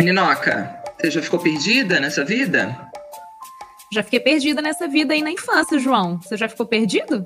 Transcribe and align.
Ninoca, 0.00 0.82
você 1.00 1.10
já 1.10 1.22
ficou 1.22 1.38
perdida 1.38 1.98
nessa 2.00 2.24
vida? 2.24 2.90
Já 3.92 4.02
fiquei 4.02 4.20
perdida 4.20 4.60
nessa 4.60 4.86
vida 4.86 5.14
aí 5.14 5.22
na 5.22 5.30
infância, 5.30 5.78
João. 5.78 6.20
Você 6.20 6.36
já 6.36 6.48
ficou 6.48 6.66
perdido? 6.66 7.24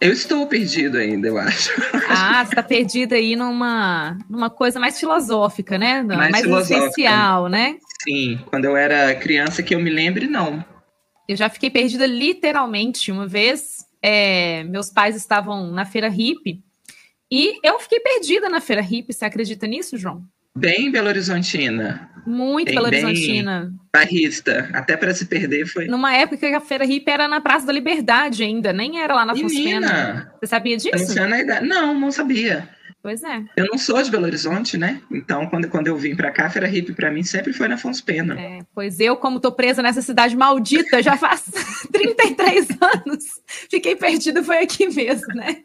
Eu 0.00 0.12
estou 0.12 0.46
perdido 0.46 0.96
ainda, 0.96 1.28
eu 1.28 1.38
acho. 1.38 1.70
Ah, 2.12 2.44
você 2.44 2.50
está 2.50 2.62
perdido 2.62 3.12
aí 3.14 3.36
numa, 3.36 4.18
numa 4.28 4.50
coisa 4.50 4.80
mais 4.80 4.98
filosófica, 4.98 5.78
né? 5.78 6.02
Mais, 6.02 6.44
mais 6.44 6.70
essencial, 6.70 7.48
né? 7.48 7.76
Sim, 8.02 8.40
quando 8.46 8.64
eu 8.64 8.76
era 8.76 9.14
criança 9.14 9.62
que 9.62 9.74
eu 9.74 9.80
me 9.80 9.90
lembre, 9.90 10.26
não. 10.26 10.64
Eu 11.28 11.36
já 11.36 11.48
fiquei 11.48 11.70
perdida 11.70 12.04
literalmente. 12.06 13.12
Uma 13.12 13.28
vez, 13.28 13.86
é, 14.02 14.64
meus 14.64 14.90
pais 14.90 15.14
estavam 15.14 15.70
na 15.70 15.84
feira 15.84 16.08
hippie 16.08 16.64
e 17.30 17.60
eu 17.62 17.78
fiquei 17.78 18.00
perdida 18.00 18.48
na 18.48 18.60
feira 18.60 18.82
hippie. 18.82 19.12
Você 19.12 19.24
acredita 19.24 19.68
nisso, 19.68 19.96
João? 19.96 20.24
Bem 20.56 20.90
Belo 20.90 21.08
Horizontina. 21.08 22.10
Muito 22.26 22.72
Belo 22.72 22.86
Horizontina. 22.86 23.72
Barrista. 23.92 24.68
Até 24.72 24.96
para 24.96 25.14
se 25.14 25.26
perder 25.26 25.66
foi. 25.66 25.86
Numa 25.86 26.14
época 26.14 26.48
que 26.48 26.54
a 26.54 26.60
Feira 26.60 26.84
Hip 26.84 27.08
era 27.10 27.28
na 27.28 27.40
Praça 27.40 27.66
da 27.66 27.72
Liberdade 27.72 28.42
ainda, 28.42 28.72
nem 28.72 29.00
era 29.00 29.14
lá 29.14 29.24
na 29.24 29.34
Fosfena. 29.34 30.32
Você 30.40 30.46
sabia 30.46 30.76
disso? 30.76 31.14
Não, 31.62 31.98
não 31.98 32.10
sabia. 32.10 32.68
Pois 33.02 33.22
é. 33.22 33.42
Eu 33.56 33.66
não 33.66 33.78
sou 33.78 34.02
de 34.02 34.10
Belo 34.10 34.26
Horizonte, 34.26 34.76
né? 34.76 35.00
Então, 35.10 35.46
quando, 35.46 35.68
quando 35.68 35.86
eu 35.86 35.96
vim 35.96 36.14
para 36.14 36.30
cá, 36.30 36.46
a 36.46 36.50
Feira 36.50 36.68
Hip 36.68 36.92
para 36.92 37.10
mim 37.10 37.22
sempre 37.22 37.52
foi 37.52 37.66
na 37.66 37.76
Afonso 37.76 38.04
Pena. 38.04 38.38
É, 38.38 38.58
pois 38.74 39.00
eu, 39.00 39.16
como 39.16 39.40
tô 39.40 39.50
presa 39.50 39.82
nessa 39.82 40.02
cidade 40.02 40.36
maldita 40.36 41.02
já 41.02 41.16
faz 41.16 41.44
33 41.90 42.68
anos, 42.82 43.24
fiquei 43.70 43.96
perdida, 43.96 44.44
foi 44.44 44.58
aqui 44.58 44.86
mesmo, 44.86 45.28
né? 45.34 45.62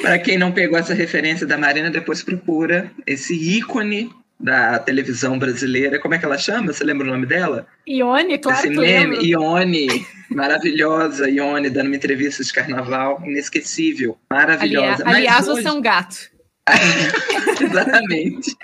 Para 0.00 0.18
quem 0.18 0.38
não 0.38 0.52
pegou 0.52 0.78
essa 0.78 0.94
referência 0.94 1.46
da 1.46 1.58
Marina, 1.58 1.90
depois 1.90 2.22
procura 2.22 2.90
esse 3.06 3.34
ícone 3.34 4.10
da 4.38 4.78
televisão 4.78 5.38
brasileira. 5.38 5.98
Como 5.98 6.14
é 6.14 6.18
que 6.18 6.24
ela 6.24 6.38
chama? 6.38 6.72
Você 6.72 6.82
lembra 6.82 7.06
o 7.06 7.10
nome 7.10 7.26
dela? 7.26 7.66
Ione, 7.86 8.38
claro 8.38 8.58
Esse 8.58 8.70
que 8.70 8.76
meme. 8.76 9.18
Ione, 9.22 9.88
maravilhosa, 10.30 11.28
Ione, 11.28 11.68
dando 11.68 11.88
uma 11.88 11.96
entrevista 11.96 12.42
de 12.42 12.52
carnaval, 12.52 13.22
inesquecível, 13.26 14.18
maravilhosa. 14.30 15.02
Aliás, 15.04 15.16
aliás 15.16 15.48
hoje... 15.48 15.62
você 15.62 15.68
é 15.68 15.72
um 15.72 15.80
gato. 15.80 16.30
Exatamente. 17.60 18.56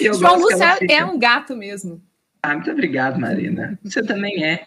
João 0.00 0.38
Lúcio 0.38 0.62
é, 0.62 0.76
fica... 0.76 0.94
é 0.94 1.04
um 1.04 1.18
gato 1.18 1.56
mesmo. 1.56 2.02
Ah, 2.42 2.54
muito 2.54 2.70
obrigado, 2.70 3.18
Marina. 3.18 3.78
Você 3.84 4.02
também 4.02 4.44
é. 4.44 4.66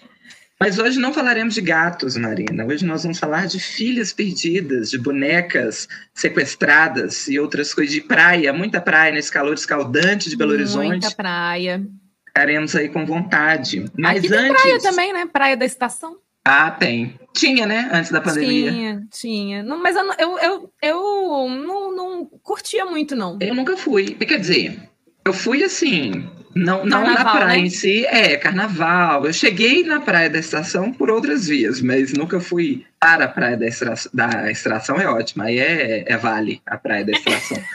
Mas 0.62 0.78
hoje 0.78 1.00
não 1.00 1.14
falaremos 1.14 1.54
de 1.54 1.62
gatos, 1.62 2.18
Marina. 2.18 2.66
Hoje 2.66 2.86
nós 2.86 3.04
vamos 3.04 3.18
falar 3.18 3.48
de 3.48 3.62
filhas 3.62 4.12
perdidas, 4.12 4.90
de 4.90 4.98
bonecas 4.98 5.88
sequestradas 6.14 7.30
e 7.30 7.40
outras 7.40 7.74
coisas 7.74 7.94
de 7.94 8.02
praia, 8.02 8.52
muita 8.52 8.82
praia 8.82 9.14
nesse 9.14 9.32
calor 9.32 9.54
escaldante 9.54 10.30
de 10.30 10.36
Belo 10.36 10.52
Horizonte. 10.52 10.88
Muita 10.88 11.12
praia. 11.12 11.82
Ficaremos 12.28 12.76
aí 12.76 12.90
com 12.90 13.06
vontade. 13.06 13.86
Mas 13.98 14.18
Aqui 14.18 14.34
antes... 14.34 14.40
tem 14.40 14.54
praia 14.54 14.80
também, 14.80 15.14
né? 15.14 15.26
Praia 15.26 15.56
da 15.56 15.66
estação. 15.66 16.18
Ah, 16.44 16.72
tem. 16.72 17.18
Tinha, 17.34 17.66
né? 17.66 17.90
Antes 17.94 18.12
da 18.12 18.20
pandemia. 18.20 18.72
Tinha, 18.72 19.08
tinha. 19.12 19.64
Não, 19.64 19.82
mas 19.82 19.96
eu, 19.96 20.14
eu, 20.20 20.40
eu, 20.40 20.73
eu 20.82 21.50
não, 21.50 21.96
não 21.96 22.26
curtia 22.44 22.86
muito, 22.86 23.16
não. 23.16 23.38
Eu 23.40 23.56
nunca 23.56 23.78
fui. 23.78 24.14
Quer 24.16 24.40
dizer, 24.40 24.90
eu 25.30 25.34
fui 25.34 25.64
assim, 25.64 26.28
não, 26.56 26.84
não 26.84 27.04
na 27.04 27.24
praia 27.24 27.60
né? 27.60 27.60
em 27.60 27.70
si, 27.70 28.04
é, 28.08 28.36
carnaval. 28.36 29.26
Eu 29.26 29.34
cheguei 29.34 29.84
na 29.84 30.02
praia 30.02 30.30
da 30.30 30.40
estação 30.40 30.92
por 30.92 31.12
outras 31.12 31.48
vias, 31.48 31.82
mas 31.82 32.14
nunca 32.14 32.40
fui 32.40 32.84
para 33.00 33.26
a 33.26 33.28
praia 33.28 33.56
da 33.56 33.68
extração. 33.68 34.12
Da 34.12 34.52
extração 34.52 35.00
é 35.00 35.08
ótima, 35.08 35.46
aí 35.46 35.60
é, 35.60 36.04
é 36.08 36.18
vale 36.18 36.62
a 36.66 36.78
praia 36.78 37.06
da 37.06 37.12
extração. 37.12 37.58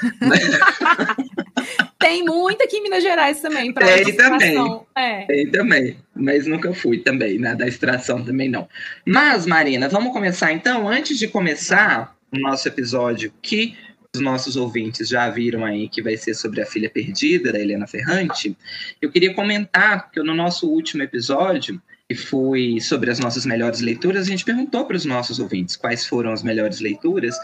Tem 1.98 2.24
muita 2.24 2.64
aqui 2.64 2.76
em 2.76 2.82
Minas 2.82 3.02
Gerais 3.02 3.40
também. 3.40 3.72
Tem 3.72 4.16
também. 4.16 4.82
É. 4.96 5.26
Tem 5.26 5.50
também. 5.50 5.96
Mas 6.14 6.46
nunca 6.46 6.74
fui 6.74 6.98
também, 6.98 7.38
na 7.38 7.54
da 7.54 7.66
extração 7.66 8.22
também 8.22 8.50
não. 8.50 8.68
Mas, 9.06 9.46
Marina, 9.46 9.88
vamos 9.88 10.12
começar 10.12 10.52
então. 10.52 10.88
Antes 10.88 11.18
de 11.18 11.28
começar 11.28 12.14
o 12.32 12.38
nosso 12.38 12.68
episódio, 12.68 13.32
que 13.40 13.76
os 14.14 14.20
nossos 14.20 14.56
ouvintes 14.56 15.08
já 15.08 15.28
viram 15.28 15.64
aí 15.64 15.88
que 15.88 16.00
vai 16.00 16.16
ser 16.16 16.34
sobre 16.34 16.62
a 16.62 16.66
filha 16.66 16.88
perdida 16.88 17.52
da 17.52 17.58
Helena 17.58 17.86
Ferrante, 17.86 18.56
eu 19.02 19.10
queria 19.10 19.34
comentar 19.34 20.10
que 20.10 20.22
no 20.22 20.34
nosso 20.34 20.68
último 20.68 21.02
episódio, 21.02 21.82
que 22.08 22.14
foi 22.14 22.80
sobre 22.80 23.10
as 23.10 23.18
nossas 23.18 23.44
melhores 23.44 23.80
leituras, 23.80 24.26
a 24.26 24.30
gente 24.30 24.44
perguntou 24.44 24.86
para 24.86 24.96
os 24.96 25.04
nossos 25.04 25.38
ouvintes 25.38 25.74
quais 25.74 26.06
foram 26.06 26.32
as 26.32 26.42
melhores 26.42 26.80
leituras. 26.80 27.36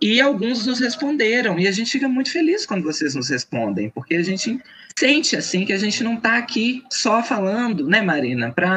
E 0.00 0.20
alguns 0.20 0.66
nos 0.66 0.78
responderam, 0.78 1.58
e 1.58 1.66
a 1.66 1.72
gente 1.72 1.90
fica 1.90 2.06
muito 2.06 2.30
feliz 2.30 2.66
quando 2.66 2.84
vocês 2.84 3.14
nos 3.14 3.30
respondem, 3.30 3.88
porque 3.88 4.14
a 4.14 4.22
gente 4.22 4.60
sente 4.98 5.36
assim 5.36 5.64
que 5.64 5.72
a 5.72 5.78
gente 5.78 6.04
não 6.04 6.14
está 6.14 6.36
aqui 6.36 6.82
só 6.90 7.22
falando, 7.22 7.86
né, 7.86 8.02
Marina, 8.02 8.52
para 8.52 8.76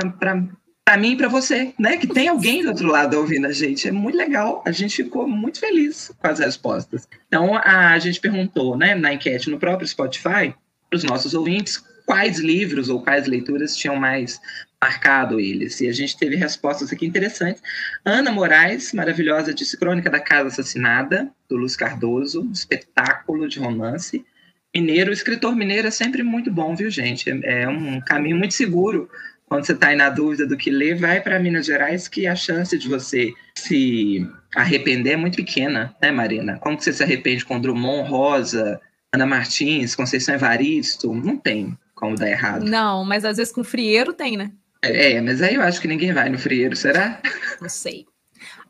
para 0.90 0.98
mim 0.98 1.12
e 1.12 1.18
para 1.18 1.28
você, 1.28 1.72
né? 1.78 1.98
Que 1.98 2.08
tem 2.08 2.28
alguém 2.28 2.64
do 2.64 2.70
outro 2.70 2.88
lado 2.88 3.16
ouvindo 3.16 3.46
a 3.46 3.52
gente. 3.52 3.88
É 3.88 3.92
muito 3.92 4.18
legal. 4.18 4.64
A 4.66 4.72
gente 4.72 5.04
ficou 5.04 5.28
muito 5.28 5.60
feliz 5.60 6.12
com 6.18 6.28
as 6.28 6.40
respostas. 6.40 7.08
Então, 7.28 7.56
a, 7.56 8.00
gente 8.00 8.20
perguntou, 8.20 8.76
né, 8.76 8.96
na 8.96 9.14
enquete 9.14 9.52
no 9.52 9.60
próprio 9.60 9.88
Spotify, 9.88 10.52
para 10.90 10.98
os 10.98 11.04
nossos 11.04 11.36
ouvintes, 11.36 11.78
quais 12.08 12.40
livros 12.40 12.90
ou 12.90 13.04
quais 13.04 13.28
leituras 13.28 13.76
tinham 13.76 13.96
mais 13.98 14.42
marcado 14.82 15.40
eles. 15.40 15.80
E 15.80 15.88
a 15.88 15.92
gente 15.92 16.18
teve 16.18 16.36
respostas 16.36 16.92
aqui 16.92 17.06
interessantes. 17.06 17.62
Ana 18.04 18.32
Moraes, 18.32 18.92
maravilhosa, 18.92 19.54
disse 19.54 19.78
Crônica 19.78 20.10
da 20.10 20.20
Casa 20.20 20.48
Assassinada, 20.48 21.30
do 21.48 21.56
Luz 21.56 21.76
Cardoso, 21.76 22.50
espetáculo 22.52 23.48
de 23.48 23.60
romance. 23.60 24.26
Mineiro, 24.76 25.12
escritor 25.12 25.56
mineiro 25.56 25.88
é 25.88 25.92
sempre 25.92 26.24
muito 26.24 26.52
bom, 26.52 26.76
viu, 26.76 26.90
gente? 26.90 27.30
É, 27.30 27.62
é 27.62 27.70
um 27.70 28.02
caminho 28.02 28.38
muito 28.38 28.56
seguro 28.56 29.08
quando 29.50 29.66
você 29.66 29.74
está 29.74 29.88
aí 29.88 29.96
na 29.96 30.10
dúvida 30.10 30.46
do 30.46 30.56
que 30.56 30.70
ler, 30.70 30.96
vai 30.96 31.20
para 31.20 31.40
Minas 31.40 31.66
Gerais, 31.66 32.08
que 32.08 32.28
a 32.28 32.36
chance 32.36 32.78
de 32.78 32.88
você 32.88 33.34
se 33.56 34.26
arrepender 34.56 35.14
é 35.14 35.18
muito 35.18 35.38
pequena, 35.38 35.96
né, 36.02 36.12
Marina? 36.12 36.60
Como 36.60 36.78
que 36.78 36.84
você 36.84 36.94
se 36.94 37.04
arrepende 37.04 37.44
com 37.44 37.60
Drummond, 37.60 38.08
Rosa, 38.10 38.80
Ana 39.12 39.26
Martins, 39.26 39.96
Conceição 39.96 40.36
Evaristo? 40.36 41.14
Não 41.14 41.36
tem 41.36 41.76
como 41.96 42.16
dar 42.16 42.30
errado. 42.30 42.64
Não, 42.64 43.04
mas 43.04 43.26
às 43.26 43.38
vezes 43.38 43.52
com 43.52 43.64
frieiro 43.64 44.14
tem, 44.14 44.38
né? 44.38 44.52
É, 44.84 45.20
mas 45.20 45.42
aí 45.42 45.56
eu 45.56 45.62
acho 45.64 45.82
que 45.82 45.88
ninguém 45.88 46.14
vai 46.14 46.30
no 46.30 46.38
frieiro, 46.38 46.76
será? 46.76 47.20
Não 47.60 47.68
sei. 47.68 48.06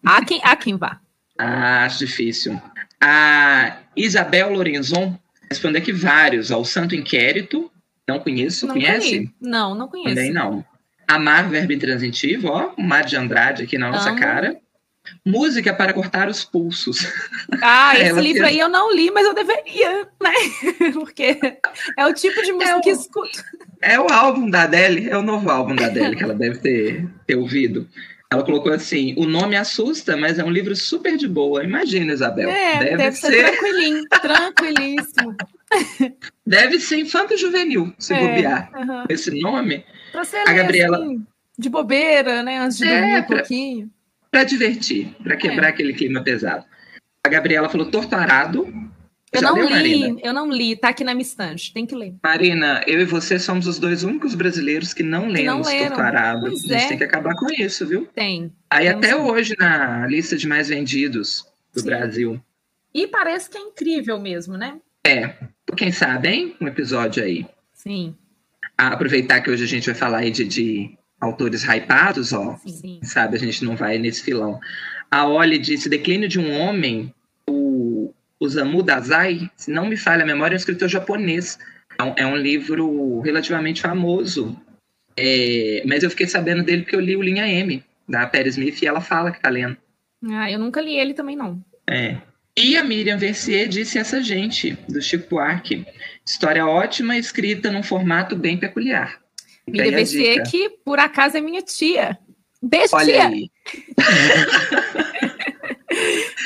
Há 0.04 0.24
quem, 0.24 0.40
há 0.44 0.56
quem 0.56 0.78
vá. 0.78 1.00
Ah, 1.38 1.86
acho 1.86 2.00
difícil. 2.00 2.60
A 3.02 3.80
Isabel 3.96 4.50
Lorenzon 4.50 5.20
respondeu 5.50 5.82
aqui 5.82 5.92
vários. 5.92 6.52
Ao 6.52 6.64
Santo 6.66 6.96
Inquérito, 6.96 7.72
não 8.10 8.20
conheço, 8.20 8.68
não 8.68 8.74
conhece? 8.74 9.10
Conheço. 9.10 9.34
Não, 9.40 9.76
não 9.76 9.88
conheço. 9.88 10.16
Também 10.16 10.34
não. 10.34 10.66
Amar, 11.08 11.50
verbo 11.50 11.74
intransitivo, 11.74 12.50
ó, 12.50 12.74
o 12.78 12.84
Mar 12.84 13.04
de 13.04 13.16
Andrade 13.16 13.64
aqui 13.64 13.78
na 13.78 13.90
nossa 13.90 14.10
Amo. 14.10 14.20
cara. 14.20 14.60
Música 15.26 15.74
para 15.74 15.94
cortar 15.94 16.30
os 16.30 16.44
pulsos. 16.44 17.12
Ah, 17.62 17.98
esse 17.98 18.20
livro 18.20 18.46
aí 18.46 18.60
eu 18.60 18.70
não 18.70 18.94
li, 18.94 19.10
mas 19.10 19.26
eu 19.26 19.34
deveria, 19.34 20.08
né? 20.22 20.34
Porque 20.94 21.40
é 21.98 22.06
o 22.06 22.14
tipo 22.14 22.42
de 22.44 22.52
música 22.52 22.72
é 22.72 22.76
o, 22.76 22.82
que 22.82 22.92
escuto. 22.92 23.44
É 23.82 24.00
o 24.00 24.12
álbum 24.12 24.50
da 24.50 24.64
Adele, 24.64 25.10
é 25.10 25.18
o 25.18 25.24
novo 25.24 25.50
álbum 25.50 25.76
da 25.76 25.88
Adele 25.88 26.16
que 26.16 26.24
ela 26.24 26.36
deve 26.36 26.60
ter, 26.60 27.10
ter 27.26 27.36
ouvido. 27.36 27.88
Ela 28.32 28.44
colocou 28.44 28.72
assim: 28.72 29.16
o 29.18 29.26
nome 29.26 29.56
assusta, 29.56 30.16
mas 30.16 30.38
é 30.38 30.44
um 30.44 30.52
livro 30.52 30.76
super 30.76 31.18
de 31.18 31.28
boa. 31.28 31.64
Imagina, 31.64 32.14
Isabel. 32.14 32.50
É, 32.50 32.80
deve, 32.80 32.98
deve 32.98 33.16
ser, 33.16 33.32
ser 33.32 33.52
tranquilinho, 33.52 34.04
tranquilíssimo. 34.22 35.36
Deve 36.46 36.80
ser 36.80 37.00
infanto 37.00 37.38
juvenil, 37.38 37.94
se 38.00 38.14
é, 38.14 38.20
bobear. 38.20 38.72
Uh 38.74 38.86
-huh. 38.86 39.06
Esse 39.10 39.40
nome. 39.40 39.86
Pra 40.12 40.24
ser 40.24 40.38
a 40.48 40.54
Gabriela 40.54 40.98
assim, 40.98 41.26
de 41.58 41.70
bobeira, 41.70 42.42
né? 42.42 42.60
Antes 42.60 42.78
de 42.78 42.88
é, 42.88 43.00
dormir 43.00 43.18
um 43.18 43.24
pra, 43.24 43.38
pouquinho. 43.38 43.92
Para 44.32 44.44
divertir, 44.44 45.16
para 45.24 45.36
quebrar 45.36 45.68
é. 45.68 45.70
aquele 45.70 45.94
clima 45.94 46.24
pesado. 46.24 46.66
A 47.24 47.30
Gabriela 47.30 47.70
falou 47.70 47.90
torturado. 47.92 48.68
Eu 49.32 49.42
não 49.44 49.56
li, 49.62 49.70
Marina? 49.70 50.20
eu 50.24 50.34
não 50.34 50.52
li, 50.52 50.76
tá 50.76 50.90
aqui 50.90 51.04
na 51.04 51.14
minha 51.14 51.22
estante, 51.22 51.72
tem 51.72 51.86
que 51.86 51.94
ler. 51.94 52.16
Marina, 52.24 52.82
eu 52.88 53.00
e 53.00 53.06
você 53.06 53.38
somos 53.38 53.68
os 53.68 53.78
dois 53.78 54.04
únicos 54.04 54.34
brasileiros 54.34 54.92
que 54.92 55.04
não 55.04 55.28
lemos 55.28 55.70
Torturado. 55.70 56.48
A 56.48 56.50
gente 56.50 56.74
é. 56.74 56.88
tem 56.88 56.98
que 56.98 57.04
acabar 57.04 57.36
com 57.36 57.46
isso, 57.54 57.86
viu? 57.86 58.08
Tem. 58.08 58.52
Aí 58.72 58.88
até 58.88 59.16
hoje 59.16 59.56
na 59.60 60.08
lista 60.08 60.36
de 60.36 60.48
mais 60.48 60.70
vendidos 60.70 61.46
do 61.72 61.82
Sim. 61.82 61.86
Brasil. 61.86 62.42
E 62.92 63.06
parece 63.06 63.52
que 63.52 63.58
é 63.58 63.62
incrível 63.62 64.20
mesmo, 64.20 64.58
né? 64.58 64.80
É, 65.06 65.36
quem 65.76 65.92
sabe, 65.92 66.30
hein? 66.30 66.56
Um 66.60 66.68
episódio 66.68 67.24
aí. 67.24 67.46
Sim. 67.74 68.16
aproveitar 68.78 69.42
que 69.42 69.50
hoje 69.50 69.64
a 69.64 69.68
gente 69.68 69.86
vai 69.86 69.96
falar 69.96 70.20
aí 70.20 70.32
de, 70.32 70.44
de 70.44 70.98
autores 71.20 71.64
hypados, 71.64 72.34
ó. 72.34 72.58
Sim. 72.66 73.00
Sabe, 73.04 73.36
a 73.36 73.40
gente 73.40 73.64
não 73.64 73.76
vai 73.76 73.98
nesse 73.98 74.24
filão. 74.24 74.60
A 75.10 75.26
Oli 75.26 75.58
disse: 75.58 75.90
Declínio 75.90 76.28
de 76.28 76.40
um 76.40 76.60
Homem, 76.60 77.14
o 77.50 78.14
Osamu 78.40 78.84
Dazai, 78.84 79.50
se 79.56 79.72
não 79.72 79.86
me 79.86 79.98
falha 79.98 80.24
a 80.24 80.28
memória, 80.28 80.56
é 80.56 80.58
um 80.58 80.58
escritor 80.58 80.88
japonês. 80.88 81.58
É 81.98 82.04
um, 82.04 82.14
é 82.18 82.26
um 82.26 82.36
livro 82.36 83.20
relativamente 83.22 83.82
famoso. 83.82 84.58
É, 85.18 85.84
mas 85.86 86.02
eu 86.02 86.10
fiquei 86.10 86.28
sabendo 86.28 86.64
dele 86.64 86.84
porque 86.84 86.96
eu 86.96 87.02
li 87.02 87.16
o 87.16 87.22
Linha 87.22 87.46
M, 87.46 87.84
da 88.08 88.26
Perry 88.26 88.50
Smith, 88.50 88.82
e 88.82 88.88
ela 88.88 89.02
fala 89.02 89.32
que 89.32 89.42
tá 89.42 89.50
lendo. 89.50 89.76
Ah, 90.32 90.50
eu 90.50 90.60
nunca 90.60 90.82
li 90.82 90.98
ele 90.98 91.14
também, 91.14 91.36
não. 91.36 91.62
É. 91.90 92.18
E 92.60 92.76
a 92.76 92.84
Miriam 92.84 93.18
Versier 93.18 93.70
disse 93.70 93.98
essa 93.98 94.22
gente, 94.22 94.78
do 94.90 95.02
Chico 95.02 95.30
Buarque. 95.30 95.86
História 96.26 96.68
ótima, 96.68 97.18
escrita 97.18 97.72
num 97.72 97.82
formato 97.82 98.36
bem 98.36 98.58
peculiar. 98.58 99.18
Miriam 99.66 99.92
Versier, 99.92 100.44
que 100.44 100.70
por 100.84 101.00
acaso 101.00 101.38
é 101.38 101.42
minha 101.42 101.62
tia. 101.62 102.20
Beijo, 102.62 102.98
Olha 102.98 103.06
tia. 103.06 103.28
aí. 103.28 103.52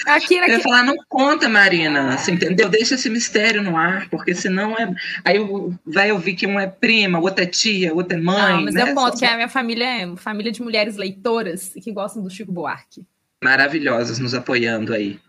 Aqui, 0.05 0.37
aqui. 0.37 0.51
Eu 0.51 0.57
ia 0.57 0.59
falar, 0.59 0.83
não 0.83 0.95
conta, 1.09 1.49
Marina, 1.49 2.13
assim, 2.13 2.33
entendeu? 2.33 2.69
Deixa 2.69 2.93
esse 2.93 3.09
mistério 3.09 3.63
no 3.63 3.75
ar, 3.75 4.07
porque 4.11 4.35
senão 4.35 4.77
é. 4.77 4.93
Aí 5.25 5.39
vai 5.83 6.11
ouvir 6.11 6.35
que 6.35 6.45
um 6.45 6.59
é 6.59 6.67
prima, 6.67 7.19
outro 7.19 7.43
é 7.43 7.47
tia, 7.47 7.91
outro 7.91 8.15
é 8.15 8.21
mãe. 8.21 8.53
Não, 8.53 8.61
mas 8.65 8.75
né? 8.75 8.91
eu 8.91 8.93
conto 8.93 9.17
que 9.17 9.25
a 9.25 9.33
minha 9.33 9.49
família 9.49 10.03
é 10.03 10.15
família 10.15 10.51
de 10.51 10.61
mulheres 10.61 10.95
leitoras 10.95 11.75
e 11.75 11.81
que 11.81 11.91
gostam 11.91 12.21
do 12.21 12.29
Chico 12.29 12.51
Buarque. 12.51 13.03
Maravilhosas 13.43 14.19
nos 14.19 14.35
apoiando 14.35 14.93
aí. 14.93 15.19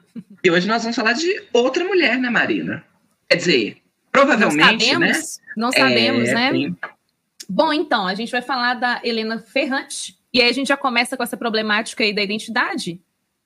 E 0.42 0.50
hoje 0.50 0.68
nós 0.68 0.82
vamos 0.82 0.96
falar 0.96 1.12
de 1.12 1.42
outra 1.52 1.84
mulher, 1.84 2.18
né, 2.18 2.30
Marina? 2.30 2.84
Quer 3.28 3.36
dizer, 3.36 3.76
provavelmente, 4.12 4.92
não 4.92 5.00
né? 5.00 5.12
sabemos, 5.12 5.38
né? 5.38 5.44
Não 5.56 5.72
sabemos, 5.72 6.28
é, 6.28 6.34
né? 6.34 6.50
Tem... 6.52 6.76
Bom, 7.48 7.72
então, 7.72 8.06
a 8.06 8.14
gente 8.14 8.30
vai 8.30 8.42
falar 8.42 8.74
da 8.74 9.00
Helena 9.02 9.38
Ferrante. 9.38 10.18
E 10.32 10.40
aí 10.40 10.48
a 10.48 10.52
gente 10.52 10.68
já 10.68 10.76
começa 10.76 11.16
com 11.16 11.22
essa 11.22 11.36
problemática 11.36 12.02
aí 12.04 12.12
da 12.12 12.22
identidade 12.22 13.00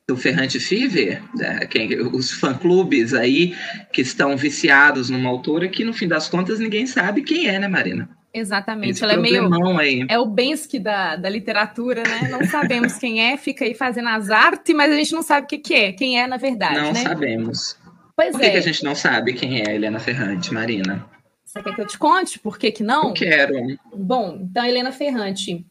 do 0.08 0.16
Ferrante 0.16 0.58
Fever, 0.58 1.22
né, 1.34 1.66
quem, 1.66 2.00
os 2.00 2.32
fã-clubes 2.32 3.12
aí 3.12 3.54
que 3.92 4.00
estão 4.00 4.34
viciados 4.38 5.10
numa 5.10 5.28
autora 5.28 5.68
que, 5.68 5.84
no 5.84 5.92
fim 5.92 6.08
das 6.08 6.30
contas, 6.30 6.58
ninguém 6.58 6.86
sabe 6.86 7.22
quem 7.22 7.46
é, 7.46 7.58
né, 7.58 7.68
Marina? 7.68 8.08
Exatamente, 8.38 8.92
Esse 8.92 9.04
ela 9.04 9.14
é 9.14 9.16
meio. 9.16 9.78
Aí. 9.78 10.06
É 10.08 10.18
o 10.18 10.26
Bensky 10.26 10.78
da, 10.78 11.16
da 11.16 11.28
literatura, 11.28 12.02
né? 12.02 12.28
Não 12.30 12.44
sabemos 12.46 12.94
quem 12.94 13.20
é, 13.20 13.36
fica 13.36 13.64
aí 13.64 13.74
fazendo 13.74 14.08
as 14.08 14.30
artes, 14.30 14.74
mas 14.74 14.92
a 14.92 14.96
gente 14.96 15.12
não 15.12 15.22
sabe 15.22 15.44
o 15.44 15.48
que, 15.48 15.58
que 15.58 15.74
é, 15.74 15.92
quem 15.92 16.20
é 16.20 16.26
na 16.26 16.36
verdade. 16.36 16.76
Não 16.76 16.92
né? 16.92 17.02
sabemos. 17.02 17.76
Pois 18.16 18.32
Por 18.32 18.40
que, 18.40 18.46
é. 18.46 18.50
que 18.50 18.56
a 18.56 18.62
gente 18.62 18.84
não 18.84 18.94
sabe 18.94 19.32
quem 19.32 19.60
é 19.60 19.70
a 19.70 19.74
Helena 19.74 20.00
Ferrante, 20.00 20.52
Marina? 20.52 21.06
Você 21.44 21.62
quer 21.62 21.74
que 21.74 21.80
eu 21.80 21.86
te 21.86 21.96
conte? 21.98 22.38
Por 22.38 22.58
que, 22.58 22.70
que 22.70 22.82
não? 22.82 23.08
Eu 23.08 23.14
quero. 23.14 23.54
Bom, 23.94 24.38
então, 24.42 24.64
Helena 24.64 24.92
Ferrante 24.92 25.64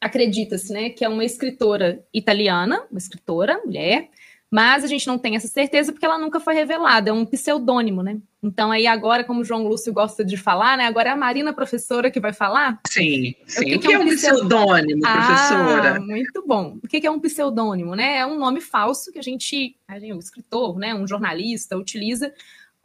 acredita-se, 0.00 0.72
né, 0.72 0.90
que 0.90 1.04
é 1.04 1.08
uma 1.08 1.24
escritora 1.24 2.04
italiana, 2.12 2.82
uma 2.90 2.98
escritora, 2.98 3.60
mulher, 3.64 4.08
mas 4.52 4.84
a 4.84 4.86
gente 4.86 5.06
não 5.06 5.16
tem 5.16 5.34
essa 5.34 5.48
certeza 5.48 5.92
porque 5.92 6.04
ela 6.04 6.18
nunca 6.18 6.38
foi 6.38 6.52
revelada, 6.52 7.08
é 7.08 7.12
um 7.12 7.24
pseudônimo, 7.24 8.02
né? 8.02 8.18
Então 8.42 8.70
aí 8.70 8.86
agora, 8.86 9.24
como 9.24 9.40
o 9.40 9.44
João 9.44 9.66
Lúcio 9.66 9.90
gosta 9.94 10.22
de 10.22 10.36
falar, 10.36 10.76
né, 10.76 10.84
agora 10.84 11.08
é 11.08 11.12
a 11.12 11.16
Marina 11.16 11.54
professora 11.54 12.10
que 12.10 12.20
vai 12.20 12.34
falar? 12.34 12.78
Sim, 12.86 13.34
sim. 13.46 13.60
O 13.60 13.64
que, 13.64 13.76
o 13.76 13.80
que, 13.80 13.88
que 13.88 13.94
é 13.94 13.98
um 13.98 14.06
pseudônimo, 14.08 15.00
professora? 15.00 15.96
Ah, 15.96 16.00
muito 16.00 16.46
bom. 16.46 16.76
O 16.84 16.86
que 16.86 17.06
é 17.06 17.10
um 17.10 17.18
pseudônimo, 17.18 17.96
né? 17.96 18.18
É 18.18 18.26
um 18.26 18.38
nome 18.38 18.60
falso 18.60 19.10
que 19.10 19.18
a 19.18 19.22
gente, 19.22 19.74
um 19.88 20.18
escritor, 20.18 20.78
né, 20.78 20.94
um 20.94 21.08
jornalista 21.08 21.74
utiliza 21.78 22.30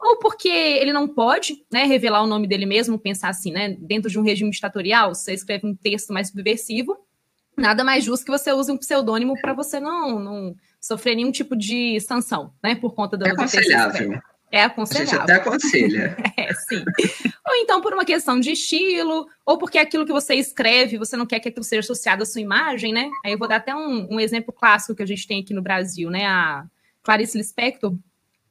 ou 0.00 0.18
porque 0.18 0.48
ele 0.48 0.92
não 0.92 1.06
pode 1.06 1.66
né, 1.70 1.84
revelar 1.84 2.22
o 2.22 2.26
nome 2.26 2.46
dele 2.46 2.64
mesmo, 2.64 2.98
pensar 2.98 3.28
assim, 3.28 3.52
né? 3.52 3.76
Dentro 3.78 4.08
de 4.08 4.18
um 4.18 4.22
regime 4.22 4.50
ditatorial, 4.50 5.14
você 5.14 5.34
escreve 5.34 5.66
um 5.66 5.74
texto 5.74 6.14
mais 6.14 6.28
subversivo, 6.28 6.96
nada 7.54 7.84
mais 7.84 8.04
justo 8.04 8.24
que 8.24 8.30
você 8.30 8.52
use 8.54 8.72
um 8.72 8.78
pseudoônimo 8.78 9.34
para 9.38 9.52
você 9.52 9.78
não, 9.78 10.18
não 10.18 10.56
sofrer 10.80 11.14
nenhum 11.14 11.30
tipo 11.30 11.56
de 11.56 12.00
sanção, 12.00 12.52
né? 12.62 12.74
Por 12.74 12.94
conta 12.94 13.16
do, 13.16 13.26
é 13.26 13.30
aconselhável. 13.30 14.20
É 14.50 14.62
aconselhável. 14.62 15.20
A 15.20 15.20
gente 15.20 15.30
até 15.30 15.34
aconselha. 15.34 16.16
é, 16.36 16.54
sim. 16.54 16.82
ou 17.46 17.54
então 17.56 17.80
por 17.80 17.92
uma 17.92 18.04
questão 18.04 18.40
de 18.40 18.52
estilo, 18.52 19.26
ou 19.44 19.58
porque 19.58 19.78
aquilo 19.78 20.06
que 20.06 20.12
você 20.12 20.34
escreve, 20.34 20.96
você 20.96 21.16
não 21.16 21.26
quer 21.26 21.40
que 21.40 21.48
aquilo 21.48 21.64
seja 21.64 21.80
associado 21.80 22.22
à 22.22 22.26
sua 22.26 22.40
imagem, 22.40 22.92
né? 22.92 23.10
Aí 23.24 23.32
eu 23.32 23.38
vou 23.38 23.48
dar 23.48 23.56
até 23.56 23.74
um, 23.74 24.14
um 24.14 24.20
exemplo 24.20 24.52
clássico 24.52 24.94
que 24.94 25.02
a 25.02 25.06
gente 25.06 25.26
tem 25.26 25.40
aqui 25.42 25.52
no 25.52 25.62
Brasil, 25.62 26.10
né? 26.10 26.26
A 26.26 26.64
Clarice 27.02 27.36
Lispector, 27.36 27.94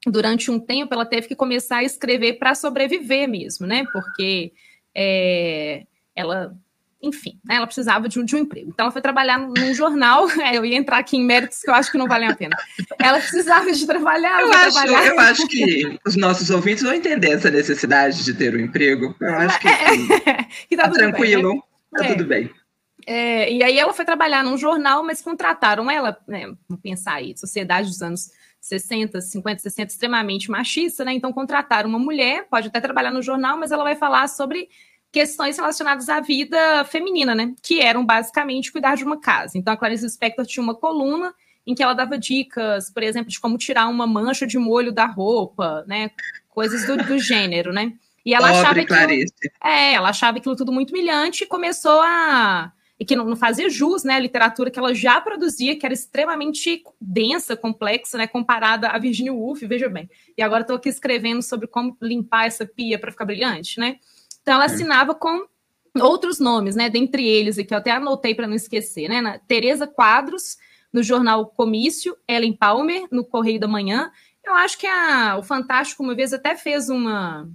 durante 0.05 0.51
um 0.51 0.59
tempo, 0.59 0.93
ela 0.93 1.05
teve 1.05 1.27
que 1.27 1.35
começar 1.35 1.77
a 1.77 1.83
escrever 1.83 2.33
para 2.33 2.53
sobreviver 2.53 3.27
mesmo, 3.27 3.65
né? 3.65 3.83
Porque 3.91 4.53
é, 4.93 5.85
ela 6.15 6.55
enfim, 7.01 7.39
né, 7.45 7.55
ela 7.55 7.67
precisava 7.67 8.09
de 8.09 8.19
um, 8.19 8.25
de 8.25 8.35
um, 8.35 8.39
emprego. 8.39 8.69
Então, 8.69 8.85
ela 8.85 8.91
foi 8.91 9.01
trabalhar 9.01 9.37
num 9.37 9.73
jornal. 9.73 10.27
É, 10.47 10.55
eu 10.55 10.63
ia 10.63 10.77
entrar 10.77 10.97
aqui 10.99 11.17
em 11.17 11.25
méritos 11.25 11.61
que 11.61 11.69
eu 11.69 11.73
acho 11.73 11.91
que 11.91 11.97
não 11.97 12.07
valem 12.07 12.29
a 12.29 12.35
pena. 12.35 12.55
Ela 12.99 13.19
precisava 13.19 13.71
de 13.71 13.85
trabalhar. 13.85 14.39
Eu, 14.39 14.53
acho, 14.53 14.71
trabalhar. 14.71 15.05
eu 15.07 15.19
acho 15.19 15.47
que 15.47 15.99
os 16.05 16.15
nossos 16.15 16.49
ouvintes 16.49 16.83
vão 16.83 16.93
entender 16.93 17.31
essa 17.31 17.49
necessidade 17.49 18.23
de 18.23 18.33
ter 18.33 18.55
um 18.55 18.59
emprego. 18.59 19.15
Eu 19.19 19.35
acho 19.35 19.59
que, 19.59 19.67
é, 19.67 20.43
que 20.69 20.77
tá, 20.77 20.83
tá 20.83 20.91
tranquilo, 20.91 21.49
bem, 21.49 21.57
né? 21.57 21.99
tá 21.99 22.05
é. 22.05 22.07
tudo 22.13 22.25
bem. 22.25 22.49
É, 23.05 23.51
e 23.51 23.63
aí 23.63 23.77
ela 23.77 23.93
foi 23.93 24.05
trabalhar 24.05 24.43
num 24.43 24.57
jornal, 24.57 25.03
mas 25.03 25.21
contrataram 25.21 25.89
ela, 25.89 26.17
né, 26.27 26.45
vamos 26.67 26.81
pensar 26.81 27.15
aí, 27.15 27.37
sociedade 27.37 27.87
dos 27.87 28.01
anos 28.01 28.29
60, 28.59 29.21
50, 29.21 29.61
60, 29.61 29.91
extremamente 29.91 30.51
machista, 30.51 31.05
né? 31.05 31.13
Então 31.13 31.31
contrataram 31.31 31.89
uma 31.89 31.99
mulher, 31.99 32.47
pode 32.49 32.67
até 32.67 32.81
trabalhar 32.81 33.11
no 33.11 33.21
jornal, 33.21 33.57
mas 33.57 33.71
ela 33.71 33.83
vai 33.83 33.95
falar 33.95 34.27
sobre 34.27 34.67
questões 35.11 35.57
relacionadas 35.57 36.09
à 36.09 36.19
vida 36.19 36.85
feminina, 36.85 37.33
né? 37.33 37.53
Que 37.61 37.81
eram 37.81 38.05
basicamente 38.05 38.71
cuidar 38.71 38.95
de 38.95 39.03
uma 39.03 39.19
casa. 39.19 39.57
Então 39.57 39.73
a 39.73 39.77
Clarice 39.77 40.09
Spector 40.09 40.45
tinha 40.45 40.63
uma 40.63 40.75
coluna 40.75 41.33
em 41.65 41.75
que 41.75 41.83
ela 41.83 41.93
dava 41.93 42.17
dicas, 42.17 42.89
por 42.89 43.03
exemplo, 43.03 43.29
de 43.29 43.39
como 43.39 43.57
tirar 43.57 43.87
uma 43.87 44.07
mancha 44.07 44.47
de 44.47 44.57
molho 44.57 44.91
da 44.91 45.05
roupa, 45.05 45.83
né? 45.87 46.11
Coisas 46.49 46.85
do, 46.85 46.97
do 46.97 47.19
gênero, 47.19 47.73
né? 47.73 47.93
E 48.25 48.33
ela 48.33 48.51
Pobre 48.51 48.81
achava 48.81 48.85
Clarice. 48.85 49.33
é, 49.63 49.93
ela 49.93 50.09
achava 50.09 50.37
aquilo 50.37 50.55
tudo 50.55 50.71
muito 50.71 50.91
humilhante 50.91 51.43
e 51.43 51.47
começou 51.47 52.01
a 52.01 52.71
e 52.99 53.05
que 53.05 53.15
não, 53.15 53.25
não, 53.25 53.35
fazia 53.35 53.69
jus, 53.69 54.03
né, 54.03 54.15
a 54.15 54.19
literatura 54.19 54.71
que 54.71 54.79
ela 54.79 54.93
já 54.93 55.21
produzia, 55.21 55.77
que 55.77 55.85
era 55.85 55.93
extremamente 55.93 56.81
densa, 56.99 57.55
complexa, 57.55 58.17
né, 58.17 58.25
comparada 58.25 58.89
a 58.89 58.97
Virginia 58.97 59.31
Woolf, 59.31 59.61
veja 59.61 59.87
bem. 59.87 60.09
E 60.35 60.41
agora 60.41 60.61
estou 60.61 60.75
aqui 60.75 60.89
escrevendo 60.89 61.43
sobre 61.43 61.67
como 61.67 61.95
limpar 62.01 62.47
essa 62.47 62.65
pia 62.65 62.97
para 62.97 63.11
ficar 63.11 63.25
brilhante, 63.25 63.79
né? 63.79 63.97
Então 64.47 64.55
ela 64.55 64.63
assinava 64.63 65.13
com 65.13 65.45
outros 65.99 66.39
nomes, 66.39 66.73
né, 66.73 66.89
dentre 66.89 67.27
eles, 67.27 67.57
e 67.57 67.65
que 67.65 67.73
eu 67.73 67.79
até 67.79 67.91
anotei 67.91 68.33
para 68.33 68.47
não 68.47 68.55
esquecer, 68.55 69.09
né, 69.09 69.41
Tereza 69.45 69.85
Quadros, 69.85 70.55
no 70.93 71.03
jornal 71.03 71.47
Comício, 71.47 72.15
Ellen 72.25 72.53
Palmer, 72.53 73.07
no 73.11 73.25
Correio 73.25 73.59
da 73.59 73.67
Manhã. 73.67 74.09
Eu 74.45 74.53
acho 74.53 74.77
que 74.77 74.87
a, 74.87 75.35
o 75.37 75.43
Fantástico 75.43 76.01
uma 76.01 76.15
vez 76.15 76.31
até 76.31 76.55
fez 76.55 76.87
uma 76.87 77.45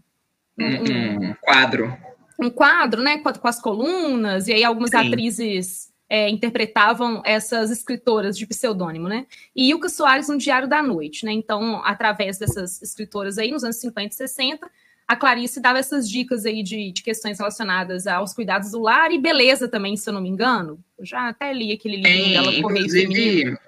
um, 0.59 0.67
um, 0.67 1.31
um 1.31 1.35
quadro 1.41 1.97
um 2.39 2.51
quadro, 2.51 3.01
né, 3.01 3.17
com, 3.17 3.33
com 3.33 3.49
as 3.49 3.59
colunas, 3.59 4.47
e 4.47 4.53
aí 4.53 4.63
algumas 4.63 4.91
Sim. 4.91 4.99
atrizes 4.99 5.91
é, 6.11 6.29
interpretavam 6.29 7.23
essas 7.25 7.71
escritoras 7.71 8.37
de 8.37 8.47
pseudônimo, 8.47 9.09
né? 9.09 9.25
E 9.57 9.71
Ilka 9.71 9.89
Soares 9.89 10.29
no 10.29 10.37
Diário 10.37 10.69
da 10.69 10.83
Noite, 10.83 11.25
né? 11.25 11.33
Então, 11.33 11.81
através 11.87 12.37
dessas 12.37 12.83
escritoras 12.83 13.39
aí, 13.39 13.51
nos 13.51 13.65
anos 13.65 13.77
50 13.77 14.13
e 14.13 14.17
60, 14.19 14.71
a 15.07 15.17
Clarice 15.17 15.61
dava 15.61 15.79
essas 15.79 16.09
dicas 16.09 16.47
aí 16.47 16.63
de, 16.63 16.93
de 16.93 17.03
questões 17.03 17.39
relacionadas 17.39 18.07
aos 18.07 18.33
cuidados 18.33 18.71
do 18.71 18.81
lar 18.81 19.13
e 19.13 19.19
beleza 19.19 19.69
também, 19.69 19.97
se 19.97 20.09
eu 20.09 20.15
não 20.15 20.21
me 20.21 20.29
engano. 20.29 20.83
Eu 20.99 21.05
já 21.05 21.29
até 21.29 21.53
li 21.53 21.73
aquele 21.73 21.97
livro 21.97 22.31
dela, 22.31 22.63
Correio 22.63 22.91
Feminino. 22.91 23.59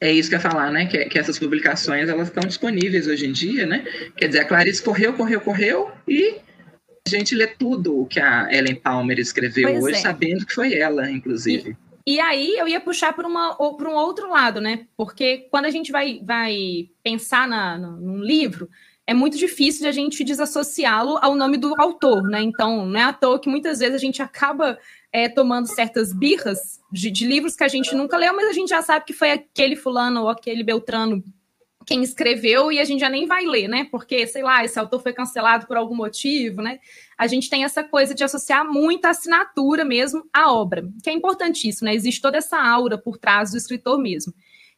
É 0.00 0.10
isso 0.10 0.30
que 0.30 0.34
eu 0.34 0.38
ia 0.38 0.50
falar, 0.50 0.70
né? 0.70 0.86
Que, 0.86 1.04
que 1.06 1.18
essas 1.18 1.38
publicações 1.38 2.08
elas 2.08 2.28
estão 2.28 2.46
disponíveis 2.48 3.06
hoje 3.06 3.26
em 3.26 3.32
dia, 3.32 3.66
né? 3.66 3.84
Quer 4.16 4.28
dizer, 4.28 4.40
a 4.40 4.44
Clarice 4.46 4.82
correu, 4.82 5.12
correu, 5.12 5.40
correu 5.42 5.90
e 6.08 6.36
a 7.06 7.10
gente 7.10 7.34
lê 7.34 7.46
tudo 7.46 8.00
o 8.00 8.06
que 8.06 8.18
a 8.18 8.48
Ellen 8.50 8.76
Palmer 8.76 9.18
escreveu 9.18 9.68
pois 9.72 9.84
hoje, 9.84 9.96
é. 9.96 10.00
sabendo 10.00 10.46
que 10.46 10.54
foi 10.54 10.74
ela, 10.74 11.10
inclusive. 11.10 11.76
E, 12.06 12.14
e 12.14 12.20
aí 12.20 12.56
eu 12.56 12.66
ia 12.66 12.80
puxar 12.80 13.12
para 13.12 13.28
um 13.28 13.94
outro 13.94 14.30
lado, 14.30 14.58
né? 14.58 14.86
Porque 14.96 15.48
quando 15.50 15.66
a 15.66 15.70
gente 15.70 15.92
vai, 15.92 16.20
vai 16.24 16.88
pensar 17.02 17.46
na, 17.46 17.76
no, 17.76 18.00
num 18.00 18.22
livro, 18.22 18.70
é 19.10 19.14
muito 19.14 19.36
difícil 19.36 19.82
de 19.82 19.88
a 19.88 19.92
gente 19.92 20.22
desassociá-lo 20.22 21.18
ao 21.20 21.34
nome 21.34 21.56
do 21.56 21.74
autor, 21.76 22.22
né? 22.22 22.40
Então, 22.42 22.86
não 22.86 23.00
é 23.00 23.02
à 23.02 23.12
toa 23.12 23.40
que 23.40 23.48
muitas 23.48 23.80
vezes 23.80 23.96
a 23.96 23.98
gente 23.98 24.22
acaba 24.22 24.78
é, 25.12 25.28
tomando 25.28 25.66
certas 25.66 26.12
birras 26.12 26.78
de, 26.92 27.10
de, 27.10 27.26
livros 27.26 27.56
que 27.56 27.64
a 27.64 27.68
gente 27.68 27.92
nunca 27.92 28.16
leu, 28.16 28.32
mas 28.36 28.48
a 28.48 28.52
gente 28.52 28.68
já 28.68 28.80
sabe 28.80 29.04
que 29.04 29.12
foi 29.12 29.32
aquele 29.32 29.74
fulano 29.74 30.22
ou 30.22 30.28
aquele 30.28 30.62
Beltrano 30.62 31.24
quem 31.84 32.04
escreveu 32.04 32.70
e 32.70 32.78
a 32.78 32.84
gente 32.84 33.00
já 33.00 33.08
nem 33.08 33.26
vai 33.26 33.44
ler, 33.44 33.66
né? 33.66 33.88
Porque, 33.90 34.28
sei 34.28 34.44
lá, 34.44 34.64
esse 34.64 34.78
autor 34.78 35.02
foi 35.02 35.12
cancelado 35.12 35.66
por 35.66 35.76
algum 35.76 35.96
motivo, 35.96 36.62
né? 36.62 36.78
A 37.18 37.26
gente 37.26 37.50
tem 37.50 37.64
essa 37.64 37.82
coisa 37.82 38.14
de 38.14 38.22
associar 38.22 38.64
muita 38.64 39.08
assinatura 39.08 39.84
mesmo 39.84 40.22
à 40.32 40.52
obra, 40.52 40.88
que 41.02 41.10
é 41.10 41.12
importantíssimo, 41.12 41.86
né? 41.86 41.96
Existe 41.96 42.22
toda 42.22 42.38
essa 42.38 42.62
aura 42.62 42.96
por 42.96 43.18
trás 43.18 43.50
do 43.50 43.56
escritor 43.56 43.98
mesmo. 43.98 44.32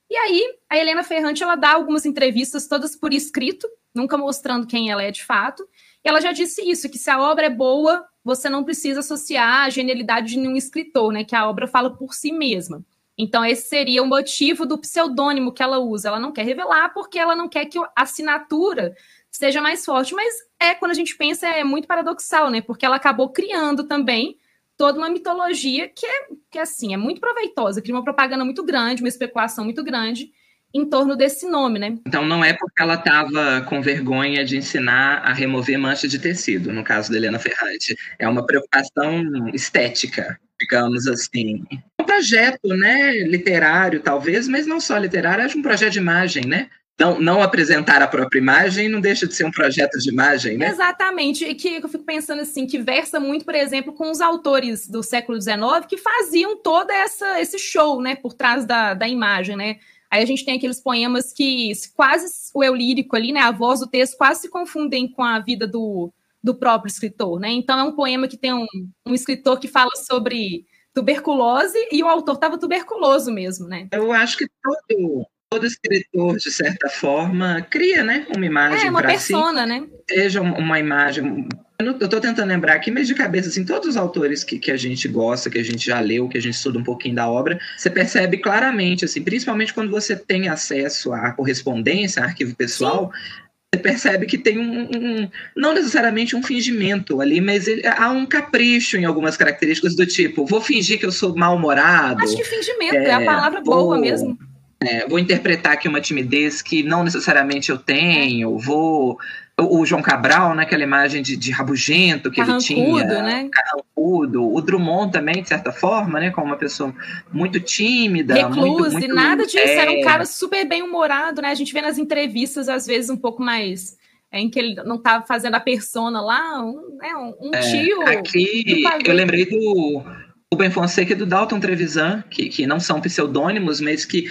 E 0.08 0.16
aí, 0.16 0.42
a 0.70 0.78
Helena 0.78 1.02
Ferrante, 1.02 1.42
ela 1.42 1.54
dá 1.54 1.72
algumas 1.72 2.06
entrevistas 2.06 2.66
todas 2.66 2.96
por 2.96 3.12
escrito, 3.12 3.68
nunca 3.94 4.16
mostrando 4.16 4.66
quem 4.66 4.90
ela 4.90 5.02
é 5.02 5.10
de 5.10 5.24
fato. 5.24 5.66
E 6.04 6.08
ela 6.08 6.20
já 6.20 6.32
disse 6.32 6.68
isso, 6.68 6.88
que 6.88 6.98
se 6.98 7.10
a 7.10 7.20
obra 7.20 7.46
é 7.46 7.50
boa, 7.50 8.04
você 8.24 8.48
não 8.48 8.64
precisa 8.64 9.00
associar 9.00 9.64
a 9.64 9.70
genialidade 9.70 10.28
de 10.28 10.38
nenhum 10.38 10.56
escritor, 10.56 11.12
né? 11.12 11.24
Que 11.24 11.36
a 11.36 11.48
obra 11.48 11.66
fala 11.66 11.94
por 11.96 12.14
si 12.14 12.32
mesma. 12.32 12.84
Então, 13.16 13.44
esse 13.44 13.68
seria 13.68 14.02
o 14.02 14.06
motivo 14.06 14.64
do 14.64 14.78
pseudônimo 14.78 15.52
que 15.52 15.62
ela 15.62 15.78
usa. 15.78 16.08
Ela 16.08 16.18
não 16.18 16.32
quer 16.32 16.44
revelar 16.44 16.92
porque 16.94 17.18
ela 17.18 17.36
não 17.36 17.48
quer 17.48 17.66
que 17.66 17.78
a 17.78 17.90
assinatura 17.96 18.96
seja 19.30 19.60
mais 19.60 19.84
forte. 19.84 20.14
Mas 20.14 20.34
é, 20.58 20.74
quando 20.74 20.92
a 20.92 20.94
gente 20.94 21.16
pensa, 21.16 21.46
é 21.46 21.62
muito 21.62 21.86
paradoxal, 21.86 22.50
né? 22.50 22.60
Porque 22.60 22.86
ela 22.86 22.96
acabou 22.96 23.28
criando 23.28 23.84
também 23.84 24.36
toda 24.76 24.98
uma 24.98 25.10
mitologia 25.10 25.88
que 25.88 26.06
é, 26.06 26.28
que 26.50 26.58
é 26.58 26.62
assim, 26.62 26.94
é 26.94 26.96
muito 26.96 27.20
proveitosa, 27.20 27.80
cria 27.80 27.94
uma 27.94 28.02
propaganda 28.02 28.44
muito 28.44 28.64
grande, 28.64 29.02
uma 29.02 29.08
especulação 29.08 29.64
muito 29.64 29.84
grande 29.84 30.32
em 30.74 30.84
torno 30.84 31.16
desse 31.16 31.48
nome, 31.48 31.78
né? 31.78 31.98
Então 32.06 32.24
não 32.24 32.44
é 32.44 32.52
porque 32.52 32.82
ela 32.82 32.94
estava 32.94 33.60
com 33.62 33.82
vergonha 33.82 34.44
de 34.44 34.56
ensinar 34.56 35.18
a 35.18 35.32
remover 35.32 35.78
mancha 35.78 36.08
de 36.08 36.18
tecido, 36.18 36.72
no 36.72 36.82
caso 36.82 37.10
da 37.10 37.16
Helena 37.16 37.38
Ferrante. 37.38 37.96
É 38.18 38.28
uma 38.28 38.46
preocupação 38.46 39.48
estética, 39.52 40.38
digamos 40.58 41.06
assim. 41.06 41.64
Um 42.00 42.04
projeto, 42.04 42.68
né, 42.68 43.18
literário 43.24 44.00
talvez, 44.00 44.48
mas 44.48 44.66
não 44.66 44.80
só 44.80 44.96
literário, 44.98 45.44
é 45.44 45.56
um 45.56 45.62
projeto 45.62 45.92
de 45.92 45.98
imagem, 45.98 46.46
né? 46.46 46.68
não, 46.98 47.18
não 47.18 47.42
apresentar 47.42 48.00
a 48.02 48.06
própria 48.06 48.38
imagem 48.38 48.88
não 48.88 49.00
deixa 49.00 49.26
de 49.26 49.34
ser 49.34 49.44
um 49.44 49.50
projeto 49.50 49.98
de 49.98 50.10
imagem, 50.10 50.56
né? 50.56 50.68
Exatamente. 50.68 51.44
E 51.44 51.54
que 51.54 51.76
eu 51.76 51.88
fico 51.88 52.04
pensando 52.04 52.42
assim, 52.42 52.66
que 52.66 52.78
versa 52.78 53.18
muito, 53.18 53.44
por 53.44 53.54
exemplo, 53.54 53.92
com 53.92 54.10
os 54.10 54.20
autores 54.20 54.86
do 54.86 55.02
século 55.02 55.40
XIX 55.40 55.86
que 55.88 55.96
faziam 55.96 56.56
todo 56.56 56.90
essa, 56.90 57.40
esse 57.40 57.58
show, 57.58 58.00
né, 58.00 58.14
por 58.14 58.34
trás 58.34 58.64
da, 58.64 58.94
da 58.94 59.08
imagem, 59.08 59.56
né? 59.56 59.78
Aí 60.12 60.22
a 60.22 60.26
gente 60.26 60.44
tem 60.44 60.58
aqueles 60.58 60.78
poemas 60.78 61.32
que 61.32 61.72
quase 61.96 62.30
o 62.52 62.62
eu 62.62 62.74
lírico 62.74 63.16
ali, 63.16 63.32
né, 63.32 63.40
a 63.40 63.50
voz 63.50 63.80
do 63.80 63.86
texto 63.86 64.18
quase 64.18 64.42
se 64.42 64.50
confundem 64.50 65.10
com 65.10 65.22
a 65.22 65.38
vida 65.38 65.66
do, 65.66 66.12
do 66.44 66.54
próprio 66.54 66.90
escritor, 66.90 67.40
né? 67.40 67.50
Então 67.50 67.78
é 67.78 67.82
um 67.82 67.96
poema 67.96 68.28
que 68.28 68.36
tem 68.36 68.52
um, 68.52 68.66
um 69.06 69.14
escritor 69.14 69.58
que 69.58 69.66
fala 69.66 69.96
sobre 69.96 70.66
tuberculose 70.92 71.78
e 71.90 72.02
o 72.02 72.08
autor 72.08 72.34
estava 72.34 72.58
tuberculoso 72.58 73.32
mesmo, 73.32 73.66
né? 73.66 73.88
Eu 73.90 74.12
acho 74.12 74.36
que 74.36 74.46
todo 74.62 75.26
todo 75.52 75.66
escritor, 75.66 76.36
de 76.36 76.50
certa 76.50 76.88
forma, 76.88 77.60
cria, 77.68 78.02
né, 78.02 78.26
uma 78.34 78.46
imagem 78.46 78.86
É, 78.86 78.90
uma 78.90 79.02
persona, 79.02 79.62
si, 79.62 79.68
né? 79.68 79.86
Seja 80.08 80.40
uma 80.40 80.78
imagem... 80.78 81.48
Eu 81.78 81.92
estou 81.92 82.20
tentando 82.20 82.48
lembrar 82.48 82.74
aqui, 82.74 82.92
mas 82.92 83.08
de 83.08 83.14
cabeça, 83.14 83.48
assim, 83.48 83.64
todos 83.64 83.88
os 83.88 83.96
autores 83.96 84.44
que, 84.44 84.56
que 84.58 84.70
a 84.70 84.76
gente 84.76 85.08
gosta, 85.08 85.50
que 85.50 85.58
a 85.58 85.64
gente 85.64 85.84
já 85.84 85.98
leu, 85.98 86.28
que 86.28 86.38
a 86.38 86.40
gente 86.40 86.54
estuda 86.54 86.78
um 86.78 86.84
pouquinho 86.84 87.16
da 87.16 87.28
obra, 87.28 87.58
você 87.76 87.90
percebe 87.90 88.38
claramente, 88.38 89.04
assim, 89.04 89.20
principalmente 89.20 89.74
quando 89.74 89.90
você 89.90 90.14
tem 90.14 90.48
acesso 90.48 91.12
à 91.12 91.32
correspondência, 91.32 92.22
arquivo 92.22 92.54
pessoal, 92.54 93.10
Sim 93.12 93.42
você 93.74 93.80
percebe 93.80 94.26
que 94.26 94.36
tem 94.36 94.58
um, 94.58 94.82
um, 94.82 95.30
não 95.56 95.72
necessariamente 95.72 96.36
um 96.36 96.42
fingimento 96.42 97.22
ali, 97.22 97.40
mas 97.40 97.66
ele, 97.66 97.82
há 97.86 98.10
um 98.10 98.26
capricho 98.26 98.98
em 98.98 99.06
algumas 99.06 99.34
características 99.34 99.96
do 99.96 100.04
tipo, 100.04 100.44
vou 100.44 100.60
fingir 100.60 100.98
que 100.98 101.06
eu 101.06 101.10
sou 101.10 101.34
mal-humorado. 101.34 102.22
Acho 102.22 102.36
que 102.36 102.44
fingimento 102.44 102.96
é, 102.96 103.04
é 103.06 103.14
a 103.14 103.24
palavra 103.24 103.62
vou, 103.62 103.84
boa 103.84 103.98
mesmo. 103.98 104.38
É, 104.86 105.06
vou 105.06 105.18
interpretar 105.18 105.72
aqui 105.72 105.88
uma 105.88 106.00
timidez 106.00 106.60
que 106.60 106.82
não 106.82 107.04
necessariamente 107.04 107.70
eu 107.70 107.78
tenho, 107.78 108.58
vou. 108.58 109.18
O 109.60 109.84
João 109.84 110.00
Cabral, 110.00 110.54
naquela 110.54 110.80
né, 110.80 110.86
imagem 110.86 111.22
de, 111.22 111.36
de 111.36 111.52
rabugento 111.52 112.30
que 112.30 112.40
ele 112.40 112.56
tinha, 112.58 113.04
né? 113.04 113.48
carrancudo. 113.52 114.50
O 114.52 114.60
Drummond 114.60 115.12
também, 115.12 115.42
de 115.42 115.48
certa 115.48 115.70
forma, 115.70 116.18
né? 116.18 116.30
Como 116.30 116.46
uma 116.46 116.56
pessoa 116.56 116.92
muito 117.30 117.60
tímida. 117.60 118.34
Recluse, 118.34 118.60
muito, 118.60 118.92
muito, 118.92 119.14
nada 119.14 119.44
disso. 119.44 119.58
É... 119.58 119.76
Era 119.76 119.92
um 119.92 120.00
cara 120.00 120.24
super 120.24 120.66
bem 120.66 120.82
humorado, 120.82 121.42
né? 121.42 121.50
A 121.50 121.54
gente 121.54 121.72
vê 121.72 121.82
nas 121.82 121.98
entrevistas, 121.98 122.68
às 122.68 122.86
vezes, 122.86 123.10
um 123.10 123.16
pouco 123.16 123.42
mais 123.42 123.96
é, 124.32 124.40
em 124.40 124.48
que 124.48 124.58
ele 124.58 124.74
não 124.84 124.96
estava 124.96 125.24
fazendo 125.26 125.54
a 125.54 125.60
persona 125.60 126.20
lá, 126.22 126.64
um, 126.64 126.96
né, 126.96 127.14
um 127.38 127.50
é, 127.54 127.60
tio. 127.60 128.02
Aqui, 128.08 128.82
eu 129.04 129.14
lembrei 129.14 129.44
do 129.44 130.02
Rubem 130.50 130.70
Fonseca 130.70 131.12
e 131.12 131.16
do 131.16 131.26
Dalton 131.26 131.60
Trevisan, 131.60 132.24
que, 132.30 132.48
que 132.48 132.66
não 132.66 132.80
são 132.80 133.00
pseudônimos, 133.00 133.80
mas 133.80 134.06
que 134.06 134.24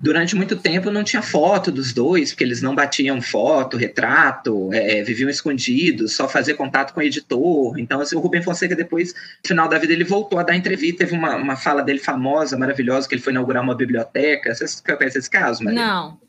durante 0.00 0.36
muito 0.36 0.56
tempo 0.56 0.90
não 0.90 1.02
tinha 1.02 1.20
foto 1.20 1.72
dos 1.72 1.92
dois, 1.92 2.30
porque 2.30 2.44
eles 2.44 2.62
não 2.62 2.74
batiam 2.74 3.20
foto, 3.20 3.76
retrato, 3.76 4.70
é, 4.72 5.02
viviam 5.02 5.28
escondidos, 5.28 6.14
só 6.14 6.28
fazer 6.28 6.54
contato 6.54 6.94
com 6.94 7.00
o 7.00 7.02
editor. 7.02 7.78
Então, 7.78 8.00
assim, 8.00 8.14
o 8.14 8.20
Rubem 8.20 8.42
Fonseca, 8.42 8.76
depois, 8.76 9.12
no 9.12 9.48
final 9.48 9.68
da 9.68 9.78
vida, 9.78 9.92
ele 9.92 10.04
voltou 10.04 10.38
a 10.38 10.44
dar 10.44 10.54
entrevista. 10.54 10.98
Teve 10.98 11.14
uma, 11.14 11.36
uma 11.36 11.56
fala 11.56 11.82
dele 11.82 11.98
famosa, 11.98 12.56
maravilhosa, 12.56 13.08
que 13.08 13.14
ele 13.14 13.22
foi 13.22 13.32
inaugurar 13.32 13.62
uma 13.62 13.74
biblioteca. 13.74 14.54
Você 14.54 14.66
conhece 14.96 15.18
esse 15.18 15.30
caso, 15.30 15.64
Maria? 15.64 15.80
Não. 15.80 16.20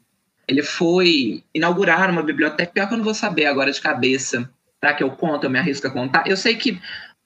Ele 0.47 0.63
foi 0.63 1.43
inaugurar 1.53 2.09
uma 2.09 2.23
biblioteca, 2.23 2.71
pior 2.71 2.87
que 2.87 2.93
eu 2.95 2.97
não 2.97 3.05
vou 3.05 3.13
saber 3.13 3.45
agora 3.45 3.71
de 3.71 3.79
cabeça. 3.79 4.49
Será 4.79 4.95
que 4.95 5.03
eu 5.03 5.11
conto, 5.11 5.43
eu 5.43 5.49
me 5.49 5.59
arrisco 5.59 5.85
a 5.85 5.91
contar? 5.91 6.23
Eu 6.27 6.37
sei 6.37 6.55
que 6.55 6.79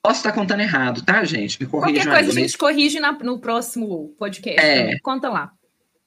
Posso 0.05 0.19
estar 0.19 0.33
contando 0.33 0.59
errado, 0.59 1.01
tá, 1.01 1.23
gente? 1.23 1.57
Me 1.61 1.65
corrijam 1.65 2.03
Qualquer 2.03 2.25
coisa 2.25 2.37
a 2.37 2.43
gente 2.43 2.57
corrige 2.57 2.99
na, 2.99 3.13
no 3.13 3.39
próximo 3.39 4.13
podcast. 4.19 4.59
É, 4.59 4.99
conta 4.99 5.29
lá. 5.29 5.53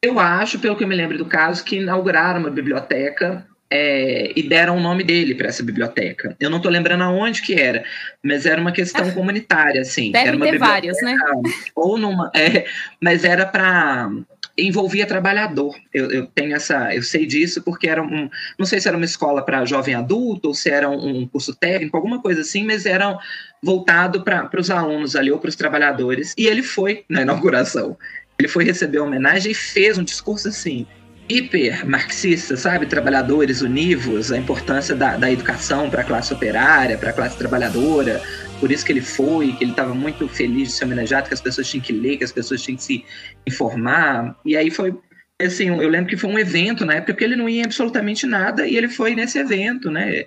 Eu 0.02 0.20
acho, 0.20 0.58
pelo 0.58 0.76
que 0.76 0.84
eu 0.84 0.88
me 0.88 0.94
lembro 0.94 1.18
do 1.18 1.26
caso, 1.26 1.64
que 1.64 1.76
inauguraram 1.76 2.40
uma 2.40 2.50
biblioteca 2.50 3.46
é, 3.70 4.32
e 4.36 4.42
deram 4.42 4.76
o 4.76 4.80
nome 4.80 5.02
dele 5.02 5.34
para 5.34 5.48
essa 5.48 5.62
biblioteca. 5.62 6.36
Eu 6.38 6.50
não 6.50 6.58
estou 6.58 6.70
lembrando 6.70 7.02
aonde 7.02 7.42
que 7.42 7.54
era, 7.54 7.84
mas 8.22 8.46
era 8.46 8.60
uma 8.60 8.72
questão 8.72 9.10
comunitária, 9.10 9.80
assim. 9.80 10.12
Devem 10.12 10.28
era 10.28 10.36
uma 10.36 10.46
ter 10.46 10.58
várias, 10.58 11.00
né? 11.02 11.16
Ou 11.74 11.98
numa, 11.98 12.30
é, 12.34 12.66
mas 13.00 13.24
era 13.24 13.44
para 13.44 14.10
envolvia 14.58 15.06
trabalhador. 15.06 15.74
Eu, 15.92 16.10
eu, 16.10 16.26
tenho 16.26 16.54
essa, 16.54 16.94
eu 16.94 17.02
sei 17.02 17.26
disso 17.26 17.62
porque 17.62 17.88
era 17.88 18.02
um, 18.02 18.30
não 18.58 18.64
sei 18.64 18.80
se 18.80 18.88
era 18.88 18.96
uma 18.96 19.04
escola 19.04 19.44
para 19.44 19.64
jovem 19.66 19.94
adulto 19.94 20.48
ou 20.48 20.54
se 20.54 20.70
era 20.70 20.88
um, 20.88 21.22
um, 21.22 21.26
curso 21.26 21.54
técnico, 21.54 21.96
alguma 21.96 22.22
coisa 22.22 22.40
assim, 22.40 22.64
mas 22.64 22.86
era 22.86 23.18
voltado 23.62 24.24
para 24.24 24.48
os 24.58 24.70
alunos 24.70 25.14
ali 25.14 25.30
ou 25.30 25.38
para 25.38 25.48
os 25.48 25.56
trabalhadores. 25.56 26.34
E 26.38 26.46
ele 26.46 26.62
foi 26.62 27.04
na 27.08 27.22
inauguração. 27.22 27.98
Ele 28.38 28.48
foi 28.48 28.64
receber 28.64 28.98
a 28.98 29.02
homenagem 29.02 29.52
e 29.52 29.54
fez 29.54 29.96
um 29.98 30.04
discurso 30.04 30.48
assim, 30.48 30.86
hiper 31.28 31.86
marxista, 31.86 32.56
sabe? 32.56 32.86
Trabalhadores 32.86 33.62
univos, 33.62 34.30
a 34.30 34.38
importância 34.38 34.94
da, 34.94 35.16
da 35.16 35.30
educação 35.30 35.90
para 35.90 36.02
a 36.02 36.04
classe 36.04 36.32
operária, 36.32 36.96
para 36.98 37.10
a 37.10 37.12
classe 37.12 37.36
trabalhadora. 37.36 38.22
Por 38.60 38.70
isso 38.70 38.84
que 38.84 38.92
ele 38.92 39.00
foi, 39.00 39.52
que 39.52 39.64
ele 39.64 39.72
estava 39.72 39.94
muito 39.94 40.28
feliz 40.28 40.68
de 40.68 40.74
ser 40.74 40.84
homenageado, 40.84 41.28
que 41.28 41.34
as 41.34 41.40
pessoas 41.40 41.68
tinham 41.68 41.82
que 41.82 41.92
ler, 41.92 42.18
que 42.18 42.24
as 42.24 42.32
pessoas 42.32 42.62
tinham 42.62 42.76
que 42.76 42.82
se 42.82 43.04
informar. 43.46 44.38
E 44.44 44.56
aí 44.56 44.70
foi 44.70 44.94
assim, 45.40 45.68
eu 45.68 45.88
lembro 45.88 46.08
que 46.08 46.16
foi 46.16 46.30
um 46.30 46.38
evento 46.38 46.84
na 46.84 46.94
época 46.94 47.14
que 47.14 47.24
ele 47.24 47.36
não 47.36 47.48
ia 47.48 47.64
absolutamente 47.64 48.26
nada 48.26 48.66
e 48.66 48.76
ele 48.76 48.88
foi 48.88 49.14
nesse 49.14 49.38
evento, 49.38 49.90
né? 49.90 50.24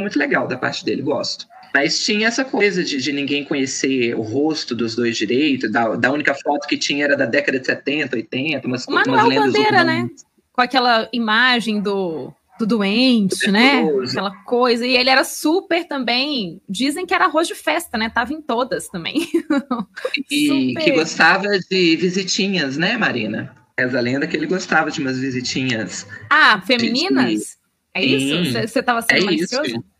Muito 0.00 0.18
legal 0.18 0.46
da 0.46 0.56
parte 0.56 0.84
dele, 0.84 1.02
gosto. 1.02 1.46
Mas 1.76 2.02
tinha 2.02 2.28
essa 2.28 2.42
coisa 2.42 2.82
de, 2.82 2.96
de, 2.96 3.12
ninguém 3.12 3.44
conhecer 3.44 4.14
o 4.14 4.22
rosto 4.22 4.74
dos 4.74 4.96
dois 4.96 5.14
direitos, 5.14 5.70
da, 5.70 5.94
da, 5.94 6.10
única 6.10 6.32
foto 6.32 6.66
que 6.66 6.78
tinha 6.78 7.04
era 7.04 7.14
da 7.14 7.26
década 7.26 7.60
de 7.60 7.66
70, 7.66 8.16
80, 8.16 8.66
umas, 8.66 8.86
o 8.86 8.92
Manuel 8.92 9.26
umas 9.26 9.52
Bandeira, 9.52 9.84
né? 9.84 10.08
Com 10.54 10.62
aquela 10.62 11.06
imagem 11.12 11.78
do, 11.82 12.32
do 12.58 12.66
doente, 12.66 13.50
né? 13.50 13.82
Aquela 14.08 14.30
coisa. 14.44 14.86
E 14.86 14.96
ele 14.96 15.10
era 15.10 15.22
super 15.22 15.86
também. 15.86 16.62
Dizem 16.66 17.04
que 17.04 17.12
era 17.12 17.26
arroz 17.26 17.46
de 17.46 17.54
festa, 17.54 17.98
né? 17.98 18.08
Tava 18.08 18.32
em 18.32 18.40
todas 18.40 18.88
também. 18.88 19.28
E 20.30 20.74
que 20.76 20.92
gostava 20.92 21.46
de 21.70 21.94
visitinhas, 21.96 22.78
né, 22.78 22.96
Marina? 22.96 23.54
Essa 23.76 24.00
lenda 24.00 24.26
que 24.26 24.34
ele 24.34 24.46
gostava 24.46 24.90
de 24.90 24.98
umas 24.98 25.18
visitinhas. 25.18 26.06
Ah, 26.30 26.58
femininas? 26.62 27.32
De... 27.32 27.46
É 27.92 28.02
isso? 28.02 28.66
Você 28.66 28.78
estava 28.78 29.02
sendo 29.02 29.20
é 29.20 29.24
malicioso? 29.26 29.66
Isso. 29.66 29.95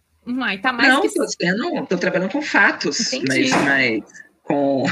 Tá 0.60 0.72
mais 0.72 0.88
não, 0.88 1.02
que... 1.02 1.14
tô, 1.14 1.26
sendo, 1.28 1.86
tô 1.86 1.96
trabalhando 1.96 2.32
com 2.32 2.42
fatos, 2.42 3.12
Entendi. 3.12 3.50
mas, 3.50 3.64
mas 3.64 4.04
com... 4.42 4.84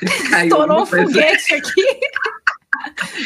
Estourou 0.44 0.82
um 0.82 0.86
foguete 0.86 1.54
aqui. 1.54 1.84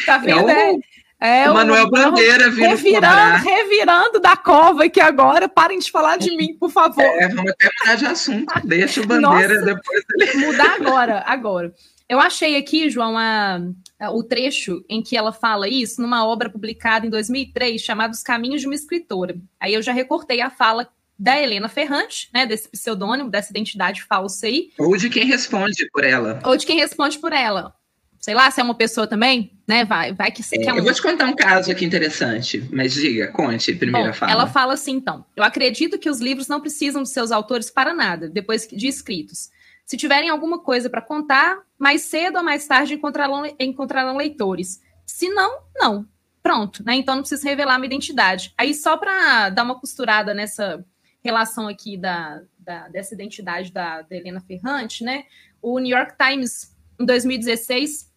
tá 0.06 0.18
vendo? 0.18 0.49
É 0.49 0.73
o, 0.73 0.80
é, 1.18 1.50
o 1.50 1.54
Manuel 1.54 1.90
Bandeira 1.90 2.50
vindo 2.50 2.68
revirando, 2.68 3.44
revirando 3.44 4.20
da 4.20 4.37
cova 4.37 4.88
que 4.88 5.00
agora 5.00 5.49
parem 5.49 5.78
de 5.78 5.90
falar 5.90 6.18
de 6.18 6.37
mim, 6.37 6.54
por 6.58 6.70
favor. 6.70 7.02
É, 7.02 7.28
vamos 7.28 7.50
até 7.50 7.70
mudar 7.80 7.94
de 7.96 8.06
assunto. 8.06 8.54
Deixa 8.64 9.00
o 9.00 9.06
Bandeira 9.08 9.54
Nossa, 9.54 9.64
depois. 9.64 10.04
Ele... 10.20 10.35
Mudar 10.46 10.75
agora, 10.75 11.25
agora. 11.26 11.75
Eu 12.08 12.20
achei 12.20 12.56
aqui, 12.56 12.88
João, 12.90 13.16
a, 13.18 13.61
a, 13.99 14.11
o 14.12 14.23
trecho 14.23 14.85
em 14.88 15.02
que 15.02 15.16
ela 15.16 15.32
fala 15.32 15.68
isso 15.68 16.00
numa 16.00 16.25
obra 16.25 16.49
publicada 16.50 17.06
em 17.06 17.11
2003 17.11 17.80
chamada 17.80 18.12
Os 18.12 18.23
Caminhos 18.23 18.61
de 18.61 18.66
uma 18.66 18.75
Escritora. 18.75 19.37
Aí 19.58 19.75
eu 19.75 19.82
já 19.82 19.92
recortei 19.92 20.40
a 20.40 20.50
fala 20.50 20.88
da 21.18 21.40
Helena 21.40 21.68
Ferrante, 21.68 22.28
né, 22.32 22.44
desse 22.44 22.68
pseudônimo, 22.68 23.30
dessa 23.30 23.50
identidade 23.50 24.02
falsa 24.02 24.46
aí. 24.46 24.70
Ou 24.78 24.96
de 24.96 25.08
quem 25.08 25.25
responde 25.25 25.88
por 25.90 26.04
ela. 26.04 26.40
Ou 26.44 26.56
de 26.56 26.66
quem 26.66 26.76
responde 26.76 27.18
por 27.18 27.32
ela. 27.32 27.75
Sei 28.20 28.35
lá, 28.35 28.50
se 28.50 28.61
é 28.61 28.64
uma 28.64 28.75
pessoa 28.75 29.06
também, 29.06 29.56
né? 29.68 29.85
Vai, 29.85 30.12
vai 30.12 30.32
que, 30.32 30.42
é, 30.52 30.73
um... 30.73 30.78
Eu 30.78 30.85
vou 30.85 30.92
te 30.92 31.00
contar 31.00 31.26
um 31.26 31.37
caso 31.37 31.70
aqui 31.70 31.85
interessante, 31.85 32.68
mas 32.73 32.94
diga, 32.94 33.28
conte 33.28 33.73
primeiro 33.75 34.08
Bom, 34.08 34.14
fala. 34.14 34.32
Ela 34.32 34.46
fala 34.49 34.75
assim, 34.75 34.92
então. 34.92 35.25
Eu 35.37 35.44
acredito 35.44 35.99
que 35.99 36.11
os 36.11 36.18
livros 36.18 36.49
não 36.49 36.61
precisam 36.61 37.04
de 37.04 37.08
seus 37.08 37.30
autores 37.30 37.70
para 37.70 37.94
nada, 37.94 38.28
depois 38.28 38.66
de 38.66 38.88
escritos. 38.88 39.49
Se 39.85 39.96
tiverem 39.96 40.28
alguma 40.28 40.58
coisa 40.58 40.90
para 40.90 41.00
contar, 41.00 41.58
mais 41.78 42.02
cedo 42.02 42.38
ou 42.38 42.42
mais 42.42 42.66
tarde 42.66 42.94
encontrarão, 42.94 43.44
encontrarão 43.61 44.16
leitores. 44.16 44.80
Se 45.06 45.28
não, 45.28 45.61
não. 45.76 46.04
Pronto, 46.42 46.82
né? 46.85 46.96
Então 46.96 47.14
não 47.14 47.23
precisa 47.23 47.49
revelar 47.49 47.78
minha 47.78 47.87
identidade. 47.87 48.52
Aí, 48.58 48.75
só 48.75 48.96
para 48.96 49.50
dar 49.50 49.62
uma 49.62 49.78
costurada 49.78 50.35
nessa 50.35 50.85
relação 51.26 51.68
aqui 51.68 51.97
da, 51.97 52.40
da 52.59 52.88
dessa 52.88 53.14
identidade 53.14 53.73
da, 53.73 54.02
da, 54.02 54.16
Helena 54.16 54.40
Ferrante, 54.40 55.04
né? 55.04 55.25
O 55.61 55.78
New 55.78 55.97
York 55.97 56.14
Times, 56.16 56.75
em 56.99 57.04
2016, 57.04 58.11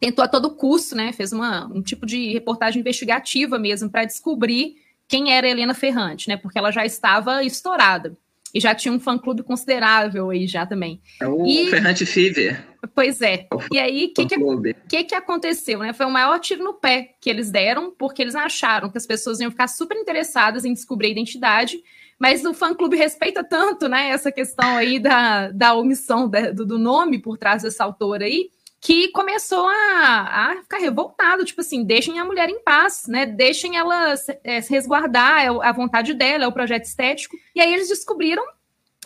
tentou 0.00 0.24
a 0.24 0.28
todo 0.28 0.54
custo, 0.54 0.94
né? 0.94 1.12
Fez 1.12 1.32
uma, 1.32 1.66
um 1.66 1.82
tipo 1.82 2.06
de 2.06 2.32
reportagem 2.32 2.80
investigativa 2.80 3.58
mesmo 3.58 3.90
para 3.90 4.04
descobrir 4.04 4.76
quem 5.06 5.32
era 5.32 5.48
Helena 5.48 5.74
Ferrante, 5.74 6.28
né? 6.28 6.36
Porque 6.36 6.58
ela 6.58 6.70
já 6.70 6.86
estava 6.86 7.42
estourada. 7.44 8.16
E 8.54 8.60
já 8.60 8.72
tinha 8.72 8.94
um 8.94 9.00
fã-clube 9.00 9.42
considerável 9.42 10.30
aí 10.30 10.46
já 10.46 10.64
também. 10.64 11.02
É 11.20 11.26
o 11.26 11.44
e... 11.44 11.68
Ferrante 11.70 12.06
Fever. 12.06 12.64
Pois 12.94 13.20
é. 13.20 13.48
E 13.72 13.78
aí, 13.78 14.06
o 14.06 14.14
que, 14.14 14.26
que, 14.26 14.74
que, 14.88 15.04
que 15.04 15.14
aconteceu? 15.14 15.80
Né? 15.80 15.92
Foi 15.92 16.06
o 16.06 16.10
maior 16.10 16.38
tiro 16.38 16.62
no 16.62 16.74
pé 16.74 17.16
que 17.20 17.28
eles 17.28 17.50
deram, 17.50 17.90
porque 17.90 18.22
eles 18.22 18.36
acharam 18.36 18.88
que 18.88 18.96
as 18.96 19.06
pessoas 19.06 19.40
iam 19.40 19.50
ficar 19.50 19.66
super 19.66 19.96
interessadas 19.96 20.64
em 20.64 20.72
descobrir 20.72 21.08
a 21.08 21.10
identidade, 21.10 21.82
mas 22.18 22.44
o 22.44 22.54
fã-clube 22.54 22.96
respeita 22.96 23.42
tanto 23.42 23.88
né, 23.88 24.08
essa 24.08 24.30
questão 24.30 24.76
aí 24.76 24.98
da, 24.98 25.50
da 25.50 25.74
omissão 25.74 26.28
do, 26.28 26.66
do 26.66 26.78
nome 26.78 27.18
por 27.18 27.36
trás 27.36 27.62
dessa 27.62 27.84
autora 27.84 28.24
aí, 28.24 28.50
que 28.80 29.08
começou 29.08 29.66
a, 29.66 30.50
a, 30.50 30.56
ficar 30.62 30.78
revoltado, 30.78 31.44
tipo 31.44 31.62
assim, 31.62 31.82
deixem 31.82 32.18
a 32.18 32.24
mulher 32.24 32.50
em 32.50 32.62
paz, 32.62 33.04
né? 33.08 33.24
Deixem 33.24 33.78
ela 33.78 34.14
se, 34.14 34.38
é, 34.44 34.60
se 34.60 34.70
resguardar, 34.70 35.42
é 35.42 35.48
a 35.48 35.72
vontade 35.72 36.12
dela, 36.12 36.44
é 36.44 36.46
o 36.46 36.52
projeto 36.52 36.84
estético. 36.84 37.34
E 37.54 37.62
aí 37.62 37.72
eles 37.72 37.88
descobriram 37.88 38.44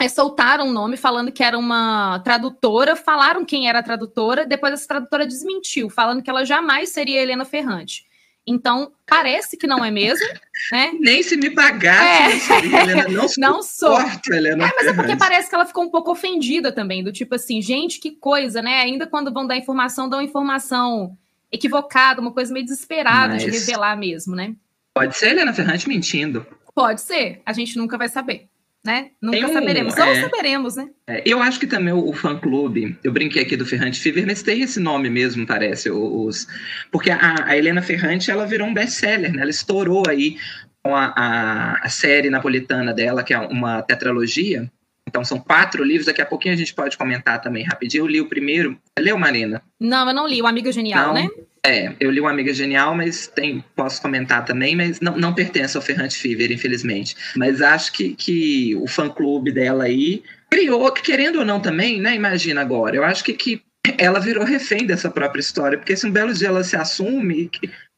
é, 0.00 0.08
soltaram 0.08 0.68
o 0.68 0.72
nome 0.72 0.96
falando 0.96 1.32
que 1.32 1.42
era 1.42 1.58
uma 1.58 2.20
tradutora, 2.20 2.94
falaram 2.94 3.44
quem 3.44 3.68
era 3.68 3.80
a 3.80 3.82
tradutora, 3.82 4.46
depois 4.46 4.72
essa 4.72 4.86
tradutora 4.86 5.26
desmentiu, 5.26 5.90
falando 5.90 6.22
que 6.22 6.30
ela 6.30 6.44
jamais 6.44 6.90
seria 6.90 7.20
Helena 7.20 7.44
Ferrante. 7.44 8.04
Então, 8.48 8.92
parece 9.06 9.56
que 9.56 9.66
não 9.66 9.84
é 9.84 9.90
mesmo, 9.90 10.26
né? 10.72 10.92
Nem 10.98 11.22
se 11.22 11.36
me 11.36 11.50
pagasse, 11.50 12.52
é. 12.52 12.64
Helena, 12.64 13.08
não, 13.08 13.26
não 13.38 13.62
sou. 13.62 13.98
Helena 14.30 14.66
é, 14.66 14.72
mas 14.74 14.86
é 14.86 14.92
porque 14.94 15.16
parece 15.16 15.48
que 15.48 15.54
ela 15.54 15.66
ficou 15.66 15.84
um 15.84 15.90
pouco 15.90 16.10
ofendida 16.10 16.72
também, 16.72 17.04
do 17.04 17.12
tipo 17.12 17.34
assim, 17.34 17.60
gente, 17.60 18.00
que 18.00 18.12
coisa, 18.12 18.62
né? 18.62 18.80
Ainda 18.80 19.06
quando 19.06 19.32
vão 19.32 19.46
dar 19.46 19.56
informação, 19.56 20.08
dão 20.08 20.22
informação 20.22 21.16
equivocada, 21.52 22.20
uma 22.20 22.32
coisa 22.32 22.52
meio 22.52 22.64
desesperada 22.64 23.34
mas... 23.34 23.44
de 23.44 23.50
revelar 23.50 23.96
mesmo, 23.96 24.34
né? 24.34 24.54
Pode 24.94 25.16
ser 25.16 25.30
Helena 25.30 25.52
Ferrante 25.52 25.88
mentindo. 25.88 26.46
Pode 26.74 27.00
ser, 27.00 27.42
a 27.44 27.52
gente 27.52 27.76
nunca 27.76 27.98
vai 27.98 28.08
saber 28.08 28.48
né? 28.84 29.10
Nunca 29.20 29.46
um, 29.46 29.52
saberemos. 29.52 29.96
Ou 29.96 30.04
é, 30.04 30.20
saberemos, 30.20 30.76
né? 30.76 30.88
É, 31.06 31.22
eu 31.26 31.42
acho 31.42 31.58
que 31.60 31.66
também 31.66 31.92
o, 31.92 32.08
o 32.08 32.12
fã-clube, 32.12 32.98
eu 33.02 33.12
brinquei 33.12 33.42
aqui 33.42 33.56
do 33.56 33.66
Ferrante 33.66 34.00
Fever, 34.00 34.26
mas 34.26 34.42
tem 34.42 34.62
esse 34.62 34.80
nome 34.80 35.10
mesmo, 35.10 35.46
parece. 35.46 35.90
Os, 35.90 36.46
porque 36.90 37.10
a, 37.10 37.44
a 37.44 37.56
Helena 37.56 37.82
Ferrante, 37.82 38.30
ela 38.30 38.46
virou 38.46 38.66
um 38.66 38.74
best-seller, 38.74 39.32
né? 39.32 39.42
Ela 39.42 39.50
estourou 39.50 40.04
aí 40.08 40.36
com 40.82 40.94
a, 40.94 41.12
a, 41.16 41.72
a 41.82 41.88
série 41.88 42.30
napolitana 42.30 42.94
dela, 42.94 43.22
que 43.22 43.34
é 43.34 43.38
uma 43.38 43.82
tetralogia. 43.82 44.70
Então 45.06 45.24
são 45.24 45.38
quatro 45.38 45.82
livros, 45.82 46.06
daqui 46.06 46.20
a 46.20 46.26
pouquinho 46.26 46.54
a 46.54 46.56
gente 46.56 46.74
pode 46.74 46.96
comentar 46.96 47.40
também 47.40 47.64
rapidinho. 47.64 48.02
Eu 48.02 48.06
li 48.06 48.20
o 48.20 48.28
primeiro. 48.28 48.78
Você 48.84 49.04
leu, 49.04 49.18
Marina? 49.18 49.62
Não, 49.80 50.06
eu 50.06 50.14
não 50.14 50.26
li. 50.26 50.40
O 50.42 50.46
Amiga 50.46 50.70
Genial, 50.70 51.08
não? 51.08 51.14
né? 51.14 51.28
É, 51.68 51.94
eu 52.00 52.10
li 52.10 52.18
uma 52.18 52.30
Amiga 52.30 52.54
Genial, 52.54 52.94
mas 52.94 53.26
tem, 53.26 53.62
posso 53.76 54.00
comentar 54.00 54.42
também, 54.42 54.74
mas 54.74 55.00
não, 55.00 55.18
não 55.18 55.34
pertence 55.34 55.76
ao 55.76 55.82
Ferrante 55.82 56.16
Fever, 56.16 56.50
infelizmente. 56.50 57.14
Mas 57.36 57.60
acho 57.60 57.92
que, 57.92 58.14
que 58.14 58.74
o 58.76 58.86
fã-clube 58.86 59.52
dela 59.52 59.84
aí 59.84 60.22
criou, 60.50 60.90
querendo 60.92 61.40
ou 61.40 61.44
não 61.44 61.60
também, 61.60 62.00
né? 62.00 62.14
Imagina 62.14 62.62
agora. 62.62 62.96
Eu 62.96 63.04
acho 63.04 63.22
que, 63.22 63.34
que 63.34 63.62
ela 63.98 64.18
virou 64.18 64.44
refém 64.44 64.86
dessa 64.86 65.10
própria 65.10 65.40
história, 65.40 65.76
porque 65.76 65.94
se 65.94 66.06
um 66.06 66.10
belo 66.10 66.32
dia 66.32 66.48
ela 66.48 66.64
se 66.64 66.74
assume, 66.74 67.50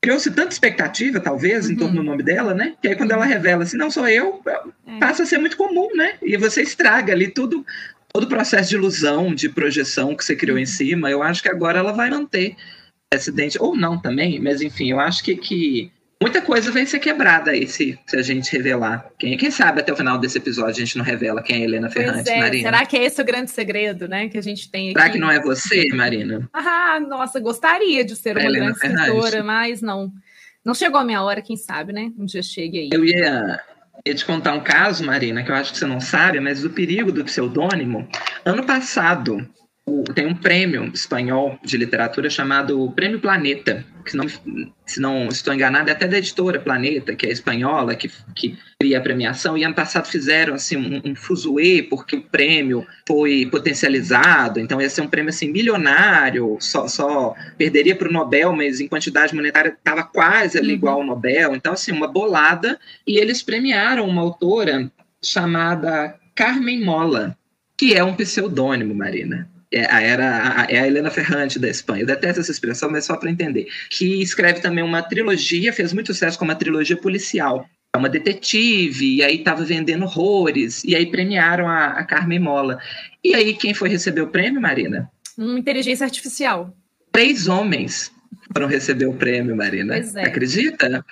criou-se 0.02 0.28
tanta 0.32 0.52
expectativa, 0.52 1.20
talvez, 1.20 1.66
uhum. 1.66 1.72
em 1.72 1.76
torno 1.76 1.96
do 1.98 2.02
nome 2.02 2.24
dela, 2.24 2.52
né? 2.52 2.74
Que 2.82 2.88
aí 2.88 2.96
quando 2.96 3.12
ela 3.12 3.24
revela 3.24 3.62
assim, 3.62 3.76
não 3.76 3.90
sou 3.90 4.08
eu, 4.08 4.42
é. 4.48 4.98
passa 4.98 5.22
a 5.22 5.26
ser 5.26 5.38
muito 5.38 5.56
comum, 5.56 5.94
né? 5.94 6.14
E 6.20 6.36
você 6.36 6.62
estraga 6.62 7.12
ali 7.12 7.28
tudo, 7.28 7.64
todo 8.12 8.24
o 8.24 8.28
processo 8.28 8.70
de 8.70 8.74
ilusão, 8.74 9.32
de 9.32 9.48
projeção 9.48 10.16
que 10.16 10.24
você 10.24 10.34
criou 10.34 10.58
em 10.58 10.62
uhum. 10.62 10.66
cima. 10.66 11.08
Eu 11.08 11.22
acho 11.22 11.40
que 11.40 11.48
agora 11.48 11.78
ela 11.78 11.92
vai 11.92 12.10
manter 12.10 12.56
acidente, 13.12 13.58
ou 13.60 13.76
não 13.76 13.98
também, 13.98 14.38
mas 14.38 14.62
enfim, 14.62 14.92
eu 14.92 15.00
acho 15.00 15.24
que, 15.24 15.34
que 15.34 15.90
muita 16.22 16.40
coisa 16.40 16.70
vai 16.70 16.86
ser 16.86 17.00
quebrada 17.00 17.50
aí 17.50 17.66
se, 17.66 17.98
se 18.06 18.16
a 18.16 18.22
gente 18.22 18.52
revelar. 18.52 19.10
Quem, 19.18 19.36
quem 19.36 19.50
sabe 19.50 19.80
até 19.80 19.92
o 19.92 19.96
final 19.96 20.16
desse 20.16 20.38
episódio 20.38 20.76
a 20.76 20.86
gente 20.86 20.96
não 20.96 21.04
revela 21.04 21.42
quem 21.42 21.62
é 21.62 21.64
Helena 21.64 21.90
Ferrante, 21.90 22.30
é. 22.30 22.38
Marina. 22.38 22.70
Será 22.70 22.86
que 22.86 22.96
é 22.96 23.04
esse 23.04 23.20
o 23.20 23.24
grande 23.24 23.50
segredo, 23.50 24.06
né, 24.06 24.28
que 24.28 24.38
a 24.38 24.42
gente 24.42 24.70
tem 24.70 24.90
aqui? 24.90 25.00
Será 25.00 25.10
que 25.10 25.18
não 25.18 25.28
é 25.28 25.40
você, 25.40 25.88
Marina? 25.92 26.48
Ah, 26.52 27.00
nossa, 27.00 27.40
gostaria 27.40 28.04
de 28.04 28.14
ser 28.14 28.36
uma 28.36 28.46
Helena 28.46 28.66
grande 28.66 28.78
Ferrante. 28.78 29.00
escritora, 29.00 29.42
mas 29.42 29.82
não. 29.82 30.12
Não 30.64 30.74
chegou 30.74 31.00
a 31.00 31.04
minha 31.04 31.20
hora, 31.20 31.42
quem 31.42 31.56
sabe, 31.56 31.92
né? 31.92 32.12
Um 32.16 32.26
dia 32.26 32.42
chegue 32.42 32.78
aí. 32.78 32.90
Eu 32.92 33.04
ia, 33.04 33.58
ia 34.06 34.14
te 34.14 34.24
contar 34.24 34.52
um 34.52 34.60
caso, 34.60 35.04
Marina, 35.04 35.42
que 35.42 35.50
eu 35.50 35.54
acho 35.56 35.72
que 35.72 35.78
você 35.78 35.86
não 35.86 36.00
sabe, 36.00 36.38
mas 36.38 36.62
do 36.62 36.70
perigo 36.70 37.10
do 37.10 37.24
pseudônimo. 37.24 38.06
Ano 38.44 38.64
passado, 38.64 39.48
tem 40.14 40.26
um 40.26 40.34
prêmio 40.34 40.90
espanhol 40.92 41.58
de 41.64 41.76
literatura 41.76 42.30
chamado 42.30 42.90
Prêmio 42.92 43.20
Planeta, 43.20 43.84
que 44.04 44.16
não, 44.16 44.26
se 44.86 45.00
não 45.00 45.28
estou 45.28 45.52
enganado, 45.52 45.88
é 45.88 45.92
até 45.92 46.06
da 46.06 46.18
editora 46.18 46.60
Planeta, 46.60 47.14
que 47.14 47.26
é 47.26 47.30
espanhola, 47.30 47.94
que, 47.94 48.10
que 48.34 48.58
cria 48.78 48.98
a 48.98 49.00
premiação, 49.00 49.56
e 49.56 49.64
ano 49.64 49.74
passado 49.74 50.06
fizeram 50.06 50.54
assim, 50.54 50.76
um, 50.76 51.10
um 51.10 51.14
fuzuê, 51.14 51.82
porque 51.82 52.16
o 52.16 52.22
prêmio 52.22 52.86
foi 53.06 53.46
potencializado, 53.50 54.60
então 54.60 54.80
ia 54.80 54.90
ser 54.90 55.02
um 55.02 55.08
prêmio 55.08 55.30
assim, 55.30 55.50
milionário, 55.50 56.56
só, 56.60 56.88
só 56.88 57.34
perderia 57.56 57.96
para 57.96 58.08
o 58.08 58.12
Nobel, 58.12 58.52
mas 58.52 58.80
em 58.80 58.88
quantidade 58.88 59.34
monetária 59.34 59.70
estava 59.70 60.02
quase 60.02 60.58
ali 60.58 60.68
uhum. 60.68 60.74
igual 60.74 61.00
ao 61.00 61.06
Nobel, 61.06 61.54
então 61.54 61.72
assim, 61.72 61.92
uma 61.92 62.08
bolada, 62.08 62.78
e 63.06 63.18
eles 63.18 63.42
premiaram 63.42 64.08
uma 64.08 64.22
autora 64.22 64.90
chamada 65.22 66.14
Carmen 66.34 66.82
Mola, 66.82 67.36
que 67.76 67.94
é 67.94 68.02
um 68.02 68.14
pseudônimo, 68.14 68.94
Marina 68.94 69.48
é, 69.72 69.82
era 69.82 70.66
é 70.68 70.80
a 70.80 70.86
Helena 70.86 71.10
Ferrante 71.10 71.58
da 71.58 71.68
Espanha. 71.68 72.02
Eu 72.02 72.06
detesto 72.06 72.40
essa 72.40 72.50
expressão, 72.50 72.90
mas 72.90 73.04
só 73.04 73.16
para 73.16 73.30
entender. 73.30 73.68
Que 73.90 74.20
escreve 74.22 74.60
também 74.60 74.82
uma 74.82 75.02
trilogia, 75.02 75.72
fez 75.72 75.92
muito 75.92 76.12
sucesso 76.12 76.38
com 76.38 76.44
uma 76.44 76.54
trilogia 76.54 76.96
policial. 76.96 77.66
É 77.94 77.98
uma 77.98 78.08
detetive, 78.08 79.16
e 79.16 79.22
aí 79.22 79.36
estava 79.36 79.64
vendendo 79.64 80.04
horrores, 80.04 80.84
e 80.84 80.94
aí 80.94 81.06
premiaram 81.06 81.68
a, 81.68 81.86
a 81.86 82.04
Carmen 82.04 82.38
Mola. 82.38 82.78
E 83.22 83.34
aí, 83.34 83.54
quem 83.54 83.74
foi 83.74 83.88
receber 83.88 84.20
o 84.20 84.28
prêmio, 84.28 84.60
Marina? 84.60 85.10
Uma 85.36 85.58
inteligência 85.58 86.04
artificial. 86.04 86.72
Três 87.10 87.48
homens 87.48 88.12
foram 88.52 88.68
receber 88.68 89.06
o 89.06 89.14
prêmio, 89.14 89.56
Marina. 89.56 89.94
Pois 89.94 90.14
é. 90.14 90.22
Acredita? 90.22 91.04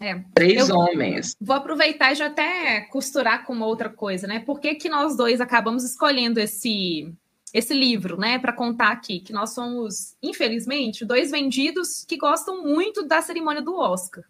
É. 0.00 0.20
Três 0.34 0.68
eu 0.68 0.76
homens. 0.76 1.36
Vou 1.40 1.54
aproveitar 1.54 2.12
e 2.12 2.14
já 2.14 2.26
até 2.26 2.80
costurar 2.90 3.44
com 3.44 3.52
uma 3.52 3.66
outra 3.66 3.88
coisa, 3.88 4.26
né? 4.26 4.40
Por 4.40 4.58
que, 4.58 4.74
que 4.74 4.88
nós 4.88 5.16
dois 5.16 5.40
acabamos 5.40 5.84
escolhendo 5.84 6.40
esse, 6.40 7.12
esse 7.52 7.74
livro, 7.74 8.18
né, 8.18 8.38
para 8.38 8.52
contar 8.52 8.90
aqui 8.90 9.20
que 9.20 9.32
nós 9.32 9.50
somos, 9.50 10.16
infelizmente, 10.22 11.04
dois 11.04 11.30
vendidos 11.30 12.04
que 12.04 12.16
gostam 12.16 12.62
muito 12.62 13.06
da 13.06 13.20
cerimônia 13.20 13.60
do 13.60 13.76
Oscar. 13.76 14.24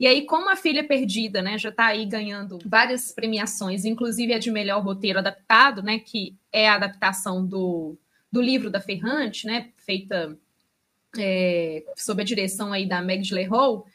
E 0.00 0.06
aí, 0.06 0.26
como 0.26 0.48
a 0.48 0.56
Filha 0.56 0.86
Perdida, 0.86 1.42
né, 1.42 1.58
já 1.58 1.70
está 1.70 1.86
aí 1.86 2.04
ganhando 2.06 2.58
várias 2.64 3.12
premiações, 3.12 3.84
inclusive 3.84 4.32
a 4.32 4.38
de 4.38 4.50
melhor 4.50 4.82
roteiro 4.82 5.18
adaptado, 5.18 5.82
né, 5.82 5.98
que 5.98 6.36
é 6.52 6.68
a 6.68 6.74
adaptação 6.74 7.44
do, 7.44 7.96
do 8.30 8.40
livro 8.40 8.70
da 8.70 8.80
Ferrante, 8.80 9.46
né, 9.46 9.70
feita 9.76 10.36
é, 11.16 11.84
sob 11.96 12.22
a 12.22 12.24
direção 12.24 12.72
aí 12.72 12.86
da 12.86 13.02
Meg 13.02 13.22
Gyllenhaal, 13.22 13.86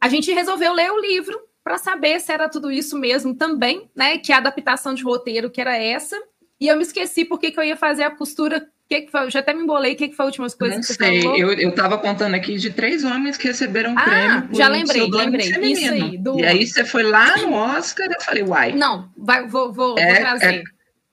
a 0.00 0.08
gente 0.08 0.32
resolveu 0.32 0.72
ler 0.72 0.92
o 0.92 1.00
livro 1.00 1.40
para 1.64 1.78
saber 1.78 2.20
se 2.20 2.32
era 2.32 2.48
tudo 2.48 2.70
isso 2.70 2.96
mesmo 2.96 3.34
também, 3.34 3.90
né, 3.94 4.18
que 4.18 4.32
a 4.32 4.38
adaptação 4.38 4.94
de 4.94 5.02
roteiro 5.02 5.50
que 5.50 5.60
era 5.60 5.76
essa, 5.76 6.16
e 6.60 6.68
eu 6.68 6.76
me 6.76 6.82
esqueci 6.82 7.24
porque 7.24 7.50
que 7.50 7.60
eu 7.60 7.64
ia 7.64 7.76
fazer 7.76 8.02
a 8.02 8.10
costura. 8.10 8.66
Que 8.88 9.02
que 9.02 9.10
foi? 9.10 9.30
Já 9.30 9.40
até 9.40 9.52
me 9.52 9.62
embolei. 9.62 9.94
O 9.94 9.96
que, 9.96 10.08
que 10.08 10.14
foi 10.14 10.24
a 10.24 10.26
última 10.28 10.48
coisa 10.48 10.74
Não 10.74 10.80
que 10.80 10.86
você 10.86 10.94
sei. 10.94 11.22
falou? 11.22 11.36
Eu, 11.36 11.52
eu 11.52 11.74
tava 11.74 11.98
contando 11.98 12.34
aqui 12.34 12.56
de 12.56 12.70
três 12.70 13.04
homens 13.04 13.36
que 13.36 13.48
receberam 13.48 13.92
um 13.92 13.98
ah, 13.98 14.02
prêmio. 14.02 14.48
Já 14.52 14.68
lembrei, 14.68 15.10
lembrei. 15.10 15.72
Isso 15.72 15.92
aí. 15.92 16.18
Do... 16.18 16.38
E 16.38 16.46
aí 16.46 16.66
você 16.66 16.84
foi 16.84 17.02
lá 17.02 17.36
no 17.38 17.52
Oscar 17.52 18.06
eu 18.10 18.20
falei, 18.20 18.42
uai. 18.44 18.72
Não, 18.72 19.10
vai, 19.16 19.46
vou, 19.46 19.72
vou, 19.72 19.98
é, 19.98 20.06
vou 20.06 20.16
trazer. 20.16 20.46
É, 20.46 20.64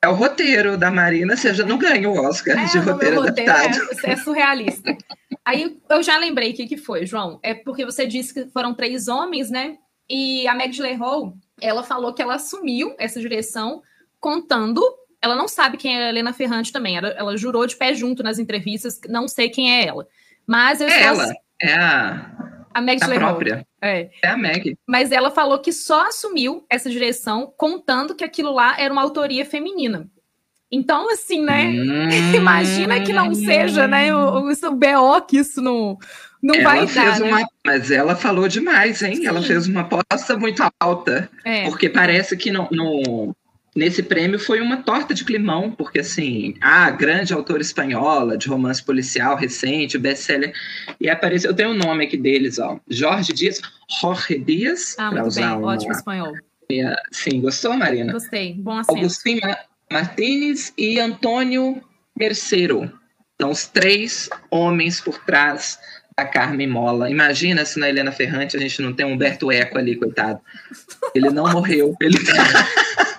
é, 0.03 0.07
o 0.07 0.13
roteiro 0.13 0.77
da 0.77 0.91
Marina, 0.91 1.35
você 1.35 1.53
já 1.53 1.65
não 1.65 1.77
ganha 1.77 2.07
o 2.09 2.13
Oscar 2.13 2.59
é, 2.59 2.65
de 2.65 2.77
roteiro, 2.77 3.21
roteiro 3.21 3.51
adaptado. 3.51 3.87
É, 4.05 4.11
é 4.11 4.15
surrealista. 4.17 4.95
aí 5.43 5.77
eu 5.89 6.03
já 6.03 6.17
lembrei 6.17 6.51
o 6.51 6.53
que, 6.53 6.67
que 6.67 6.77
foi, 6.77 7.05
João. 7.05 7.39
É 7.41 7.53
porque 7.53 7.83
você 7.83 8.05
disse 8.05 8.33
que 8.33 8.45
foram 8.51 8.73
três 8.73 9.07
homens, 9.07 9.49
né? 9.49 9.77
E 10.07 10.47
a 10.47 10.53
Meg 10.53 10.73
Gyllenhaal, 10.73 11.33
ela 11.59 11.81
falou 11.81 12.13
que 12.13 12.21
ela 12.21 12.35
assumiu 12.35 12.93
essa 12.99 13.19
direção 13.19 13.81
contando 14.19 14.81
ela 15.23 15.35
não 15.35 15.47
sabe 15.47 15.77
quem 15.77 15.97
é 15.97 16.05
a 16.05 16.09
Helena 16.09 16.33
Ferrante 16.33 16.71
também. 16.71 16.97
Ela, 16.97 17.07
ela 17.09 17.37
jurou 17.37 17.65
de 17.65 17.77
pé 17.77 17.93
junto 17.93 18.21
nas 18.21 18.39
entrevistas, 18.39 18.99
não 19.07 19.25
sei 19.25 19.49
quem 19.49 19.73
é 19.73 19.87
ela. 19.87 20.05
Mas 20.45 20.81
eu 20.81 20.87
é 20.89 21.01
ela, 21.01 21.33
é 21.61 21.73
a. 21.73 22.57
A 22.73 22.81
Meg 22.81 23.01
a 23.01 23.07
própria. 23.07 23.65
É. 23.81 24.09
é 24.21 24.27
a 24.27 24.35
Meg. 24.35 24.75
Mas 24.85 25.11
ela 25.11 25.31
falou 25.31 25.59
que 25.59 25.71
só 25.71 26.07
assumiu 26.07 26.65
essa 26.69 26.89
direção 26.89 27.53
contando 27.55 28.15
que 28.15 28.23
aquilo 28.23 28.51
lá 28.51 28.75
era 28.77 28.91
uma 28.91 29.01
autoria 29.01 29.45
feminina. 29.45 30.09
Então, 30.69 31.09
assim, 31.09 31.41
né? 31.41 31.67
Hum... 31.67 32.09
Imagina 32.35 32.99
que 33.01 33.13
não 33.13 33.33
seja, 33.33 33.87
né? 33.87 34.13
O, 34.13 34.39
o, 34.39 34.49
o 34.49 34.71
BO 34.71 35.21
que 35.25 35.37
isso 35.37 35.61
não, 35.61 35.97
não 36.41 36.55
ela 36.55 36.63
vai 36.63 36.87
fez 36.87 37.19
dar. 37.19 37.27
Uma, 37.27 37.39
né? 37.39 37.45
Mas 37.65 37.91
ela 37.91 38.15
falou 38.15 38.47
demais, 38.49 39.01
hein? 39.03 39.17
Sim. 39.17 39.27
Ela 39.27 39.41
fez 39.41 39.67
uma 39.67 39.81
aposta 39.81 40.35
muito 40.35 40.61
alta. 40.81 41.29
É. 41.45 41.63
Porque 41.69 41.87
parece 41.87 42.35
que 42.35 42.51
não, 42.51 42.67
não, 42.71 43.35
nesse 43.75 44.03
prêmio 44.03 44.39
foi 44.39 44.61
uma 44.61 44.77
torta 44.77 45.13
de 45.13 45.23
climão, 45.23 45.71
porque 45.71 45.99
assim, 45.99 46.55
a 46.61 46.89
grande 46.91 47.33
autora 47.33 47.61
espanhola 47.61 48.37
de 48.37 48.47
romance 48.47 48.83
policial 48.83 49.35
recente, 49.35 49.97
best-seller, 49.97 50.53
e 50.99 51.09
apareceu, 51.09 51.51
eu 51.51 51.55
tenho 51.55 51.69
o 51.69 51.73
um 51.73 51.77
nome 51.77 52.05
aqui 52.05 52.17
deles, 52.17 52.59
ó, 52.59 52.79
Jorge 52.89 53.33
Dias, 53.33 53.61
Jorge 54.01 54.37
Dias, 54.37 54.95
ah, 54.97 55.23
usar 55.23 55.55
bem, 55.55 55.57
um 55.57 55.63
ótimo 55.63 55.91
espanhol. 55.91 56.33
Sim, 57.11 57.41
gostou, 57.41 57.75
Marina? 57.75 58.13
Gostei, 58.13 58.53
bom 58.53 58.77
acento. 58.77 58.99
Agostinho 58.99 59.41
Martínez 59.91 60.73
e 60.77 60.99
Antônio 60.99 61.81
Merceiro. 62.17 62.91
São 63.39 63.51
os 63.51 63.67
três 63.67 64.29
homens 64.49 64.99
por 64.99 65.19
trás 65.19 65.77
da 66.17 66.25
Carmen 66.25 66.67
Mola. 66.67 67.09
Imagina 67.09 67.65
se 67.65 67.79
na 67.79 67.89
Helena 67.89 68.11
Ferrante 68.11 68.55
a 68.55 68.59
gente 68.59 68.81
não 68.81 68.93
tem 68.93 69.05
Humberto 69.05 69.51
Eco 69.51 69.77
ali, 69.77 69.95
coitado. 69.95 70.39
Ele 71.13 71.29
não 71.29 71.51
morreu. 71.51 71.95
Ele 72.01 72.17
tá... 72.23 72.33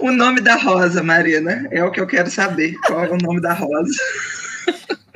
o 0.00 0.10
nome 0.12 0.40
da 0.40 0.56
Rosa, 0.56 1.02
Marina, 1.02 1.68
é 1.70 1.82
o 1.84 1.90
que 1.90 2.00
eu 2.00 2.06
quero 2.06 2.30
saber. 2.30 2.76
Qual 2.86 3.04
é 3.04 3.10
o 3.10 3.18
nome 3.18 3.40
da 3.40 3.52
Rosa? 3.52 3.92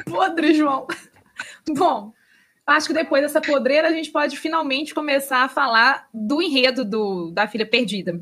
Podre, 0.05 0.55
João. 0.55 0.87
Bom, 1.68 2.12
acho 2.66 2.88
que 2.88 2.94
depois 2.94 3.23
dessa 3.23 3.40
podreira 3.40 3.88
a 3.88 3.92
gente 3.92 4.11
pode 4.11 4.37
finalmente 4.37 4.94
começar 4.94 5.44
a 5.44 5.49
falar 5.49 6.07
do 6.12 6.42
enredo 6.42 6.85
do, 6.85 7.31
da 7.31 7.49
Filha 7.49 7.66
Perdida. 7.66 8.20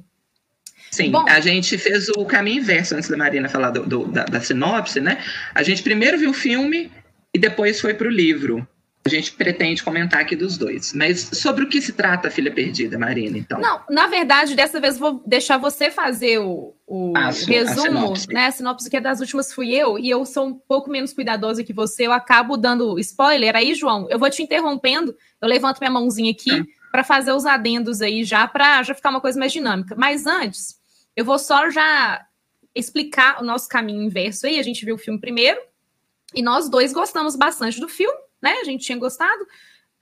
Sim, 0.91 1.11
Bom, 1.11 1.25
a 1.27 1.41
gente 1.41 1.79
fez 1.79 2.09
o 2.11 2.25
caminho 2.27 2.59
inverso 2.59 2.95
antes 2.95 3.09
da 3.09 3.17
Marina 3.17 3.49
falar 3.49 3.71
do, 3.71 3.85
do, 3.85 4.05
da, 4.07 4.25
da 4.25 4.41
sinopse, 4.41 5.01
né? 5.01 5.19
A 5.55 5.63
gente 5.63 5.83
primeiro 5.83 6.19
viu 6.19 6.31
o 6.31 6.35
filme 6.35 6.93
e 7.33 7.39
depois 7.39 7.81
foi 7.81 7.95
para 7.95 8.07
o 8.07 8.11
livro. 8.11 8.67
A 9.05 9.09
gente 9.09 9.33
pretende 9.33 9.83
comentar 9.83 10.21
aqui 10.21 10.37
dos 10.37 10.57
dois. 10.57 10.93
Mas 10.93 11.23
sobre 11.33 11.65
o 11.65 11.69
que 11.69 11.83
se 11.83 11.93
trata 11.93 12.29
a 12.29 12.31
Filha 12.31 12.53
Perdida, 12.53 12.97
Marina, 12.97 13.37
então? 13.37 13.61
Não, 13.61 13.81
na 13.91 14.07
verdade, 14.07 14.55
dessa 14.55 14.81
vez 14.81 14.97
vou 14.97 15.21
deixar 15.27 15.59
você 15.59 15.91
fazer 15.91 16.39
o, 16.39 16.73
o 16.87 17.13
a 17.17 17.31
resumo, 17.31 17.59
a 17.61 17.67
sinopse. 17.67 18.29
né? 18.29 18.47
A 18.47 18.51
sinopse 18.53 18.89
que 18.89 18.97
é 18.97 19.01
das 19.01 19.21
últimas 19.21 19.53
fui 19.53 19.75
eu, 19.75 19.99
e 19.99 20.09
eu 20.09 20.25
sou 20.25 20.47
um 20.47 20.55
pouco 20.55 20.89
menos 20.89 21.13
cuidadosa 21.13 21.65
que 21.65 21.73
você, 21.73 22.07
eu 22.07 22.13
acabo 22.13 22.57
dando 22.57 22.97
spoiler. 23.01 23.57
Aí, 23.57 23.75
João, 23.75 24.07
eu 24.09 24.21
vou 24.21 24.31
te 24.31 24.41
interrompendo, 24.41 25.17
eu 25.41 25.49
levanto 25.49 25.81
minha 25.81 25.91
mãozinha 25.91 26.31
aqui 26.31 26.53
hum. 26.53 26.65
para 26.93 27.03
fazer 27.03 27.33
os 27.33 27.45
adendos 27.45 28.01
aí 28.01 28.23
já, 28.23 28.47
para 28.47 28.85
já 28.85 28.95
ficar 28.95 29.11
uma 29.11 29.21
coisa 29.21 29.39
mais 29.39 29.51
dinâmica. 29.51 29.97
Mas 29.99 30.27
antes, 30.27 30.79
eu 31.17 31.25
vou 31.25 31.41
só 31.41 31.69
já 31.71 32.25
explicar 32.73 33.43
o 33.43 33.45
nosso 33.45 33.69
caminho 33.69 34.03
inverso 34.03 34.47
aí. 34.47 34.61
A 34.61 34.63
gente 34.63 34.85
viu 34.85 34.95
o 34.95 34.99
filme 34.99 35.21
primeiro, 35.21 35.61
e 36.33 36.41
nós 36.41 36.69
dois 36.69 36.93
gostamos 36.93 37.35
bastante 37.35 37.81
do 37.81 37.89
filme 37.89 38.17
né? 38.43 38.53
A 38.61 38.65
gente 38.65 38.85
tinha 38.85 38.99
gostado. 38.99 39.47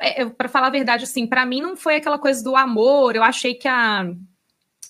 É, 0.00 0.24
para 0.24 0.48
falar 0.48 0.68
a 0.68 0.70
verdade, 0.70 1.04
assim, 1.04 1.26
para 1.26 1.44
mim 1.44 1.60
não 1.60 1.76
foi 1.76 1.96
aquela 1.96 2.18
coisa 2.18 2.42
do 2.42 2.56
amor. 2.56 3.14
Eu 3.14 3.22
achei 3.22 3.54
que 3.54 3.68
a, 3.68 4.10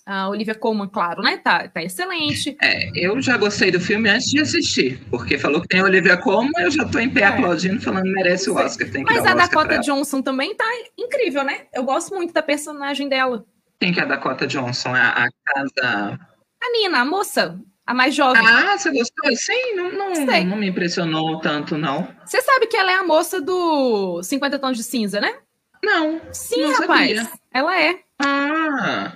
a 0.06 0.28
Olivia 0.28 0.54
Colman, 0.54 0.88
claro, 0.88 1.22
né? 1.22 1.36
Tá, 1.38 1.68
tá 1.68 1.82
excelente. 1.82 2.56
É, 2.62 2.90
eu 2.94 3.20
já 3.20 3.36
gostei 3.36 3.70
do 3.70 3.80
filme 3.80 4.08
antes 4.08 4.30
de 4.30 4.40
assistir, 4.40 5.00
porque 5.10 5.38
falou 5.38 5.60
que 5.60 5.68
tem 5.68 5.80
a 5.80 5.84
Olivia 5.84 6.16
Colman, 6.16 6.52
eu 6.58 6.70
já 6.70 6.84
tô 6.84 6.98
em 6.98 7.10
pé 7.10 7.22
é. 7.22 7.24
aplaudindo, 7.24 7.80
falando 7.80 8.10
merece 8.12 8.48
o 8.48 8.54
Oscar. 8.54 8.88
Tem 8.88 9.04
que 9.04 9.12
Mas 9.12 9.26
a 9.26 9.34
Dakota 9.34 9.78
Johnson 9.80 10.22
também 10.22 10.54
tá 10.54 10.64
incrível, 10.96 11.42
né? 11.42 11.66
Eu 11.74 11.82
gosto 11.82 12.14
muito 12.14 12.32
da 12.32 12.42
personagem 12.42 13.08
dela. 13.08 13.44
Quem 13.80 13.92
que 13.92 14.00
é 14.00 14.02
a 14.02 14.06
Dakota 14.06 14.46
Johnson? 14.46 14.94
A, 14.94 15.24
a 15.24 15.28
casa. 15.44 16.20
A 16.62 16.72
Nina, 16.72 17.00
a 17.00 17.04
moça 17.04 17.58
a 17.90 17.94
mais 17.94 18.14
jovem. 18.14 18.40
Ah, 18.46 18.78
você 18.78 18.88
gostou? 18.92 19.34
Sim, 19.34 19.74
não, 19.74 19.90
não, 19.90 20.44
não 20.44 20.56
me 20.56 20.68
impressionou 20.68 21.40
tanto, 21.40 21.76
não. 21.76 22.06
Você 22.24 22.40
sabe 22.40 22.68
que 22.68 22.76
ela 22.76 22.92
é 22.92 22.94
a 22.94 23.02
moça 23.02 23.40
do 23.40 24.22
50 24.22 24.60
Tons 24.60 24.76
de 24.76 24.84
Cinza, 24.84 25.20
né? 25.20 25.34
Não. 25.82 26.20
Sim, 26.30 26.62
não 26.62 26.72
rapaz. 26.78 27.16
Sabia. 27.16 27.32
Ela 27.52 27.82
é. 27.82 27.98
Ah, 28.22 29.12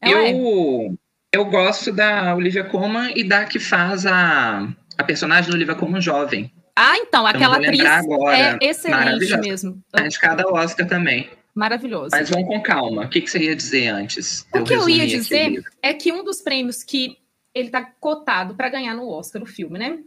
ela 0.00 0.28
eu, 0.28 0.96
é. 1.32 1.36
eu 1.36 1.44
gosto 1.46 1.92
da 1.92 2.32
Olivia 2.36 2.62
Colman 2.62 3.12
e 3.16 3.24
da 3.24 3.44
que 3.44 3.58
faz 3.58 4.06
a, 4.06 4.68
a 4.96 5.02
personagem 5.02 5.50
da 5.50 5.56
Olivia 5.56 5.74
Colman 5.74 6.00
jovem. 6.00 6.52
Ah, 6.76 6.96
então, 6.98 7.26
aquela 7.26 7.56
atriz 7.56 7.84
agora. 7.84 8.38
é 8.38 8.58
excelente 8.62 9.36
mesmo. 9.38 9.82
A 9.92 10.06
de 10.06 10.20
cada 10.20 10.46
Oscar 10.46 10.86
também. 10.86 11.28
Maravilhoso. 11.52 12.10
Mas 12.12 12.30
vamos 12.30 12.46
com 12.46 12.62
calma. 12.62 13.02
O 13.02 13.08
que, 13.08 13.20
que 13.20 13.28
você 13.28 13.40
ia 13.40 13.56
dizer 13.56 13.88
antes? 13.88 14.46
O 14.54 14.62
que 14.62 14.74
eu 14.74 14.88
ia 14.88 15.08
dizer 15.08 15.64
é 15.82 15.92
que 15.92 16.12
um 16.12 16.22
dos 16.22 16.40
prêmios 16.40 16.84
que 16.84 17.20
ele 17.54 17.68
está 17.68 17.82
cotado 17.82 18.54
para 18.54 18.68
ganhar 18.68 18.94
no 18.94 19.08
Oscar 19.08 19.42
o 19.42 19.46
filme, 19.46 19.78
né? 19.78 20.02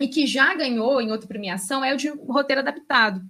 E 0.00 0.08
que 0.08 0.26
já 0.26 0.54
ganhou 0.54 1.00
em 1.00 1.10
outra 1.10 1.28
premiação 1.28 1.84
é 1.84 1.94
o 1.94 1.96
de 1.96 2.08
roteiro 2.08 2.60
adaptado. 2.60 3.22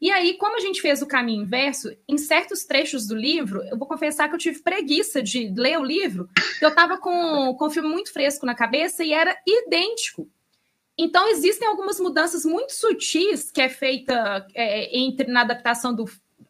E 0.00 0.10
aí, 0.10 0.34
como 0.34 0.56
a 0.56 0.60
gente 0.60 0.82
fez 0.82 1.00
o 1.00 1.06
caminho 1.06 1.42
inverso, 1.42 1.88
em 2.06 2.18
certos 2.18 2.64
trechos 2.64 3.06
do 3.06 3.16
livro, 3.16 3.62
eu 3.62 3.78
vou 3.78 3.88
confessar 3.88 4.28
que 4.28 4.34
eu 4.34 4.38
tive 4.38 4.60
preguiça 4.60 5.22
de 5.22 5.52
ler 5.56 5.78
o 5.78 5.84
livro, 5.84 6.28
eu 6.60 6.68
estava 6.68 6.98
com, 6.98 7.54
com 7.54 7.66
o 7.66 7.70
filme 7.70 7.88
muito 7.88 8.12
fresco 8.12 8.44
na 8.44 8.54
cabeça 8.54 9.02
e 9.02 9.12
era 9.12 9.34
idêntico. 9.46 10.28
Então, 10.98 11.28
existem 11.28 11.66
algumas 11.66 11.98
mudanças 11.98 12.44
muito 12.44 12.72
sutis 12.72 13.50
que 13.50 13.62
é 13.62 13.68
feita 13.68 14.46
é, 14.54 14.96
entre 14.98 15.26
na 15.30 15.40
adaptação 15.40 15.94
do, 15.94 16.04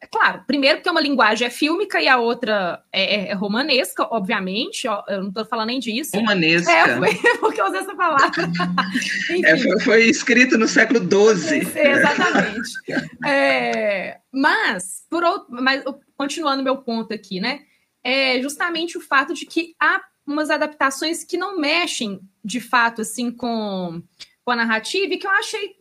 é 0.05 0.07
claro, 0.07 0.45
primeiro 0.47 0.77
porque 0.77 0.91
uma 0.91 1.01
linguagem 1.01 1.47
é 1.47 1.51
fílmica 1.51 1.99
e 1.99 2.07
a 2.07 2.19
outra 2.19 2.85
é, 2.93 3.15
é, 3.15 3.29
é 3.31 3.33
romanesca, 3.33 4.07
obviamente. 4.11 4.87
Ó, 4.87 5.03
eu 5.09 5.23
não 5.23 5.29
estou 5.29 5.47
falando 5.47 5.69
nem 5.69 5.81
disso. 5.81 6.15
Romanesca. 6.15 6.71
É, 6.71 6.99
foi 6.99 7.15
porque 7.41 7.61
eu 7.61 7.67
usei 7.67 7.81
essa 7.81 7.97
palavra. 7.97 8.29
é, 9.43 9.57
foi, 9.57 9.81
foi, 9.81 10.05
escrito 10.05 10.59
no 10.59 10.69
século 10.69 11.01
XII. 11.01 11.61
Exatamente. 11.75 12.71
É, 13.27 14.19
mas, 14.31 15.05
por 15.09 15.25
outro, 15.25 15.47
mas, 15.49 15.83
continuando 16.17 16.63
meu 16.63 16.77
ponto 16.77 17.15
aqui, 17.15 17.41
né? 17.41 17.61
É 18.03 18.41
justamente 18.43 18.99
o 18.99 19.01
fato 19.01 19.33
de 19.33 19.47
que 19.47 19.75
há 19.81 20.03
umas 20.27 20.51
adaptações 20.51 21.25
que 21.25 21.39
não 21.39 21.59
mexem, 21.59 22.21
de 22.45 22.61
fato, 22.61 23.01
assim, 23.01 23.31
com, 23.31 24.03
com 24.45 24.51
a 24.51 24.57
narrativa 24.57 25.15
e 25.15 25.19
que 25.19 25.27
eu 25.27 25.31
achei, 25.31 25.75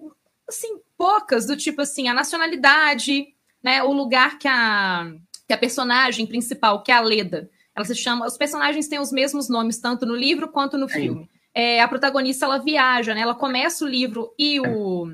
assim, 0.47 0.79
poucas, 0.97 1.45
do 1.45 1.57
tipo, 1.57 1.81
assim, 1.81 2.07
a 2.07 2.13
nacionalidade 2.13 3.32
né, 3.63 3.81
o 3.83 3.93
lugar 3.93 4.37
que 4.37 4.47
a, 4.47 5.11
que 5.47 5.53
a 5.53 5.57
personagem 5.57 6.27
principal, 6.27 6.83
que 6.83 6.91
é 6.91 6.95
a 6.95 7.01
Leda, 7.01 7.49
ela 7.75 7.85
se 7.85 7.95
chama. 7.95 8.27
Os 8.27 8.37
personagens 8.37 8.87
têm 8.87 8.99
os 8.99 9.11
mesmos 9.11 9.49
nomes, 9.49 9.79
tanto 9.79 10.05
no 10.05 10.15
livro 10.15 10.47
quanto 10.49 10.77
no 10.77 10.87
filme. 10.87 11.27
É, 11.53 11.81
a 11.81 11.87
protagonista 11.87 12.45
ela 12.45 12.57
viaja, 12.57 13.13
né? 13.13 13.21
Ela 13.21 13.35
começa 13.35 13.85
o 13.85 13.87
livro 13.87 14.33
e 14.37 14.59
o, 14.59 15.07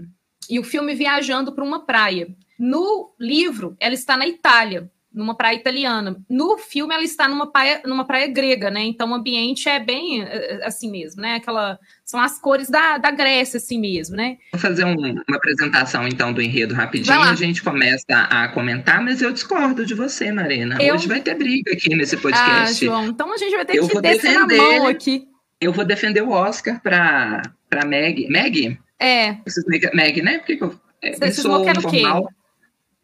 e 0.50 0.60
o 0.60 0.64
filme 0.64 0.96
viajando 0.96 1.54
para 1.54 1.64
uma 1.64 1.86
praia. 1.86 2.28
No 2.58 3.14
livro, 3.20 3.76
ela 3.80 3.94
está 3.94 4.18
na 4.18 4.28
Itália 4.28 4.92
numa 5.14 5.36
praia 5.36 5.56
italiana. 5.56 6.16
No 6.30 6.58
filme, 6.58 6.94
ela 6.94 7.04
está 7.04 7.28
numa 7.28 7.52
praia, 7.52 7.82
numa 7.86 8.06
praia 8.06 8.28
grega, 8.28 8.70
né? 8.70 8.82
Então 8.82 9.12
o 9.12 9.16
ambiente 9.16 9.68
é 9.68 9.80
bem 9.80 10.22
eh, 10.22 10.62
assim 10.64 10.90
mesmo, 10.90 11.22
né? 11.22 11.36
Aquela 11.36 11.80
são 12.06 12.20
as 12.20 12.40
cores 12.40 12.70
da, 12.70 12.98
da 12.98 13.10
Grécia, 13.12 13.58
assim 13.58 13.80
mesmo, 13.80 14.16
né? 14.16 14.38
Vou 14.52 14.62
fazer 14.62 14.86
um, 14.86 14.96
uma 14.96 15.38
apresentação 15.38 16.08
então 16.08 16.32
do 16.32 16.42
enredo 16.42 16.76
rapidinho. 16.76 17.20
A 17.20 17.36
gente 17.36 17.64
começa 17.64 18.04
a 18.10 18.48
comentar, 18.50 19.02
mas 19.04 19.22
eu 19.22 19.32
discordo 19.32 19.86
de 19.86 19.96
você, 19.96 20.32
Marina. 20.32 20.78
Eu... 20.80 20.96
Hoje 20.96 21.08
vai 21.08 21.22
ter 21.22 21.36
briga 21.36 21.74
aqui 21.74 21.96
nesse 21.96 22.16
ah, 22.16 22.20
podcast. 22.20 22.86
Ah, 22.86 22.88
João, 22.88 23.08
então 23.08 23.34
a 23.34 23.38
gente 23.38 23.56
vai 23.56 23.66
ter 23.66 23.78
eu 23.78 23.88
que 23.88 24.02
descer 24.02 24.34
defender, 24.34 24.58
na 24.58 24.64
mão 24.64 24.88
aqui. 24.88 25.28
Eu 25.60 25.74
vou 25.74 25.84
defender 25.84 26.22
o 26.22 26.30
Oscar 26.30 26.82
para 26.82 27.42
para 27.70 27.86
Meg. 27.86 28.28
Meg? 28.30 28.80
É. 29.00 29.38
Meg, 29.94 30.22
né? 30.22 30.40
Porque 30.40 30.64
eu, 30.64 30.80
é, 31.02 31.14
Você 31.14 31.42
sou 31.42 31.70
informal. 31.70 32.30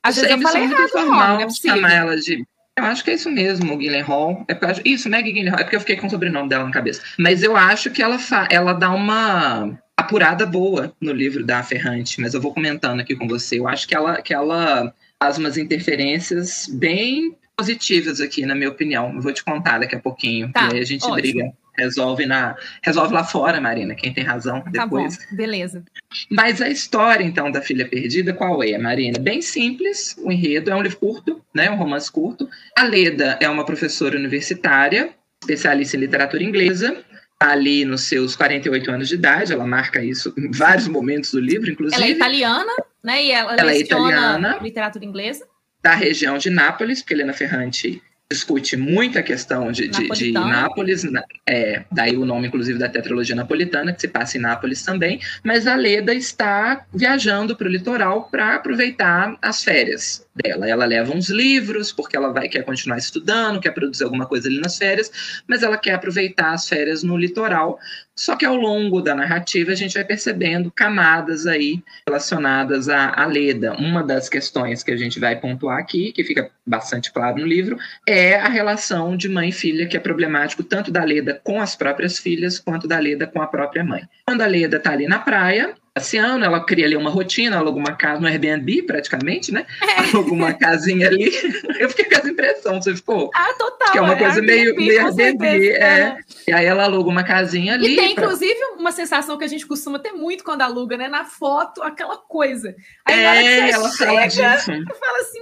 Às 0.05 0.15
vezes 0.17 0.29
eu 0.29 0.41
falei 0.41 0.63
errado 0.63 0.89
formal, 0.89 1.41
é 1.41 1.49
chamar 1.49 1.93
ela 1.93 2.15
de 2.17 2.45
eu 2.77 2.83
acho 2.83 3.05
que 3.05 3.11
é 3.11 3.13
isso 3.13 3.31
mesmo, 3.31 3.79
Hall. 4.05 4.43
É 4.49 4.53
porque, 4.53 4.81
isso, 4.83 5.09
Maggie 5.09 5.31
Gyllenhaal. 5.31 5.59
É 5.59 5.63
porque 5.63 5.77
eu 5.77 5.79
fiquei 5.79 5.95
com 5.95 6.07
o 6.07 6.09
sobrenome 6.09 6.49
dela 6.49 6.65
na 6.65 6.71
cabeça. 6.71 7.01
Mas 7.17 7.41
eu 7.41 7.55
acho 7.55 7.89
que 7.89 8.03
ela, 8.03 8.19
fa, 8.19 8.49
ela 8.51 8.73
dá 8.73 8.91
uma 8.91 9.79
apurada 9.95 10.45
boa 10.45 10.93
no 10.99 11.13
livro 11.13 11.45
da 11.45 11.63
Ferrante. 11.63 12.19
Mas 12.19 12.33
eu 12.33 12.41
vou 12.41 12.53
comentando 12.53 12.99
aqui 12.99 13.15
com 13.15 13.29
você. 13.29 13.59
Eu 13.59 13.67
acho 13.67 13.87
que 13.87 13.95
ela, 13.95 14.21
que 14.21 14.33
ela 14.33 14.93
faz 15.17 15.37
umas 15.37 15.57
interferências 15.57 16.67
bem 16.69 17.37
positivas 17.55 18.19
aqui, 18.19 18.45
na 18.45 18.53
minha 18.53 18.69
opinião. 18.69 19.13
Eu 19.15 19.21
vou 19.21 19.31
te 19.31 19.41
contar 19.41 19.79
daqui 19.79 19.95
a 19.95 19.99
pouquinho. 19.99 20.51
Tá, 20.51 20.67
e 20.67 20.75
aí 20.75 20.81
a 20.81 20.85
gente 20.85 21.05
ótimo. 21.05 21.15
briga 21.15 21.53
resolve 21.77 22.25
na 22.25 22.55
resolve 22.81 23.13
lá 23.13 23.23
fora, 23.23 23.59
Marina, 23.61 23.95
quem 23.95 24.13
tem 24.13 24.23
razão 24.23 24.63
depois. 24.71 25.17
Tá 25.17 25.25
bom, 25.29 25.35
beleza. 25.35 25.83
Mas 26.29 26.61
a 26.61 26.69
história 26.69 27.23
então 27.23 27.51
da 27.51 27.61
filha 27.61 27.87
perdida 27.87 28.33
qual 28.33 28.63
é, 28.63 28.77
Marina? 28.77 29.19
Bem 29.19 29.41
simples, 29.41 30.15
o 30.19 30.31
enredo 30.31 30.71
é 30.71 30.75
um 30.75 30.81
livro 30.81 30.97
curto, 30.97 31.41
né, 31.53 31.69
um 31.69 31.75
romance 31.75 32.11
curto. 32.11 32.49
A 32.77 32.83
Leda 32.83 33.37
é 33.41 33.49
uma 33.49 33.65
professora 33.65 34.17
universitária, 34.17 35.09
especialista 35.41 35.97
em 35.97 35.99
literatura 36.01 36.43
inglesa, 36.43 37.03
tá 37.37 37.51
ali 37.51 37.85
nos 37.85 38.03
seus 38.03 38.35
48 38.35 38.91
anos 38.91 39.07
de 39.07 39.15
idade, 39.15 39.53
ela 39.53 39.65
marca 39.65 40.03
isso 40.03 40.33
em 40.37 40.49
vários 40.51 40.87
momentos 40.87 41.31
do 41.31 41.39
livro, 41.39 41.69
inclusive. 41.69 42.01
Ela 42.01 42.11
é 42.11 42.15
italiana, 42.15 42.71
né? 43.03 43.23
E 43.23 43.31
ela, 43.31 43.55
ela 43.55 43.71
é 43.71 43.79
italiana, 43.79 44.59
literatura 44.61 45.05
inglesa. 45.05 45.45
Da 45.81 45.93
região 45.93 46.37
de 46.37 46.49
Nápoles, 46.49 47.01
porque 47.01 47.13
Helena 47.13 47.33
Ferrante 47.33 48.01
discute 48.31 48.75
muito 48.75 49.19
a 49.19 49.23
questão 49.23 49.71
de, 49.71 49.87
de, 49.87 50.09
de 50.09 50.31
Nápoles, 50.31 51.03
é, 51.45 51.83
daí 51.91 52.17
o 52.17 52.25
nome, 52.25 52.47
inclusive, 52.47 52.79
da 52.79 52.89
tetralogia 52.89 53.35
napolitana, 53.35 53.93
que 53.93 54.01
se 54.01 54.07
passa 54.07 54.37
em 54.37 54.41
Nápoles 54.41 54.83
também, 54.83 55.19
mas 55.43 55.67
a 55.67 55.75
Leda 55.75 56.13
está 56.13 56.85
viajando 56.93 57.55
para 57.55 57.67
o 57.67 57.71
litoral 57.71 58.29
para 58.29 58.55
aproveitar 58.55 59.37
as 59.41 59.63
férias. 59.63 60.24
Dela. 60.35 60.67
Ela 60.67 60.85
leva 60.85 61.13
uns 61.13 61.29
livros, 61.29 61.91
porque 61.91 62.17
ela 62.17 62.31
vai 62.31 62.49
quer 62.49 62.63
continuar 62.63 62.97
estudando, 62.97 63.61
quer 63.61 63.71
produzir 63.71 64.03
alguma 64.03 64.25
coisa 64.25 64.49
ali 64.49 64.59
nas 64.59 64.77
férias, 64.77 65.43
mas 65.47 65.63
ela 65.63 65.77
quer 65.77 65.93
aproveitar 65.93 66.51
as 66.51 66.67
férias 66.67 67.03
no 67.03 67.17
litoral. 67.17 67.79
Só 68.15 68.35
que 68.35 68.45
ao 68.45 68.55
longo 68.55 69.01
da 69.01 69.13
narrativa 69.13 69.71
a 69.71 69.75
gente 69.75 69.93
vai 69.93 70.03
percebendo 70.03 70.71
camadas 70.71 71.45
aí 71.45 71.83
relacionadas 72.07 72.87
à, 72.87 73.09
à 73.09 73.25
Leda. 73.25 73.73
Uma 73.73 74.03
das 74.03 74.29
questões 74.29 74.83
que 74.83 74.91
a 74.91 74.97
gente 74.97 75.19
vai 75.19 75.39
pontuar 75.39 75.79
aqui, 75.79 76.11
que 76.13 76.23
fica 76.23 76.49
bastante 76.65 77.11
claro 77.11 77.39
no 77.39 77.45
livro, 77.45 77.77
é 78.07 78.35
a 78.35 78.47
relação 78.47 79.17
de 79.17 79.27
mãe 79.27 79.49
e 79.49 79.51
filha, 79.51 79.85
que 79.85 79.97
é 79.97 79.99
problemático 79.99 80.63
tanto 80.63 80.91
da 80.91 81.03
Leda 81.03 81.39
com 81.43 81.61
as 81.61 81.75
próprias 81.75 82.17
filhas, 82.17 82.57
quanto 82.57 82.87
da 82.87 82.99
Leda 82.99 83.27
com 83.27 83.41
a 83.41 83.47
própria 83.47 83.83
mãe. 83.83 84.07
Quando 84.25 84.41
a 84.41 84.47
Leda 84.47 84.77
está 84.77 84.91
ali 84.91 85.07
na 85.07 85.19
praia, 85.19 85.75
passeando, 85.95 86.43
ela 86.43 86.59
cria 86.59 86.85
ali 86.85 86.97
uma 86.97 87.09
rotina, 87.09 87.57
aluga 87.57 87.79
uma 87.79 87.93
casa 87.95 88.19
no 88.19 88.27
Airbnb, 88.27 88.81
praticamente, 88.83 89.53
né? 89.53 89.65
É. 89.81 90.01
Aluga 90.11 90.33
uma 90.33 90.53
casinha 90.53 91.07
ali. 91.07 91.31
Eu 91.79 91.89
fiquei 91.89 92.03
com 92.03 92.15
essa 92.15 92.29
impressão, 92.29 92.81
você 92.81 92.93
ficou? 92.93 93.31
Ah, 93.33 93.53
total. 93.57 93.91
Que 93.93 93.97
é 93.97 94.01
uma 94.01 94.13
é 94.13 94.17
coisa 94.17 94.41
meio, 94.41 94.75
meio 94.75 95.05
Airbnb. 95.05 95.69
É. 95.69 96.17
E 96.45 96.51
aí 96.51 96.65
ela 96.65 96.83
aluga 96.83 97.09
uma 97.09 97.23
casinha 97.23 97.75
ali. 97.75 97.93
E 97.93 97.95
tem, 97.95 98.13
pra... 98.13 98.25
inclusive, 98.25 98.59
uma 98.77 98.91
sensação 98.91 99.37
que 99.37 99.45
a 99.45 99.47
gente 99.47 99.65
costuma 99.65 99.97
ter 99.97 100.11
muito 100.11 100.43
quando 100.43 100.63
aluga, 100.63 100.97
né? 100.97 101.07
Na 101.07 101.23
foto, 101.23 101.81
aquela 101.81 102.17
coisa. 102.17 102.75
Aí, 103.05 103.17
é, 103.17 103.69
ela 103.71 103.89
chega, 103.89 104.11
fala 104.11 104.27
disso. 104.27 104.65
fala 104.99 105.17
assim, 105.19 105.39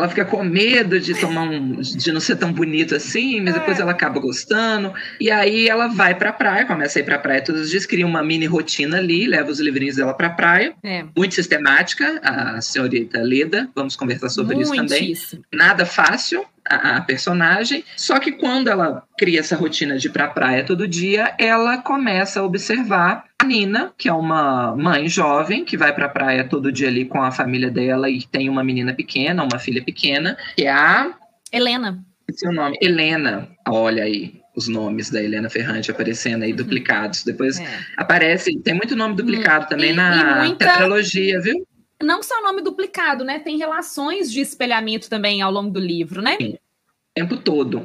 ela 0.00 0.08
fica 0.08 0.24
com 0.24 0.42
medo 0.42 0.98
de 0.98 1.14
tomar 1.14 1.42
um, 1.42 1.80
de 1.80 2.12
não 2.12 2.20
ser 2.20 2.36
tão 2.36 2.52
bonito 2.52 2.94
assim, 2.94 3.40
mas 3.40 3.54
é. 3.54 3.58
depois 3.58 3.78
ela 3.78 3.92
acaba 3.92 4.18
gostando. 4.18 4.92
E 5.20 5.30
aí 5.30 5.68
ela 5.68 5.88
vai 5.88 6.14
pra 6.14 6.32
praia, 6.32 6.66
começa 6.66 6.98
a 6.98 7.00
ir 7.00 7.04
pra 7.04 7.18
praia 7.18 7.42
todos 7.42 7.62
os 7.62 7.70
dias, 7.70 7.86
cria 7.86 8.06
uma 8.06 8.22
mini 8.22 8.46
rotina 8.46 8.98
ali, 8.98 9.26
leva 9.26 9.50
os 9.50 9.60
livrinhos 9.60 9.96
dela 9.96 10.14
pra 10.14 10.30
praia. 10.30 10.74
É. 10.82 11.04
Muito 11.16 11.34
sistemática, 11.34 12.20
a 12.22 12.60
senhorita 12.60 13.20
Leda, 13.22 13.68
vamos 13.74 13.96
conversar 13.96 14.28
sobre 14.28 14.60
isso 14.60 14.74
também. 14.74 15.14
Nada 15.52 15.84
fácil, 15.84 16.44
a, 16.70 16.96
a, 16.96 17.00
personagem. 17.00 17.84
Só 17.96 18.18
que 18.18 18.32
quando 18.32 18.68
ela 18.68 19.02
cria 19.18 19.40
essa 19.40 19.56
rotina 19.56 19.98
de 19.98 20.06
ir 20.06 20.10
pra 20.10 20.28
praia 20.28 20.64
todo 20.64 20.86
dia, 20.86 21.34
ela 21.38 21.78
começa 21.78 22.40
a 22.40 22.44
observar 22.44 23.24
a 23.38 23.44
Nina, 23.44 23.92
que 23.98 24.08
é 24.08 24.12
uma 24.12 24.76
mãe 24.76 25.08
jovem 25.08 25.64
que 25.64 25.76
vai 25.76 25.92
pra 25.92 26.08
praia 26.08 26.44
todo 26.44 26.70
dia 26.70 26.88
ali 26.88 27.04
com 27.04 27.20
a 27.20 27.32
família 27.32 27.70
dela 27.70 28.08
e 28.08 28.22
tem 28.26 28.48
uma 28.48 28.62
menina 28.62 28.94
pequena, 28.94 29.42
uma 29.42 29.58
filha 29.58 29.82
pequena, 29.82 30.36
que 30.56 30.64
é 30.64 30.70
a. 30.70 31.12
Helena. 31.52 31.98
Seu 32.32 32.52
nome? 32.52 32.76
Helena. 32.80 33.48
Olha 33.66 34.04
aí 34.04 34.40
os 34.54 34.68
nomes 34.68 35.10
da 35.10 35.22
Helena 35.22 35.48
Ferrante 35.48 35.90
aparecendo 35.90 36.42
aí, 36.42 36.50
uhum. 36.50 36.56
duplicados. 36.56 37.24
Depois 37.24 37.58
é. 37.58 37.66
aparece, 37.96 38.56
tem 38.60 38.74
muito 38.74 38.94
nome 38.94 39.16
duplicado 39.16 39.64
hum. 39.64 39.68
também 39.68 39.90
e, 39.90 39.94
na 39.94 40.44
e 40.44 40.48
muita... 40.48 40.66
tetralogia, 40.66 41.40
viu? 41.40 41.66
Não 42.02 42.22
só 42.22 42.42
nome 42.42 42.62
duplicado, 42.62 43.24
né? 43.24 43.38
Tem 43.38 43.58
relações 43.58 44.32
de 44.32 44.40
espelhamento 44.40 45.08
também 45.08 45.42
ao 45.42 45.52
longo 45.52 45.70
do 45.70 45.80
livro, 45.80 46.22
né? 46.22 46.36
Sim, 46.40 46.54
o 46.54 47.14
tempo 47.14 47.36
todo. 47.36 47.84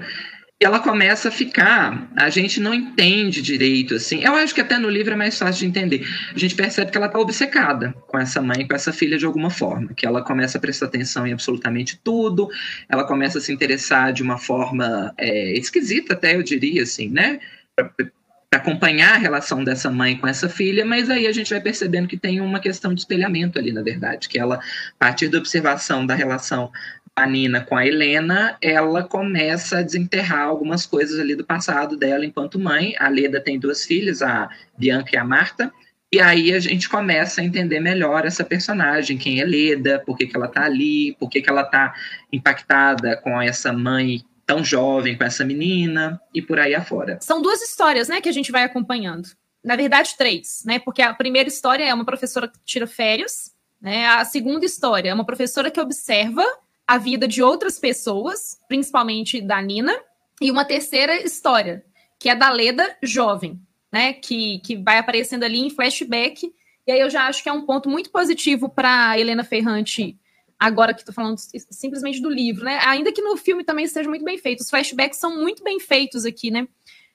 Ela 0.57 0.79
começa 0.79 1.27
a 1.27 1.31
ficar, 1.31 2.09
a 2.15 2.29
gente 2.29 2.61
não 2.61 2.73
entende 2.73 3.41
direito, 3.41 3.95
assim. 3.95 4.23
Eu 4.23 4.35
acho 4.35 4.55
que 4.55 4.61
até 4.61 4.77
no 4.77 4.89
livro 4.89 5.13
é 5.13 5.17
mais 5.17 5.37
fácil 5.37 5.59
de 5.59 5.65
entender. 5.65 6.07
A 6.33 6.39
gente 6.39 6.55
percebe 6.55 6.89
que 6.91 6.97
ela 6.97 7.07
está 7.07 7.19
obcecada 7.19 7.93
com 8.07 8.17
essa 8.17 8.41
mãe, 8.41 8.65
com 8.65 8.73
essa 8.73 8.93
filha 8.93 9.17
de 9.17 9.25
alguma 9.25 9.49
forma. 9.49 9.93
Que 9.93 10.05
ela 10.05 10.23
começa 10.23 10.57
a 10.57 10.61
prestar 10.61 10.85
atenção 10.85 11.27
em 11.27 11.33
absolutamente 11.33 11.99
tudo, 12.01 12.49
ela 12.87 13.03
começa 13.03 13.37
a 13.37 13.41
se 13.41 13.51
interessar 13.51 14.13
de 14.13 14.23
uma 14.23 14.37
forma 14.37 15.13
é, 15.17 15.51
esquisita, 15.59 16.13
até 16.13 16.35
eu 16.35 16.41
diria, 16.41 16.83
assim, 16.83 17.09
né? 17.09 17.41
Acompanhar 18.55 19.15
a 19.15 19.17
relação 19.17 19.63
dessa 19.63 19.89
mãe 19.89 20.17
com 20.17 20.27
essa 20.27 20.49
filha, 20.49 20.85
mas 20.85 21.09
aí 21.09 21.27
a 21.27 21.31
gente 21.31 21.49
vai 21.49 21.61
percebendo 21.61 22.07
que 22.07 22.17
tem 22.17 22.41
uma 22.41 22.59
questão 22.59 22.93
de 22.93 23.01
espelhamento 23.01 23.59
ali, 23.59 23.71
na 23.71 23.81
verdade, 23.81 24.27
que 24.27 24.39
ela, 24.39 24.55
a 24.55 24.59
partir 24.97 25.27
da 25.27 25.37
observação 25.37 26.05
da 26.05 26.15
relação 26.15 26.71
da 27.15 27.25
Nina 27.25 27.61
com 27.61 27.77
a 27.77 27.85
Helena, 27.85 28.57
ela 28.61 29.03
começa 29.03 29.79
a 29.79 29.81
desenterrar 29.81 30.47
algumas 30.47 30.85
coisas 30.85 31.19
ali 31.19 31.35
do 31.35 31.45
passado 31.45 31.95
dela 31.95 32.25
enquanto 32.25 32.59
mãe. 32.59 32.93
A 32.99 33.07
Leda 33.07 33.39
tem 33.39 33.57
duas 33.57 33.85
filhas, 33.85 34.21
a 34.21 34.49
Bianca 34.77 35.11
e 35.13 35.17
a 35.17 35.23
Marta, 35.23 35.71
e 36.11 36.19
aí 36.19 36.53
a 36.53 36.59
gente 36.59 36.87
começa 36.87 37.41
a 37.41 37.43
entender 37.43 37.79
melhor 37.79 38.25
essa 38.25 38.43
personagem, 38.43 39.17
quem 39.17 39.41
é 39.41 39.45
Leda, 39.45 40.01
por 40.05 40.17
que, 40.17 40.27
que 40.27 40.35
ela 40.35 40.47
tá 40.47 40.63
ali, 40.63 41.15
por 41.19 41.29
que, 41.29 41.41
que 41.41 41.49
ela 41.49 41.63
tá 41.63 41.93
impactada 42.31 43.17
com 43.17 43.41
essa 43.41 43.73
mãe 43.73 44.23
tão 44.45 44.63
jovem 44.63 45.17
com 45.17 45.23
essa 45.23 45.43
menina 45.43 46.21
e 46.33 46.41
por 46.41 46.59
aí 46.59 46.75
afora. 46.75 47.17
São 47.21 47.41
duas 47.41 47.61
histórias, 47.61 48.07
né, 48.07 48.21
que 48.21 48.29
a 48.29 48.31
gente 48.31 48.51
vai 48.51 48.63
acompanhando. 48.63 49.29
Na 49.63 49.75
verdade, 49.75 50.15
três, 50.15 50.63
né? 50.63 50.77
Porque 50.77 51.01
a 51.01 51.11
primeira 51.11 51.49
história 51.49 51.83
é 51.83 51.91
uma 51.91 52.05
professora 52.05 52.47
que 52.47 52.59
tira 52.63 52.85
férias, 52.85 53.51
né? 53.81 54.05
A 54.05 54.23
segunda 54.23 54.63
história 54.63 55.09
é 55.09 55.13
uma 55.13 55.25
professora 55.25 55.71
que 55.71 55.81
observa 55.81 56.45
a 56.85 56.99
vida 56.99 57.27
de 57.27 57.41
outras 57.41 57.79
pessoas, 57.79 58.59
principalmente 58.67 59.41
da 59.41 59.59
Nina, 59.59 59.99
e 60.39 60.51
uma 60.51 60.65
terceira 60.65 61.19
história, 61.19 61.83
que 62.19 62.29
é 62.29 62.35
da 62.35 62.51
Leda 62.51 62.95
jovem, 63.01 63.59
né? 63.91 64.13
Que, 64.13 64.59
que 64.59 64.75
vai 64.75 64.99
aparecendo 64.99 65.43
ali 65.43 65.57
em 65.57 65.71
flashback. 65.71 66.53
E 66.85 66.91
aí 66.91 66.99
eu 66.99 67.09
já 67.09 67.25
acho 67.25 67.41
que 67.41 67.49
é 67.49 67.53
um 67.53 67.65
ponto 67.65 67.89
muito 67.89 68.11
positivo 68.11 68.69
para 68.69 69.19
Helena 69.19 69.43
Ferrante 69.43 70.19
agora 70.59 70.93
que 70.93 71.01
estou 71.01 71.13
falando 71.13 71.37
simplesmente 71.69 72.21
do 72.21 72.29
livro, 72.29 72.65
né? 72.65 72.79
Ainda 72.83 73.11
que 73.11 73.21
no 73.21 73.35
filme 73.37 73.63
também 73.63 73.85
esteja 73.85 74.09
muito 74.09 74.23
bem 74.23 74.37
feito. 74.37 74.61
Os 74.61 74.69
flashbacks 74.69 75.19
são 75.19 75.37
muito 75.37 75.63
bem 75.63 75.79
feitos 75.79 76.25
aqui, 76.25 76.49
né? 76.49 76.67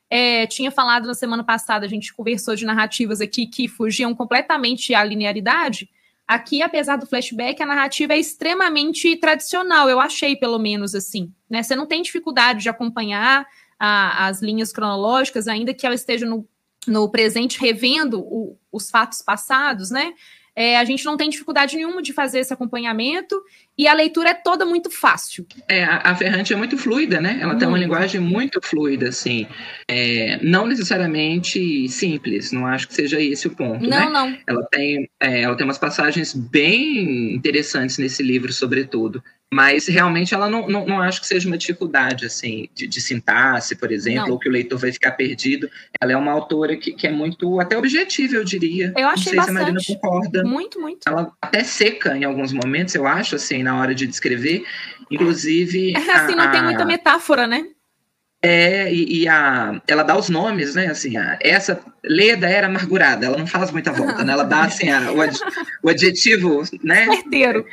É, 0.08 0.46
tinha 0.46 0.70
falado 0.70 1.06
na 1.06 1.14
semana 1.14 1.44
passada, 1.44 1.86
a 1.86 1.88
gente 1.88 2.12
conversou 2.12 2.56
de 2.56 2.66
narrativas 2.66 3.20
aqui 3.20 3.46
que 3.46 3.68
fugiam 3.68 4.14
completamente 4.14 4.92
à 4.92 5.04
linearidade. 5.04 5.88
Aqui, 6.26 6.62
apesar 6.62 6.96
do 6.96 7.06
flashback, 7.06 7.62
a 7.62 7.66
narrativa 7.66 8.12
é 8.12 8.18
extremamente 8.18 9.16
tradicional, 9.16 9.88
eu 9.88 10.00
achei, 10.00 10.36
pelo 10.36 10.58
menos 10.58 10.94
assim. 10.94 11.32
Né? 11.48 11.62
Você 11.62 11.74
não 11.74 11.86
tem 11.86 12.02
dificuldade 12.02 12.62
de 12.62 12.68
acompanhar 12.68 13.46
a, 13.78 14.26
as 14.26 14.42
linhas 14.42 14.72
cronológicas, 14.72 15.48
ainda 15.48 15.72
que 15.72 15.86
ela 15.86 15.94
esteja 15.94 16.26
no, 16.26 16.46
no 16.86 17.08
presente 17.08 17.58
revendo 17.58 18.20
o, 18.20 18.58
os 18.70 18.90
fatos 18.90 19.22
passados, 19.22 19.90
né? 19.90 20.12
É, 20.60 20.76
a 20.76 20.84
gente 20.84 21.06
não 21.06 21.16
tem 21.16 21.30
dificuldade 21.30 21.74
nenhuma 21.74 22.02
de 22.02 22.12
fazer 22.12 22.40
esse 22.40 22.52
acompanhamento 22.52 23.42
e 23.78 23.88
a 23.88 23.94
leitura 23.94 24.28
é 24.28 24.34
toda 24.34 24.66
muito 24.66 24.90
fácil. 24.90 25.46
É, 25.66 25.84
a, 25.84 26.10
a 26.10 26.14
Ferrante 26.14 26.52
é 26.52 26.56
muito 26.56 26.76
fluida, 26.76 27.18
né? 27.18 27.38
Ela 27.40 27.46
muito. 27.46 27.60
tem 27.60 27.68
uma 27.68 27.78
linguagem 27.78 28.20
muito 28.20 28.60
fluida, 28.62 29.08
assim. 29.08 29.46
É, 29.88 30.38
não 30.42 30.66
necessariamente 30.66 31.88
simples, 31.88 32.52
não 32.52 32.66
acho 32.66 32.88
que 32.88 32.92
seja 32.92 33.18
esse 33.18 33.46
o 33.46 33.56
ponto. 33.56 33.88
Não, 33.88 33.88
né? 33.88 34.08
não. 34.10 34.38
Ela 34.46 34.62
tem, 34.70 35.08
é, 35.18 35.40
ela 35.40 35.56
tem 35.56 35.64
umas 35.64 35.78
passagens 35.78 36.34
bem 36.34 37.32
interessantes 37.34 37.96
nesse 37.96 38.22
livro, 38.22 38.52
sobretudo. 38.52 39.24
Mas 39.52 39.88
realmente 39.88 40.32
ela 40.32 40.48
não, 40.48 40.68
não, 40.68 40.86
não 40.86 41.00
acho 41.00 41.20
que 41.20 41.26
seja 41.26 41.48
uma 41.48 41.58
dificuldade, 41.58 42.24
assim, 42.24 42.68
de, 42.72 42.86
de 42.86 43.00
sintaxe, 43.00 43.74
por 43.74 43.90
exemplo, 43.90 44.26
não. 44.26 44.32
ou 44.34 44.38
que 44.38 44.48
o 44.48 44.52
leitor 44.52 44.78
vai 44.78 44.92
ficar 44.92 45.10
perdido. 45.12 45.68
Ela 46.00 46.12
é 46.12 46.16
uma 46.16 46.30
autora 46.30 46.76
que, 46.76 46.92
que 46.92 47.04
é 47.04 47.10
muito, 47.10 47.58
até 47.58 47.76
objetiva, 47.76 48.36
eu 48.36 48.44
diria. 48.44 48.92
Eu 48.96 49.08
achei 49.08 49.34
não 49.34 49.44
sei 49.44 49.54
bastante. 49.54 49.54
se 49.54 49.60
a 49.60 49.62
Marina 49.62 49.80
concorda. 49.88 50.44
Muito, 50.44 50.80
muito. 50.80 51.00
Ela 51.08 51.32
até 51.42 51.64
seca 51.64 52.16
em 52.16 52.22
alguns 52.22 52.52
momentos, 52.52 52.94
eu 52.94 53.08
acho, 53.08 53.34
assim, 53.34 53.64
na 53.64 53.76
hora 53.76 53.92
de 53.92 54.06
descrever. 54.06 54.64
Inclusive. 55.10 55.94
É, 55.96 56.12
assim, 56.12 56.36
não 56.36 56.44
a, 56.44 56.48
tem 56.48 56.62
muita 56.62 56.84
metáfora, 56.84 57.44
né? 57.44 57.66
É, 58.40 58.92
e, 58.94 59.22
e, 59.22 59.28
a, 59.28 59.82
ela 59.86 60.04
dá 60.04 60.16
os 60.16 60.28
nomes, 60.28 60.76
né? 60.76 60.86
Assim, 60.86 61.16
a, 61.16 61.36
essa 61.42 61.82
Leda 62.04 62.48
era 62.48 62.68
amargurada, 62.68 63.26
ela 63.26 63.36
não 63.36 63.48
faz 63.48 63.72
muita 63.72 63.92
volta, 63.92 64.24
né? 64.24 64.32
Ela 64.32 64.44
dá 64.44 64.62
assim 64.62 64.88
a, 64.88 65.10
o, 65.12 65.20
ad, 65.20 65.36
o 65.82 65.90
adjetivo, 65.90 66.62
né? 66.84 67.04
Certeiro 67.20 67.66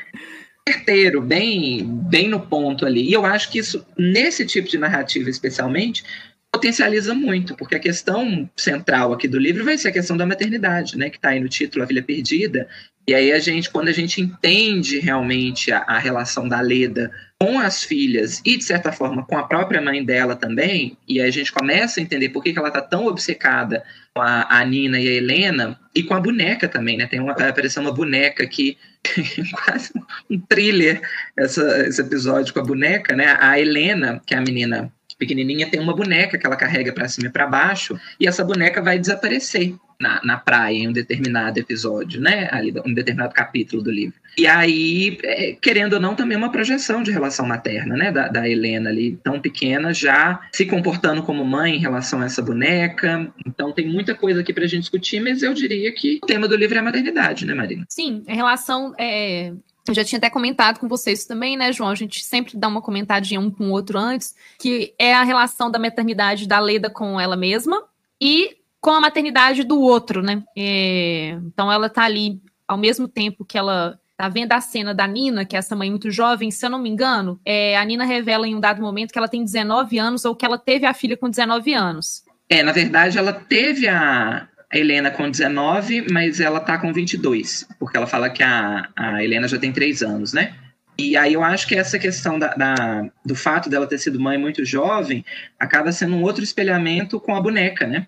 certeiro, 0.67 1.21
bem, 1.21 1.86
bem 2.10 2.27
no 2.27 2.39
ponto 2.39 2.86
ali. 2.86 3.08
E 3.08 3.13
eu 3.13 3.25
acho 3.25 3.49
que 3.49 3.60
isso, 3.60 3.86
nesse 3.97 4.45
tipo 4.45 4.67
de 4.67 4.77
narrativa 4.77 5.30
especialmente, 5.30 6.03
potencializa 6.51 7.13
muito, 7.13 7.56
porque 7.56 7.75
a 7.75 7.80
questão 7.80 8.49
central 8.56 9.13
aqui 9.13 9.27
do 9.27 9.39
livro 9.39 9.63
vai 9.63 9.77
ser 9.77 9.89
a 9.89 9.91
questão 9.91 10.17
da 10.17 10.25
maternidade, 10.25 10.97
né, 10.97 11.10
que 11.10 11.17
está 11.17 11.30
aí 11.30 11.39
no 11.39 11.49
título 11.49 11.84
A 11.84 11.88
Filha 11.88 12.03
Perdida. 12.03 12.67
E 13.10 13.15
aí 13.15 13.32
a 13.32 13.39
gente, 13.39 13.70
quando 13.70 13.88
a 13.88 13.93
gente 13.93 14.20
entende 14.20 15.00
realmente 15.00 15.72
a, 15.72 15.80
a 15.80 15.98
relação 15.98 16.46
da 16.46 16.60
Leda 16.60 17.10
com 17.39 17.58
as 17.58 17.82
filhas 17.82 18.41
e, 18.43 18.58
de 18.58 18.63
certa 18.65 18.91
forma, 18.91 19.26
com 19.26 19.38
a 19.38 19.43
própria 19.43 19.80
mãe 19.80 20.04
dela 20.04 20.36
também, 20.36 20.98
e 21.08 21.22
aí 21.22 21.28
a 21.28 21.32
gente 21.32 21.54
começa 21.54 22.00
a 22.00 22.04
entender 22.04 22.30
por 22.30 22.43
que, 22.43 22.52
que 22.52 22.60
ela 22.60 22.67
está 22.67 22.82
tão 22.82 23.06
obcecada 23.06 23.82
com 24.13 24.22
a, 24.22 24.48
a, 24.50 24.65
Nina 24.65 25.00
e 25.00 25.08
a 25.08 25.12
Helena, 25.12 25.80
e 25.96 26.04
com 26.04 26.15
a 26.15 26.20
boneca 26.20 26.67
também, 26.67 26.98
né? 26.98 27.08
Tem 27.08 27.20
uma, 27.22 27.32
apareceu 27.32 27.82
uma 27.82 27.93
boneca 27.93 28.43
aqui, 28.43 28.78
quase 29.54 29.91
um 30.30 30.39
thriller, 30.41 31.00
essa, 31.38 31.88
esse 31.88 32.02
episódio 32.02 32.54
com 32.54 32.60
a 32.60 32.65
boneca, 32.65 33.15
né? 33.15 33.38
A 33.39 33.58
Helena, 33.58 34.22
que 34.26 34.34
é 34.34 34.38
a 34.38 34.41
menina 34.41 34.91
pequenininha, 35.17 35.69
tem 35.69 35.80
uma 35.80 35.95
boneca 35.95 36.38
que 36.38 36.45
ela 36.45 36.56
carrega 36.56 36.93
para 36.93 37.08
cima 37.08 37.27
e 37.27 37.32
para 37.32 37.47
baixo, 37.47 37.99
e 38.19 38.27
essa 38.27 38.43
boneca 38.43 38.82
vai 38.82 38.99
desaparecer 38.99 39.75
na, 39.99 40.21
na 40.23 40.38
praia 40.38 40.77
em 40.77 40.88
um 40.88 40.91
determinado 40.91 41.60
episódio, 41.60 42.21
né? 42.21 42.47
Ali, 42.51 42.73
um 42.86 42.93
determinado 42.93 43.34
capítulo 43.34 43.82
do 43.82 43.91
livro. 43.91 44.15
E 44.38 44.45
aí, 44.45 45.17
é, 45.23 45.53
querendo 45.60 45.93
ou 45.93 45.99
não, 45.99 46.15
também 46.15 46.36
é 46.36 46.38
uma 46.38 46.51
projeção 46.51 47.01
de 47.01 47.12
relação 47.12 47.47
materna, 47.47 47.95
né? 47.95 48.12
Da, 48.12 48.27
da 48.27 48.47
Helena 48.47 48.89
ali, 48.89 49.17
tão 49.23 49.39
pequena, 49.39 49.93
já 49.93 50.39
se 50.51 50.65
comportando 50.65 51.23
como 51.23 51.43
mãe 51.43 51.75
em 51.75 51.80
relação 51.80 52.21
a 52.21 52.25
essa 52.25 52.41
boneca. 52.41 53.27
Então 53.45 53.71
tem 53.71 53.88
muita 53.88 54.13
coisa 54.13 54.41
aqui 54.41 54.53
pra 54.53 54.67
gente 54.67 54.82
discutir, 54.82 55.19
mas 55.19 55.41
eu 55.41 55.53
diria 55.53 55.91
que 55.91 56.19
o 56.23 56.27
tema 56.27 56.47
do 56.47 56.56
livro 56.56 56.75
é 56.75 56.80
a 56.80 56.84
maternidade, 56.84 57.45
né, 57.45 57.56
Marina? 57.56 57.86
Sim, 57.89 58.23
em 58.27 58.36
relação. 58.36 58.93
É 58.99 59.51
eu 59.88 59.95
já 59.95 60.04
tinha 60.04 60.17
até 60.17 60.30
comentado 60.30 60.80
com 60.80 60.88
vocês 60.88 61.26
também, 61.26 61.58
né, 61.58 61.71
João? 61.71 61.89
A 61.89 61.95
gente 61.95 62.23
sempre 62.23 62.58
dá 62.58 62.67
uma 62.67 62.82
comentadinha 62.82 63.39
um 63.39 63.50
com 63.50 63.69
o 63.69 63.71
outro 63.71 63.97
antes, 63.97 64.36
que 64.60 64.93
é 65.00 65.13
a 65.13 65.23
relação 65.23 65.69
da 65.71 65.80
maternidade 65.80 66.47
da 66.47 66.60
Leda 66.60 66.89
com 66.89 67.19
ela 67.19 67.36
mesma 67.36 67.84
e 68.21 68.58
com 68.80 68.91
a 68.91 69.02
maternidade 69.02 69.63
do 69.63 69.80
outro, 69.80 70.21
né? 70.21 70.43
É, 70.56 71.38
então 71.45 71.71
ela 71.71 71.89
tá 71.89 72.04
ali 72.04 72.41
ao 72.67 72.78
mesmo 72.78 73.08
tempo 73.08 73.45
que 73.45 73.58
ela 73.58 74.00
tá 74.17 74.28
vendo 74.28 74.52
a 74.52 74.60
cena 74.60 74.93
da 74.93 75.08
Nina, 75.08 75.45
que 75.45 75.56
é 75.56 75.60
essa 75.60 75.76
mãe 75.76 75.89
muito 75.89 76.10
jovem, 76.10 76.50
se 76.50 76.65
eu 76.65 76.69
não 76.69 76.80
me 76.80 76.89
engano, 76.89 77.39
é, 77.45 77.78
a 77.78 77.86
Nina 77.86 78.04
revela 78.04 78.47
em 78.47 78.56
um 78.56 78.60
dado 78.60 78.82
momento 78.82 79.12
que 79.12 79.17
ela 79.17 79.28
tem 79.28 79.43
19 79.43 80.00
anos 80.00 80.26
ou 80.26 80.36
que 80.36 80.43
ela 80.43 80.58
teve 80.58 80.86
a 80.86 80.93
filha 80.93 81.15
com 81.15 81.30
19 81.30 81.73
anos. 81.73 82.23
É, 82.50 82.63
na 82.63 82.71
verdade, 82.71 83.17
ela 83.17 83.32
teve 83.32 83.88
a, 83.88 84.47
a 84.71 84.77
Helena 84.77 85.10
com 85.10 85.30
19, 85.30 86.12
mas 86.12 86.39
ela 86.39 86.60
tá 86.60 86.77
com 86.77 86.91
22, 86.91 87.67
porque 87.80 87.95
ela 87.95 88.08
fala 88.08 88.30
que 88.30 88.43
a, 88.43 88.89
a 88.95 89.23
Helena 89.23 89.47
já 89.47 89.58
tem 89.58 89.71
3 89.71 90.03
anos, 90.03 90.34
né? 90.34 90.56
E 90.97 91.15
aí 91.15 91.34
eu 91.34 91.43
acho 91.43 91.67
que 91.67 91.75
essa 91.75 91.99
questão 91.99 92.39
da, 92.39 92.56
da, 92.56 93.10
do 93.23 93.36
fato 93.36 93.69
dela 93.69 93.86
ter 93.86 93.99
sido 93.99 94.19
mãe 94.19 94.38
muito 94.38 94.65
jovem 94.65 95.23
acaba 95.60 95.91
sendo 95.91 96.15
um 96.15 96.23
outro 96.23 96.43
espelhamento 96.43 97.19
com 97.19 97.36
a 97.36 97.41
boneca, 97.41 97.86
né? 97.86 98.08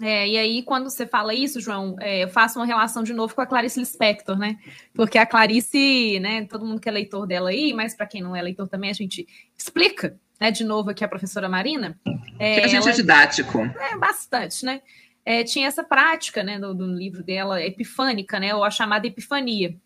É, 0.00 0.26
e 0.26 0.36
aí, 0.36 0.62
quando 0.62 0.90
você 0.90 1.06
fala 1.06 1.34
isso, 1.34 1.60
João, 1.60 1.96
é, 2.00 2.24
eu 2.24 2.28
faço 2.28 2.58
uma 2.58 2.66
relação 2.66 3.02
de 3.02 3.12
novo 3.12 3.34
com 3.34 3.40
a 3.40 3.46
Clarice 3.46 3.78
Lispector, 3.78 4.36
né? 4.36 4.56
Porque 4.94 5.18
a 5.18 5.26
Clarice, 5.26 6.18
né, 6.18 6.44
todo 6.46 6.64
mundo 6.64 6.80
que 6.80 6.88
é 6.88 6.92
leitor 6.92 7.26
dela 7.26 7.50
aí, 7.50 7.72
mas 7.72 7.94
para 7.94 8.06
quem 8.06 8.20
não 8.20 8.34
é 8.34 8.42
leitor 8.42 8.66
também, 8.66 8.90
a 8.90 8.94
gente 8.94 9.26
explica, 9.56 10.18
né, 10.40 10.50
de 10.50 10.64
novo 10.64 10.90
aqui 10.90 11.04
a 11.04 11.08
professora 11.08 11.48
Marina. 11.48 11.96
É, 12.38 12.64
a 12.64 12.66
gente 12.66 12.82
ela, 12.82 12.90
é 12.90 12.94
didático. 12.94 13.60
É, 13.60 13.96
bastante, 13.96 14.64
né? 14.64 14.80
É, 15.24 15.44
tinha 15.44 15.68
essa 15.68 15.84
prática, 15.84 16.42
né, 16.42 16.58
do, 16.58 16.74
do, 16.74 16.86
livro 16.86 17.22
dela, 17.22 17.62
epifânica, 17.62 18.40
né, 18.40 18.54
ou 18.54 18.64
a 18.64 18.70
chamada 18.70 19.06
epifania. 19.06 19.76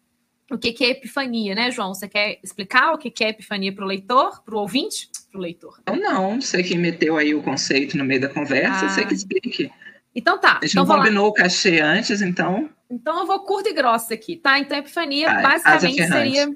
O 0.51 0.57
que, 0.57 0.73
que 0.73 0.85
é 0.85 0.91
epifania, 0.91 1.55
né, 1.55 1.71
João? 1.71 1.93
Você 1.93 2.09
quer 2.09 2.39
explicar 2.43 2.93
o 2.93 2.99
que, 2.99 3.11
que 3.11 3.25
é 3.25 3.31
epifania 3.31 3.73
para 3.73 3.85
o 3.85 3.89
leitor, 3.89 4.43
para 4.45 4.55
o 4.55 4.59
ouvinte? 4.61 5.11
Para 5.31 5.39
o 5.39 5.43
leitor. 5.43 5.81
Não, 5.87 5.97
não, 5.97 6.41
você 6.41 6.63
que 6.63 6.79
meteu 6.79 7.17
aí 7.17 7.35
o 7.35 7.43
conceito 7.43 7.99
no 7.99 8.05
meio 8.05 8.21
da 8.21 8.29
conversa, 8.29 8.87
ah. 8.87 8.89
você 8.89 9.05
que 9.05 9.15
explique. 9.15 9.71
Então 10.15 10.39
tá. 10.39 10.61
A 10.63 10.65
gente 10.65 10.73
então 10.73 10.87
não 10.87 10.97
combinou 10.97 11.25
lá. 11.25 11.31
o 11.31 11.35
cachê 11.35 11.81
antes, 11.81 12.23
então. 12.23 12.71
Então 12.91 13.19
eu 13.19 13.27
vou 13.27 13.41
curto 13.41 13.69
e 13.69 13.73
grossa 13.73 14.15
aqui, 14.15 14.37
tá? 14.37 14.59
Então, 14.59 14.79
epifania 14.79 15.43
basicamente 15.43 16.07
seria. 16.07 16.49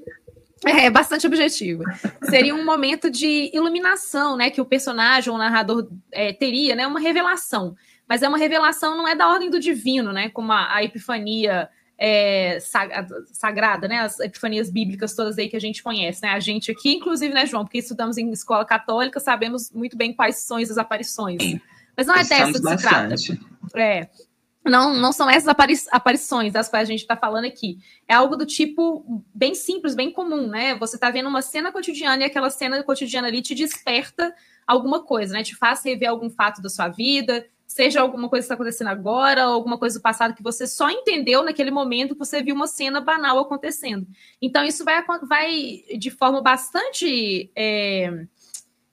É, 0.64 0.90
bastante 0.90 1.26
objetivo. 1.26 1.82
Seria 2.24 2.54
um 2.54 2.64
momento 2.64 3.10
de 3.10 3.50
iluminação, 3.54 4.36
né? 4.36 4.50
Que 4.50 4.60
o 4.60 4.64
personagem 4.64 5.30
ou 5.30 5.36
o 5.36 5.38
narrador 5.38 5.88
é, 6.12 6.34
teria, 6.34 6.74
né? 6.74 6.86
Uma 6.86 7.00
revelação. 7.00 7.74
Mas 8.10 8.24
é 8.24 8.28
uma 8.28 8.36
revelação, 8.36 8.96
não 8.96 9.06
é 9.06 9.14
da 9.14 9.28
ordem 9.28 9.48
do 9.48 9.60
divino, 9.60 10.12
né? 10.12 10.30
Como 10.30 10.50
a, 10.50 10.74
a 10.74 10.82
epifania 10.82 11.68
é, 11.96 12.58
sagrada, 12.60 13.86
né? 13.86 14.00
As 14.00 14.18
epifanias 14.18 14.68
bíblicas 14.68 15.14
todas 15.14 15.38
aí 15.38 15.48
que 15.48 15.54
a 15.54 15.60
gente 15.60 15.80
conhece, 15.80 16.20
né? 16.20 16.30
A 16.30 16.40
gente 16.40 16.72
aqui, 16.72 16.94
inclusive, 16.94 17.32
né, 17.32 17.46
João? 17.46 17.64
Porque 17.64 17.78
estudamos 17.78 18.18
em 18.18 18.28
escola 18.32 18.64
católica, 18.64 19.20
sabemos 19.20 19.70
muito 19.70 19.96
bem 19.96 20.12
quais 20.12 20.38
são 20.38 20.58
essas 20.58 20.76
aparições. 20.76 21.40
Mas 21.96 22.08
não 22.08 22.16
é 22.16 22.24
dessa 22.24 22.52
que 22.52 22.60
bastante. 22.60 23.20
se 23.20 23.36
trata. 23.36 23.80
É. 23.80 24.08
Não, 24.64 24.96
não 24.96 25.12
são 25.12 25.30
essas 25.30 25.46
apari 25.46 25.74
aparições 25.92 26.52
das 26.52 26.68
quais 26.68 26.88
a 26.88 26.90
gente 26.90 27.02
está 27.02 27.16
falando 27.16 27.44
aqui. 27.44 27.78
É 28.08 28.14
algo 28.14 28.36
do 28.36 28.44
tipo 28.44 29.24
bem 29.32 29.54
simples, 29.54 29.94
bem 29.94 30.10
comum, 30.10 30.48
né? 30.48 30.74
Você 30.74 30.96
está 30.96 31.12
vendo 31.12 31.28
uma 31.28 31.42
cena 31.42 31.70
cotidiana 31.70 32.24
e 32.24 32.26
aquela 32.26 32.50
cena 32.50 32.82
cotidiana 32.82 33.28
ali 33.28 33.40
te 33.40 33.54
desperta 33.54 34.34
alguma 34.66 35.04
coisa, 35.04 35.32
né? 35.32 35.44
Te 35.44 35.54
faz 35.54 35.84
rever 35.84 36.10
algum 36.10 36.28
fato 36.28 36.60
da 36.60 36.68
sua 36.68 36.88
vida, 36.88 37.46
seja 37.70 38.00
alguma 38.00 38.28
coisa 38.28 38.42
que 38.42 38.46
está 38.46 38.54
acontecendo 38.54 38.88
agora, 38.88 39.46
ou 39.46 39.54
alguma 39.54 39.78
coisa 39.78 39.96
do 39.96 40.02
passado 40.02 40.34
que 40.34 40.42
você 40.42 40.66
só 40.66 40.90
entendeu 40.90 41.44
naquele 41.44 41.70
momento 41.70 42.14
que 42.14 42.18
você 42.18 42.42
viu 42.42 42.52
uma 42.52 42.66
cena 42.66 43.00
banal 43.00 43.38
acontecendo. 43.38 44.08
Então, 44.42 44.64
isso 44.64 44.84
vai, 44.84 45.04
vai 45.22 45.84
de 45.96 46.10
forma 46.10 46.42
bastante. 46.42 47.48
É, 47.54 48.26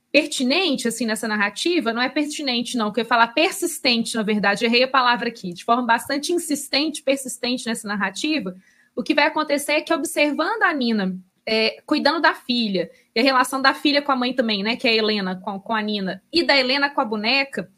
pertinente 0.10 0.88
assim 0.88 1.06
nessa 1.06 1.28
narrativa, 1.28 1.92
não 1.92 2.02
é 2.02 2.08
pertinente 2.08 2.78
não, 2.78 2.92
que 2.92 3.00
eu 3.00 3.04
ia 3.04 3.08
falar 3.08 3.28
persistente, 3.28 4.16
na 4.16 4.24
verdade, 4.24 4.66
errei 4.66 4.84
a 4.84 4.88
palavra 4.88 5.28
aqui, 5.28 5.54
de 5.54 5.63
forma 5.66 5.84
bastante 5.84 6.32
insistente, 6.32 7.04
persistente 7.04 7.68
nessa 7.68 7.88
narrativa, 7.88 8.56
o 8.96 9.04
que 9.04 9.13
vai 9.13 9.26
acontecer 9.26 9.74
é 9.74 9.82
que 9.82 9.94
observando 9.94 10.63
a 10.63 10.74
Nina 10.74 11.16
é, 11.46 11.82
cuidando 11.86 12.22
da 12.22 12.34
filha, 12.34 12.90
e 13.16 13.20
a 13.20 13.24
relação 13.24 13.62
da 13.62 13.74
filha 13.74 14.02
com 14.02 14.12
a 14.12 14.16
mãe 14.16 14.34
também, 14.34 14.63
né, 14.63 14.76
que 14.76 14.88
é 14.88 14.92
a 14.92 14.96
Helena 14.96 15.36
com, 15.36 15.60
com 15.60 15.74
a 15.74 15.82
Nina, 15.82 16.22
e 16.32 16.44
da 16.44 16.58
Helena 16.58 16.90
com 16.90 17.02
a 17.02 17.06
boneca, 17.06 17.70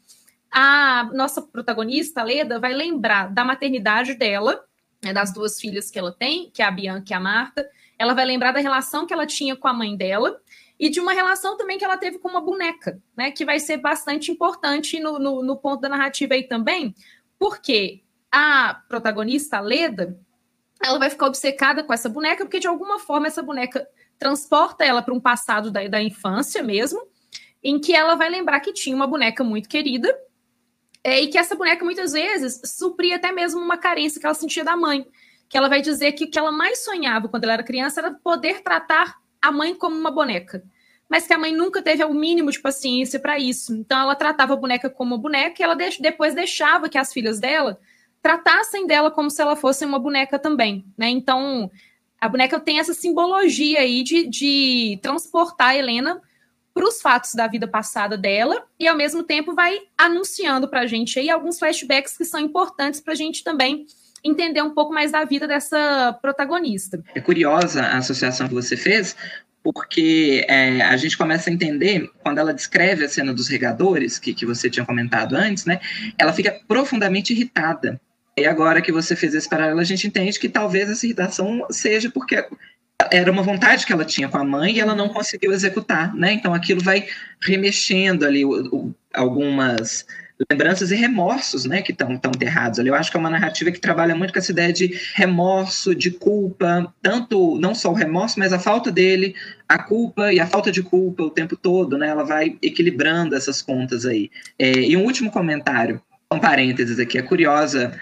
a 0.50 1.08
nossa 1.12 1.40
protagonista, 1.40 2.22
Leda, 2.22 2.58
vai 2.58 2.72
lembrar 2.72 3.32
da 3.32 3.44
maternidade 3.44 4.14
dela, 4.14 4.64
né, 5.02 5.12
das 5.12 5.32
duas 5.32 5.60
filhas 5.60 5.90
que 5.90 5.98
ela 5.98 6.12
tem, 6.12 6.50
que 6.50 6.62
é 6.62 6.64
a 6.64 6.70
Bianca 6.70 7.06
e 7.10 7.14
a 7.14 7.20
Marta, 7.20 7.68
ela 7.98 8.14
vai 8.14 8.24
lembrar 8.24 8.52
da 8.52 8.60
relação 8.60 9.06
que 9.06 9.12
ela 9.12 9.26
tinha 9.26 9.54
com 9.54 9.68
a 9.68 9.72
mãe 9.72 9.96
dela, 9.96 10.40
e 10.80 10.88
de 10.88 10.98
uma 10.98 11.12
relação 11.12 11.58
também 11.58 11.76
que 11.76 11.84
ela 11.84 11.98
teve 11.98 12.18
com 12.18 12.28
uma 12.28 12.40
boneca, 12.40 12.98
né? 13.14 13.30
Que 13.30 13.44
vai 13.44 13.60
ser 13.60 13.76
bastante 13.76 14.32
importante 14.32 14.98
no, 14.98 15.18
no, 15.18 15.42
no 15.42 15.56
ponto 15.58 15.82
da 15.82 15.90
narrativa 15.90 16.32
aí 16.32 16.44
também, 16.44 16.94
porque 17.38 18.02
a 18.32 18.80
protagonista, 18.88 19.58
a 19.58 19.60
Leda, 19.60 20.18
ela 20.82 20.98
vai 20.98 21.10
ficar 21.10 21.26
obcecada 21.26 21.84
com 21.84 21.92
essa 21.92 22.08
boneca, 22.08 22.44
porque 22.44 22.58
de 22.58 22.66
alguma 22.66 22.98
forma 22.98 23.26
essa 23.26 23.42
boneca 23.42 23.86
transporta 24.18 24.82
ela 24.82 25.02
para 25.02 25.12
um 25.12 25.20
passado 25.20 25.70
da, 25.70 25.86
da 25.86 26.02
infância 26.02 26.62
mesmo, 26.62 27.06
em 27.62 27.78
que 27.78 27.92
ela 27.92 28.14
vai 28.14 28.30
lembrar 28.30 28.60
que 28.60 28.72
tinha 28.72 28.96
uma 28.96 29.06
boneca 29.06 29.44
muito 29.44 29.68
querida, 29.68 30.16
é, 31.02 31.20
e 31.20 31.28
que 31.28 31.38
essa 31.38 31.54
boneca 31.54 31.84
muitas 31.84 32.12
vezes 32.12 32.60
supria 32.64 33.16
até 33.16 33.32
mesmo 33.32 33.60
uma 33.60 33.78
carência 33.78 34.20
que 34.20 34.26
ela 34.26 34.34
sentia 34.34 34.64
da 34.64 34.76
mãe. 34.76 35.06
Que 35.48 35.56
ela 35.56 35.68
vai 35.68 35.80
dizer 35.80 36.12
que 36.12 36.24
o 36.24 36.30
que 36.30 36.38
ela 36.38 36.52
mais 36.52 36.84
sonhava 36.84 37.28
quando 37.28 37.44
ela 37.44 37.54
era 37.54 37.62
criança 37.62 38.00
era 38.00 38.12
poder 38.12 38.62
tratar 38.62 39.16
a 39.40 39.50
mãe 39.50 39.74
como 39.74 39.96
uma 39.96 40.10
boneca. 40.10 40.62
Mas 41.08 41.26
que 41.26 41.32
a 41.32 41.38
mãe 41.38 41.52
nunca 41.52 41.82
teve 41.82 42.04
o 42.04 42.14
mínimo 42.14 42.50
de 42.52 42.60
paciência 42.60 43.18
para 43.18 43.38
isso. 43.38 43.74
Então 43.74 43.98
ela 44.00 44.14
tratava 44.14 44.52
a 44.52 44.56
boneca 44.56 44.88
como 44.88 45.14
uma 45.14 45.20
boneca 45.20 45.60
e 45.60 45.64
ela 45.64 45.74
depois 45.74 46.34
deixava 46.34 46.88
que 46.88 46.98
as 46.98 47.12
filhas 47.12 47.40
dela 47.40 47.80
tratassem 48.22 48.86
dela 48.86 49.10
como 49.10 49.30
se 49.30 49.40
ela 49.40 49.56
fosse 49.56 49.84
uma 49.84 49.98
boneca 49.98 50.38
também, 50.38 50.84
né? 50.96 51.08
Então 51.08 51.70
a 52.20 52.28
boneca 52.28 52.60
tem 52.60 52.78
essa 52.78 52.92
simbologia 52.92 53.80
aí 53.80 54.02
de, 54.02 54.28
de 54.28 54.98
transportar 55.02 55.70
a 55.70 55.76
Helena 55.76 56.20
para 56.80 56.88
os 56.88 57.02
fatos 57.02 57.34
da 57.34 57.46
vida 57.46 57.68
passada 57.68 58.16
dela 58.16 58.64
e 58.78 58.88
ao 58.88 58.96
mesmo 58.96 59.22
tempo 59.22 59.54
vai 59.54 59.80
anunciando 59.98 60.66
para 60.66 60.80
a 60.80 60.86
gente 60.86 61.18
aí 61.18 61.28
alguns 61.28 61.58
flashbacks 61.58 62.16
que 62.16 62.24
são 62.24 62.40
importantes 62.40 63.02
para 63.02 63.12
a 63.12 63.16
gente 63.16 63.44
também 63.44 63.84
entender 64.24 64.62
um 64.62 64.70
pouco 64.70 64.90
mais 64.90 65.12
da 65.12 65.22
vida 65.26 65.46
dessa 65.46 66.18
protagonista. 66.22 67.02
É 67.14 67.20
curiosa 67.20 67.82
a 67.82 67.98
associação 67.98 68.48
que 68.48 68.54
você 68.54 68.78
fez, 68.78 69.14
porque 69.62 70.46
é, 70.48 70.80
a 70.80 70.96
gente 70.96 71.18
começa 71.18 71.50
a 71.50 71.52
entender, 71.52 72.10
quando 72.22 72.38
ela 72.38 72.54
descreve 72.54 73.04
a 73.04 73.08
cena 73.10 73.34
dos 73.34 73.46
regadores, 73.46 74.18
que, 74.18 74.32
que 74.32 74.46
você 74.46 74.70
tinha 74.70 74.86
comentado 74.86 75.34
antes, 75.34 75.66
né, 75.66 75.80
ela 76.18 76.32
fica 76.32 76.62
profundamente 76.66 77.34
irritada. 77.34 78.00
E 78.38 78.46
agora 78.46 78.80
que 78.80 78.90
você 78.90 79.14
fez 79.14 79.34
esse 79.34 79.48
paralelo, 79.50 79.80
a 79.80 79.84
gente 79.84 80.06
entende 80.06 80.38
que 80.38 80.48
talvez 80.48 80.88
essa 80.88 81.04
irritação 81.04 81.66
seja 81.70 82.10
porque 82.10 82.42
era 83.10 83.30
uma 83.30 83.42
vontade 83.42 83.86
que 83.86 83.92
ela 83.92 84.04
tinha 84.04 84.28
com 84.28 84.38
a 84.38 84.44
mãe 84.44 84.74
e 84.74 84.80
ela 84.80 84.94
não 84.94 85.08
conseguiu 85.08 85.52
executar, 85.52 86.14
né? 86.14 86.32
Então 86.32 86.52
aquilo 86.54 86.80
vai 86.80 87.06
remexendo 87.40 88.24
ali 88.24 88.44
o, 88.44 88.50
o, 88.74 88.94
algumas 89.14 90.06
lembranças 90.50 90.90
e 90.90 90.96
remorsos, 90.96 91.66
né, 91.66 91.82
que 91.82 91.92
estão 91.92 92.16
tão 92.16 92.30
enterrados 92.30 92.78
ali. 92.78 92.88
Eu 92.88 92.94
acho 92.94 93.10
que 93.10 93.16
é 93.16 93.20
uma 93.20 93.28
narrativa 93.28 93.70
que 93.70 93.78
trabalha 93.78 94.14
muito 94.14 94.32
com 94.32 94.38
essa 94.38 94.52
ideia 94.52 94.72
de 94.72 94.98
remorso, 95.14 95.94
de 95.94 96.10
culpa, 96.10 96.92
tanto 97.02 97.58
não 97.58 97.74
só 97.74 97.90
o 97.90 97.94
remorso, 97.94 98.38
mas 98.38 98.52
a 98.52 98.58
falta 98.58 98.90
dele, 98.90 99.34
a 99.68 99.78
culpa 99.78 100.32
e 100.32 100.40
a 100.40 100.46
falta 100.46 100.72
de 100.72 100.82
culpa 100.82 101.24
o 101.24 101.30
tempo 101.30 101.56
todo, 101.56 101.98
né? 101.98 102.08
Ela 102.08 102.24
vai 102.24 102.56
equilibrando 102.62 103.34
essas 103.34 103.60
contas 103.60 104.06
aí. 104.06 104.30
É, 104.58 104.70
e 104.80 104.96
um 104.96 105.04
último 105.04 105.30
comentário, 105.30 106.00
um 106.32 106.38
parênteses 106.38 106.98
aqui, 106.98 107.18
é 107.18 107.22
curiosa 107.22 107.92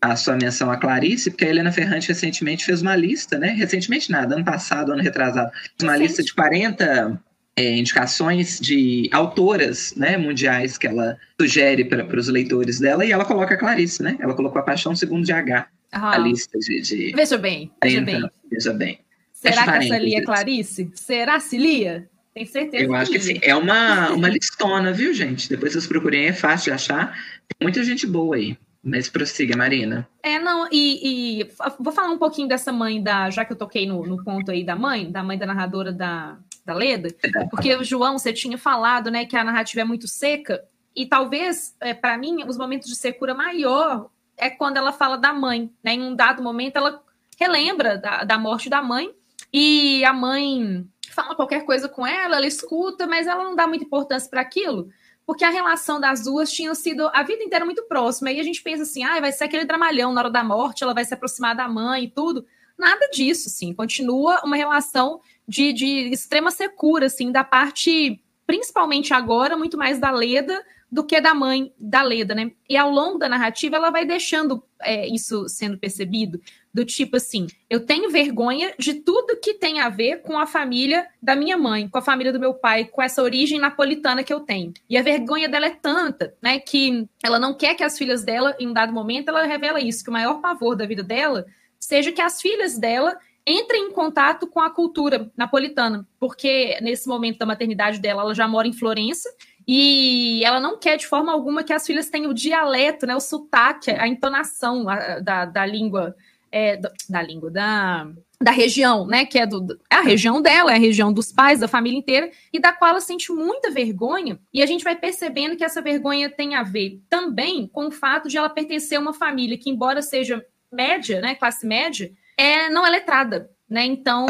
a 0.00 0.16
sua 0.16 0.36
menção 0.36 0.70
a 0.70 0.76
Clarice, 0.76 1.30
porque 1.30 1.44
a 1.44 1.48
Helena 1.48 1.72
Ferrante 1.72 2.08
recentemente 2.08 2.64
fez 2.64 2.82
uma 2.82 2.94
lista, 2.94 3.38
né? 3.38 3.48
Recentemente 3.48 4.10
nada, 4.10 4.34
ano 4.34 4.44
passado, 4.44 4.92
ano 4.92 5.02
retrasado, 5.02 5.50
uma 5.82 5.96
lista 5.96 6.22
de 6.22 6.32
40 6.34 7.20
é, 7.56 7.76
indicações 7.76 8.60
de 8.60 9.08
autoras 9.12 9.94
né, 9.96 10.18
mundiais 10.18 10.76
que 10.76 10.86
ela 10.86 11.18
sugere 11.40 11.84
para 11.84 12.18
os 12.18 12.28
leitores 12.28 12.78
dela 12.78 13.04
e 13.04 13.12
ela 13.12 13.24
coloca 13.24 13.54
a 13.54 13.58
Clarice, 13.58 14.02
né? 14.02 14.16
Ela 14.20 14.34
colocou 14.34 14.60
a 14.60 14.64
Paixão 14.64 14.94
Segundo 14.94 15.24
de 15.24 15.32
H, 15.32 15.66
ah. 15.92 16.14
a 16.14 16.18
lista 16.18 16.58
de, 16.58 16.80
de. 16.82 17.12
Veja 17.16 17.38
bem, 17.38 17.70
veja 17.82 18.00
bem. 18.02 18.30
Veja 18.50 18.72
bem. 18.72 19.00
Será 19.32 19.64
que 19.64 19.84
essa 19.84 19.98
lia 19.98 20.18
é 20.18 20.22
Clarice? 20.22 20.90
Será 20.94 21.40
se 21.40 21.56
lia? 21.56 22.08
Tem 22.34 22.44
certeza 22.44 22.84
Eu 22.84 22.94
acho 22.94 23.10
que, 23.10 23.18
que 23.18 23.24
sim. 23.24 23.38
É 23.40 23.54
uma, 23.54 24.10
uma 24.10 24.28
listona, 24.28 24.92
viu, 24.92 25.14
gente? 25.14 25.48
Depois 25.48 25.72
vocês 25.72 25.86
procurem, 25.86 26.26
é 26.26 26.32
fácil 26.34 26.64
de 26.64 26.70
achar. 26.72 27.12
Tem 27.48 27.64
muita 27.64 27.82
gente 27.82 28.06
boa 28.06 28.36
aí. 28.36 28.58
Mas 28.86 29.08
prossiga, 29.08 29.56
Marina. 29.56 30.08
É, 30.22 30.38
não, 30.38 30.68
e, 30.70 31.40
e, 31.40 31.48
vou 31.80 31.92
falar 31.92 32.08
um 32.08 32.18
pouquinho 32.18 32.46
dessa 32.46 32.72
mãe 32.72 33.02
da. 33.02 33.28
Já 33.30 33.44
que 33.44 33.52
eu 33.52 33.56
toquei 33.56 33.84
no, 33.84 34.06
no 34.06 34.22
ponto 34.22 34.52
aí 34.52 34.62
da 34.62 34.76
mãe, 34.76 35.10
da 35.10 35.24
mãe 35.24 35.36
da 35.36 35.44
narradora 35.44 35.92
da, 35.92 36.38
da 36.64 36.72
Leda, 36.72 37.08
porque 37.50 37.74
o 37.74 37.82
João, 37.82 38.16
você 38.16 38.32
tinha 38.32 38.56
falado, 38.56 39.10
né, 39.10 39.26
que 39.26 39.36
a 39.36 39.42
narrativa 39.42 39.80
é 39.80 39.84
muito 39.84 40.06
seca, 40.06 40.62
e 40.94 41.04
talvez, 41.04 41.74
é, 41.80 41.92
para 41.94 42.16
mim, 42.16 42.44
os 42.46 42.56
momentos 42.56 42.88
de 42.88 42.94
secura 42.94 43.34
maior 43.34 44.08
é 44.36 44.48
quando 44.48 44.76
ela 44.76 44.92
fala 44.92 45.18
da 45.18 45.32
mãe, 45.32 45.68
né? 45.82 45.94
Em 45.94 46.02
um 46.02 46.14
dado 46.14 46.40
momento, 46.40 46.76
ela 46.76 47.02
relembra 47.36 47.98
da, 47.98 48.22
da 48.22 48.38
morte 48.38 48.70
da 48.70 48.80
mãe, 48.80 49.10
e 49.52 50.04
a 50.04 50.12
mãe 50.12 50.86
fala 51.10 51.34
qualquer 51.34 51.64
coisa 51.64 51.88
com 51.88 52.06
ela, 52.06 52.36
ela 52.36 52.46
escuta, 52.46 53.04
mas 53.04 53.26
ela 53.26 53.42
não 53.42 53.56
dá 53.56 53.66
muita 53.66 53.84
importância 53.84 54.30
para 54.30 54.42
aquilo, 54.42 54.88
porque 55.26 55.44
a 55.44 55.50
relação 55.50 56.00
das 56.00 56.22
duas 56.22 56.52
tinha 56.52 56.72
sido 56.74 57.10
a 57.12 57.22
vida 57.24 57.42
inteira 57.42 57.64
muito 57.64 57.82
próxima. 57.88 58.30
E 58.30 58.38
a 58.38 58.44
gente 58.44 58.62
pensa 58.62 58.84
assim, 58.84 59.02
ah, 59.02 59.20
vai 59.20 59.32
ser 59.32 59.44
aquele 59.44 59.64
dramalhão 59.64 60.12
na 60.12 60.20
hora 60.20 60.30
da 60.30 60.44
morte, 60.44 60.84
ela 60.84 60.94
vai 60.94 61.04
se 61.04 61.12
aproximar 61.12 61.56
da 61.56 61.68
mãe 61.68 62.04
e 62.04 62.10
tudo. 62.10 62.46
Nada 62.78 63.08
disso, 63.12 63.50
sim. 63.50 63.74
Continua 63.74 64.40
uma 64.44 64.56
relação 64.56 65.20
de, 65.48 65.72
de 65.72 66.10
extrema 66.12 66.50
secura, 66.52 67.06
assim, 67.06 67.32
da 67.32 67.42
parte, 67.42 68.22
principalmente 68.46 69.12
agora, 69.12 69.56
muito 69.56 69.76
mais 69.76 69.98
da 69.98 70.10
Leda 70.12 70.64
do 70.90 71.04
que 71.04 71.20
da 71.20 71.34
mãe 71.34 71.72
da 71.78 72.02
Leda, 72.02 72.34
né? 72.34 72.52
E 72.68 72.76
ao 72.76 72.90
longo 72.90 73.18
da 73.18 73.28
narrativa, 73.28 73.76
ela 73.76 73.90
vai 73.90 74.04
deixando 74.04 74.62
é, 74.80 75.06
isso 75.08 75.48
sendo 75.48 75.76
percebido, 75.76 76.40
do 76.76 76.84
tipo 76.84 77.16
assim, 77.16 77.46
eu 77.70 77.86
tenho 77.86 78.10
vergonha 78.10 78.74
de 78.78 78.92
tudo 78.92 79.40
que 79.40 79.54
tem 79.54 79.80
a 79.80 79.88
ver 79.88 80.20
com 80.20 80.38
a 80.38 80.46
família 80.46 81.06
da 81.22 81.34
minha 81.34 81.56
mãe, 81.56 81.88
com 81.88 81.96
a 81.96 82.02
família 82.02 82.30
do 82.34 82.38
meu 82.38 82.52
pai, 82.52 82.84
com 82.84 83.00
essa 83.00 83.22
origem 83.22 83.58
napolitana 83.58 84.22
que 84.22 84.30
eu 84.30 84.40
tenho. 84.40 84.74
E 84.86 84.98
a 84.98 85.02
vergonha 85.02 85.48
dela 85.48 85.64
é 85.64 85.70
tanta, 85.70 86.34
né, 86.42 86.58
que 86.58 87.08
ela 87.24 87.38
não 87.38 87.54
quer 87.54 87.74
que 87.74 87.82
as 87.82 87.96
filhas 87.96 88.22
dela, 88.22 88.54
em 88.60 88.68
um 88.68 88.74
dado 88.74 88.92
momento, 88.92 89.30
ela 89.30 89.46
revela 89.46 89.80
isso, 89.80 90.04
que 90.04 90.10
o 90.10 90.12
maior 90.12 90.42
pavor 90.42 90.76
da 90.76 90.84
vida 90.84 91.02
dela 91.02 91.46
seja 91.80 92.12
que 92.12 92.20
as 92.20 92.42
filhas 92.42 92.76
dela 92.76 93.18
entrem 93.46 93.84
em 93.84 93.92
contato 93.92 94.46
com 94.46 94.60
a 94.60 94.68
cultura 94.68 95.32
napolitana, 95.34 96.06
porque 96.20 96.78
nesse 96.82 97.08
momento 97.08 97.38
da 97.38 97.46
maternidade 97.46 98.00
dela, 98.00 98.20
ela 98.20 98.34
já 98.34 98.46
mora 98.46 98.68
em 98.68 98.72
Florença 98.74 99.30
e 99.66 100.44
ela 100.44 100.60
não 100.60 100.78
quer 100.78 100.98
de 100.98 101.06
forma 101.06 101.32
alguma 101.32 101.64
que 101.64 101.72
as 101.72 101.86
filhas 101.86 102.10
tenham 102.10 102.32
o 102.32 102.34
dialeto, 102.34 103.06
né, 103.06 103.16
o 103.16 103.20
sotaque, 103.20 103.90
a 103.90 104.06
entonação 104.06 104.84
da, 105.22 105.46
da 105.46 105.64
língua, 105.64 106.14
é, 106.56 106.80
da 107.10 107.20
língua, 107.20 107.50
da, 107.50 108.08
da 108.40 108.50
região, 108.50 109.06
né, 109.06 109.26
que 109.26 109.38
é, 109.38 109.46
do, 109.46 109.78
é 109.90 109.96
a 109.96 110.00
região 110.00 110.40
dela, 110.40 110.72
é 110.72 110.76
a 110.76 110.78
região 110.78 111.12
dos 111.12 111.30
pais, 111.30 111.60
da 111.60 111.68
família 111.68 111.98
inteira, 111.98 112.30
e 112.50 112.58
da 112.58 112.72
qual 112.72 112.92
ela 112.92 113.00
sente 113.00 113.30
muita 113.30 113.70
vergonha, 113.70 114.38
e 114.54 114.62
a 114.62 114.66
gente 114.66 114.82
vai 114.82 114.96
percebendo 114.96 115.54
que 115.54 115.64
essa 115.64 115.82
vergonha 115.82 116.30
tem 116.30 116.54
a 116.54 116.62
ver 116.62 116.98
também 117.10 117.66
com 117.66 117.88
o 117.88 117.90
fato 117.90 118.26
de 118.26 118.38
ela 118.38 118.48
pertencer 118.48 118.96
a 118.96 119.00
uma 119.02 119.12
família 119.12 119.58
que, 119.58 119.68
embora 119.68 120.00
seja 120.00 120.42
média, 120.72 121.20
né, 121.20 121.34
classe 121.34 121.66
média, 121.66 122.10
é, 122.38 122.70
não 122.70 122.86
é 122.86 122.90
letrada, 122.90 123.50
né? 123.68 123.84
Então. 123.84 124.26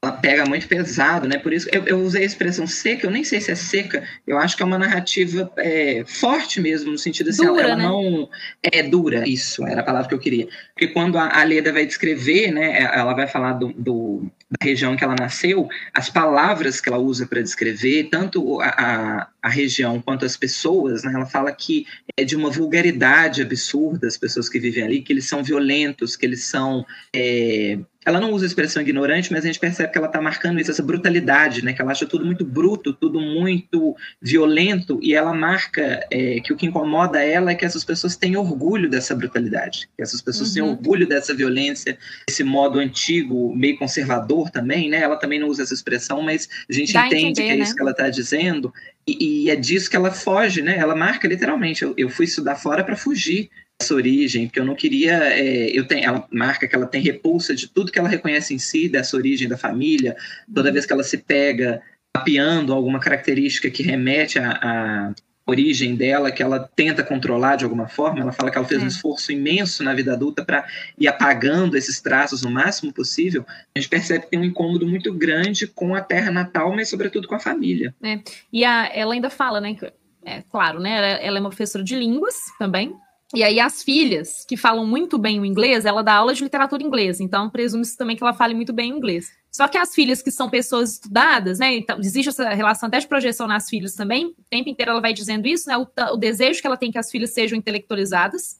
Ela 0.00 0.12
pega 0.12 0.46
muito 0.46 0.68
pesado, 0.68 1.26
né? 1.26 1.38
Por 1.38 1.52
isso 1.52 1.68
eu, 1.72 1.84
eu, 1.84 1.98
usei 1.98 2.22
a 2.22 2.26
expressão 2.26 2.68
seca, 2.68 3.06
eu 3.06 3.10
nem 3.10 3.24
sei 3.24 3.40
se 3.40 3.50
é 3.50 3.54
seca, 3.56 4.04
eu 4.24 4.38
acho 4.38 4.56
que 4.56 4.62
é 4.62 4.66
uma 4.66 4.78
narrativa 4.78 5.50
é, 5.56 6.04
forte 6.06 6.60
mesmo, 6.60 6.92
no 6.92 6.98
sentido 6.98 7.30
assim, 7.30 7.44
dura, 7.44 7.62
ela, 7.62 7.76
né? 7.76 7.82
não 7.82 8.28
é 8.62 8.80
dura, 8.84 9.28
isso 9.28 9.66
era 9.66 9.80
a 9.80 9.84
palavra 9.84 10.08
que 10.08 10.14
eu 10.14 10.20
queria. 10.20 10.48
Porque 10.72 10.88
quando 10.88 11.18
a, 11.18 11.40
a 11.40 11.42
Leda 11.42 11.72
vai 11.72 11.84
descrever, 11.84 12.52
né, 12.52 12.80
ela 12.80 13.12
vai 13.12 13.26
falar 13.26 13.54
do, 13.54 13.72
do, 13.72 14.30
da 14.48 14.64
região 14.64 14.96
que 14.96 15.02
ela 15.02 15.16
nasceu, 15.18 15.68
as 15.92 16.08
palavras 16.08 16.80
que 16.80 16.88
ela 16.88 16.98
usa 16.98 17.26
para 17.26 17.42
descrever, 17.42 18.04
tanto 18.08 18.60
a, 18.60 18.68
a, 18.68 19.28
a, 19.42 19.48
região 19.48 20.00
quanto 20.00 20.24
as 20.24 20.36
pessoas, 20.36 21.02
né, 21.02 21.12
ela 21.12 21.26
fala 21.26 21.50
que 21.50 21.84
é 22.16 22.22
de 22.22 22.36
uma 22.36 22.50
vulgaridade 22.50 23.42
absurda 23.42 24.06
as 24.06 24.16
pessoas 24.16 24.48
que 24.48 24.60
vivem 24.60 24.84
ali, 24.84 25.02
que 25.02 25.12
eles 25.12 25.24
são 25.24 25.42
violentos, 25.42 26.14
que 26.14 26.24
eles 26.24 26.44
são 26.44 26.86
é, 27.12 27.78
ela 28.08 28.20
não 28.20 28.32
usa 28.32 28.46
a 28.46 28.48
expressão 28.48 28.80
ignorante, 28.80 29.30
mas 29.30 29.44
a 29.44 29.46
gente 29.46 29.60
percebe 29.60 29.92
que 29.92 29.98
ela 29.98 30.06
está 30.06 30.18
marcando 30.18 30.58
isso, 30.58 30.70
essa 30.70 30.82
brutalidade, 30.82 31.62
né? 31.62 31.74
Que 31.74 31.82
ela 31.82 31.92
acha 31.92 32.06
tudo 32.06 32.24
muito 32.24 32.42
bruto, 32.42 32.94
tudo 32.94 33.20
muito 33.20 33.94
violento, 34.20 34.98
e 35.02 35.14
ela 35.14 35.34
marca 35.34 36.06
é, 36.10 36.40
que 36.40 36.50
o 36.50 36.56
que 36.56 36.64
incomoda 36.64 37.22
ela 37.22 37.50
é 37.50 37.54
que 37.54 37.66
essas 37.66 37.84
pessoas 37.84 38.16
têm 38.16 38.34
orgulho 38.34 38.88
dessa 38.88 39.14
brutalidade, 39.14 39.90
que 39.94 40.02
essas 40.02 40.22
pessoas 40.22 40.48
uhum. 40.48 40.54
têm 40.54 40.62
orgulho 40.62 41.06
dessa 41.06 41.34
violência, 41.34 41.98
esse 42.26 42.42
modo 42.42 42.78
antigo, 42.78 43.54
meio 43.54 43.76
conservador 43.76 44.48
também, 44.48 44.88
né? 44.88 45.02
Ela 45.02 45.16
também 45.16 45.38
não 45.38 45.48
usa 45.48 45.62
essa 45.62 45.74
expressão, 45.74 46.22
mas 46.22 46.48
a 46.66 46.72
gente 46.72 46.94
Dá 46.94 47.06
entende 47.06 47.26
entender, 47.26 47.42
que 47.42 47.52
é 47.52 47.56
né? 47.56 47.62
isso 47.62 47.74
que 47.74 47.82
ela 47.82 47.90
está 47.90 48.08
dizendo, 48.08 48.72
e, 49.06 49.44
e, 49.44 49.50
é 49.50 49.56
disso 49.56 49.90
que 49.90 49.96
ela 49.96 50.10
foge, 50.10 50.62
né? 50.62 50.78
Ela 50.78 50.96
marca 50.96 51.28
literalmente. 51.28 51.82
Eu, 51.82 51.94
eu 51.96 52.08
fui 52.08 52.24
estudar 52.24 52.56
fora 52.56 52.82
para 52.82 52.96
fugir 52.96 53.50
essa 53.80 53.94
origem, 53.94 54.46
porque 54.46 54.58
eu 54.58 54.64
não 54.64 54.74
queria. 54.74 55.14
É, 55.32 55.70
eu 55.70 55.86
tenho, 55.86 56.04
ela 56.04 56.26
marca 56.30 56.66
que 56.66 56.74
ela 56.74 56.86
tem 56.86 57.00
repulsa 57.00 57.54
de 57.54 57.68
tudo 57.68 57.92
que 57.92 57.98
ela 57.98 58.08
reconhece 58.08 58.52
em 58.52 58.58
si, 58.58 58.88
dessa 58.88 59.16
origem 59.16 59.48
da 59.48 59.56
família. 59.56 60.16
Toda 60.52 60.72
vez 60.72 60.84
que 60.84 60.92
ela 60.92 61.04
se 61.04 61.18
pega 61.18 61.80
mapeando 62.16 62.72
alguma 62.72 62.98
característica 62.98 63.70
que 63.70 63.82
remete 63.82 64.38
à, 64.38 65.14
origem 65.46 65.96
dela, 65.96 66.30
que 66.30 66.42
ela 66.42 66.68
tenta 66.76 67.02
controlar 67.02 67.56
de 67.56 67.64
alguma 67.64 67.88
forma, 67.88 68.20
ela 68.20 68.32
fala 68.32 68.50
que 68.50 68.58
ela 68.58 68.66
fez 68.66 68.82
é. 68.82 68.84
um 68.84 68.88
esforço 68.88 69.32
imenso 69.32 69.82
na 69.82 69.94
vida 69.94 70.12
adulta 70.12 70.44
para 70.44 70.66
ir 70.98 71.08
apagando 71.08 71.74
esses 71.74 72.02
traços 72.02 72.42
o 72.42 72.50
máximo 72.50 72.92
possível. 72.92 73.46
A 73.74 73.78
gente 73.78 73.88
percebe 73.88 74.24
que 74.24 74.30
tem 74.30 74.38
um 74.38 74.44
incômodo 74.44 74.86
muito 74.86 75.10
grande 75.10 75.66
com 75.66 75.94
a 75.94 76.02
terra 76.02 76.30
natal, 76.30 76.74
mas 76.76 76.90
sobretudo 76.90 77.26
com 77.26 77.34
a 77.34 77.40
família. 77.40 77.94
É. 78.02 78.20
E 78.52 78.62
a, 78.62 78.90
ela 78.94 79.14
ainda 79.14 79.30
fala, 79.30 79.58
né? 79.58 79.74
É 80.22 80.42
claro, 80.50 80.80
né? 80.80 80.98
Ela, 80.98 81.06
ela 81.06 81.38
é 81.38 81.40
uma 81.40 81.48
professora 81.48 81.82
de 81.82 81.96
línguas 81.96 82.34
também, 82.58 82.94
e 83.34 83.44
aí 83.44 83.60
as 83.60 83.82
filhas, 83.82 84.44
que 84.46 84.56
falam 84.56 84.86
muito 84.86 85.18
bem 85.18 85.38
o 85.38 85.44
inglês, 85.44 85.84
ela 85.84 86.02
dá 86.02 86.14
aula 86.14 86.32
de 86.32 86.42
literatura 86.42 86.82
inglesa, 86.82 87.22
então 87.22 87.50
presume-se 87.50 87.96
também 87.96 88.16
que 88.16 88.22
ela 88.22 88.32
fale 88.32 88.54
muito 88.54 88.72
bem 88.72 88.92
o 88.92 88.96
inglês. 88.96 89.30
Só 89.52 89.68
que 89.68 89.76
as 89.76 89.94
filhas 89.94 90.22
que 90.22 90.30
são 90.30 90.48
pessoas 90.48 90.92
estudadas, 90.92 91.58
né, 91.58 91.76
então 91.76 91.98
existe 91.98 92.30
essa 92.30 92.48
relação 92.50 92.86
até 92.86 92.98
de 92.98 93.06
projeção 93.06 93.46
nas 93.46 93.68
filhas 93.68 93.94
também, 93.94 94.26
o 94.26 94.44
tempo 94.48 94.70
inteiro 94.70 94.92
ela 94.92 95.00
vai 95.00 95.12
dizendo 95.12 95.46
isso, 95.46 95.68
né, 95.68 95.76
o, 95.76 95.86
o 96.12 96.16
desejo 96.16 96.60
que 96.60 96.66
ela 96.66 96.76
tem 96.76 96.90
que 96.90 96.98
as 96.98 97.10
filhas 97.10 97.30
sejam 97.30 97.58
intelectualizadas, 97.58 98.58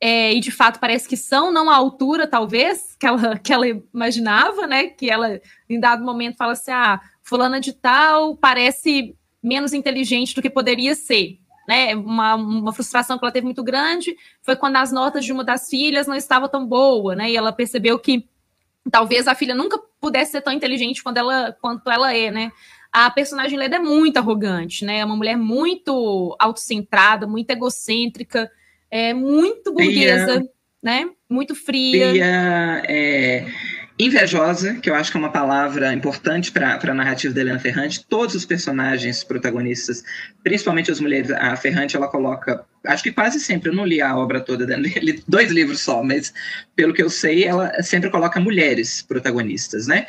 é, 0.00 0.32
e 0.32 0.38
de 0.38 0.52
fato 0.52 0.78
parece 0.78 1.08
que 1.08 1.16
são, 1.16 1.52
não 1.52 1.68
à 1.68 1.74
altura, 1.74 2.28
talvez, 2.28 2.94
que 3.00 3.06
ela, 3.06 3.36
que 3.38 3.52
ela 3.52 3.66
imaginava, 3.66 4.64
né, 4.64 4.86
que 4.86 5.10
ela 5.10 5.40
em 5.68 5.80
dado 5.80 6.04
momento 6.04 6.36
fala 6.36 6.52
assim, 6.52 6.70
ah, 6.70 7.00
fulana 7.22 7.60
de 7.60 7.72
tal 7.72 8.36
parece 8.36 9.16
menos 9.42 9.72
inteligente 9.72 10.36
do 10.36 10.42
que 10.42 10.50
poderia 10.50 10.94
ser, 10.94 11.40
né, 11.68 11.94
uma, 11.94 12.34
uma 12.34 12.72
frustração 12.72 13.18
que 13.18 13.24
ela 13.24 13.30
teve 13.30 13.44
muito 13.44 13.62
grande 13.62 14.16
foi 14.40 14.56
quando 14.56 14.76
as 14.76 14.90
notas 14.90 15.22
de 15.22 15.32
uma 15.34 15.44
das 15.44 15.68
filhas 15.68 16.06
não 16.06 16.14
estavam 16.14 16.48
tão 16.48 16.66
boa, 16.66 17.14
né, 17.14 17.30
e 17.30 17.36
ela 17.36 17.52
percebeu 17.52 17.98
que 17.98 18.26
talvez 18.90 19.28
a 19.28 19.34
filha 19.34 19.54
nunca 19.54 19.78
pudesse 20.00 20.32
ser 20.32 20.40
tão 20.40 20.52
inteligente 20.52 21.02
quanto 21.02 21.18
ela, 21.18 21.54
quanto 21.60 21.90
ela 21.90 22.14
é, 22.14 22.30
né. 22.30 22.50
A 22.90 23.10
personagem 23.10 23.58
Leda 23.58 23.76
é 23.76 23.80
muito 23.80 24.16
arrogante, 24.16 24.82
né, 24.82 25.00
é 25.00 25.04
uma 25.04 25.14
mulher 25.14 25.36
muito 25.36 26.34
autocentrada, 26.38 27.26
muito 27.26 27.50
egocêntrica, 27.50 28.50
é 28.90 29.12
muito 29.12 29.70
burguesa, 29.74 30.36
fria. 30.36 30.50
né, 30.82 31.10
muito 31.28 31.54
fria. 31.54 32.08
fria 32.08 32.82
é 32.86 33.44
invejosa, 33.98 34.74
que 34.74 34.88
eu 34.88 34.94
acho 34.94 35.10
que 35.10 35.16
é 35.16 35.20
uma 35.20 35.32
palavra 35.32 35.92
importante 35.92 36.52
para 36.52 36.78
a 36.80 36.94
narrativa 36.94 37.34
da 37.34 37.40
Helena 37.40 37.58
Ferrante. 37.58 38.04
Todos 38.06 38.34
os 38.34 38.44
personagens 38.44 39.24
protagonistas, 39.24 40.04
principalmente 40.44 40.90
as 40.90 41.00
mulheres, 41.00 41.30
a 41.32 41.56
Ferrante 41.56 41.96
ela 41.96 42.06
coloca, 42.06 42.64
acho 42.86 43.02
que 43.02 43.10
quase 43.10 43.40
sempre, 43.40 43.70
eu 43.70 43.74
não 43.74 43.84
li 43.84 44.00
a 44.00 44.16
obra 44.16 44.40
toda, 44.40 44.64
li 44.78 45.22
dois 45.26 45.50
livros 45.50 45.80
só, 45.80 46.02
mas 46.02 46.32
pelo 46.76 46.94
que 46.94 47.02
eu 47.02 47.10
sei, 47.10 47.44
ela 47.44 47.82
sempre 47.82 48.08
coloca 48.10 48.38
mulheres 48.38 49.02
protagonistas, 49.02 49.88
né? 49.88 50.06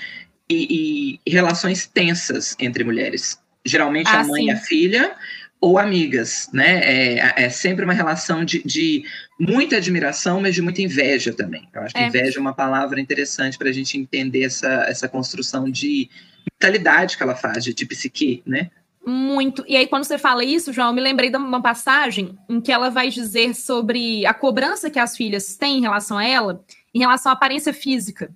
E, 0.47 1.19
e 1.25 1.31
relações 1.31 1.87
tensas 1.87 2.55
entre 2.59 2.83
mulheres. 2.83 3.39
Geralmente 3.65 4.07
ah, 4.09 4.21
a 4.21 4.23
mãe 4.23 4.43
sim. 4.43 4.47
e 4.47 4.51
a 4.51 4.57
filha, 4.57 5.15
ou 5.61 5.77
amigas, 5.77 6.49
né? 6.53 6.79
É, 6.83 7.43
é 7.43 7.49
sempre 7.49 7.83
uma 7.83 7.93
relação 7.93 8.45
de, 8.45 8.63
de, 8.63 9.03
muita 9.37 9.77
admiração, 9.77 10.41
mas 10.41 10.55
de 10.55 10.61
muita 10.61 10.81
inveja 10.81 11.33
também. 11.33 11.67
Eu 11.73 11.81
acho 11.81 11.93
que 11.93 12.01
é. 12.01 12.07
inveja 12.07 12.37
é 12.37 12.41
uma 12.41 12.53
palavra 12.53 12.99
interessante 12.99 13.57
para 13.57 13.69
a 13.69 13.73
gente 13.73 13.97
entender 13.97 14.43
essa, 14.43 14.85
essa 14.87 15.09
construção 15.09 15.69
de 15.69 16.09
mentalidade 16.53 17.17
que 17.17 17.23
ela 17.23 17.35
faz, 17.35 17.63
de, 17.63 17.73
de 17.73 17.85
psique, 17.85 18.41
né? 18.45 18.71
Muito. 19.05 19.65
E 19.67 19.75
aí, 19.75 19.87
quando 19.87 20.03
você 20.03 20.17
fala 20.17 20.43
isso, 20.43 20.71
João, 20.71 20.89
eu 20.89 20.93
me 20.93 21.01
lembrei 21.01 21.29
de 21.29 21.37
uma 21.37 21.61
passagem 21.61 22.37
em 22.47 22.61
que 22.61 22.71
ela 22.71 22.89
vai 22.89 23.09
dizer 23.09 23.53
sobre 23.55 24.25
a 24.25 24.33
cobrança 24.33 24.89
que 24.89 24.99
as 24.99 25.17
filhas 25.17 25.55
têm 25.57 25.79
em 25.79 25.81
relação 25.81 26.17
a 26.17 26.25
ela, 26.25 26.63
em 26.93 26.99
relação 26.99 27.31
à 27.31 27.33
aparência 27.33 27.73
física 27.73 28.33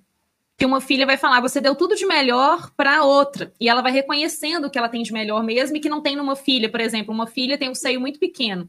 que 0.56 0.64
uma 0.64 0.80
filha 0.80 1.04
vai 1.04 1.16
falar, 1.16 1.40
você 1.40 1.60
deu 1.60 1.74
tudo 1.74 1.96
de 1.96 2.06
melhor 2.06 2.70
para 2.76 3.02
outra, 3.02 3.52
e 3.60 3.68
ela 3.68 3.82
vai 3.82 3.90
reconhecendo 3.90 4.66
o 4.66 4.70
que 4.70 4.78
ela 4.78 4.88
tem 4.88 5.02
de 5.02 5.12
melhor 5.12 5.42
mesmo 5.42 5.76
e 5.76 5.80
que 5.80 5.88
não 5.88 6.00
tem 6.00 6.14
numa 6.14 6.36
filha, 6.36 6.70
por 6.70 6.80
exemplo, 6.80 7.12
uma 7.12 7.26
filha 7.26 7.58
tem 7.58 7.70
um 7.70 7.74
seio 7.74 8.00
muito 8.00 8.18
pequeno. 8.18 8.68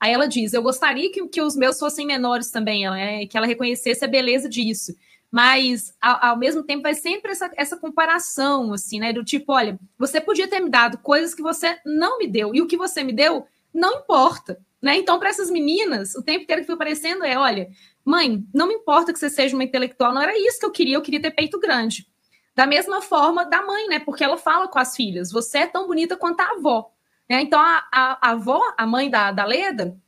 Aí 0.00 0.12
ela 0.12 0.26
diz, 0.26 0.52
eu 0.52 0.62
gostaria 0.62 1.10
que, 1.10 1.26
que 1.28 1.40
os 1.40 1.56
meus 1.56 1.78
fossem 1.78 2.06
menores 2.06 2.50
também, 2.50 2.84
ela, 2.84 2.98
é, 2.98 3.26
que 3.26 3.36
ela 3.36 3.46
reconhecesse 3.46 4.04
a 4.04 4.08
beleza 4.08 4.48
disso. 4.48 4.94
Mas, 5.30 5.92
ao, 6.00 6.30
ao, 6.30 6.38
mesmo 6.38 6.62
tempo, 6.62 6.82
vai 6.82 6.94
sempre 6.94 7.32
essa, 7.32 7.50
essa 7.56 7.76
comparação, 7.76 8.72
assim, 8.72 9.00
né? 9.00 9.12
Do 9.12 9.24
tipo, 9.24 9.52
olha, 9.52 9.78
você 9.98 10.20
podia 10.20 10.48
ter 10.48 10.60
me 10.60 10.70
dado 10.70 10.98
coisas 10.98 11.34
que 11.34 11.42
você 11.42 11.78
não 11.84 12.18
me 12.18 12.26
deu, 12.26 12.54
e 12.54 12.60
o 12.60 12.66
que 12.66 12.76
você 12.76 13.02
me 13.02 13.12
deu 13.12 13.46
não 13.74 14.00
importa, 14.00 14.58
né? 14.80 14.96
Então, 14.96 15.18
para 15.18 15.28
essas 15.28 15.50
meninas, 15.50 16.14
o 16.14 16.22
tempo 16.22 16.44
inteiro 16.44 16.62
que 16.62 16.66
foi 16.66 16.74
aparecendo 16.74 17.24
é, 17.24 17.36
olha, 17.36 17.68
Mãe, 18.06 18.46
não 18.54 18.68
me 18.68 18.74
importa 18.74 19.12
que 19.12 19.18
você 19.18 19.28
seja 19.28 19.56
uma 19.56 19.64
intelectual, 19.64 20.14
não 20.14 20.22
era 20.22 20.38
isso 20.38 20.60
que 20.60 20.64
eu 20.64 20.70
queria, 20.70 20.96
eu 20.96 21.02
queria 21.02 21.20
ter 21.20 21.32
peito 21.32 21.58
grande. 21.58 22.06
Da 22.54 22.66
mesma 22.66 23.02
forma 23.02 23.44
da 23.44 23.60
mãe, 23.62 23.88
né? 23.88 23.98
Porque 23.98 24.24
ela 24.24 24.38
fala 24.38 24.68
com 24.68 24.78
as 24.78 24.94
filhas: 24.94 25.32
você 25.32 25.58
é 25.58 25.66
tão 25.66 25.86
bonita 25.86 26.16
quanto 26.16 26.40
a 26.40 26.52
avó. 26.52 26.90
Né? 27.28 27.42
Então 27.42 27.60
a, 27.60 27.86
a, 27.92 28.28
a, 28.28 28.30
avó, 28.30 28.62
a 28.78 28.86
mãe 28.86 29.10
da, 29.10 29.32
da 29.32 29.44
Leda, 29.44 29.98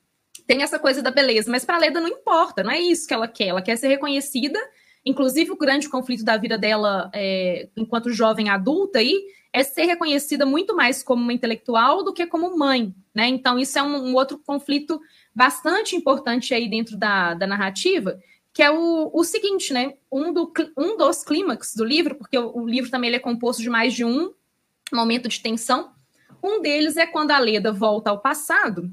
tem 0.47 0.63
essa 0.63 0.79
coisa 0.79 1.03
da 1.03 1.11
beleza, 1.11 1.51
mas 1.51 1.65
para 1.65 1.77
a 1.77 1.81
Leda 1.81 2.01
não 2.01 2.09
importa, 2.09 2.63
não 2.63 2.71
é 2.71 2.81
isso 2.81 3.07
que 3.07 3.13
ela 3.13 3.29
quer. 3.29 3.49
Ela 3.49 3.61
quer 3.61 3.77
ser 3.77 3.89
reconhecida 3.89 4.59
Inclusive, 5.09 5.51
o 5.53 5.57
grande 5.57 5.89
conflito 5.89 6.23
da 6.23 6.37
vida 6.37 6.59
dela 6.59 7.11
é, 7.15 7.69
enquanto 7.75 8.13
jovem 8.13 8.51
adulta 8.51 8.99
aí 8.99 9.19
é 9.51 9.63
ser 9.63 9.85
reconhecida 9.85 10.45
muito 10.45 10.77
mais 10.77 11.03
como 11.03 11.23
uma 11.23 11.33
intelectual 11.33 12.05
do 12.05 12.13
que 12.13 12.27
como 12.27 12.59
mãe, 12.59 12.95
né? 13.15 13.27
Então, 13.27 13.59
isso 13.59 13.79
é 13.79 13.83
um, 13.83 14.11
um 14.11 14.15
outro 14.15 14.39
conflito 14.39 15.01
bastante 15.39 15.95
importante 15.95 16.53
aí 16.53 16.69
dentro 16.69 16.97
da, 16.97 17.33
da 17.33 17.47
narrativa, 17.47 18.19
que 18.53 18.61
é 18.61 18.69
o, 18.73 19.09
o 19.15 19.23
seguinte, 19.23 19.73
né? 19.73 19.95
Um, 20.11 20.33
do, 20.33 20.53
um 20.77 20.97
dos 20.97 21.23
clímax 21.23 21.77
do 21.77 21.85
livro, 21.85 22.17
porque 22.17 22.37
o, 22.37 22.59
o 22.59 22.69
livro 22.69 22.91
também 22.91 23.15
é 23.15 23.21
composto 23.21 23.63
de 23.63 23.71
mais 23.71 23.95
de 23.95 24.05
um 24.05 24.33
momento 24.93 25.29
de 25.29 25.41
tensão. 25.41 25.93
Um 26.43 26.61
deles 26.61 26.97
é 26.97 27.07
quando 27.07 27.31
a 27.31 27.39
Leda 27.39 27.71
volta 27.71 28.11
ao 28.11 28.19
passado. 28.19 28.91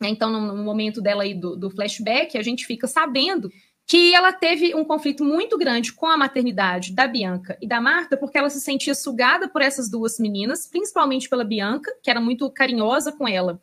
Né? 0.00 0.08
Então, 0.08 0.28
no, 0.28 0.56
no, 0.56 0.64
momento 0.64 1.00
dela 1.00 1.22
aí 1.22 1.34
do, 1.34 1.54
do 1.54 1.70
flashback, 1.70 2.36
a 2.36 2.42
gente 2.42 2.66
fica 2.66 2.88
sabendo 2.88 3.48
que 3.86 4.12
ela 4.12 4.32
teve 4.32 4.74
um 4.74 4.84
conflito 4.84 5.24
muito 5.24 5.56
grande 5.56 5.92
com 5.92 6.06
a 6.06 6.16
maternidade 6.16 6.92
da 6.92 7.06
Bianca 7.06 7.56
e 7.62 7.68
da 7.68 7.80
Marta, 7.80 8.16
porque 8.16 8.36
ela 8.36 8.50
se 8.50 8.60
sentia 8.60 8.96
sugada 8.96 9.48
por 9.48 9.62
essas 9.62 9.88
duas 9.88 10.18
meninas, 10.18 10.66
principalmente 10.66 11.28
pela 11.28 11.44
Bianca, 11.44 11.94
que 12.02 12.10
era 12.10 12.20
muito 12.20 12.50
carinhosa 12.50 13.12
com 13.12 13.28
ela. 13.28 13.62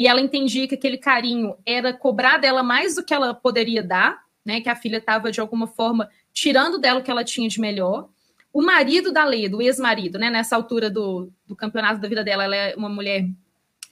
E 0.00 0.06
ela 0.06 0.18
entendia 0.18 0.66
que 0.66 0.74
aquele 0.74 0.96
carinho 0.96 1.54
era 1.66 1.92
cobrar 1.92 2.38
dela 2.38 2.62
mais 2.62 2.94
do 2.94 3.04
que 3.04 3.12
ela 3.12 3.34
poderia 3.34 3.82
dar, 3.82 4.18
né? 4.42 4.62
Que 4.62 4.70
a 4.70 4.74
filha 4.74 4.96
estava, 4.96 5.30
de 5.30 5.42
alguma 5.42 5.66
forma, 5.66 6.08
tirando 6.32 6.78
dela 6.78 7.00
o 7.00 7.02
que 7.02 7.10
ela 7.10 7.22
tinha 7.22 7.46
de 7.46 7.60
melhor. 7.60 8.08
O 8.50 8.62
marido 8.62 9.12
da 9.12 9.26
Leda, 9.26 9.58
o 9.58 9.60
ex-marido, 9.60 10.18
né? 10.18 10.30
Nessa 10.30 10.56
altura 10.56 10.88
do, 10.88 11.30
do 11.46 11.54
campeonato 11.54 12.00
da 12.00 12.08
vida 12.08 12.24
dela, 12.24 12.44
ela 12.44 12.56
é 12.56 12.74
uma 12.76 12.88
mulher 12.88 13.28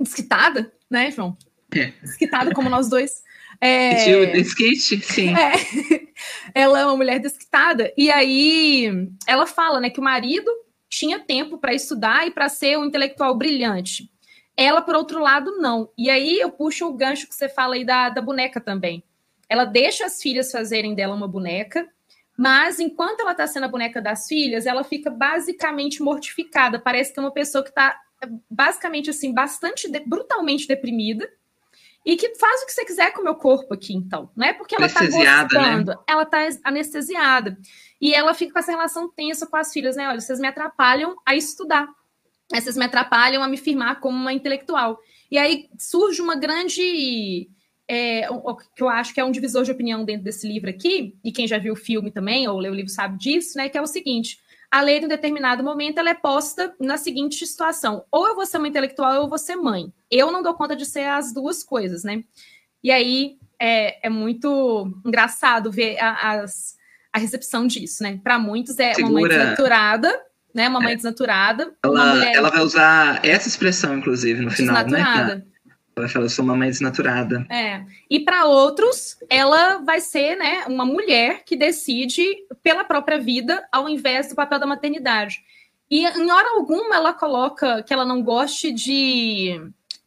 desquitada, 0.01 0.73
né, 0.89 1.11
João? 1.11 1.37
É. 1.77 1.93
Desquitada 2.03 2.55
como 2.55 2.71
nós 2.71 2.89
dois. 2.89 3.23
É... 3.61 4.27
Desquite, 4.27 5.01
sim. 5.01 5.35
É. 5.35 5.53
Ela 6.55 6.79
é 6.79 6.85
uma 6.85 6.97
mulher 6.97 7.19
desquitada. 7.19 7.93
E 7.97 8.09
aí 8.09 9.09
ela 9.27 9.49
fala, 9.49 9.81
né, 9.81 9.91
que 9.91 9.99
o 9.99 10.03
marido 10.03 10.49
tinha 10.89 11.19
tempo 11.19 11.59
para 11.59 11.75
estudar 11.75 12.25
e 12.25 12.31
para 12.31 12.49
ser 12.49 12.79
um 12.79 12.85
intelectual 12.85 13.37
brilhante. 13.37 14.09
Ela, 14.61 14.83
por 14.83 14.97
outro 14.97 15.21
lado, 15.21 15.57
não. 15.59 15.89
E 15.97 16.11
aí 16.11 16.41
eu 16.41 16.51
puxo 16.51 16.89
o 16.89 16.93
gancho 16.93 17.29
que 17.29 17.35
você 17.35 17.49
fala 17.49 17.77
aí 17.77 17.85
da, 17.85 18.09
da 18.09 18.21
boneca 18.21 18.61
também. 18.61 19.05
Ela 19.49 19.65
deixa 19.65 20.05
as 20.05 20.21
filhas 20.21 20.51
fazerem 20.51 20.97
dela 20.97 21.15
uma 21.15 21.29
boneca, 21.29 21.89
mas 22.37 22.81
enquanto 22.81 23.21
ela 23.21 23.31
está 23.31 23.47
sendo 23.47 23.67
a 23.67 23.69
boneca 23.69 24.03
das 24.03 24.27
filhas, 24.27 24.67
ela 24.67 24.83
fica 24.83 25.11
basicamente 25.11 26.03
mortificada. 26.03 26.81
Parece 26.81 27.13
que 27.13 27.21
é 27.21 27.23
uma 27.23 27.31
pessoa 27.31 27.63
que 27.63 27.71
está 27.71 28.01
basicamente 28.51 29.09
assim, 29.11 29.33
bastante 29.33 29.89
de, 29.89 30.01
brutalmente 30.01 30.67
deprimida 30.67 31.31
e 32.05 32.17
que 32.17 32.35
faz 32.35 32.63
o 32.63 32.67
que 32.67 32.73
você 32.73 32.85
quiser 32.85 33.13
com 33.13 33.21
o 33.21 33.25
meu 33.25 33.37
corpo 33.37 33.75
aqui, 33.75 33.95
então. 33.95 34.29
Não 34.35 34.45
é 34.45 34.53
porque 34.53 34.75
ela 34.75 34.87
está 34.87 35.05
gostando, 35.05 35.93
né? 35.93 35.99
ela 36.05 36.23
está 36.25 36.39
anestesiada. 36.65 37.57
E 38.01 38.13
ela 38.13 38.35
fica 38.35 38.55
com 38.55 38.59
essa 38.59 38.73
relação 38.73 39.09
tensa 39.09 39.47
com 39.47 39.57
as 39.57 39.73
filhas, 39.73 39.95
né? 39.95 40.09
Olha, 40.09 40.21
vocês 40.21 40.41
me 40.41 40.49
atrapalham 40.49 41.15
a 41.25 41.37
estudar. 41.37 41.89
Vocês 42.53 42.77
me 42.77 42.85
atrapalham 42.85 43.43
a 43.43 43.49
me 43.49 43.57
firmar 43.57 44.01
como 44.01 44.17
uma 44.17 44.33
intelectual. 44.33 44.99
E 45.31 45.37
aí 45.37 45.69
surge 45.79 46.23
uma 46.23 46.37
grande. 46.37 47.49
É, 47.87 48.29
o 48.31 48.55
que 48.55 48.83
eu 48.83 48.89
acho 48.89 49.15
que 49.15 49.21
é 49.21 49.25
um 49.25 49.31
divisor 49.31 49.65
de 49.65 49.71
opinião 49.71 50.05
dentro 50.05 50.25
desse 50.25 50.47
livro 50.47 50.69
aqui, 50.69 51.17
e 51.25 51.33
quem 51.33 51.47
já 51.47 51.57
viu 51.57 51.73
o 51.73 51.77
filme 51.77 52.11
também, 52.11 52.47
ou 52.47 52.59
leu 52.59 52.73
o 52.73 52.75
livro 52.75 52.91
sabe 52.91 53.17
disso, 53.17 53.57
né? 53.57 53.69
Que 53.69 53.79
é 53.79 53.83
o 53.83 53.87
seguinte: 53.87 54.39
a 54.71 54.83
lei, 54.83 54.99
em 54.99 55.05
um 55.07 55.09
determinado 55.09 55.65
momento, 55.65 55.99
ela 55.99 56.11
é 56.11 56.15
posta 56.15 56.75
na 56.79 56.97
seguinte 56.97 57.47
situação: 57.47 58.05
ou 58.11 58.27
eu 58.29 58.35
vou 58.35 58.45
ser 58.45 58.59
uma 58.59 58.69
intelectual 58.69 59.13
ou 59.13 59.23
eu 59.25 59.29
vou 59.29 59.39
ser 59.39 59.57
mãe. 59.57 59.93
Eu 60.11 60.31
não 60.31 60.43
dou 60.43 60.55
conta 60.55 60.77
de 60.77 60.85
ser 60.85 61.07
as 61.07 61.33
duas 61.33 61.65
coisas, 61.65 62.05
né? 62.05 62.25
E 62.83 62.91
aí 62.91 63.39
é, 63.59 64.07
é 64.07 64.11
muito 64.11 64.91
engraçado 65.05 65.71
ver 65.71 65.99
a, 65.99 66.43
as, 66.43 66.77
a 67.13 67.19
recepção 67.19 67.67
disso, 67.67 68.03
né? 68.03 68.21
Para 68.23 68.39
muitos 68.39 68.79
é 68.79 68.95
Segura. 68.95 69.13
uma 69.13 69.21
mãe 69.21 69.29
desnaturada, 69.29 70.28
né? 70.55 70.69
Uma 70.69 70.81
mãe 70.81 70.93
é. 70.93 70.97
desnaturada. 70.97 71.73
Ela, 71.85 72.15
mulher... 72.15 72.35
ela 72.35 72.51
vai 72.51 72.61
usar 72.61 73.25
essa 73.25 73.49
expressão, 73.49 73.99
inclusive, 73.99 74.41
no 74.43 74.51
final, 74.51 74.87
né? 74.87 75.43
Ela 75.99 76.09
fala, 76.09 76.25
eu 76.27 76.31
sou 76.31 76.45
uma 76.45 76.55
mãe 76.55 76.69
desnaturada. 76.69 77.45
É. 77.51 77.83
E 78.09 78.21
para 78.21 78.45
outros, 78.45 79.19
ela 79.29 79.79
vai 79.79 80.01
ser 80.01 80.37
né, 80.37 80.65
uma 80.69 80.85
mulher 80.85 81.43
que 81.45 81.57
decide 81.57 82.25
pela 82.63 82.85
própria 82.85 83.19
vida 83.19 83.67
ao 83.73 83.89
invés 83.89 84.29
do 84.29 84.37
papel 84.37 84.61
da 84.61 84.67
maternidade. 84.67 85.43
E 85.91 86.07
em 86.07 86.31
hora 86.31 86.51
alguma 86.51 86.95
ela 86.95 87.13
coloca 87.13 87.83
que 87.83 87.93
ela 87.93 88.05
não 88.05 88.23
goste 88.23 88.71
de, 88.71 89.61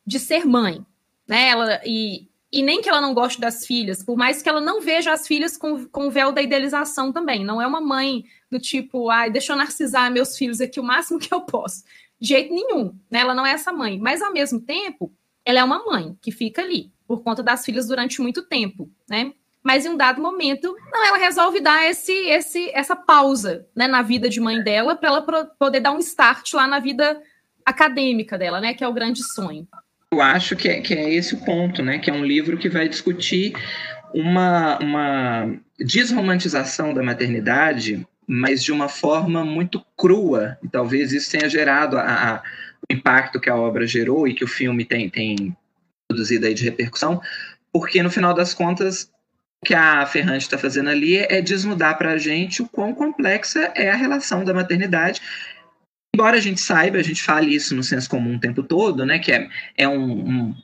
de 0.05 0.19
ser 0.19 0.45
mãe. 0.45 0.85
Né? 1.27 1.49
Ela, 1.49 1.81
e, 1.85 2.27
e 2.51 2.61
nem 2.61 2.81
que 2.81 2.89
ela 2.89 2.99
não 2.99 3.13
goste 3.13 3.39
das 3.39 3.65
filhas, 3.65 4.03
por 4.03 4.17
mais 4.17 4.41
que 4.41 4.49
ela 4.49 4.59
não 4.59 4.81
veja 4.81 5.13
as 5.13 5.25
filhas 5.25 5.55
com, 5.55 5.85
com 5.85 6.07
o 6.07 6.11
véu 6.11 6.33
da 6.33 6.41
idealização 6.41 7.11
também. 7.11 7.45
Não 7.45 7.61
é 7.61 7.65
uma 7.65 7.79
mãe 7.79 8.25
do 8.49 8.59
tipo, 8.59 9.09
ai, 9.09 9.31
deixa 9.31 9.53
eu 9.53 9.57
narcisar 9.57 10.09
meus 10.09 10.37
filhos 10.37 10.59
aqui 10.59 10.79
o 10.79 10.83
máximo 10.83 11.17
que 11.17 11.33
eu 11.33 11.41
posso. 11.41 11.83
De 12.19 12.27
jeito 12.27 12.53
nenhum, 12.53 12.93
né? 13.09 13.21
Ela 13.21 13.33
não 13.33 13.45
é 13.45 13.51
essa 13.51 13.71
mãe. 13.71 13.97
Mas, 13.97 14.21
ao 14.21 14.33
mesmo 14.33 14.59
tempo, 14.59 15.13
ela 15.45 15.59
é 15.59 15.63
uma 15.63 15.83
mãe 15.85 16.17
que 16.21 16.31
fica 16.31 16.61
ali 16.61 16.91
por 17.07 17.23
conta 17.23 17.41
das 17.41 17.63
filhas 17.63 17.87
durante 17.87 18.21
muito 18.21 18.41
tempo, 18.43 18.91
né? 19.09 19.33
Mas 19.63 19.85
em 19.85 19.89
um 19.89 19.97
dado 19.97 20.21
momento, 20.21 20.75
não, 20.91 21.05
ela 21.05 21.17
resolve 21.17 21.61
dar 21.61 21.85
esse, 21.85 22.11
esse, 22.11 22.69
essa 22.71 22.95
pausa 22.95 23.67
né, 23.75 23.87
na 23.87 24.01
vida 24.01 24.27
de 24.27 24.41
mãe 24.41 24.61
dela 24.63 24.95
para 24.95 25.09
ela 25.09 25.21
poder 25.59 25.79
dar 25.79 25.91
um 25.91 25.99
start 25.99 26.53
lá 26.53 26.67
na 26.67 26.79
vida 26.79 27.21
acadêmica 27.65 28.37
dela, 28.37 28.59
né? 28.59 28.73
Que 28.73 28.83
é 28.83 28.87
o 28.87 28.93
grande 28.93 29.23
sonho. 29.23 29.67
Eu 30.13 30.21
acho 30.21 30.55
que 30.55 30.67
é, 30.67 30.81
que 30.81 30.93
é 30.93 31.13
esse 31.13 31.35
o 31.35 31.45
ponto, 31.45 31.81
né? 31.81 31.97
Que 31.97 32.09
é 32.09 32.13
um 32.13 32.25
livro 32.25 32.57
que 32.57 32.69
vai 32.69 32.89
discutir 32.89 33.53
uma, 34.13 34.77
uma 34.79 35.55
desromantização 35.79 36.93
da 36.93 37.01
maternidade, 37.01 38.05
mas 38.27 38.63
de 38.63 38.71
uma 38.71 38.89
forma 38.89 39.45
muito 39.45 39.83
crua. 39.97 40.57
E 40.61 40.67
talvez 40.67 41.13
isso 41.13 41.31
tenha 41.31 41.49
gerado 41.49 41.97
a, 41.97 42.35
a 42.35 42.43
o 42.89 42.93
impacto 42.93 43.39
que 43.39 43.49
a 43.49 43.55
obra 43.55 43.85
gerou 43.85 44.27
e 44.27 44.33
que 44.33 44.43
o 44.43 44.47
filme 44.47 44.83
tem, 44.83 45.09
tem 45.09 45.55
produzido 46.07 46.45
aí 46.45 46.53
de 46.53 46.63
repercussão, 46.63 47.21
porque 47.71 48.01
no 48.01 48.09
final 48.09 48.33
das 48.33 48.53
contas 48.53 49.09
o 49.63 49.65
que 49.65 49.75
a 49.75 50.05
Ferrante 50.07 50.43
está 50.43 50.57
fazendo 50.57 50.89
ali 50.89 51.17
é 51.17 51.39
desnudar 51.39 51.97
para 51.97 52.13
a 52.13 52.17
gente 52.17 52.63
o 52.63 52.67
quão 52.67 52.93
complexa 52.93 53.71
é 53.75 53.91
a 53.91 53.95
relação 53.95 54.43
da 54.43 54.53
maternidade. 54.53 55.21
Embora 56.13 56.37
a 56.37 56.41
gente 56.41 56.59
saiba, 56.59 56.97
a 56.97 57.03
gente 57.03 57.23
fale 57.23 57.53
isso 57.55 57.73
no 57.75 57.83
senso 57.83 58.09
comum 58.09 58.35
o 58.35 58.39
tempo 58.39 58.61
todo, 58.61 59.05
né, 59.05 59.17
que 59.17 59.31
é, 59.31 59.49
é 59.77 59.87
um, 59.87 60.49
um 60.49 60.55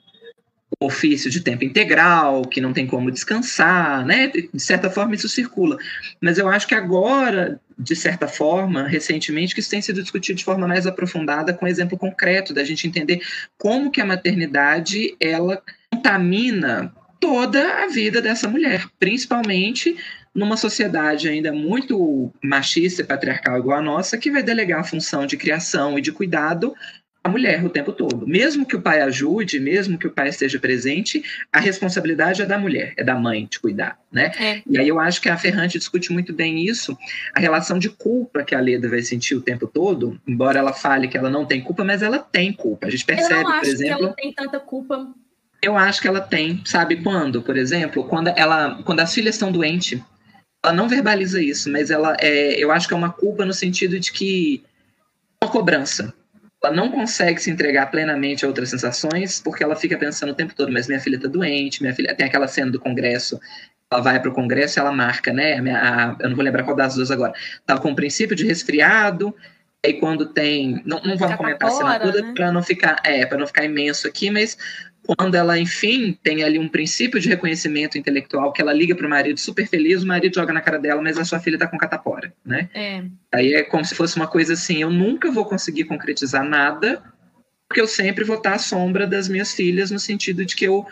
ofício 0.79 1.31
de 1.31 1.41
tempo 1.41 1.63
integral, 1.63 2.41
que 2.43 2.59
não 2.59 2.73
tem 2.73 2.85
como 2.85 3.09
descansar, 3.09 4.05
né? 4.05 4.27
De 4.27 4.59
certa 4.59 4.89
forma 4.89 5.15
isso 5.15 5.29
circula. 5.29 5.77
Mas 6.21 6.37
eu 6.37 6.49
acho 6.49 6.67
que 6.67 6.75
agora, 6.75 7.59
de 7.77 7.95
certa 7.95 8.27
forma, 8.27 8.87
recentemente, 8.87 9.53
que 9.53 9.61
isso 9.61 9.69
tem 9.69 9.81
sido 9.81 10.01
discutido 10.01 10.37
de 10.37 10.43
forma 10.43 10.67
mais 10.67 10.85
aprofundada 10.85 11.53
com 11.53 11.67
exemplo 11.67 11.97
concreto 11.97 12.53
da 12.53 12.63
gente 12.63 12.87
entender 12.87 13.21
como 13.57 13.89
que 13.89 14.01
a 14.01 14.05
maternidade 14.05 15.15
ela 15.19 15.61
contamina 15.91 16.93
toda 17.19 17.83
a 17.83 17.87
vida 17.87 18.21
dessa 18.21 18.47
mulher, 18.47 18.85
principalmente 18.99 19.95
numa 20.37 20.55
sociedade 20.55 21.27
ainda 21.27 21.51
muito 21.51 22.31
machista 22.43 23.01
e 23.01 23.05
patriarcal 23.05 23.57
igual 23.57 23.79
a 23.79 23.81
nossa, 23.81 24.19
que 24.19 24.29
vai 24.29 24.43
delegar 24.43 24.81
a 24.81 24.83
função 24.83 25.25
de 25.25 25.35
criação 25.35 25.97
e 25.97 26.01
de 26.01 26.11
cuidado 26.11 26.75
a 27.23 27.29
mulher 27.29 27.65
o 27.65 27.69
tempo 27.69 27.91
todo. 27.91 28.25
Mesmo 28.25 28.65
que 28.65 28.75
o 28.75 28.81
pai 28.81 29.01
ajude, 29.01 29.59
mesmo 29.59 29.97
que 29.97 30.05
o 30.05 30.11
pai 30.11 30.29
esteja 30.29 30.59
presente, 30.59 31.23
a 31.51 31.59
responsabilidade 31.59 32.43
é 32.43 32.45
da 32.45 32.57
mulher, 32.57 32.93
é 32.95 33.03
da 33.03 33.15
mãe 33.15 33.47
de 33.49 33.59
cuidar, 33.59 33.99
né? 34.11 34.31
É. 34.39 34.61
E 34.65 34.77
aí 34.77 34.87
eu 34.87 34.99
acho 34.99 35.19
que 35.19 35.27
a 35.27 35.35
Ferrante 35.35 35.79
discute 35.79 36.13
muito 36.13 36.31
bem 36.31 36.63
isso, 36.63 36.95
a 37.35 37.39
relação 37.39 37.79
de 37.79 37.89
culpa 37.89 38.43
que 38.43 38.53
a 38.53 38.61
Leda 38.61 38.87
vai 38.87 39.01
sentir 39.01 39.35
o 39.35 39.41
tempo 39.41 39.67
todo, 39.67 40.21
embora 40.25 40.59
ela 40.59 40.71
fale 40.71 41.07
que 41.07 41.17
ela 41.17 41.31
não 41.31 41.45
tem 41.45 41.61
culpa, 41.61 41.83
mas 41.83 42.03
ela 42.03 42.19
tem 42.19 42.53
culpa. 42.53 42.87
A 42.87 42.89
gente 42.91 43.03
percebe, 43.03 43.43
por 43.43 43.65
exemplo. 43.65 43.97
Que 43.97 44.03
ela 44.03 44.13
tem 44.13 44.33
tanta 44.33 44.59
culpa. 44.59 45.07
Eu 45.61 45.75
acho 45.75 45.99
que 45.99 46.07
ela 46.07 46.21
tem, 46.21 46.61
sabe 46.63 46.97
quando? 46.97 47.41
Por 47.41 47.57
exemplo, 47.57 48.03
quando 48.03 48.27
ela, 48.27 48.79
quando 48.85 48.99
as 48.99 49.13
filhas 49.13 49.35
estão 49.35 49.51
doentes, 49.51 49.99
ela 50.67 50.75
não 50.75 50.89
verbaliza 50.89 51.41
isso, 51.41 51.71
mas 51.71 51.89
ela 51.89 52.15
é, 52.19 52.61
eu 52.61 52.71
acho 52.71 52.87
que 52.87 52.93
é 52.93 52.97
uma 52.97 53.11
culpa 53.11 53.45
no 53.45 53.53
sentido 53.53 53.99
de 53.99 54.11
que 54.11 54.63
uma 55.41 55.49
cobrança 55.49 56.13
ela 56.63 56.75
não 56.75 56.91
consegue 56.91 57.41
se 57.41 57.49
entregar 57.49 57.85
plenamente 57.87 58.43
a 58.43 58.47
outras 58.47 58.69
sensações 58.69 59.39
porque 59.39 59.63
ela 59.63 59.75
fica 59.75 59.97
pensando 59.97 60.31
o 60.31 60.35
tempo 60.35 60.53
todo, 60.53 60.71
mas 60.71 60.87
minha 60.87 60.99
filha 60.99 61.15
está 61.15 61.27
doente, 61.27 61.81
minha 61.81 61.95
filha 61.95 62.13
tem 62.13 62.25
aquela 62.25 62.47
cena 62.47 62.69
do 62.69 62.79
congresso, 62.79 63.39
ela 63.89 64.01
vai 64.01 64.19
para 64.19 64.29
o 64.29 64.33
congresso 64.33 64.77
e 64.77 64.81
ela 64.81 64.91
marca, 64.91 65.31
né? 65.31 65.57
A 65.71 66.09
a, 66.09 66.15
eu 66.19 66.29
não 66.29 66.35
vou 66.35 66.43
lembrar 66.43 66.63
qual 66.63 66.75
das 66.75 66.95
duas 66.95 67.11
agora. 67.11 67.33
Estava 67.59 67.79
com 67.79 67.91
o 67.91 67.95
princípio 67.95 68.35
de 68.35 68.45
resfriado, 68.45 69.33
e 69.83 69.93
quando 69.93 70.25
tem, 70.25 70.81
não, 70.85 70.99
não 71.01 71.17
vamos 71.17 71.37
comentar 71.37 71.69
a 71.69 71.71
cena 71.71 71.99
toda 71.99 72.21
né? 72.21 72.33
para 72.35 72.51
não 72.51 72.61
ficar, 72.61 72.99
é, 73.03 73.25
para 73.25 73.37
não 73.37 73.47
ficar 73.47 73.63
imenso 73.63 74.07
aqui, 74.07 74.29
mas 74.29 74.57
quando 75.15 75.35
ela, 75.35 75.57
enfim, 75.57 76.17
tem 76.21 76.43
ali 76.43 76.59
um 76.59 76.67
princípio 76.67 77.19
de 77.19 77.29
reconhecimento 77.29 77.97
intelectual, 77.97 78.51
que 78.51 78.61
ela 78.61 78.73
liga 78.73 78.95
para 78.95 79.07
o 79.07 79.09
marido 79.09 79.39
super 79.39 79.67
feliz, 79.67 80.03
o 80.03 80.07
marido 80.07 80.35
joga 80.35 80.51
na 80.51 80.61
cara 80.61 80.77
dela, 80.77 81.01
mas 81.01 81.17
a 81.17 81.25
sua 81.25 81.39
filha 81.39 81.55
está 81.55 81.67
com 81.67 81.77
catapora, 81.77 82.33
né? 82.45 82.69
É. 82.73 83.03
Aí 83.33 83.53
é 83.53 83.63
como 83.63 83.85
se 83.85 83.95
fosse 83.95 84.17
uma 84.17 84.27
coisa 84.27 84.53
assim, 84.53 84.81
eu 84.81 84.89
nunca 84.89 85.31
vou 85.31 85.45
conseguir 85.45 85.85
concretizar 85.85 86.43
nada, 86.43 87.01
porque 87.67 87.81
eu 87.81 87.87
sempre 87.87 88.23
vou 88.23 88.37
estar 88.37 88.53
à 88.53 88.59
sombra 88.59 89.07
das 89.07 89.27
minhas 89.29 89.53
filhas, 89.53 89.91
no 89.91 89.99
sentido 89.99 90.45
de 90.45 90.55
que 90.55 90.65
eu 90.65 90.85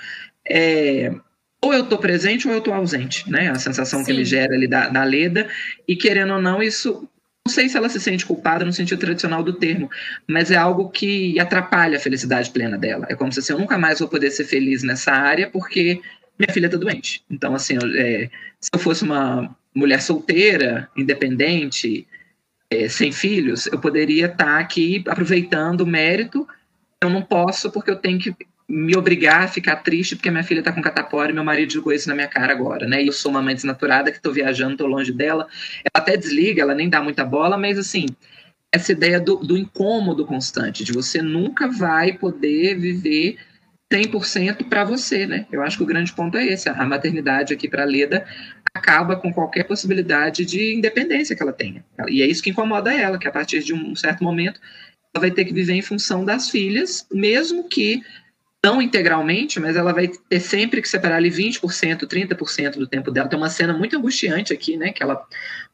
é, 0.47 1.11
ou 1.61 1.73
eu 1.73 1.83
estou 1.83 1.97
presente 1.97 2.47
ou 2.47 2.53
eu 2.53 2.59
estou 2.59 2.73
ausente, 2.73 3.29
né? 3.29 3.49
A 3.49 3.55
sensação 3.55 3.99
Sim. 3.99 4.05
que 4.05 4.11
ele 4.11 4.23
gera 4.23 4.53
ali 4.53 4.67
da, 4.67 4.87
da 4.87 5.03
Leda, 5.03 5.47
e 5.87 5.95
querendo 5.95 6.33
ou 6.33 6.41
não, 6.41 6.61
isso 6.61 7.09
não 7.47 7.53
sei 7.53 7.69
se 7.69 7.77
ela 7.77 7.87
se 7.87 7.99
sente 7.99 8.25
culpada 8.25 8.65
no 8.65 8.73
sentido 8.73 8.99
tradicional 8.99 9.43
do 9.43 9.53
termo, 9.53 9.87
mas 10.27 10.49
é 10.49 10.55
algo 10.55 10.89
que 10.89 11.39
atrapalha 11.39 11.97
a 11.97 12.01
felicidade 12.01 12.49
plena 12.49 12.75
dela. 12.75 13.05
É 13.07 13.15
como 13.15 13.31
se 13.31 13.39
assim, 13.39 13.53
eu 13.53 13.59
nunca 13.59 13.77
mais 13.77 13.99
vou 13.99 14.07
poder 14.07 14.31
ser 14.31 14.45
feliz 14.45 14.81
nessa 14.81 15.11
área 15.11 15.47
porque 15.47 16.01
minha 16.39 16.51
filha 16.51 16.65
está 16.65 16.77
doente. 16.77 17.23
Então, 17.29 17.53
assim, 17.53 17.77
é, 17.95 18.29
se 18.59 18.69
eu 18.73 18.79
fosse 18.79 19.03
uma 19.03 19.55
mulher 19.75 20.01
solteira, 20.01 20.89
independente, 20.97 22.07
é, 22.67 22.89
sem 22.89 23.11
filhos, 23.11 23.67
eu 23.67 23.79
poderia 23.79 24.25
estar 24.25 24.45
tá 24.45 24.59
aqui 24.59 25.03
aproveitando 25.07 25.81
o 25.81 25.87
mérito. 25.87 26.47
Eu 26.99 27.11
não 27.11 27.21
posso 27.21 27.71
porque 27.71 27.91
eu 27.91 27.95
tenho 27.95 28.17
que 28.17 28.35
me 28.67 28.95
obrigar 28.97 29.43
a 29.43 29.47
ficar 29.47 29.77
triste 29.77 30.15
porque 30.15 30.31
minha 30.31 30.43
filha 30.43 30.59
está 30.59 30.71
com 30.71 30.81
catapora 30.81 31.31
e 31.31 31.33
meu 31.33 31.43
marido 31.43 31.71
jogou 31.71 31.93
isso 31.93 32.09
na 32.09 32.15
minha 32.15 32.27
cara 32.27 32.51
agora, 32.51 32.87
né? 32.87 33.03
E 33.03 33.07
eu 33.07 33.13
sou 33.13 33.31
uma 33.31 33.41
mãe 33.41 33.53
desnaturada 33.53 34.11
que 34.11 34.17
estou 34.17 34.33
viajando, 34.33 34.73
estou 34.73 34.87
longe 34.87 35.11
dela. 35.11 35.47
Ela 35.79 36.03
até 36.03 36.17
desliga, 36.17 36.61
ela 36.61 36.73
nem 36.73 36.89
dá 36.89 37.01
muita 37.01 37.23
bola, 37.23 37.57
mas 37.57 37.77
assim, 37.77 38.07
essa 38.71 38.91
ideia 38.91 39.19
do, 39.19 39.35
do 39.37 39.57
incômodo 39.57 40.25
constante, 40.25 40.83
de 40.83 40.91
você 40.91 41.21
nunca 41.21 41.67
vai 41.67 42.13
poder 42.13 42.75
viver 42.75 43.37
100% 43.93 44.67
para 44.67 44.83
você, 44.83 45.27
né? 45.27 45.45
Eu 45.51 45.61
acho 45.61 45.77
que 45.77 45.83
o 45.83 45.87
grande 45.87 46.11
ponto 46.11 46.37
é 46.37 46.45
esse. 46.45 46.67
A 46.67 46.85
maternidade 46.85 47.53
aqui 47.53 47.69
para 47.69 47.85
Leda 47.85 48.25
acaba 48.73 49.15
com 49.15 49.31
qualquer 49.31 49.63
possibilidade 49.63 50.43
de 50.43 50.75
independência 50.75 51.35
que 51.35 51.41
ela 51.41 51.53
tenha. 51.53 51.85
E 52.09 52.21
é 52.21 52.25
isso 52.25 52.43
que 52.43 52.49
incomoda 52.49 52.93
ela, 52.93 53.17
que 53.17 53.27
a 53.27 53.31
partir 53.31 53.63
de 53.63 53.73
um 53.73 53.95
certo 53.95 54.23
momento 54.23 54.59
ela 55.13 55.21
vai 55.21 55.31
ter 55.31 55.45
que 55.45 55.53
viver 55.53 55.73
em 55.73 55.81
função 55.81 56.25
das 56.25 56.49
filhas, 56.49 57.07
mesmo 57.09 57.69
que 57.69 58.01
não 58.65 58.81
integralmente, 58.81 59.59
mas 59.59 59.75
ela 59.75 59.93
vai 59.93 60.07
ter 60.07 60.39
sempre 60.39 60.81
que 60.81 60.89
separar 60.89 61.17
ali 61.17 61.29
20%, 61.29 61.59
30% 62.07 62.77
do 62.77 62.87
tempo 62.87 63.11
dela. 63.11 63.29
Tem 63.29 63.37
uma 63.37 63.49
cena 63.49 63.73
muito 63.73 63.95
angustiante 63.95 64.51
aqui, 64.51 64.75
né? 64.75 64.91
Que 64.91 65.03
ela 65.03 65.23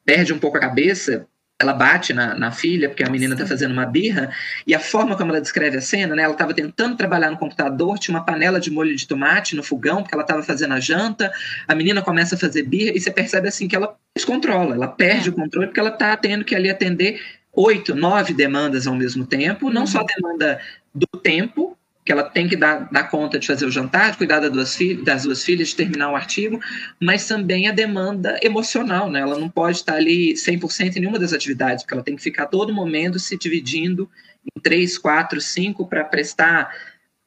perde 0.04 0.30
um 0.34 0.38
pouco 0.38 0.58
a 0.58 0.60
cabeça, 0.60 1.26
ela 1.58 1.72
bate 1.72 2.12
na, 2.12 2.34
na 2.34 2.50
filha, 2.50 2.90
porque 2.90 3.02
a 3.02 3.08
menina 3.08 3.32
está 3.32 3.46
fazendo 3.46 3.72
uma 3.72 3.86
birra, 3.86 4.30
e 4.66 4.74
a 4.74 4.80
forma 4.80 5.16
como 5.16 5.30
ela 5.30 5.40
descreve 5.40 5.78
a 5.78 5.80
cena, 5.80 6.14
né? 6.14 6.22
Ela 6.22 6.34
estava 6.34 6.52
tentando 6.52 6.94
trabalhar 6.94 7.30
no 7.30 7.38
computador, 7.38 7.98
tinha 7.98 8.14
uma 8.14 8.24
panela 8.24 8.60
de 8.60 8.70
molho 8.70 8.94
de 8.94 9.08
tomate 9.08 9.56
no 9.56 9.62
fogão, 9.62 10.02
porque 10.02 10.14
ela 10.14 10.24
estava 10.24 10.42
fazendo 10.42 10.74
a 10.74 10.80
janta, 10.80 11.32
a 11.66 11.74
menina 11.74 12.02
começa 12.02 12.34
a 12.34 12.38
fazer 12.38 12.64
birra, 12.64 12.92
e 12.94 13.00
você 13.00 13.10
percebe 13.10 13.48
assim 13.48 13.68
que 13.68 13.76
ela 13.76 13.96
descontrola, 14.14 14.74
ela 14.74 14.88
perde 14.88 15.30
é. 15.30 15.32
o 15.32 15.34
controle, 15.34 15.68
porque 15.68 15.80
ela 15.80 15.88
está 15.88 16.14
tendo 16.14 16.44
que 16.44 16.54
ali 16.54 16.68
atender 16.68 17.22
oito, 17.54 17.94
nove 17.94 18.34
demandas 18.34 18.86
ao 18.86 18.94
mesmo 18.94 19.24
tempo, 19.24 19.70
não 19.70 19.82
uhum. 19.82 19.86
só 19.86 20.00
a 20.00 20.04
demanda 20.04 20.60
do 20.94 21.06
tempo, 21.20 21.78
que 22.04 22.10
ela 22.10 22.24
tem 22.24 22.48
que 22.48 22.56
dar, 22.56 22.88
dar 22.90 23.04
conta 23.04 23.38
de 23.38 23.46
fazer 23.46 23.64
o 23.64 23.70
jantar, 23.70 24.10
de 24.10 24.18
cuidar 24.18 24.40
das 24.40 24.50
duas, 24.50 24.74
filhas, 24.74 25.04
das 25.04 25.22
duas 25.22 25.44
filhas, 25.44 25.68
de 25.68 25.76
terminar 25.76 26.10
o 26.10 26.16
artigo, 26.16 26.60
mas 27.00 27.26
também 27.26 27.68
a 27.68 27.72
demanda 27.72 28.38
emocional, 28.42 29.08
né? 29.08 29.20
Ela 29.20 29.38
não 29.38 29.48
pode 29.48 29.76
estar 29.78 29.94
ali 29.94 30.34
100% 30.34 30.96
em 30.96 31.00
nenhuma 31.00 31.18
das 31.18 31.32
atividades, 31.32 31.84
porque 31.84 31.94
ela 31.94 32.02
tem 32.02 32.16
que 32.16 32.22
ficar 32.22 32.46
todo 32.46 32.74
momento 32.74 33.18
se 33.18 33.38
dividindo 33.38 34.10
em 34.44 34.60
três, 34.60 34.98
quatro, 34.98 35.40
cinco 35.40 35.86
para 35.86 36.04
prestar 36.04 36.74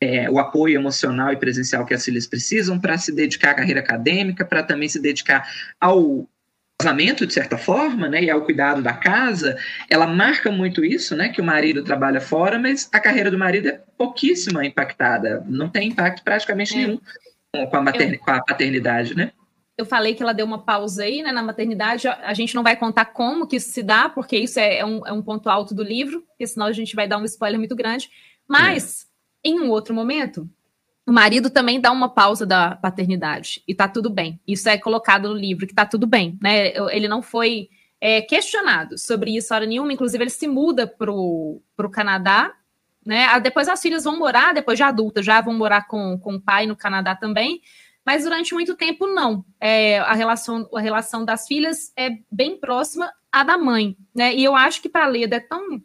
é, 0.02 0.30
o 0.30 0.38
apoio 0.38 0.76
emocional 0.76 1.32
e 1.32 1.38
presencial 1.38 1.86
que 1.86 1.94
as 1.94 2.04
filhas 2.04 2.28
precisam, 2.28 2.78
para 2.78 2.98
se 2.98 3.14
dedicar 3.14 3.52
à 3.52 3.54
carreira 3.54 3.80
acadêmica, 3.80 4.44
para 4.44 4.62
também 4.62 4.90
se 4.90 5.00
dedicar 5.00 5.50
ao 5.80 6.28
casamento, 6.78 7.26
de 7.26 7.34
certa 7.34 7.58
forma, 7.58 8.10
né, 8.10 8.24
e 8.24 8.30
ao 8.30 8.42
cuidado 8.42 8.82
da 8.82 8.94
casa, 8.94 9.58
ela 9.90 10.06
marca 10.06 10.52
muito 10.52 10.84
isso, 10.84 11.16
né, 11.16 11.30
que 11.30 11.42
o 11.42 11.44
marido 11.44 11.84
trabalha 11.84 12.20
fora, 12.20 12.60
mas 12.60 12.90
a 12.92 13.00
carreira 13.00 13.32
do 13.32 13.38
marido 13.38 13.70
é 13.70 13.82
pouquíssima 13.98 14.66
impactada, 14.66 15.44
não 15.48 15.70
tem 15.70 15.90
impacto 15.90 16.24
praticamente 16.24 16.74
é. 16.74 16.78
nenhum 16.78 17.00
com 17.70 17.78
a, 17.78 17.82
matern... 17.82 18.18
com 18.18 18.32
a 18.32 18.44
paternidade, 18.44 19.16
né? 19.16 19.32
Eu 19.78 19.86
falei 19.86 20.14
que 20.14 20.24
ela 20.24 20.34
deu 20.34 20.46
uma 20.46 20.64
pausa 20.64 21.04
aí, 21.04 21.22
né, 21.22 21.32
na 21.32 21.44
maternidade. 21.44 22.08
A 22.08 22.34
gente 22.34 22.56
não 22.56 22.64
vai 22.64 22.78
contar 22.78 23.06
como 23.06 23.46
que 23.46 23.58
isso 23.58 23.72
se 23.72 23.84
dá, 23.84 24.08
porque 24.08 24.38
isso 24.38 24.58
é, 24.58 24.78
é 24.78 24.86
um, 24.86 25.06
é 25.06 25.12
um 25.12 25.22
ponto 25.22 25.50
alto 25.50 25.76
do 25.76 25.84
livro, 25.84 26.22
porque 26.22 26.48
senão 26.48 26.68
a 26.68 26.72
gente 26.72 26.96
vai 26.96 27.08
dar 27.08 27.18
um 27.18 27.26
spoiler 27.26 27.60
muito 27.60 27.76
grande. 27.76 28.10
Mas, 28.48 29.06
é. 29.44 29.50
em 29.50 29.60
um 29.60 29.70
outro 29.70 29.94
momento, 29.94 30.50
o 31.06 31.12
marido 31.12 31.50
também 31.50 31.80
dá 31.80 31.92
uma 31.92 32.10
pausa 32.10 32.46
da 32.46 32.76
paternidade 32.76 33.62
e 33.68 33.76
tá 33.76 33.88
tudo 33.88 34.10
bem. 34.10 34.40
Isso 34.48 34.68
é 34.68 34.78
colocado 34.78 35.30
no 35.30 35.36
livro, 35.36 35.68
que 35.68 35.74
tá 35.74 35.86
tudo 35.86 36.08
bem, 36.08 36.38
né? 36.42 36.74
Ele 36.92 37.08
não 37.08 37.22
foi 37.22 37.70
é, 38.02 38.22
questionado 38.22 38.98
sobre 38.98 39.36
isso 39.36 39.54
hora 39.54 39.66
nenhuma, 39.66 39.94
inclusive 39.94 40.24
ele 40.24 40.32
se 40.32 40.48
muda 40.48 40.88
pro, 40.88 41.62
pro 41.78 41.92
Canadá, 41.92 42.52
né? 43.06 43.26
Ah, 43.26 43.38
depois 43.38 43.68
as 43.68 43.80
filhas 43.80 44.04
vão 44.04 44.18
morar, 44.18 44.54
depois 44.54 44.78
de 44.78 44.84
adulta, 44.84 45.22
já 45.22 45.40
vão 45.42 45.54
morar 45.54 45.88
com, 45.88 46.18
com 46.18 46.36
o 46.36 46.42
pai 46.42 46.66
no 46.66 46.76
Canadá 46.76 47.16
também, 47.16 47.62
mas 48.04 48.24
durante 48.24 48.54
muito 48.56 48.76
tempo 48.76 49.06
não. 49.06 49.46
É, 49.60 50.00
a, 50.00 50.14
relação, 50.14 50.68
a 50.74 50.80
relação 50.80 51.24
das 51.24 51.48
filhas 51.48 51.94
é 51.96 52.10
bem 52.32 52.60
próxima 52.60 53.12
à 53.32 53.44
da 53.44 53.60
mãe, 53.60 53.96
né? 54.14 54.34
E 54.36 54.44
eu 54.44 54.56
acho 54.56 54.82
que 54.82 54.90
para 54.90 55.08
Leda 55.08 55.36
é 55.36 55.40
tão 55.40 55.80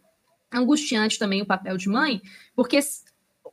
angustiante 0.53 1.18
também 1.18 1.43
o 1.43 1.47
papel 1.47 1.77
de 1.77 1.89
mãe, 1.89 2.21
porque 2.57 2.81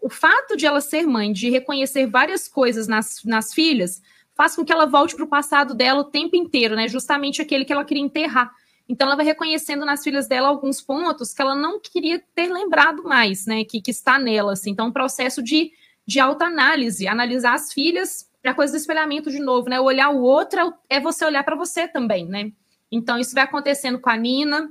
o 0.02 0.10
fato 0.10 0.56
de 0.56 0.66
ela 0.66 0.82
ser 0.82 1.06
mãe, 1.06 1.32
de 1.32 1.50
reconhecer 1.50 2.08
várias 2.08 2.48
coisas 2.48 2.88
nas, 2.88 3.24
nas 3.24 3.54
filhas, 3.54 4.02
faz 4.36 4.56
com 4.56 4.64
que 4.64 4.72
ela 4.72 4.86
volte 4.86 5.16
para 5.16 5.26
o 5.26 5.28
passado 5.28 5.74
dela 5.74 6.02
o 6.02 6.06
tempo 6.06 6.36
inteiro, 6.36 6.76
né? 6.76 6.88
Justamente 6.88 7.42
aquele 7.42 7.66
que 7.66 7.74
ela 7.74 7.84
queria 7.84 8.04
enterrar. 8.04 8.52
Então 8.88 9.08
ela 9.08 9.16
vai 9.16 9.26
reconhecendo 9.26 9.86
nas 9.86 10.04
filhas 10.04 10.28
dela 10.28 10.48
alguns 10.48 10.82
pontos 10.82 11.34
que 11.34 11.42
ela 11.42 11.56
não 11.56 11.80
queria 11.80 12.24
ter 12.34 12.52
lembrado 12.52 13.04
mais, 13.04 13.46
né? 13.46 13.66
Que, 13.66 13.82
que 13.82 13.92
está 13.92 14.18
nela, 14.18 14.54
assim. 14.54 14.72
Então, 14.72 14.88
um 14.88 14.92
processo 14.92 15.42
de, 15.44 15.72
de 16.06 16.20
autoanálise, 16.20 17.08
analisar 17.08 17.56
as 17.56 17.74
filhas, 17.74 18.30
a 18.46 18.54
coisa 18.54 18.72
do 18.72 18.78
espelhamento 18.78 19.30
de 19.30 19.40
novo, 19.40 19.70
né? 19.70 19.80
Olhar 19.80 20.10
o 20.10 20.22
outro 20.22 20.74
é 20.90 21.00
você 21.00 21.26
olhar 21.26 21.44
para 21.44 21.56
você 21.56 21.88
também, 21.88 22.26
né? 22.26 22.52
Então, 22.90 23.18
isso 23.18 23.34
vai 23.34 23.44
acontecendo 23.44 24.00
com 24.00 24.10
a 24.10 24.16
Nina, 24.16 24.70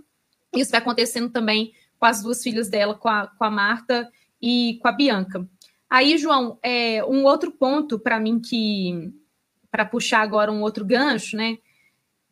isso 0.54 0.70
vai 0.70 0.80
acontecendo 0.80 1.28
também 1.28 1.74
com 1.98 2.06
as 2.06 2.22
duas 2.22 2.42
filhas 2.42 2.70
dela, 2.70 2.94
com 2.94 3.08
a, 3.08 3.26
com 3.26 3.44
a 3.44 3.50
Marta 3.50 4.10
e 4.40 4.78
com 4.80 4.88
a 4.88 4.92
Bianca. 4.92 5.48
Aí, 5.88 6.18
João, 6.18 6.58
é, 6.62 7.04
um 7.04 7.24
outro 7.24 7.52
ponto 7.52 7.98
para 7.98 8.18
mim 8.18 8.40
que, 8.40 9.12
para 9.70 9.84
puxar 9.84 10.20
agora 10.20 10.50
um 10.50 10.62
outro 10.62 10.84
gancho, 10.84 11.36
né? 11.36 11.58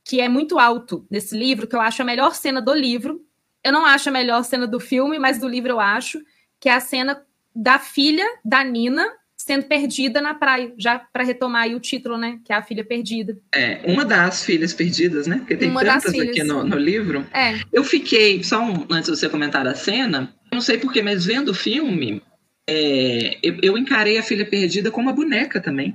Que 0.03 0.21
é 0.21 0.29
muito 0.29 0.59
alto 0.59 1.07
nesse 1.11 1.37
livro, 1.37 1.67
que 1.67 1.77
eu 1.77 1.81
acho 1.81 2.03
a 2.03 2.05
melhor 2.05 2.35
cena 2.35 2.61
do 2.61 2.75
livro. 2.75 3.25
Eu 3.63 3.73
não 3.73 3.87
acho 3.87 4.09
a 4.09 4.13
melhor 4.13 4.45
cena 4.45 4.67
do 4.67 4.81
filme, 4.81 5.19
mas 5.19 5.39
do 5.39 5.49
livro 5.49 5.71
eu 5.71 5.81
acho, 5.81 6.21
que 6.61 6.69
é 6.69 6.75
a 6.75 6.81
cena 6.81 7.25
da 7.55 7.79
filha 7.79 8.27
da 8.45 8.65
Nina 8.65 9.07
sendo 9.45 9.67
perdida 9.67 10.23
na 10.23 10.33
praia, 10.33 10.73
já 10.79 10.99
para 10.99 11.23
retomar 11.23 11.65
aí 11.65 11.75
o 11.75 11.81
título, 11.81 12.17
né? 12.17 12.39
Que 12.43 12.51
é 12.51 12.57
a 12.57 12.63
filha 12.63 12.83
perdida. 12.83 13.37
É, 13.55 13.83
uma 13.85 14.03
das 14.03 14.43
filhas 14.43 14.73
perdidas, 14.73 15.27
né? 15.27 15.37
Porque 15.37 15.55
tem 15.55 15.69
uma 15.69 15.85
tantas 15.85 16.19
aqui 16.19 16.43
no, 16.43 16.65
no, 16.65 16.79
livro. 16.79 17.27
É. 17.31 17.61
Eu 17.71 17.85
fiquei, 17.85 18.43
só 18.43 18.63
um, 18.63 18.87
antes 18.91 19.11
de 19.11 19.19
você 19.19 19.29
comentar 19.29 19.67
a 19.67 19.75
cena, 19.75 20.35
não 20.51 20.63
sei 20.63 20.79
porquê, 20.79 21.03
mas 21.03 21.27
vendo 21.27 21.51
o 21.51 21.55
filme, 21.55 22.23
é, 22.67 23.37
eu, 23.43 23.59
eu, 23.61 23.77
encarei 23.77 24.17
a 24.17 24.23
filha 24.23 24.47
perdida 24.47 24.91
como 24.91 25.09
uma 25.09 25.15
boneca 25.15 25.61
também. 25.61 25.95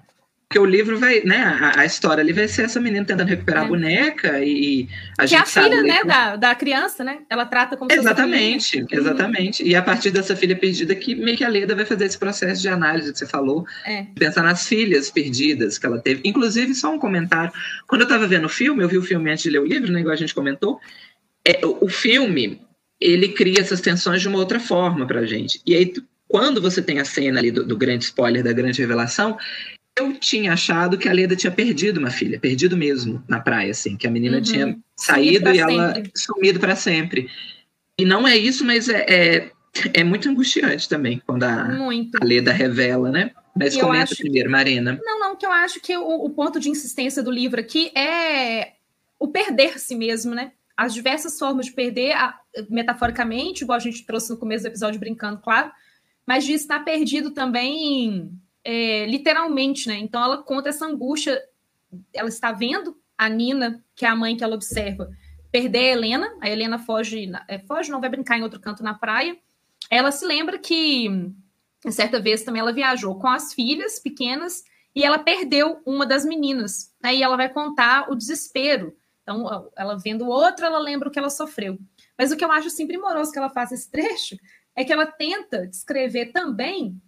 Porque 0.49 0.57
o 0.57 0.65
livro 0.65 0.97
vai, 0.97 1.21
né? 1.21 1.43
A, 1.43 1.81
a 1.81 1.85
história 1.85 2.23
ali 2.23 2.33
vai 2.33 2.47
ser 2.47 2.63
essa 2.63 2.81
menina 2.81 3.05
tentando 3.05 3.27
recuperar 3.27 3.61
é. 3.61 3.65
a 3.67 3.69
boneca 3.69 4.43
e 4.43 4.89
a 5.15 5.21
que 5.21 5.27
gente 5.27 5.37
é 5.37 5.41
a 5.41 5.45
filha, 5.45 5.83
né, 5.83 6.03
da, 6.03 6.35
da 6.37 6.55
criança, 6.55 7.03
né? 7.03 7.19
Ela 7.29 7.45
trata 7.45 7.77
como 7.77 7.91
Exatamente, 7.91 8.83
exatamente. 8.89 9.63
E 9.63 9.75
a 9.75 9.81
partir 9.83 10.09
dessa 10.09 10.35
filha 10.35 10.55
perdida 10.55 10.95
que 10.95 11.13
meio 11.13 11.37
que 11.37 11.43
a 11.43 11.47
Leda 11.47 11.75
vai 11.75 11.85
fazer 11.85 12.05
esse 12.05 12.17
processo 12.17 12.63
de 12.63 12.67
análise 12.67 13.13
que 13.13 13.19
você 13.19 13.27
falou, 13.27 13.63
é. 13.85 14.07
pensar 14.15 14.41
nas 14.41 14.67
filhas 14.67 15.11
perdidas 15.11 15.77
que 15.77 15.85
ela 15.85 15.99
teve. 15.99 16.21
Inclusive, 16.25 16.73
só 16.73 16.91
um 16.91 16.97
comentário. 16.97 17.53
Quando 17.87 18.01
eu 18.01 18.07
estava 18.07 18.25
vendo 18.25 18.45
o 18.45 18.49
filme, 18.49 18.83
eu 18.83 18.89
vi 18.89 18.97
o 18.97 19.03
filme 19.03 19.29
antes 19.29 19.43
de 19.43 19.51
ler 19.51 19.59
o 19.59 19.67
livro, 19.67 19.91
né? 19.91 19.99
Igual 19.99 20.13
a 20.13 20.17
gente 20.17 20.33
comentou. 20.33 20.79
É, 21.45 21.63
o, 21.63 21.85
o 21.85 21.89
filme, 21.89 22.59
ele 22.99 23.27
cria 23.27 23.59
essas 23.59 23.81
tensões 23.81 24.19
de 24.19 24.27
uma 24.27 24.39
outra 24.39 24.59
forma 24.59 25.05
pra 25.05 25.27
gente. 25.27 25.61
E 25.63 25.75
aí, 25.75 25.93
quando 26.27 26.59
você 26.59 26.81
tem 26.81 26.99
a 26.99 27.05
cena 27.05 27.37
ali 27.39 27.51
do, 27.51 27.63
do 27.63 27.77
grande 27.77 28.05
spoiler, 28.05 28.43
da 28.43 28.51
grande 28.51 28.81
revelação, 28.81 29.37
eu 29.99 30.13
tinha 30.13 30.53
achado 30.53 30.97
que 30.97 31.07
a 31.07 31.13
Leda 31.13 31.35
tinha 31.35 31.51
perdido 31.51 31.99
uma 31.99 32.09
filha, 32.09 32.39
perdido 32.39 32.75
mesmo 32.75 33.23
na 33.27 33.39
praia, 33.39 33.71
assim, 33.71 33.95
que 33.95 34.07
a 34.07 34.11
menina 34.11 34.37
uhum. 34.37 34.43
tinha 34.43 34.79
saído 34.95 35.49
e 35.49 35.59
ela 35.59 35.93
sempre. 35.93 36.11
sumido 36.15 36.59
para 36.59 36.75
sempre. 36.75 37.29
E 37.97 38.05
não 38.05 38.27
é 38.27 38.37
isso, 38.37 38.65
mas 38.65 38.87
é, 38.87 39.05
é, 39.07 39.51
é 39.93 40.03
muito 40.03 40.29
angustiante 40.29 40.87
também 40.87 41.21
quando 41.25 41.43
a, 41.43 41.67
a 42.21 42.25
Leda 42.25 42.51
revela, 42.51 43.11
né? 43.11 43.31
Mas 43.55 43.75
e 43.75 43.79
comenta 43.79 44.15
primeiro, 44.15 44.49
Marina. 44.49 44.99
Não, 45.03 45.19
não, 45.19 45.35
que 45.35 45.45
eu 45.45 45.51
acho 45.51 45.81
que 45.81 45.97
o, 45.97 46.25
o 46.25 46.29
ponto 46.29 46.59
de 46.59 46.69
insistência 46.69 47.21
do 47.21 47.29
livro 47.31 47.59
aqui 47.59 47.91
é 47.97 48.73
o 49.19 49.27
perder-se 49.27 49.95
mesmo, 49.95 50.33
né? 50.33 50.53
As 50.77 50.93
diversas 50.93 51.37
formas 51.37 51.65
de 51.65 51.73
perder, 51.73 52.15
metaforicamente, 52.69 53.65
igual 53.65 53.75
a 53.75 53.81
gente 53.81 54.05
trouxe 54.05 54.29
no 54.29 54.37
começo 54.37 54.63
do 54.63 54.67
episódio 54.67 54.99
brincando, 54.99 55.41
claro, 55.41 55.69
mas 56.25 56.45
de 56.45 56.53
estar 56.53 56.79
perdido 56.85 57.31
também 57.31 58.31
é, 58.63 59.05
literalmente, 59.05 59.87
né? 59.87 59.97
Então 59.97 60.23
ela 60.23 60.43
conta 60.43 60.69
essa 60.69 60.85
angústia. 60.85 61.41
Ela 62.13 62.29
está 62.29 62.51
vendo 62.51 62.97
a 63.17 63.27
Nina, 63.27 63.83
que 63.95 64.05
é 64.05 64.09
a 64.09 64.15
mãe 64.15 64.37
que 64.37 64.43
ela 64.43 64.55
observa, 64.55 65.09
perder 65.51 65.79
a 65.79 65.93
Helena. 65.93 66.37
A 66.41 66.49
Helena 66.49 66.79
foge, 66.79 67.31
é, 67.47 67.59
foge, 67.59 67.91
não 67.91 68.01
vai 68.01 68.09
brincar 68.09 68.37
em 68.37 68.43
outro 68.43 68.59
canto 68.59 68.83
na 68.83 68.93
praia. 68.93 69.37
Ela 69.89 70.11
se 70.11 70.25
lembra 70.25 70.57
que 70.59 71.31
certa 71.89 72.19
vez 72.19 72.43
também 72.43 72.59
ela 72.59 72.73
viajou 72.73 73.17
com 73.19 73.27
as 73.27 73.53
filhas 73.53 73.99
pequenas 73.99 74.63
e 74.95 75.03
ela 75.03 75.19
perdeu 75.19 75.81
uma 75.85 76.05
das 76.05 76.25
meninas. 76.25 76.93
Né? 77.01 77.15
E 77.15 77.23
ela 77.23 77.37
vai 77.37 77.49
contar 77.49 78.11
o 78.11 78.15
desespero. 78.15 78.95
Então, 79.23 79.69
ela 79.77 79.97
vendo 79.97 80.25
o 80.25 80.29
outro, 80.29 80.65
ela 80.65 80.79
lembra 80.79 81.07
o 81.07 81.11
que 81.11 81.19
ela 81.19 81.29
sofreu. 81.29 81.77
Mas 82.17 82.31
o 82.31 82.37
que 82.37 82.43
eu 82.43 82.51
acho 82.51 82.67
assim 82.67 82.87
primoroso 82.87 83.31
que 83.31 83.37
ela 83.37 83.49
faz 83.49 83.71
esse 83.71 83.89
trecho 83.89 84.35
é 84.75 84.83
que 84.83 84.91
ela 84.91 85.05
tenta 85.05 85.67
descrever 85.67 86.31
também 86.31 86.99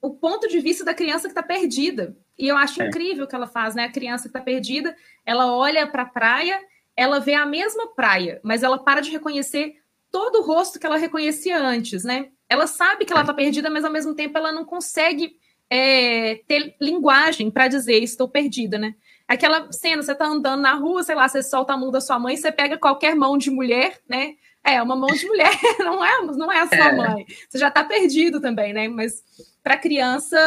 o 0.00 0.14
ponto 0.14 0.48
de 0.48 0.60
vista 0.60 0.84
da 0.84 0.94
criança 0.94 1.28
que 1.28 1.32
está 1.32 1.42
perdida. 1.42 2.16
E 2.38 2.46
eu 2.46 2.56
acho 2.56 2.82
é. 2.82 2.86
incrível 2.86 3.24
o 3.24 3.28
que 3.28 3.34
ela 3.34 3.46
faz, 3.46 3.74
né? 3.74 3.84
A 3.84 3.92
criança 3.92 4.24
que 4.24 4.28
está 4.28 4.40
perdida, 4.40 4.96
ela 5.26 5.52
olha 5.52 5.86
para 5.86 6.02
a 6.02 6.06
praia, 6.06 6.60
ela 6.96 7.18
vê 7.18 7.34
a 7.34 7.46
mesma 7.46 7.94
praia, 7.94 8.40
mas 8.42 8.62
ela 8.62 8.78
para 8.78 9.00
de 9.00 9.10
reconhecer 9.10 9.76
todo 10.10 10.40
o 10.40 10.42
rosto 10.42 10.78
que 10.78 10.86
ela 10.86 10.96
reconhecia 10.96 11.58
antes, 11.58 12.04
né? 12.04 12.28
Ela 12.48 12.66
sabe 12.66 13.04
que 13.04 13.12
ela 13.12 13.22
está 13.22 13.34
perdida, 13.34 13.68
mas 13.68 13.84
ao 13.84 13.92
mesmo 13.92 14.14
tempo 14.14 14.38
ela 14.38 14.52
não 14.52 14.64
consegue 14.64 15.36
é, 15.70 16.36
ter 16.46 16.74
linguagem 16.80 17.50
para 17.50 17.68
dizer 17.68 18.02
estou 18.02 18.28
perdida, 18.28 18.78
né? 18.78 18.94
Aquela 19.26 19.70
cena, 19.70 20.02
você 20.02 20.12
está 20.12 20.26
andando 20.26 20.62
na 20.62 20.72
rua, 20.72 21.02
sei 21.02 21.14
lá, 21.14 21.28
você 21.28 21.42
solta 21.42 21.74
a 21.74 21.76
mão 21.76 21.90
da 21.90 22.00
sua 22.00 22.18
mãe, 22.18 22.36
você 22.36 22.50
pega 22.50 22.78
qualquer 22.78 23.14
mão 23.14 23.36
de 23.36 23.50
mulher, 23.50 24.00
né? 24.08 24.36
É, 24.64 24.82
uma 24.82 24.96
mão 24.96 25.08
de 25.08 25.26
mulher, 25.26 25.50
não 25.80 26.04
é, 26.04 26.22
não 26.22 26.52
é 26.52 26.60
a 26.60 26.66
sua 26.66 26.76
é. 26.76 26.92
mãe. 26.92 27.26
Você 27.48 27.58
já 27.58 27.68
está 27.68 27.82
perdido 27.84 28.40
também, 28.40 28.72
né? 28.72 28.88
Mas 28.88 29.22
para 29.62 29.78
criança 29.78 30.38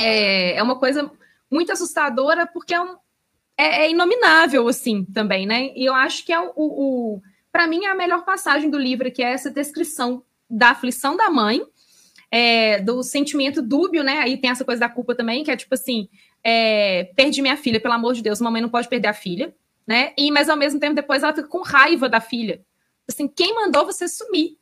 é, 0.00 0.56
é 0.56 0.62
uma 0.62 0.78
coisa 0.78 1.10
muito 1.50 1.72
assustadora, 1.72 2.46
porque 2.46 2.74
é, 2.74 2.80
um, 2.80 2.96
é, 3.56 3.84
é, 3.84 3.90
inominável, 3.90 4.66
assim, 4.68 5.04
também, 5.04 5.46
né? 5.46 5.72
E 5.74 5.84
eu 5.84 5.94
acho 5.94 6.24
que 6.24 6.32
é 6.32 6.40
o, 6.40 6.52
o, 6.56 7.14
o 7.14 7.22
para 7.52 7.66
mim, 7.66 7.84
é 7.84 7.88
a 7.88 7.94
melhor 7.94 8.24
passagem 8.24 8.68
do 8.68 8.78
livro, 8.78 9.10
que 9.10 9.22
é 9.22 9.32
essa 9.32 9.50
descrição 9.50 10.22
da 10.48 10.70
aflição 10.70 11.16
da 11.16 11.30
mãe, 11.30 11.62
é, 12.30 12.80
do 12.80 13.02
sentimento 13.02 13.62
dúbio, 13.62 14.04
né? 14.04 14.18
Aí 14.18 14.36
tem 14.36 14.50
essa 14.50 14.64
coisa 14.64 14.80
da 14.80 14.88
culpa 14.88 15.14
também, 15.14 15.42
que 15.42 15.50
é 15.50 15.56
tipo 15.56 15.74
assim: 15.74 16.08
é, 16.44 17.04
perdi 17.16 17.40
minha 17.40 17.56
filha, 17.56 17.80
pelo 17.80 17.94
amor 17.94 18.14
de 18.14 18.22
Deus, 18.22 18.40
mamãe 18.40 18.60
não 18.60 18.68
pode 18.68 18.88
perder 18.88 19.08
a 19.08 19.14
filha, 19.14 19.54
né? 19.86 20.12
E, 20.18 20.30
mas 20.30 20.48
ao 20.48 20.56
mesmo 20.56 20.78
tempo, 20.78 20.94
depois 20.94 21.22
ela 21.22 21.32
fica 21.32 21.48
com 21.48 21.62
raiva 21.62 22.08
da 22.08 22.20
filha. 22.20 22.60
Assim, 23.08 23.28
quem 23.28 23.54
mandou 23.54 23.86
você 23.86 24.08
sumir, 24.08 24.56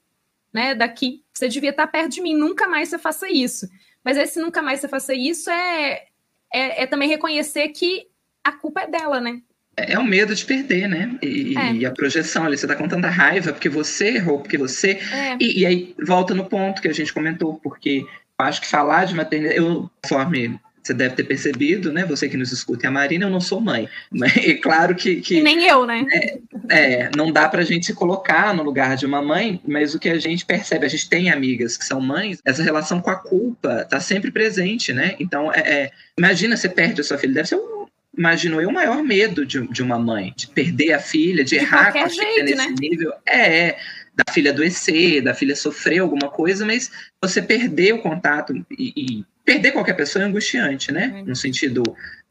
né? 0.53 0.75
Daqui. 0.75 1.23
Você 1.33 1.49
devia 1.49 1.71
estar 1.71 1.87
perto 1.87 2.11
de 2.11 2.21
mim, 2.21 2.35
nunca 2.35 2.69
mais 2.69 2.89
você 2.89 2.99
faça 2.99 3.29
isso. 3.29 3.69
Mas 4.05 4.17
esse 4.17 4.41
nunca 4.41 4.63
mais 4.63 4.81
você 4.81 4.89
faça 4.89 5.15
isso 5.15 5.51
é, 5.51 6.05
é, 6.53 6.83
é 6.83 6.87
também 6.87 7.09
reconhecer 7.09 7.69
que 7.69 8.07
a 8.43 8.53
culpa 8.53 8.83
é 8.83 8.87
dela, 8.87 9.21
né? 9.21 9.41
é 9.77 9.99
o 9.99 10.05
medo 10.05 10.35
de 10.35 10.45
perder, 10.45 10.89
né? 10.89 11.19
E, 11.23 11.57
é. 11.57 11.73
e, 11.73 11.87
a 11.87 11.91
projeção 11.91 12.45
ali, 12.45 12.57
você 12.57 12.67
tá 12.67 12.77
contando 12.77 13.05
a 13.05 13.11
raiva 13.11 13.53
porque 13.53 13.69
você 13.69 14.17
errou, 14.17 14.41
porque 14.41 14.57
você. 14.57 15.01
É. 15.13 15.37
E, 15.41 15.61
e, 15.61 15.67
aí 15.67 15.95
volta 16.05 16.35
no 16.35 16.45
ponto 16.45 16.81
que 16.81 16.89
a 16.89 16.93
gente 16.93 17.13
comentou, 17.13 17.55
porque 17.63 18.05
eu 18.39 18.45
acho 18.47 18.61
que 18.61 18.67
falar 18.67 19.05
de 19.05 19.15
maternidade, 19.15 19.59
eu, 19.59 19.91
conforme 20.03 20.59
você 20.85 20.93
deve 20.93 21.15
ter 21.15 21.25
percebido, 21.25 21.91
né? 21.91 22.05
Você 22.05 22.29
que 22.29 22.37
nos 22.37 22.53
escuta, 22.53 22.87
e 22.87 22.89
a 22.89 22.91
Marina, 22.91 23.25
eu 23.25 23.31
não 23.31 23.41
sou 23.41 23.61
mãe. 23.61 23.89
Mas 24.11 24.37
é 24.39 24.55
claro 24.55 24.95
que. 24.95 25.17
que 25.17 25.43
nem 25.43 25.65
eu, 25.67 25.87
né? 25.87 26.07
É, 26.13 26.39
é, 26.69 27.11
não 27.17 27.33
dá 27.33 27.49
pra 27.49 27.63
gente 27.63 27.87
se 27.87 27.95
colocar 27.95 28.55
no 28.55 28.63
lugar 28.63 28.97
de 28.97 29.07
uma 29.07 29.23
mãe, 29.23 29.61
mas 29.67 29.95
o 29.95 29.99
que 29.99 30.11
a 30.11 30.19
gente 30.19 30.45
percebe, 30.45 30.85
a 30.85 30.89
gente 30.89 31.09
tem 31.09 31.31
amigas 31.31 31.77
que 31.77 31.85
são 31.85 32.01
mães, 32.01 32.41
essa 32.45 32.63
relação 32.63 33.01
com 33.01 33.11
a 33.11 33.17
culpa 33.17 33.87
tá 33.89 33.99
sempre 33.99 34.31
presente, 34.31 34.93
né? 34.93 35.17
Então, 35.19 35.53
é, 35.53 35.61
é 35.61 35.91
imagina 36.19 36.57
você 36.57 36.69
perde 36.69 37.01
a 37.01 37.05
sua 37.05 37.17
filha, 37.17 37.35
deve 37.35 37.49
ser 37.49 37.57
um 37.57 37.85
imagino 38.17 38.61
eu, 38.61 38.69
o 38.69 38.73
maior 38.73 39.03
medo 39.03 39.45
de, 39.45 39.67
de 39.69 39.83
uma 39.83 39.99
mãe, 39.99 40.33
de 40.37 40.47
perder 40.47 40.93
a 40.93 40.99
filha, 40.99 41.45
de, 41.45 41.51
de 41.51 41.57
errar 41.57 41.93
com 41.93 41.99
a 41.99 42.09
jeito, 42.09 42.33
filha 42.35 42.45
nesse 42.45 42.69
né? 42.69 42.75
nível. 42.79 43.13
É, 43.27 43.59
é, 43.59 43.79
da 44.15 44.33
filha 44.33 44.53
adoecer, 44.53 45.23
da 45.23 45.35
filha 45.35 45.57
sofrer 45.57 45.99
alguma 45.99 46.29
coisa, 46.31 46.65
mas 46.65 46.91
você 47.21 47.43
perder 47.43 47.95
o 47.95 48.03
contato 48.03 48.55
e, 48.71 48.93
e 48.97 49.25
perder 49.45 49.73
qualquer 49.73 49.95
pessoa 49.95 50.25
é 50.25 50.29
angustiante, 50.29 50.93
né? 50.93 51.23
No 51.27 51.35
sentido 51.35 51.83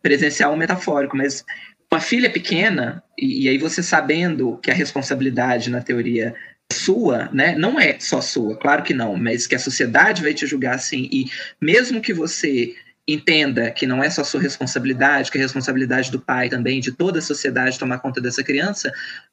presencial 0.01 0.51
ou 0.51 0.57
metafórico, 0.57 1.15
mas 1.15 1.45
uma 1.91 1.99
filha 1.99 2.29
pequena, 2.29 3.03
e, 3.17 3.43
e 3.43 3.49
aí 3.49 3.57
você 3.57 3.83
sabendo 3.83 4.57
que 4.57 4.71
a 4.71 4.73
responsabilidade, 4.73 5.69
na 5.69 5.81
teoria, 5.81 6.33
é 6.71 6.73
sua, 6.73 7.29
né? 7.31 7.55
Não 7.55 7.79
é 7.79 7.97
só 7.99 8.19
sua, 8.19 8.57
claro 8.57 8.83
que 8.83 8.93
não, 8.93 9.15
mas 9.15 9.45
que 9.45 9.55
a 9.55 9.59
sociedade 9.59 10.23
vai 10.23 10.33
te 10.33 10.47
julgar 10.47 10.75
assim, 10.75 11.07
e 11.11 11.25
mesmo 11.61 12.01
que 12.01 12.13
você 12.13 12.75
entenda 13.07 13.69
que 13.71 13.85
não 13.85 14.03
é 14.03 14.09
só 14.09 14.23
sua 14.23 14.41
responsabilidade, 14.41 15.29
que 15.29 15.37
é 15.37 15.41
responsabilidade 15.41 16.09
do 16.11 16.19
pai 16.19 16.49
também, 16.49 16.79
de 16.79 16.91
toda 16.91 17.19
a 17.19 17.21
sociedade 17.21 17.77
tomar 17.77 17.99
conta 17.99 18.21
dessa 18.21 18.43
criança, 18.43 18.91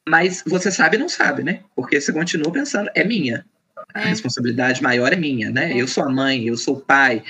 mas 0.09 0.43
você 0.47 0.71
sabe 0.71 0.97
e 0.97 1.01
não 1.01 1.09
sabe, 1.09 1.43
né? 1.43 1.61
Porque 1.75 2.01
você 2.01 2.13
continua 2.13 2.53
pensando, 2.53 2.91
é 2.95 3.05
minha. 3.05 3.45
A 3.95 4.03
é. 4.03 4.07
responsabilidade 4.07 4.83
maior 4.83 5.13
é 5.13 5.17
minha, 5.17 5.51
né? 5.51 5.73
É. 5.73 5.81
Eu 5.81 5.87
sou 5.87 6.05
a 6.05 6.11
mãe, 6.11 6.47
eu 6.47 6.57
sou 6.57 6.77
o 6.77 6.81
pai, 6.81 7.23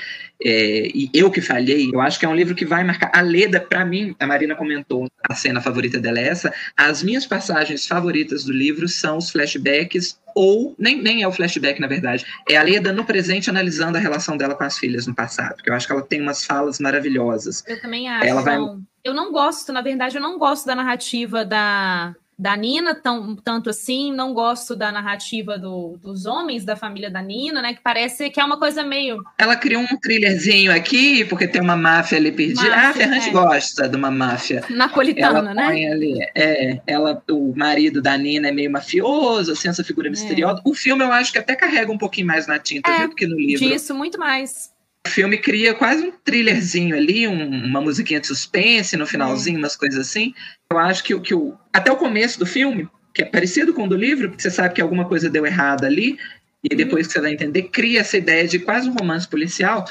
é, 0.42 0.90
e 0.94 1.10
eu 1.12 1.30
que 1.30 1.40
falhei. 1.40 1.90
Eu 1.92 2.00
acho 2.00 2.18
que 2.18 2.24
é 2.24 2.28
um 2.28 2.34
livro 2.34 2.54
que 2.54 2.64
vai 2.64 2.82
marcar. 2.82 3.10
A 3.14 3.20
Leda, 3.20 3.60
para 3.60 3.84
mim, 3.84 4.14
a 4.18 4.26
Marina 4.26 4.54
comentou, 4.54 5.06
a 5.22 5.34
cena 5.34 5.60
favorita 5.60 5.98
dela 5.98 6.18
é 6.18 6.28
essa. 6.28 6.52
As 6.76 7.02
minhas 7.02 7.26
passagens 7.26 7.86
favoritas 7.86 8.44
do 8.44 8.52
livro 8.52 8.88
são 8.88 9.18
os 9.18 9.30
flashbacks 9.30 10.18
ou 10.34 10.74
nem, 10.78 11.02
nem 11.02 11.22
é 11.22 11.28
o 11.28 11.32
flashback, 11.32 11.80
na 11.80 11.86
verdade. 11.86 12.24
É 12.48 12.56
a 12.56 12.62
Leda 12.62 12.92
no 12.92 13.04
presente 13.04 13.50
analisando 13.50 13.98
a 13.98 14.00
relação 14.00 14.36
dela 14.36 14.54
com 14.54 14.64
as 14.64 14.78
filhas 14.78 15.06
no 15.06 15.14
passado. 15.14 15.56
Porque 15.56 15.68
eu 15.68 15.74
acho 15.74 15.86
que 15.86 15.92
ela 15.92 16.02
tem 16.02 16.20
umas 16.20 16.44
falas 16.44 16.78
maravilhosas. 16.78 17.62
Eu 17.66 17.80
também 17.80 18.08
acho. 18.08 18.26
Ela 18.26 18.40
vai... 18.40 18.58
Eu 19.02 19.14
não 19.14 19.32
gosto, 19.32 19.72
na 19.72 19.80
verdade, 19.80 20.16
eu 20.16 20.22
não 20.22 20.38
gosto 20.38 20.66
da 20.66 20.74
narrativa 20.74 21.44
da 21.44 22.14
da 22.40 22.56
Nina, 22.56 22.94
tão, 22.94 23.36
tanto 23.36 23.68
assim, 23.68 24.10
não 24.14 24.32
gosto 24.32 24.74
da 24.74 24.90
narrativa 24.90 25.58
do, 25.58 25.98
dos 26.02 26.24
homens 26.24 26.64
da 26.64 26.74
família 26.74 27.10
da 27.10 27.20
Nina, 27.20 27.60
né? 27.60 27.74
Que 27.74 27.82
parece 27.82 28.30
que 28.30 28.40
é 28.40 28.44
uma 28.44 28.58
coisa 28.58 28.82
meio. 28.82 29.18
Ela 29.36 29.54
criou 29.56 29.82
um 29.82 30.00
thrillerzinho 30.00 30.72
aqui, 30.72 31.22
porque 31.26 31.46
tem 31.46 31.60
uma 31.60 31.76
máfia 31.76 32.16
ali 32.16 32.32
perdida. 32.32 32.62
Máfia, 32.62 32.80
ah, 32.80 32.88
a 32.88 32.94
Ferrante 32.94 33.28
é. 33.28 33.32
gosta 33.32 33.86
de 33.86 33.94
uma 33.94 34.10
máfia. 34.10 34.64
Napolitana, 34.70 35.52
né? 35.52 35.66
Ali, 35.66 36.18
é, 36.34 36.80
ela, 36.86 37.22
o 37.30 37.52
marido 37.54 38.00
da 38.00 38.16
Nina 38.16 38.48
é 38.48 38.52
meio 38.52 38.70
mafioso, 38.70 39.52
assim, 39.52 39.68
essa 39.68 39.84
figura 39.84 40.08
é. 40.08 40.10
misteriosa. 40.10 40.62
O 40.64 40.72
filme 40.72 41.04
eu 41.04 41.12
acho 41.12 41.32
que 41.32 41.38
até 41.38 41.54
carrega 41.54 41.92
um 41.92 41.98
pouquinho 41.98 42.26
mais 42.26 42.46
na 42.46 42.58
tinta, 42.58 42.90
é, 42.90 43.00
viu, 43.00 43.08
do 43.10 43.14
que 43.14 43.26
no 43.26 43.38
livro. 43.38 43.68
Disso, 43.68 43.94
muito 43.94 44.18
mais. 44.18 44.70
O 45.06 45.10
filme 45.10 45.38
cria 45.38 45.74
quase 45.74 46.02
um 46.04 46.12
thrillerzinho 46.12 46.94
ali, 46.94 47.26
um, 47.26 47.64
uma 47.64 47.80
musiquinha 47.80 48.20
de 48.20 48.26
suspense 48.26 48.96
no 48.96 49.06
finalzinho, 49.06 49.58
umas 49.58 49.76
coisas 49.76 49.98
assim. 49.98 50.34
Eu 50.70 50.78
acho 50.78 51.02
que, 51.02 51.18
que 51.20 51.34
o, 51.34 51.56
até 51.72 51.90
o 51.90 51.96
começo 51.96 52.38
do 52.38 52.46
filme, 52.46 52.88
que 53.14 53.22
é 53.22 53.24
parecido 53.24 53.72
com 53.72 53.84
o 53.84 53.88
do 53.88 53.96
livro, 53.96 54.28
porque 54.28 54.42
você 54.42 54.50
sabe 54.50 54.74
que 54.74 54.80
alguma 54.80 55.06
coisa 55.06 55.30
deu 55.30 55.46
errado 55.46 55.84
ali, 55.84 56.18
e 56.62 56.74
depois 56.74 57.06
que 57.06 57.14
você 57.14 57.20
vai 57.20 57.32
entender, 57.32 57.64
cria 57.64 58.00
essa 58.00 58.18
ideia 58.18 58.46
de 58.46 58.58
quase 58.58 58.88
um 58.88 58.92
romance 58.92 59.26
policial. 59.26 59.84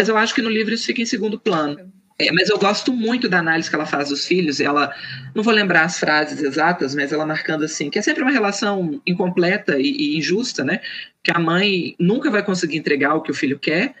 Mas 0.00 0.08
eu 0.08 0.16
acho 0.16 0.34
que 0.34 0.42
no 0.42 0.48
livro 0.48 0.72
isso 0.72 0.86
fica 0.86 1.02
em 1.02 1.06
segundo 1.06 1.38
plano. 1.38 1.92
É, 2.20 2.32
mas 2.32 2.48
eu 2.48 2.58
gosto 2.58 2.92
muito 2.92 3.28
da 3.28 3.38
análise 3.38 3.68
que 3.68 3.76
ela 3.76 3.86
faz 3.86 4.08
dos 4.08 4.26
filhos. 4.26 4.58
Ela, 4.58 4.92
não 5.34 5.42
vou 5.42 5.54
lembrar 5.54 5.84
as 5.84 6.00
frases 6.00 6.42
exatas, 6.42 6.94
mas 6.94 7.12
ela 7.12 7.24
marcando 7.24 7.64
assim, 7.64 7.90
que 7.90 7.98
é 7.98 8.02
sempre 8.02 8.22
uma 8.22 8.32
relação 8.32 9.00
incompleta 9.06 9.78
e, 9.78 9.86
e 9.86 10.18
injusta, 10.18 10.64
né? 10.64 10.80
Que 11.22 11.30
a 11.30 11.38
mãe 11.38 11.94
nunca 11.98 12.30
vai 12.30 12.42
conseguir 12.42 12.76
entregar 12.76 13.14
o 13.14 13.22
que 13.22 13.30
o 13.30 13.34
filho 13.34 13.58
quer, 13.58 13.94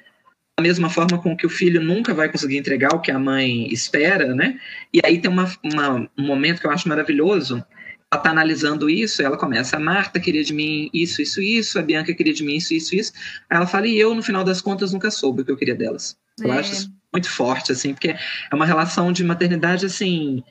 da 0.58 0.62
mesma 0.62 0.90
forma 0.90 1.22
com 1.22 1.36
que 1.36 1.46
o 1.46 1.50
filho 1.50 1.80
nunca 1.80 2.12
vai 2.12 2.28
conseguir 2.28 2.56
entregar 2.56 2.92
o 2.92 3.00
que 3.00 3.12
a 3.12 3.18
mãe 3.18 3.72
espera, 3.72 4.34
né? 4.34 4.58
E 4.92 5.00
aí 5.04 5.20
tem 5.20 5.30
uma, 5.30 5.48
uma, 5.62 6.10
um 6.18 6.26
momento 6.26 6.60
que 6.60 6.66
eu 6.66 6.70
acho 6.72 6.88
maravilhoso. 6.88 7.64
Ela 8.10 8.20
está 8.20 8.30
analisando 8.30 8.90
isso, 8.90 9.22
ela 9.22 9.36
começa, 9.36 9.76
a 9.76 9.80
Marta 9.80 10.18
queria 10.18 10.42
de 10.42 10.52
mim 10.52 10.90
isso, 10.92 11.22
isso, 11.22 11.40
isso, 11.40 11.78
a 11.78 11.82
Bianca 11.82 12.12
queria 12.12 12.34
de 12.34 12.42
mim 12.42 12.56
isso, 12.56 12.74
isso, 12.74 12.96
isso. 12.96 13.12
Aí 13.48 13.56
ela 13.56 13.68
fala, 13.68 13.86
e 13.86 13.96
eu, 13.96 14.12
no 14.16 14.22
final 14.22 14.42
das 14.42 14.60
contas, 14.60 14.92
nunca 14.92 15.12
soube 15.12 15.42
o 15.42 15.44
que 15.44 15.52
eu 15.52 15.56
queria 15.56 15.76
delas. 15.76 16.18
Eu 16.40 16.52
é. 16.52 16.58
acho 16.58 16.72
isso 16.72 16.92
muito 17.12 17.30
forte, 17.30 17.70
assim, 17.70 17.94
porque 17.94 18.08
é 18.08 18.54
uma 18.54 18.66
relação 18.66 19.12
de 19.12 19.22
maternidade, 19.22 19.86
assim, 19.86 20.42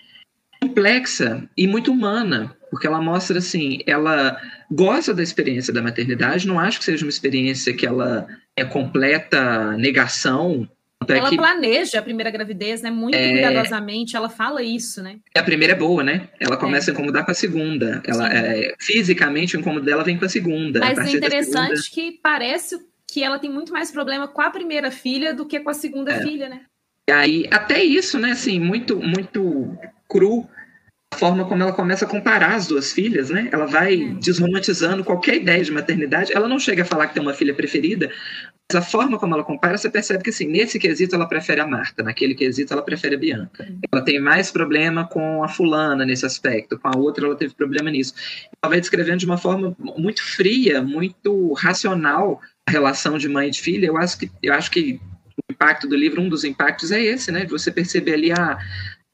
complexa 0.61 1.47
e 1.57 1.67
muito 1.67 1.91
humana, 1.91 2.55
porque 2.69 2.87
ela 2.87 3.01
mostra, 3.01 3.39
assim, 3.39 3.79
ela 3.85 4.39
gosta 4.71 5.13
da 5.13 5.23
experiência 5.23 5.73
da 5.73 5.81
maternidade, 5.81 6.47
não 6.47 6.59
acho 6.59 6.79
que 6.79 6.85
seja 6.85 7.05
uma 7.05 7.09
experiência 7.09 7.73
que 7.73 7.85
ela 7.85 8.27
é 8.55 8.65
completa 8.65 9.71
negação. 9.77 10.67
É 11.07 11.17
ela 11.17 11.29
que, 11.29 11.37
planeja 11.37 11.99
a 11.99 12.01
primeira 12.01 12.29
gravidez, 12.29 12.81
né? 12.81 12.89
Muito 12.89 13.15
é, 13.15 13.31
cuidadosamente, 13.31 14.15
ela 14.15 14.29
fala 14.29 14.61
isso, 14.61 15.01
né? 15.01 15.17
A 15.35 15.43
primeira 15.43 15.73
é 15.73 15.75
boa, 15.75 16.03
né? 16.03 16.27
Ela 16.39 16.57
começa 16.57 16.89
é. 16.89 16.91
a 16.91 16.93
incomodar 16.93 17.23
com 17.23 17.31
a 17.31 17.35
segunda. 17.35 18.01
Ela, 18.05 18.33
é, 18.33 18.73
fisicamente, 18.79 19.55
o 19.55 19.59
incômodo 19.59 19.85
dela 19.85 20.03
vem 20.03 20.17
com 20.17 20.25
a 20.25 20.29
segunda. 20.29 20.79
Mas 20.79 20.97
é 20.97 21.11
interessante 21.15 21.77
segunda... 21.77 21.89
que 21.93 22.19
parece 22.21 22.77
que 23.05 23.23
ela 23.23 23.39
tem 23.39 23.49
muito 23.49 23.71
mais 23.71 23.89
problema 23.89 24.27
com 24.27 24.41
a 24.41 24.49
primeira 24.49 24.91
filha 24.91 25.33
do 25.33 25.45
que 25.45 25.59
com 25.59 25.69
a 25.69 25.73
segunda 25.73 26.11
é. 26.11 26.21
filha, 26.21 26.49
né? 26.49 26.61
E 27.09 27.13
aí, 27.13 27.47
até 27.51 27.81
isso, 27.81 28.19
né? 28.19 28.31
Assim, 28.31 28.59
muito, 28.59 28.97
muito 28.97 29.77
cru 30.07 30.47
a 31.13 31.17
forma 31.17 31.45
como 31.45 31.63
ela 31.63 31.71
começa 31.71 32.05
a 32.05 32.07
comparar 32.07 32.55
as 32.55 32.67
duas 32.67 32.91
filhas, 32.91 33.29
né? 33.29 33.49
Ela 33.51 33.65
vai 33.65 33.95
é. 33.95 34.13
desromantizando 34.15 35.03
qualquer 35.03 35.35
ideia 35.35 35.63
de 35.63 35.71
maternidade. 35.71 36.33
Ela 36.33 36.49
não 36.49 36.59
chega 36.59 36.83
a 36.83 36.85
falar 36.85 37.07
que 37.07 37.13
tem 37.13 37.23
uma 37.23 37.33
filha 37.33 37.53
preferida, 37.53 38.11
mas 38.69 38.83
a 38.83 38.85
forma 38.85 39.17
como 39.17 39.33
ela 39.33 39.43
compara, 39.43 39.77
você 39.77 39.89
percebe 39.89 40.23
que, 40.23 40.29
assim, 40.29 40.45
nesse 40.45 40.77
quesito 40.77 41.15
ela 41.15 41.25
prefere 41.25 41.61
a 41.61 41.67
Marta, 41.67 42.03
naquele 42.03 42.35
quesito 42.35 42.73
ela 42.73 42.81
prefere 42.81 43.15
a 43.15 43.17
Bianca. 43.17 43.67
Ela 43.91 44.03
tem 44.03 44.19
mais 44.19 44.51
problema 44.51 45.07
com 45.07 45.43
a 45.43 45.47
fulana 45.47 46.05
nesse 46.05 46.25
aspecto, 46.25 46.77
com 46.77 46.89
a 46.89 46.97
outra 46.97 47.25
ela 47.25 47.35
teve 47.35 47.53
problema 47.55 47.89
nisso. 47.89 48.13
Ela 48.61 48.71
vai 48.71 48.81
descrevendo 48.81 49.19
de 49.19 49.25
uma 49.25 49.37
forma 49.37 49.73
muito 49.79 50.21
fria, 50.21 50.81
muito 50.81 51.53
racional 51.53 52.41
a 52.67 52.71
relação 52.71 53.17
de 53.17 53.29
mãe 53.29 53.47
e 53.47 53.51
de 53.51 53.61
filha. 53.61 53.87
Eu 53.87 53.97
acho 53.97 54.19
que, 54.19 54.29
eu 54.43 54.53
acho 54.53 54.69
que 54.69 54.99
impacto 55.49 55.87
do 55.87 55.95
livro, 55.95 56.21
um 56.21 56.29
dos 56.29 56.43
impactos 56.43 56.91
é 56.91 57.01
esse, 57.01 57.31
né? 57.31 57.45
De 57.45 57.51
você 57.51 57.71
perceber 57.71 58.13
ali 58.13 58.31
a 58.31 58.57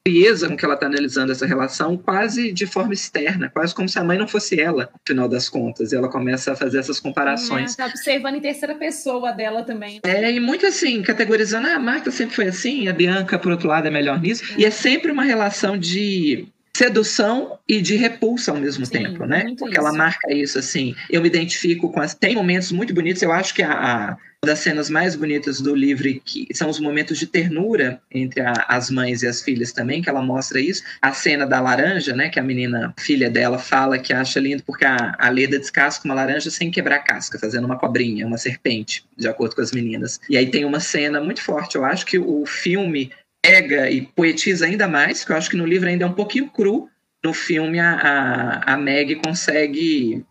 frieza 0.06 0.48
com 0.48 0.56
que 0.56 0.64
ela 0.64 0.74
está 0.74 0.84
analisando 0.84 1.32
essa 1.32 1.46
relação, 1.46 1.96
quase 1.96 2.52
de 2.52 2.66
forma 2.66 2.92
externa, 2.92 3.48
quase 3.48 3.74
como 3.74 3.88
se 3.88 3.98
a 3.98 4.04
mãe 4.04 4.18
não 4.18 4.28
fosse 4.28 4.60
ela, 4.60 4.90
no 4.92 5.00
final 5.06 5.26
das 5.26 5.48
contas. 5.48 5.92
E 5.92 5.96
ela 5.96 6.10
começa 6.10 6.52
a 6.52 6.56
fazer 6.56 6.78
essas 6.78 7.00
comparações. 7.00 7.70
Está 7.70 7.86
observando 7.86 8.34
em 8.34 8.40
terceira 8.40 8.74
pessoa 8.74 9.32
dela 9.32 9.62
também. 9.62 10.00
É, 10.02 10.30
e 10.30 10.38
muito 10.38 10.66
assim, 10.66 11.02
categorizando, 11.02 11.68
ah, 11.68 11.76
a 11.76 11.78
Marta 11.78 12.10
sempre 12.10 12.36
foi 12.36 12.48
assim, 12.48 12.86
a 12.86 12.92
Bianca, 12.92 13.38
por 13.38 13.50
outro 13.50 13.66
lado, 13.66 13.88
é 13.88 13.90
melhor 13.90 14.20
nisso. 14.20 14.44
É. 14.52 14.60
E 14.60 14.64
é 14.66 14.70
sempre 14.70 15.10
uma 15.10 15.24
relação 15.24 15.78
de 15.78 16.48
sedução 16.76 17.58
e 17.68 17.80
de 17.80 17.94
repulsa 17.96 18.50
ao 18.50 18.58
mesmo 18.58 18.84
Sim, 18.84 18.92
tempo, 18.92 19.24
né? 19.24 19.54
Porque 19.58 19.74
isso. 19.74 19.80
ela 19.80 19.92
marca 19.92 20.32
isso 20.32 20.58
assim. 20.58 20.94
Eu 21.08 21.22
me 21.22 21.28
identifico 21.28 21.90
com 21.90 22.00
as. 22.00 22.14
Tem 22.14 22.34
momentos 22.34 22.72
muito 22.72 22.92
bonitos. 22.92 23.22
Eu 23.22 23.32
acho 23.32 23.54
que 23.54 23.62
a, 23.62 23.72
a 23.72 24.16
das 24.44 24.58
cenas 24.58 24.90
mais 24.90 25.16
bonitas 25.16 25.60
do 25.60 25.74
livro 25.74 26.04
que 26.22 26.46
são 26.52 26.68
os 26.68 26.78
momentos 26.78 27.18
de 27.18 27.26
ternura 27.26 28.00
entre 28.10 28.42
a, 28.42 28.52
as 28.68 28.90
mães 28.90 29.22
e 29.22 29.26
as 29.26 29.40
filhas 29.40 29.72
também, 29.72 30.02
que 30.02 30.08
ela 30.08 30.20
mostra 30.20 30.60
isso. 30.60 30.82
A 31.00 31.12
cena 31.12 31.46
da 31.46 31.60
laranja, 31.60 32.14
né? 32.14 32.28
Que 32.28 32.38
a 32.38 32.42
menina, 32.42 32.92
filha 32.98 33.30
dela, 33.30 33.58
fala 33.58 33.98
que 33.98 34.12
acha 34.12 34.38
lindo 34.38 34.62
porque 34.64 34.84
a, 34.84 35.14
a 35.18 35.28
Leda 35.30 35.58
descasca 35.58 36.04
uma 36.04 36.14
laranja 36.14 36.50
sem 36.50 36.70
quebrar 36.70 36.96
a 36.96 37.00
casca, 37.00 37.38
fazendo 37.38 37.64
uma 37.64 37.78
cobrinha, 37.78 38.26
uma 38.26 38.36
serpente, 38.36 39.04
de 39.16 39.28
acordo 39.28 39.54
com 39.54 39.62
as 39.62 39.72
meninas. 39.72 40.20
E 40.28 40.36
aí 40.36 40.50
tem 40.50 40.64
uma 40.64 40.80
cena 40.80 41.20
muito 41.20 41.40
forte. 41.40 41.76
Eu 41.76 41.84
acho 41.84 42.04
que 42.04 42.18
o 42.18 42.44
filme 42.44 43.10
pega 43.44 43.90
e 43.90 44.00
poetiza 44.00 44.64
ainda 44.64 44.88
mais, 44.88 45.22
que 45.22 45.30
eu 45.30 45.36
acho 45.36 45.50
que 45.50 45.56
no 45.56 45.66
livro 45.66 45.86
ainda 45.86 46.04
é 46.04 46.08
um 46.08 46.14
pouquinho 46.14 46.48
cru. 46.48 46.88
No 47.22 47.34
filme, 47.34 47.78
a, 47.78 47.92
a, 47.92 48.74
a 48.74 48.76
Meg 48.78 49.16
consegue 49.16 50.24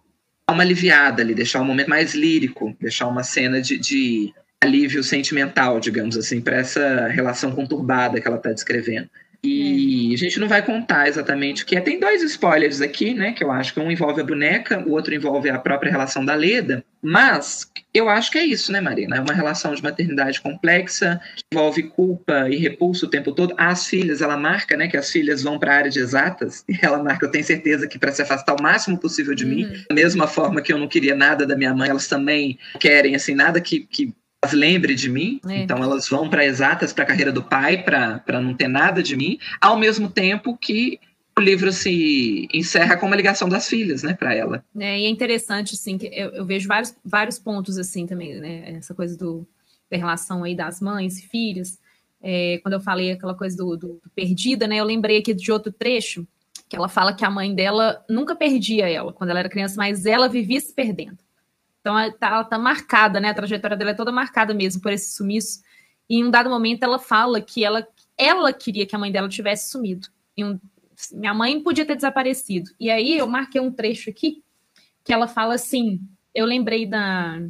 dar 0.47 0.53
uma 0.55 0.63
aliviada 0.63 1.21
ali, 1.21 1.35
deixar 1.35 1.61
um 1.61 1.65
momento 1.65 1.89
mais 1.89 2.15
lírico, 2.15 2.75
deixar 2.81 3.07
uma 3.07 3.23
cena 3.23 3.61
de, 3.61 3.77
de 3.77 4.33
alívio 4.59 5.03
sentimental, 5.03 5.79
digamos 5.79 6.17
assim, 6.17 6.41
para 6.41 6.57
essa 6.57 7.07
relação 7.07 7.51
conturbada 7.51 8.19
que 8.19 8.27
ela 8.27 8.37
está 8.37 8.51
descrevendo. 8.51 9.09
E 9.43 10.11
é. 10.11 10.13
a 10.13 10.17
gente 10.17 10.39
não 10.39 10.47
vai 10.47 10.61
contar 10.61 11.07
exatamente 11.07 11.63
o 11.63 11.65
que 11.65 11.75
é. 11.75 11.81
Tem 11.81 11.99
dois 11.99 12.23
spoilers 12.23 12.79
aqui, 12.79 13.13
né? 13.13 13.33
Que 13.33 13.43
eu 13.43 13.51
acho 13.51 13.73
que 13.73 13.79
um 13.79 13.91
envolve 13.91 14.21
a 14.21 14.23
boneca, 14.23 14.79
o 14.87 14.91
outro 14.91 15.13
envolve 15.13 15.49
a 15.49 15.59
própria 15.59 15.91
relação 15.91 16.23
da 16.23 16.33
Leda. 16.33 16.83
Mas 17.01 17.69
eu 17.93 18.07
acho 18.07 18.31
que 18.31 18.37
é 18.37 18.45
isso, 18.45 18.71
né, 18.71 18.79
Marina? 18.79 19.17
É 19.17 19.19
uma 19.19 19.33
relação 19.33 19.75
de 19.75 19.83
maternidade 19.83 20.39
complexa, 20.39 21.19
que 21.35 21.43
envolve 21.51 21.83
culpa 21.83 22.49
e 22.49 22.55
repulso 22.55 23.05
o 23.05 23.09
tempo 23.09 23.33
todo. 23.33 23.53
As 23.57 23.85
filhas, 23.87 24.21
ela 24.21 24.37
marca, 24.37 24.77
né, 24.77 24.87
que 24.87 24.95
as 24.95 25.11
filhas 25.11 25.43
vão 25.43 25.59
para 25.59 25.73
a 25.73 25.77
área 25.77 25.91
de 25.91 25.99
exatas. 25.99 26.63
E 26.73 26.79
ela 26.81 27.03
marca, 27.03 27.25
eu 27.25 27.31
tenho 27.31 27.43
certeza 27.43 27.87
que 27.87 27.99
para 27.99 28.11
se 28.11 28.21
afastar 28.21 28.55
o 28.55 28.61
máximo 28.61 28.97
possível 28.97 29.35
de 29.35 29.43
uhum. 29.43 29.49
mim, 29.51 29.83
da 29.89 29.95
mesma 29.95 30.27
forma 30.27 30.61
que 30.61 30.73
eu 30.73 30.77
não 30.77 30.87
queria 30.87 31.13
nada 31.13 31.45
da 31.45 31.55
minha 31.55 31.73
mãe, 31.73 31.89
elas 31.89 32.07
também 32.07 32.57
querem, 32.79 33.15
assim, 33.15 33.35
nada 33.35 33.61
que, 33.61 33.81
que 33.81 34.13
lembre 34.51 34.95
de 34.95 35.09
mim, 35.09 35.39
é. 35.47 35.59
então 35.59 35.81
elas 35.81 36.09
vão 36.09 36.29
para 36.29 36.45
exatas 36.45 36.91
para 36.91 37.03
a 37.03 37.07
carreira 37.07 37.31
do 37.31 37.43
pai, 37.43 37.81
para 37.83 38.41
não 38.41 38.53
ter 38.53 38.67
nada 38.67 39.01
de 39.01 39.15
mim, 39.15 39.37
ao 39.61 39.77
mesmo 39.77 40.09
tempo 40.09 40.57
que 40.57 40.99
o 41.37 41.41
livro 41.41 41.71
se 41.71 42.47
encerra 42.53 42.97
com 42.97 43.07
uma 43.07 43.15
ligação 43.15 43.49
das 43.49 43.67
filhas, 43.67 44.03
né, 44.03 44.13
para 44.13 44.35
ela. 44.35 44.63
É, 44.77 44.99
e 44.99 45.05
é 45.05 45.09
interessante, 45.09 45.73
assim, 45.73 45.97
que 45.97 46.07
eu, 46.07 46.29
eu, 46.29 46.45
vejo 46.45 46.67
vários, 46.67 46.95
vários 47.03 47.39
pontos, 47.39 47.77
assim, 47.77 48.05
também, 48.05 48.35
né, 48.35 48.73
essa 48.77 48.93
coisa 48.93 49.17
do, 49.17 49.47
da 49.89 49.97
relação 49.97 50.43
aí 50.43 50.55
das 50.55 50.79
mães 50.79 51.17
e 51.17 51.27
filhas, 51.27 51.79
é, 52.21 52.59
quando 52.61 52.73
eu 52.73 52.79
falei 52.79 53.11
aquela 53.11 53.33
coisa 53.33 53.57
do, 53.57 53.75
do, 53.75 53.87
do, 54.03 54.09
perdida, 54.15 54.67
né, 54.67 54.77
eu 54.77 54.85
lembrei 54.85 55.17
aqui 55.17 55.33
de 55.33 55.51
outro 55.51 55.71
trecho, 55.71 56.27
que 56.69 56.75
ela 56.75 56.87
fala 56.87 57.13
que 57.13 57.25
a 57.25 57.29
mãe 57.29 57.53
dela 57.53 58.03
nunca 58.09 58.35
perdia 58.35 58.89
ela, 58.89 59.11
quando 59.11 59.31
ela 59.31 59.39
era 59.39 59.49
criança, 59.49 59.75
mas 59.75 60.05
ela 60.05 60.29
vivia 60.29 60.59
se 60.59 60.73
perdendo. 60.73 61.17
Então 61.83 61.99
ela 61.99 62.13
tá, 62.13 62.41
tá 62.45 62.57
marcada, 62.57 63.19
né? 63.19 63.29
A 63.29 63.33
trajetória 63.33 63.75
dela 63.75 63.91
é 63.91 63.93
toda 63.93 64.09
marcada 64.09 64.53
mesmo 64.53 64.81
por 64.81 64.93
esse 64.93 65.11
sumiço. 65.11 65.61
E 66.09 66.15
em 66.15 66.23
um 66.23 66.31
dado 66.31 66.49
momento 66.49 66.83
ela 66.83 66.97
fala 66.97 67.41
que 67.41 67.65
ela, 67.65 67.85
ela 68.17 68.53
queria 68.53 68.85
que 68.85 68.95
a 68.95 68.99
mãe 68.99 69.11
dela 69.11 69.27
tivesse 69.27 69.69
sumido. 69.69 70.07
Um, 70.39 70.57
minha 71.11 71.33
mãe 71.33 71.61
podia 71.61 71.85
ter 71.85 71.95
desaparecido. 71.95 72.71
E 72.79 72.89
aí 72.89 73.17
eu 73.17 73.27
marquei 73.27 73.59
um 73.59 73.69
trecho 73.69 74.09
aqui 74.09 74.41
que 75.03 75.11
ela 75.11 75.27
fala 75.27 75.55
assim: 75.55 75.99
eu 76.33 76.45
lembrei 76.45 76.85
da, 76.85 77.41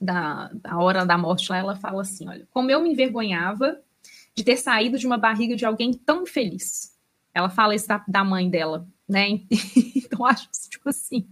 da, 0.00 0.50
da 0.54 0.78
hora 0.78 1.04
da 1.04 1.18
morte 1.18 1.50
lá, 1.50 1.58
ela 1.58 1.74
fala 1.74 2.02
assim: 2.02 2.28
olha, 2.28 2.46
como 2.52 2.70
eu 2.70 2.80
me 2.80 2.92
envergonhava 2.92 3.80
de 4.36 4.44
ter 4.44 4.56
saído 4.56 4.96
de 4.96 5.04
uma 5.04 5.18
barriga 5.18 5.56
de 5.56 5.66
alguém 5.66 5.92
tão 5.92 6.24
feliz. 6.24 6.96
Ela 7.34 7.50
fala 7.50 7.74
isso 7.74 7.88
da, 7.88 8.04
da 8.06 8.22
mãe 8.22 8.48
dela 8.48 8.86
né? 9.08 9.40
Então 10.10 10.24
acho 10.24 10.48
tipo 10.70 10.88
assim, 10.88 11.26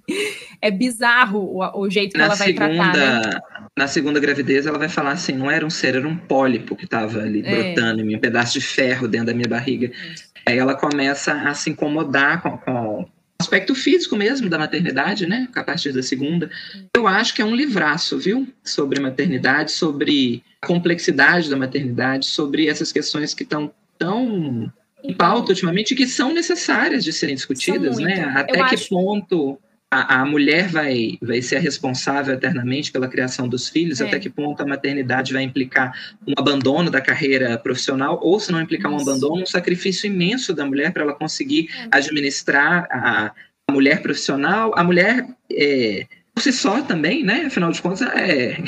é 0.61 0.71
bizarro 0.71 1.39
o, 1.39 1.81
o 1.81 1.91
jeito 1.91 2.13
que 2.13 2.19
na 2.19 2.27
ela 2.27 2.35
vai 2.35 2.49
segunda, 2.49 2.93
tratar. 2.93 3.33
Né? 3.33 3.41
Na 3.77 3.89
segunda 3.89 4.21
gravidez 4.21 4.67
ela 4.67 4.79
vai 4.79 4.89
falar 4.89 5.13
assim, 5.13 5.33
não 5.33 5.51
era 5.51 5.65
um 5.65 5.71
ser, 5.71 5.97
era 5.97 6.07
um 6.07 6.17
pólipo 6.17 6.77
que 6.77 6.85
estava 6.85 7.21
ali 7.21 7.43
é. 7.45 7.75
brotando 7.75 8.01
em 8.01 8.05
mim, 8.05 8.17
um 8.17 8.21
pedaço 8.21 8.53
de 8.53 8.61
ferro 8.61 9.09
dentro 9.09 9.29
da 9.29 9.35
minha 9.35 9.49
barriga. 9.49 9.87
É. 9.87 10.51
Aí 10.51 10.59
ela 10.59 10.75
começa 10.75 11.33
a 11.33 11.55
se 11.55 11.71
incomodar 11.71 12.43
com, 12.43 12.57
com 12.59 13.01
o 13.01 13.09
aspecto 13.41 13.75
físico 13.75 14.15
mesmo 14.15 14.49
da 14.49 14.59
maternidade, 14.59 15.27
né? 15.27 15.49
A 15.55 15.65
partir 15.65 15.93
da 15.93 16.03
segunda. 16.03 16.51
Eu 16.95 17.09
acho 17.09 17.35
que 17.35 17.43
é 17.43 17.45
um 17.45 17.55
livraço, 17.55 18.19
viu? 18.19 18.47
Sobre 18.63 19.01
maternidade, 19.01 19.73
sobre 19.73 20.45
a 20.63 20.67
complexidade 20.67 21.51
da 21.51 21.57
maternidade, 21.57 22.27
sobre 22.27 22.69
essas 22.69 22.93
questões 22.93 23.35
que 23.35 23.43
estão 23.43 23.73
tão 23.99 24.73
em 25.07 25.15
pauta 25.15 25.51
ultimamente 25.51 25.95
que 25.95 26.07
são 26.07 26.33
necessárias 26.33 27.05
de 27.05 27.13
serem 27.13 27.35
discutidas, 27.35 27.99
né? 27.99 28.25
Até 28.35 28.61
Eu 28.61 28.67
que 28.67 28.75
acho... 28.75 28.89
ponto 28.89 29.59
a, 29.91 30.23
a, 30.23 30.27
mulher 30.27 30.69
vai, 30.69 31.17
vai 31.23 31.41
ser 31.41 31.59
responsável 31.61 32.35
eternamente 32.35 32.91
pela 32.91 33.07
criação 33.07 33.49
dos 33.49 33.69
filhos, 33.69 34.01
é. 34.01 34.07
até 34.07 34.19
que 34.19 34.29
ponto 34.29 34.61
a 34.61 34.67
maternidade 34.67 35.33
vai 35.33 35.43
implicar 35.45 35.93
um 36.27 36.33
abandono 36.37 36.91
da 36.91 37.01
carreira 37.01 37.57
profissional, 37.57 38.19
ou 38.21 38.41
se 38.41 38.51
não 38.51 38.61
implicar 38.61 38.93
Isso. 38.93 39.01
um 39.01 39.09
abandono, 39.09 39.43
um 39.43 39.47
sacrifício 39.47 40.09
imenso 40.09 40.53
da 40.53 40.67
mulher 40.67 40.93
para 40.93 41.05
ela 41.05 41.15
conseguir 41.15 41.69
é. 41.73 41.89
administrar 41.97 42.89
a, 42.91 43.33
a, 43.69 43.73
mulher 43.73 44.03
profissional, 44.03 44.73
a 44.77 44.83
mulher 44.83 45.25
é, 45.53 46.07
por 46.35 46.43
si 46.43 46.53
só 46.53 46.83
também, 46.83 47.25
né? 47.25 47.45
Afinal 47.47 47.71
de 47.71 47.81
contas, 47.81 48.03
é, 48.03 48.59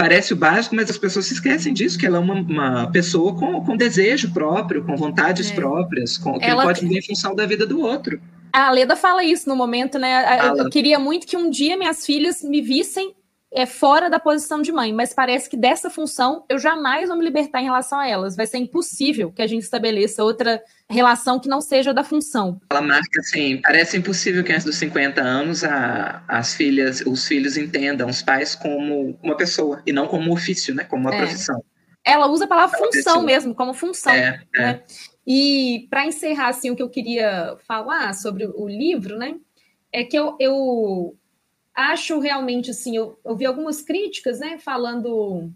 parece 0.00 0.32
o 0.32 0.36
básico, 0.36 0.74
mas 0.74 0.88
as 0.88 0.96
pessoas 0.96 1.26
se 1.26 1.34
esquecem 1.34 1.74
disso, 1.74 1.98
que 1.98 2.06
ela 2.06 2.16
é 2.16 2.20
uma, 2.20 2.34
uma 2.34 2.90
pessoa 2.90 3.36
com, 3.36 3.62
com 3.62 3.76
desejo 3.76 4.32
próprio, 4.32 4.84
com 4.84 4.96
vontades 4.96 5.50
é. 5.50 5.54
próprias, 5.54 6.16
com, 6.16 6.38
que 6.38 6.46
ela 6.46 6.62
pode 6.62 6.80
viver 6.80 6.98
em 6.98 7.02
função 7.02 7.34
da 7.34 7.44
vida 7.44 7.66
do 7.66 7.80
outro. 7.80 8.20
A 8.52 8.70
Leda 8.70 8.96
fala 8.96 9.22
isso 9.22 9.48
no 9.48 9.54
momento, 9.54 9.98
né? 9.98 10.38
Fala. 10.38 10.62
Eu 10.62 10.70
queria 10.70 10.98
muito 10.98 11.26
que 11.26 11.36
um 11.36 11.50
dia 11.50 11.76
minhas 11.76 12.04
filhas 12.04 12.42
me 12.42 12.62
vissem 12.62 13.14
é 13.52 13.66
fora 13.66 14.08
da 14.08 14.20
posição 14.20 14.62
de 14.62 14.70
mãe, 14.70 14.92
mas 14.92 15.12
parece 15.12 15.50
que 15.50 15.56
dessa 15.56 15.90
função 15.90 16.44
eu 16.48 16.58
jamais 16.58 17.08
vou 17.08 17.18
me 17.18 17.24
libertar 17.24 17.60
em 17.60 17.64
relação 17.64 17.98
a 17.98 18.06
elas. 18.06 18.36
Vai 18.36 18.46
ser 18.46 18.58
impossível 18.58 19.32
que 19.32 19.42
a 19.42 19.46
gente 19.46 19.62
estabeleça 19.62 20.22
outra 20.22 20.62
relação 20.88 21.40
que 21.40 21.48
não 21.48 21.60
seja 21.60 21.92
da 21.92 22.04
função. 22.04 22.60
Ela 22.70 22.80
marca 22.80 23.20
assim, 23.20 23.60
parece 23.60 23.96
impossível 23.96 24.44
que 24.44 24.52
antes 24.52 24.64
dos 24.64 24.76
50 24.76 25.20
anos 25.20 25.64
a, 25.64 26.22
as 26.28 26.54
filhas, 26.54 27.00
os 27.00 27.26
filhos 27.26 27.56
entendam 27.56 28.08
os 28.08 28.22
pais 28.22 28.54
como 28.54 29.18
uma 29.20 29.36
pessoa 29.36 29.82
e 29.84 29.92
não 29.92 30.06
como 30.06 30.30
um 30.30 30.32
ofício, 30.32 30.72
né, 30.74 30.84
como 30.84 31.02
uma 31.02 31.14
é. 31.14 31.18
profissão. 31.18 31.62
Ela 32.04 32.28
usa 32.28 32.44
a 32.44 32.48
palavra 32.48 32.78
função 32.78 32.90
pessoa. 32.90 33.22
mesmo, 33.22 33.54
como 33.54 33.74
função. 33.74 34.12
É, 34.12 34.40
é. 34.54 34.60
né? 34.60 34.82
E 35.26 35.86
para 35.90 36.06
encerrar 36.06 36.48
assim 36.48 36.70
o 36.70 36.76
que 36.76 36.82
eu 36.82 36.88
queria 36.88 37.56
falar 37.66 38.14
sobre 38.14 38.46
o 38.46 38.68
livro, 38.68 39.18
né, 39.18 39.34
é 39.92 40.04
que 40.04 40.16
eu, 40.16 40.36
eu 40.38 41.16
acho 41.74 42.18
realmente 42.18 42.70
assim, 42.70 42.96
eu, 42.96 43.18
eu 43.24 43.36
vi 43.36 43.46
algumas 43.46 43.82
críticas, 43.82 44.40
né, 44.40 44.58
falando 44.58 45.50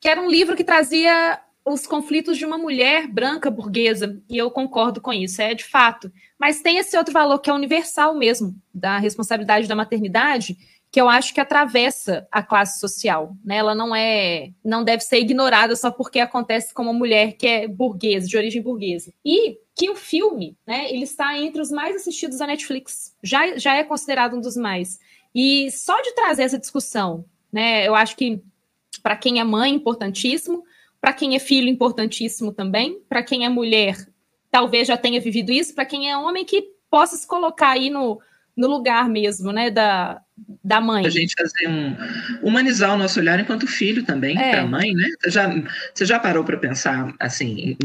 que 0.00 0.08
era 0.08 0.20
um 0.20 0.30
livro 0.30 0.56
que 0.56 0.64
trazia 0.64 1.40
os 1.64 1.86
conflitos 1.86 2.36
de 2.36 2.44
uma 2.44 2.58
mulher 2.58 3.06
branca 3.06 3.50
burguesa, 3.50 4.20
e 4.28 4.36
eu 4.36 4.50
concordo 4.50 5.00
com 5.00 5.12
isso, 5.12 5.40
é 5.40 5.54
de 5.54 5.64
fato. 5.64 6.12
Mas 6.38 6.60
tem 6.60 6.76
esse 6.76 6.96
outro 6.96 7.12
valor 7.12 7.38
que 7.38 7.48
é 7.48 7.54
universal 7.54 8.14
mesmo, 8.14 8.54
da 8.72 8.98
responsabilidade 8.98 9.66
da 9.66 9.74
maternidade, 9.74 10.58
que 10.94 11.00
eu 11.00 11.08
acho 11.08 11.34
que 11.34 11.40
atravessa 11.40 12.24
a 12.30 12.40
classe 12.40 12.78
social, 12.78 13.34
né? 13.44 13.56
Ela 13.56 13.74
não 13.74 13.96
é, 13.96 14.52
não 14.64 14.84
deve 14.84 15.02
ser 15.02 15.18
ignorada 15.18 15.74
só 15.74 15.90
porque 15.90 16.20
acontece 16.20 16.72
com 16.72 16.84
uma 16.84 16.92
mulher 16.92 17.32
que 17.32 17.48
é 17.48 17.66
burguesa, 17.66 18.28
de 18.28 18.36
origem 18.36 18.62
burguesa. 18.62 19.12
E 19.24 19.58
que 19.74 19.90
o 19.90 19.96
filme, 19.96 20.56
né, 20.64 20.88
ele 20.88 21.02
está 21.02 21.36
entre 21.36 21.60
os 21.60 21.70
mais 21.70 21.96
assistidos 21.96 22.38
da 22.38 22.46
Netflix. 22.46 23.12
Já, 23.22 23.56
já 23.56 23.74
é 23.74 23.82
considerado 23.82 24.36
um 24.36 24.40
dos 24.40 24.56
mais. 24.56 25.00
E 25.34 25.70
só 25.70 26.00
de 26.00 26.14
trazer 26.14 26.44
essa 26.44 26.58
discussão, 26.58 27.24
né, 27.52 27.86
eu 27.86 27.94
acho 27.94 28.16
que 28.16 28.40
para 29.02 29.16
quem 29.16 29.40
é 29.40 29.44
mãe, 29.44 29.74
importantíssimo, 29.74 30.64
para 31.00 31.12
quem 31.12 31.34
é 31.34 31.38
filho, 31.38 31.68
importantíssimo 31.68 32.52
também, 32.52 33.00
para 33.08 33.22
quem 33.22 33.44
é 33.44 33.48
mulher, 33.48 33.96
talvez 34.50 34.88
já 34.88 34.96
tenha 34.96 35.20
vivido 35.20 35.50
isso, 35.50 35.74
para 35.74 35.84
quem 35.84 36.10
é 36.10 36.16
homem, 36.16 36.44
que 36.44 36.70
possa 36.88 37.16
se 37.16 37.26
colocar 37.26 37.70
aí 37.70 37.90
no, 37.90 38.20
no 38.56 38.68
lugar 38.68 39.08
mesmo, 39.08 39.52
né, 39.52 39.70
da, 39.70 40.22
da 40.62 40.80
mãe. 40.80 41.04
A 41.04 41.10
gente 41.10 41.34
fazer 41.36 41.68
um 41.68 41.96
humanizar 42.42 42.94
o 42.94 42.98
nosso 42.98 43.18
olhar 43.18 43.38
enquanto 43.38 43.66
filho 43.66 44.04
também 44.04 44.38
é. 44.38 44.52
para 44.52 44.62
a 44.62 44.66
mãe, 44.66 44.94
né? 44.94 45.08
Você 45.20 45.30
já, 45.30 45.50
você 45.92 46.06
já 46.06 46.18
parou 46.18 46.44
para 46.44 46.56
pensar 46.56 47.12
assim, 47.18 47.76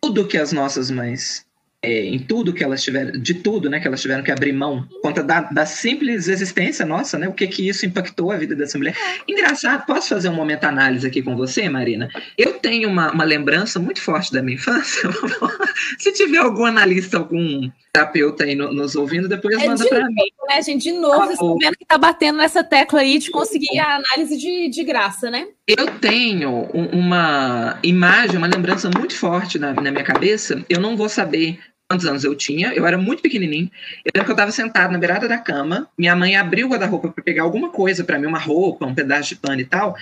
tudo 0.00 0.26
que 0.26 0.38
as 0.38 0.52
nossas 0.52 0.90
mães 0.90 1.43
é, 1.84 2.04
em 2.06 2.18
tudo 2.18 2.52
que 2.52 2.64
elas 2.64 2.82
tiveram, 2.82 3.12
de 3.12 3.34
tudo, 3.34 3.68
né, 3.68 3.78
que 3.78 3.86
elas 3.86 4.00
tiveram 4.00 4.22
que 4.22 4.30
abrir 4.30 4.52
mão, 4.52 4.86
conta 5.02 5.22
da, 5.22 5.42
da 5.42 5.66
simples 5.66 6.28
existência 6.28 6.86
nossa, 6.86 7.18
né, 7.18 7.28
o 7.28 7.32
que 7.32 7.46
que 7.46 7.68
isso 7.68 7.84
impactou 7.84 8.32
a 8.32 8.36
vida 8.36 8.54
dessa 8.54 8.78
mulher. 8.78 8.96
Engraçado, 9.28 9.84
posso 9.86 10.08
fazer 10.08 10.28
um 10.28 10.34
momento 10.34 10.64
análise 10.64 11.06
aqui 11.06 11.22
com 11.22 11.36
você, 11.36 11.68
Marina? 11.68 12.08
Eu 12.38 12.54
tenho 12.54 12.88
uma, 12.88 13.12
uma 13.12 13.24
lembrança 13.24 13.78
muito 13.78 14.00
forte 14.00 14.32
da 14.32 14.42
minha 14.42 14.56
infância. 14.56 15.08
Se 15.98 16.12
tiver 16.12 16.38
algum 16.38 16.64
analista, 16.64 17.18
algum 17.18 17.70
terapeuta 17.92 18.44
aí 18.44 18.54
no, 18.56 18.72
nos 18.72 18.96
ouvindo, 18.96 19.28
depois 19.28 19.56
é 19.56 19.66
manda 19.66 19.86
para 19.86 20.06
mim. 20.08 20.14
Né, 20.48 20.62
gente? 20.62 20.82
De 20.82 20.92
novo, 20.92 21.18
vocês 21.18 21.32
estão 21.32 21.56
vendo 21.56 21.76
que 21.76 21.84
tá 21.86 21.96
batendo 21.96 22.38
nessa 22.38 22.64
tecla 22.64 23.00
aí 23.00 23.18
de 23.18 23.30
conseguir 23.30 23.78
a 23.78 23.96
análise 23.96 24.36
de, 24.36 24.68
de 24.68 24.82
graça, 24.82 25.30
né? 25.30 25.46
Eu 25.66 25.86
tenho 25.98 26.68
uma 26.92 27.78
imagem, 27.82 28.36
uma 28.36 28.48
lembrança 28.48 28.90
muito 28.90 29.14
forte 29.14 29.58
na, 29.58 29.72
na 29.72 29.90
minha 29.90 30.04
cabeça. 30.04 30.64
Eu 30.68 30.80
não 30.80 30.96
vou 30.96 31.08
saber 31.08 31.58
quantos 31.94 32.06
anos 32.06 32.24
eu 32.24 32.34
tinha, 32.34 32.72
eu 32.74 32.86
era 32.86 32.98
muito 32.98 33.22
pequenininho. 33.22 33.70
Eu 34.04 34.10
lembro 34.14 34.24
que 34.24 34.30
eu 34.30 34.34
estava 34.34 34.50
sentado 34.50 34.92
na 34.92 34.98
beirada 34.98 35.28
da 35.28 35.38
cama, 35.38 35.88
minha 35.96 36.16
mãe 36.16 36.36
abriu 36.36 36.66
o 36.66 36.70
guarda-roupa 36.70 37.08
para 37.08 37.22
pegar 37.22 37.44
alguma 37.44 37.70
coisa 37.70 38.02
para 38.02 38.18
mim, 38.18 38.26
uma 38.26 38.38
roupa, 38.38 38.84
um 38.84 38.94
pedaço 38.94 39.30
de 39.30 39.36
pano 39.36 39.60
e 39.60 39.64
tal. 39.64 39.96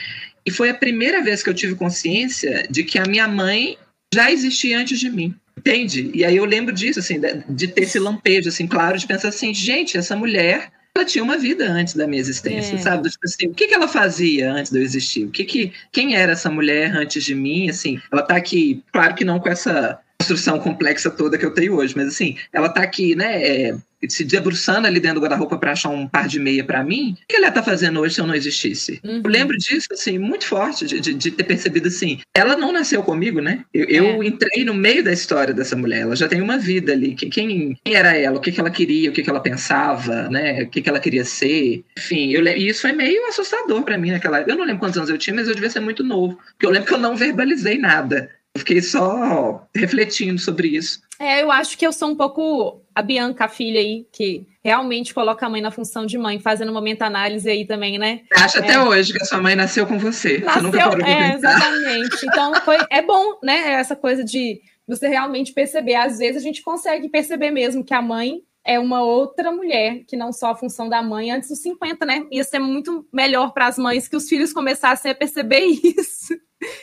E 0.45 0.51
foi 0.51 0.71
a 0.71 0.75
primeira 0.75 1.23
vez 1.23 1.43
que 1.43 1.51
eu 1.51 1.55
tive 1.55 1.75
consciência 1.75 2.67
de 2.71 2.83
que 2.83 2.99
a 2.99 3.05
minha 3.05 3.29
mãe 3.29 3.77
já 4.13 4.33
existia 4.33 4.79
antes 4.79 4.99
de 4.99 5.11
mim. 5.11 5.35
Entende? 5.57 6.11
E 6.15 6.25
aí 6.25 6.37
eu 6.37 6.47
lembro 6.47 6.75
disso, 6.75 6.99
assim, 6.99 7.21
de 7.49 7.69
ter 7.69 7.83
esse 7.83 7.99
lampejo, 7.99 8.49
assim, 8.49 8.67
claro, 8.67 8.99
de 8.99 9.07
pensar 9.07 9.29
assim, 9.29 9.53
gente, 9.53 9.99
essa 9.99 10.17
mulher 10.17 10.73
ela 10.95 11.07
tinha 11.07 11.25
uma 11.25 11.39
vida 11.39 11.71
antes 11.71 11.95
da 11.95 12.07
minha 12.07 12.21
existência, 12.21 12.75
é. 12.75 12.79
sabe? 12.79 13.09
Tipo 13.09 13.25
assim, 13.25 13.47
o 13.49 13.55
que, 13.55 13.69
que 13.69 13.75
ela 13.75 13.89
fazia 13.89 14.53
antes 14.53 14.71
de 14.71 14.79
eu 14.79 14.83
existir? 14.83 15.25
O 15.25 15.31
que 15.31 15.45
que, 15.45 15.73
quem 15.91 16.17
era 16.17 16.33
essa 16.33 16.51
mulher 16.51 16.95
antes 16.95 17.25
de 17.25 17.35
mim? 17.35 17.69
Assim, 17.71 18.01
ela 18.11 18.23
tá 18.23 18.37
aqui, 18.37 18.83
claro 18.93 19.15
que 19.15 19.25
não 19.25 19.41
com 19.41 19.49
essa 19.49 19.99
construção 20.23 20.59
complexa 20.59 21.11
toda 21.11 21.37
que 21.37 21.45
eu 21.45 21.53
tenho 21.53 21.75
hoje, 21.75 21.95
mas 21.97 22.07
assim, 22.07 22.37
ela 22.53 22.69
tá 22.69 22.81
aqui, 22.81 23.17
né, 23.17 23.43
é, 23.43 23.75
se 24.09 24.25
debruçando 24.25 24.87
ali 24.87 25.01
dentro 25.01 25.17
do 25.17 25.23
guarda-roupa 25.23 25.59
para 25.59 25.73
achar 25.73 25.89
um 25.89 26.07
par 26.07 26.29
de 26.29 26.39
meia 26.39 26.65
para 26.65 26.83
mim, 26.85 27.17
o 27.23 27.27
que 27.29 27.37
ela 27.37 27.51
tá 27.51 27.63
fazendo 27.63 28.01
hoje 28.01 28.15
se 28.15 28.21
eu 28.21 28.27
não 28.27 28.35
existisse? 28.35 29.01
Uhum. 29.05 29.21
Eu 29.25 29.31
lembro 29.31 29.57
disso, 29.57 29.89
assim, 29.93 30.19
muito 30.19 30.47
forte, 30.47 30.87
de, 30.87 31.01
de, 31.01 31.15
de, 31.15 31.31
ter 31.31 31.45
percebido 31.45 31.89
assim, 31.89 32.21
ela 32.35 32.57
não 32.57 32.73
nasceu 32.73 33.03
comigo, 33.03 33.41
né? 33.41 33.65
Eu, 33.75 33.85
é. 33.85 34.17
eu, 34.17 34.23
entrei 34.23 34.65
no 34.65 34.75
meio 34.75 35.03
da 35.03 35.13
história 35.13 35.53
dessa 35.53 35.77
mulher, 35.77 36.03
ela 36.03 36.17
já 36.17 36.29
tem 36.29 36.41
uma 36.41 36.59
vida 36.59 36.93
ali, 36.93 37.15
quem, 37.15 37.31
quem 37.31 37.79
era 37.85 38.17
ela, 38.17 38.39
o 38.39 38.41
que, 38.41 38.53
que 38.53 38.61
ela 38.61 38.71
queria, 38.71 39.11
o 39.11 39.13
que, 39.13 39.23
que 39.23 39.31
ela 39.31 39.41
pensava, 39.41 40.29
né, 40.29 40.63
o 40.63 40.69
que, 40.69 40.83
que 40.83 40.89
ela 40.89 41.01
queria 41.01 41.25
ser, 41.25 41.85
enfim, 41.97 42.31
eu, 42.33 42.45
e 42.47 42.69
isso 42.69 42.83
foi 42.83 42.93
meio 42.93 43.27
assustador 43.27 43.83
para 43.83 43.99
mim 43.99 44.11
naquela 44.11 44.39
época. 44.39 44.53
Eu 44.53 44.59
não 44.59 44.65
lembro 44.65 44.81
quantos 44.81 44.97
anos 44.97 45.11
eu 45.11 45.19
tinha, 45.19 45.35
mas 45.35 45.49
eu 45.49 45.55
devia 45.55 45.71
ser 45.71 45.81
muito 45.81 46.05
novo, 46.05 46.39
porque 46.53 46.67
eu 46.67 46.71
lembro 46.71 46.89
que 46.89 46.95
eu 46.95 46.99
não 46.99 47.17
verbalizei 47.17 47.79
nada. 47.79 48.31
Eu 48.55 48.61
fiquei 48.61 48.83
só 48.83 49.67
refletindo 49.75 50.39
sobre 50.39 50.69
isso. 50.69 51.01
É, 51.19 51.43
eu 51.43 51.51
acho 51.51 51.79
que 51.79 51.87
eu 51.87 51.93
sou 51.93 52.11
um 52.11 52.17
pouco 52.17 52.83
a 52.95 53.01
Bianca, 53.01 53.47
a 53.47 53.49
filha 53.49 53.81
aí, 53.81 54.07
que 54.13 54.47
realmente 54.63 55.15
coloca 55.15 55.47
a 55.47 55.49
mãe 55.49 55.63
na 55.63 55.71
função 55.71 56.05
de 56.05 56.19
mãe, 56.19 56.39
fazendo 56.39 56.71
uma 56.71 56.83
análise 57.01 57.49
aí 57.49 57.67
também, 57.67 57.99
né? 57.99 58.21
Acha 58.35 58.59
é. 58.59 58.63
até 58.63 58.81
hoje 58.81 59.13
que 59.13 59.23
a 59.23 59.25
sua 59.25 59.41
mãe 59.41 59.57
nasceu 59.57 59.87
com 59.87 59.99
você. 59.99 60.39
Nasceu, 60.39 60.71
você 60.71 60.79
nunca 60.79 61.09
é, 61.09 61.35
exatamente. 61.35 62.27
Então, 62.27 62.55
foi, 62.63 62.77
é 62.91 63.01
bom, 63.01 63.39
né? 63.43 63.73
Essa 63.73 63.97
coisa 63.97 64.23
de 64.23 64.61
você 64.87 65.09
realmente 65.09 65.53
perceber. 65.53 65.95
Às 65.95 66.19
vezes 66.19 66.43
a 66.43 66.45
gente 66.45 66.63
consegue 66.63 67.09
perceber 67.09 67.51
mesmo 67.51 67.85
que 67.85 67.95
a 67.95 68.03
mãe 68.03 68.43
é 68.65 68.79
uma 68.79 69.03
outra 69.03 69.51
mulher, 69.51 70.05
que 70.07 70.17
não 70.17 70.33
só 70.33 70.51
a 70.51 70.57
função 70.57 70.89
da 70.89 71.03
mãe 71.03 71.31
antes 71.31 71.49
dos 71.49 71.61
50, 71.61 72.07
né? 72.07 72.27
Ia 72.31 72.45
ser 72.45 72.59
muito 72.59 73.07
melhor 73.13 73.53
para 73.53 73.67
as 73.67 73.77
mães 73.77 74.07
que 74.07 74.17
os 74.17 74.29
filhos 74.29 74.53
começassem 74.53 75.11
a 75.11 75.15
perceber 75.15 75.65
isso. 75.83 76.35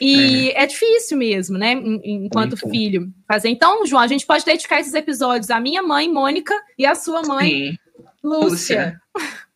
E 0.01 0.49
é, 0.49 0.63
é 0.63 0.65
difícil 0.65 1.17
mesmo, 1.17 1.57
né? 1.57 1.71
Enquanto 2.03 2.51
Muito. 2.51 2.69
filho 2.69 3.13
fazer. 3.27 3.49
Então, 3.49 3.85
João, 3.85 4.01
a 4.01 4.07
gente 4.07 4.25
pode 4.25 4.43
dedicar 4.43 4.79
esses 4.79 4.93
episódios 4.93 5.49
à 5.49 5.59
minha 5.59 5.81
mãe, 5.81 6.11
Mônica, 6.11 6.53
e 6.77 6.85
à 6.85 6.95
sua 6.95 7.21
mãe, 7.21 7.49
Sim. 7.49 7.77
Lúcia. 8.21 8.49
Lúcia. 8.49 9.01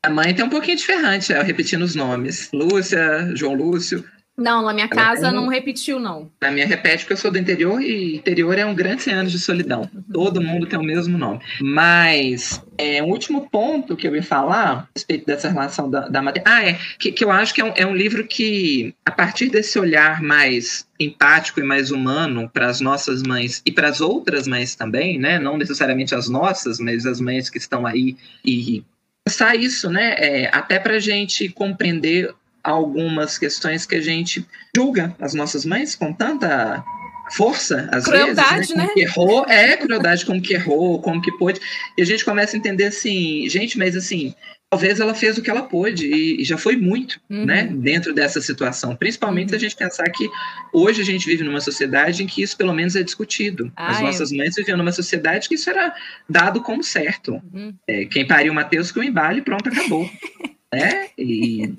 A 0.02 0.10
mãe 0.10 0.34
tem 0.34 0.46
um 0.46 0.50
pouquinho 0.50 0.78
de 0.78 0.86
ferrante, 0.86 1.32
eu 1.32 1.44
repetindo 1.44 1.82
os 1.82 1.96
nomes. 1.96 2.50
Lúcia, 2.54 3.32
João 3.36 3.54
Lúcio. 3.54 4.04
Não, 4.36 4.64
na 4.64 4.74
minha 4.74 4.88
casa 4.88 5.32
não 5.32 5.48
repetiu, 5.48 6.00
não. 6.00 6.32
Na 6.42 6.50
minha 6.50 6.66
repete, 6.66 7.04
porque 7.04 7.14
eu 7.14 7.18
sou 7.18 7.30
do 7.30 7.38
interior 7.38 7.80
e 7.80 8.16
interior 8.16 8.58
é 8.58 8.66
um 8.66 8.74
grande 8.74 9.10
anos 9.12 9.32
de 9.32 9.38
solidão. 9.38 9.90
Uhum. 9.94 10.04
Todo 10.12 10.42
mundo 10.42 10.66
tem 10.66 10.80
o 10.80 10.84
mesmo 10.84 11.20
nome. 11.20 11.40
Mas 11.62 12.64
é, 12.76 13.02
um 13.04 13.10
último 13.10 13.48
ponto 13.50 13.96
que 13.96 14.08
eu 14.08 14.16
ia 14.16 14.24
falar 14.24 14.72
a 14.72 14.88
respeito 14.96 15.28
dessa 15.28 15.50
relação 15.50 15.90
da, 15.90 16.08
da 16.08 16.22
matéria. 16.22 16.52
Ah, 16.52 16.68
é. 16.68 16.80
Que, 16.98 17.12
que 17.12 17.24
eu 17.24 17.32
acho 17.32 17.54
que 17.54 17.62
é 17.62 17.64
um, 17.64 17.74
é 17.76 17.86
um 17.86 17.96
livro 17.96 18.26
que, 18.26 18.96
a 19.06 19.12
partir 19.12 19.50
desse 19.50 19.78
olhar 19.78 20.20
mais 20.22 20.88
empático 21.00 21.60
e 21.60 21.64
mais 21.64 21.92
humano 21.92 22.50
para 22.52 22.68
as 22.68 22.82
nossas 22.82 23.22
mães 23.22 23.62
e 23.64 23.72
para 23.72 23.90
as 23.90 24.02
outras 24.02 24.48
mães 24.48 24.74
também, 24.74 25.20
né? 25.20 25.38
Não 25.38 25.58
necessariamente 25.58 26.16
as 26.16 26.28
nossas, 26.28 26.80
mas 26.80 27.06
as 27.06 27.22
mães 27.22 27.52
que 27.52 27.60
estão 27.60 27.86
aí 27.86 28.18
e 28.44 28.84
pensar 29.24 29.56
isso, 29.56 29.90
né? 29.90 30.16
É, 30.18 30.50
até 30.52 30.80
para 30.80 30.96
a 30.96 31.00
gente 31.00 31.50
compreender 31.50 32.34
algumas 32.64 33.38
questões 33.38 33.86
que 33.86 33.96
a 33.96 34.02
gente 34.02 34.48
julga 34.76 35.16
as 35.20 35.34
nossas 35.34 35.66
mães 35.66 35.96
com 35.96 36.14
tanta 36.14 36.84
força, 37.32 37.90
às 37.92 38.06
crueldade, 38.06 38.56
vezes, 38.58 38.76
né? 38.76 38.76
Como 38.76 38.88
né? 38.88 38.94
que 38.94 39.02
errou, 39.02 39.46
é 39.48 39.78
crueldade 39.78 40.26
como 40.26 40.42
que 40.42 40.54
errou, 40.54 41.02
como 41.02 41.22
que 41.22 41.32
pôde. 41.38 41.60
E 41.98 42.02
a 42.02 42.06
gente 42.06 42.24
começa 42.24 42.56
a 42.56 42.60
entender 42.60 42.86
assim, 42.86 43.48
gente, 43.50 43.78
mas 43.78 43.96
assim, 43.96 44.36
talvez 44.70 45.00
ela 45.00 45.14
fez 45.14 45.38
o 45.38 45.42
que 45.42 45.50
ela 45.50 45.64
pôde 45.64 46.08
e, 46.08 46.44
já 46.44 46.58
foi 46.58 46.76
muito, 46.76 47.20
uhum. 47.30 47.46
né, 47.46 47.70
dentro 47.72 48.14
dessa 48.14 48.42
situação. 48.42 48.96
Principalmente 48.96 49.50
se 49.50 49.56
a 49.56 49.60
gente 49.60 49.76
pensar 49.76 50.10
que 50.10 50.30
hoje 50.74 51.02
a 51.02 51.06
gente 51.06 51.26
vive 51.26 51.44
numa 51.44 51.62
sociedade 51.62 52.24
em 52.24 52.28
que 52.28 52.42
isso 52.42 52.58
pelo 52.58 52.74
menos 52.74 52.96
é 52.96 53.04
discutido. 53.04 53.72
As 53.76 54.02
nossas 54.02 54.32
mães 54.32 54.56
viviam 54.56 54.78
numa 54.78 54.92
sociedade 54.92 55.48
que 55.48 55.56
isso 55.56 55.70
era 55.70 55.94
dado 56.30 56.62
como 56.62 56.84
certo. 56.84 57.42
Uhum. 57.54 57.74
É, 57.88 58.06
quem 58.06 58.28
pariu 58.28 58.54
Mateus 58.54 58.92
que 58.92 59.00
o 59.00 59.04
embale, 59.04 59.42
pronto, 59.42 59.70
acabou. 59.70 60.10
né? 60.74 61.10
E 61.18 61.72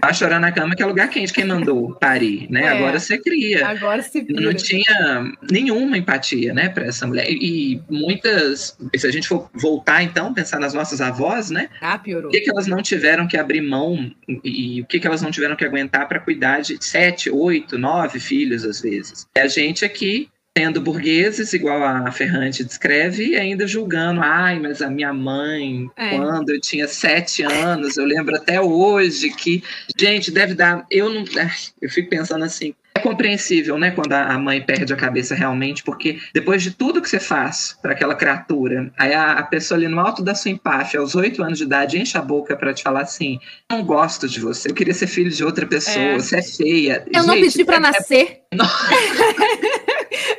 a 0.00 0.12
chorar 0.12 0.40
na 0.40 0.52
cama 0.52 0.74
que 0.74 0.82
é 0.82 0.86
lugar 0.86 1.08
quente, 1.08 1.32
quem 1.32 1.44
mandou 1.44 1.94
parir, 1.94 2.46
né? 2.50 2.62
É, 2.62 2.68
agora 2.68 2.98
você 2.98 3.18
cria. 3.18 3.66
Agora 3.66 4.02
se 4.02 4.20
vira. 4.20 4.40
Não 4.40 4.54
tinha 4.54 5.32
nenhuma 5.50 5.98
empatia, 5.98 6.52
né, 6.54 6.68
para 6.68 6.86
essa 6.86 7.06
mulher. 7.06 7.26
E, 7.28 7.80
muitas, 7.88 8.76
se 8.96 9.06
a 9.06 9.10
gente 9.10 9.28
for 9.28 9.50
voltar 9.54 10.02
então, 10.02 10.32
pensar 10.32 10.58
nas 10.58 10.74
nossas 10.74 11.00
avós, 11.00 11.50
né? 11.50 11.68
Ah, 11.80 11.98
piorou. 11.98 12.28
O 12.28 12.32
que, 12.32 12.40
que 12.40 12.50
elas 12.50 12.66
não 12.66 12.82
tiveram 12.82 13.26
que 13.26 13.36
abrir 13.36 13.60
mão 13.60 14.10
e, 14.28 14.78
e 14.78 14.80
o 14.80 14.86
que, 14.86 14.98
que 14.98 15.06
elas 15.06 15.22
não 15.22 15.30
tiveram 15.30 15.56
que 15.56 15.64
aguentar 15.64 16.08
para 16.08 16.20
cuidar 16.20 16.60
de 16.60 16.78
sete, 16.80 17.30
oito, 17.30 17.78
nove 17.78 18.18
filhos 18.20 18.64
às 18.64 18.80
vezes. 18.80 19.26
É 19.34 19.42
a 19.42 19.48
gente 19.48 19.84
aqui 19.84 20.28
sendo 20.56 20.80
burgueses, 20.80 21.52
igual 21.52 21.82
a 21.82 22.10
Ferrante 22.10 22.64
descreve, 22.64 23.28
e 23.28 23.36
ainda 23.36 23.66
julgando, 23.66 24.20
ai, 24.20 24.58
mas 24.58 24.82
a 24.82 24.90
minha 24.90 25.12
mãe, 25.12 25.88
é. 25.96 26.16
quando 26.16 26.50
eu 26.50 26.60
tinha 26.60 26.88
sete 26.88 27.42
anos, 27.42 27.96
eu 27.96 28.04
lembro 28.04 28.34
até 28.34 28.60
hoje 28.60 29.30
que, 29.30 29.62
gente, 29.96 30.30
deve 30.30 30.54
dar, 30.54 30.84
eu 30.90 31.08
não, 31.08 31.24
eu 31.80 31.88
fico 31.88 32.10
pensando 32.10 32.44
assim, 32.44 32.74
compreensível, 33.00 33.78
né, 33.78 33.90
quando 33.90 34.12
a 34.12 34.38
mãe 34.38 34.60
perde 34.60 34.92
a 34.92 34.96
cabeça 34.96 35.34
realmente, 35.34 35.82
porque 35.82 36.18
depois 36.32 36.62
de 36.62 36.70
tudo 36.70 37.00
que 37.00 37.08
você 37.08 37.20
faz 37.20 37.76
para 37.80 37.92
aquela 37.92 38.14
criatura, 38.14 38.92
aí 38.98 39.12
a, 39.12 39.32
a, 39.32 39.42
pessoa 39.42 39.78
ali 39.78 39.88
no 39.88 40.00
alto 40.00 40.22
da 40.22 40.34
sua 40.34 40.50
empáfia, 40.50 41.00
aos 41.00 41.14
oito 41.14 41.42
anos 41.42 41.58
de 41.58 41.64
idade, 41.64 41.98
enche 41.98 42.16
a 42.16 42.22
boca 42.22 42.56
para 42.56 42.72
te 42.72 42.82
falar 42.82 43.02
assim: 43.02 43.38
não 43.70 43.84
gosto 43.84 44.28
de 44.28 44.40
você, 44.40 44.70
eu 44.70 44.74
queria 44.74 44.94
ser 44.94 45.06
filho 45.06 45.30
de 45.30 45.44
outra 45.44 45.66
pessoa, 45.66 46.04
é. 46.04 46.18
você 46.18 46.36
é 46.36 46.42
feia. 46.42 47.04
Eu 47.06 47.22
Gente, 47.22 47.26
não 47.26 47.34
pedi 47.34 47.64
para 47.64 47.76
é, 47.76 47.80
nascer. 47.80 48.40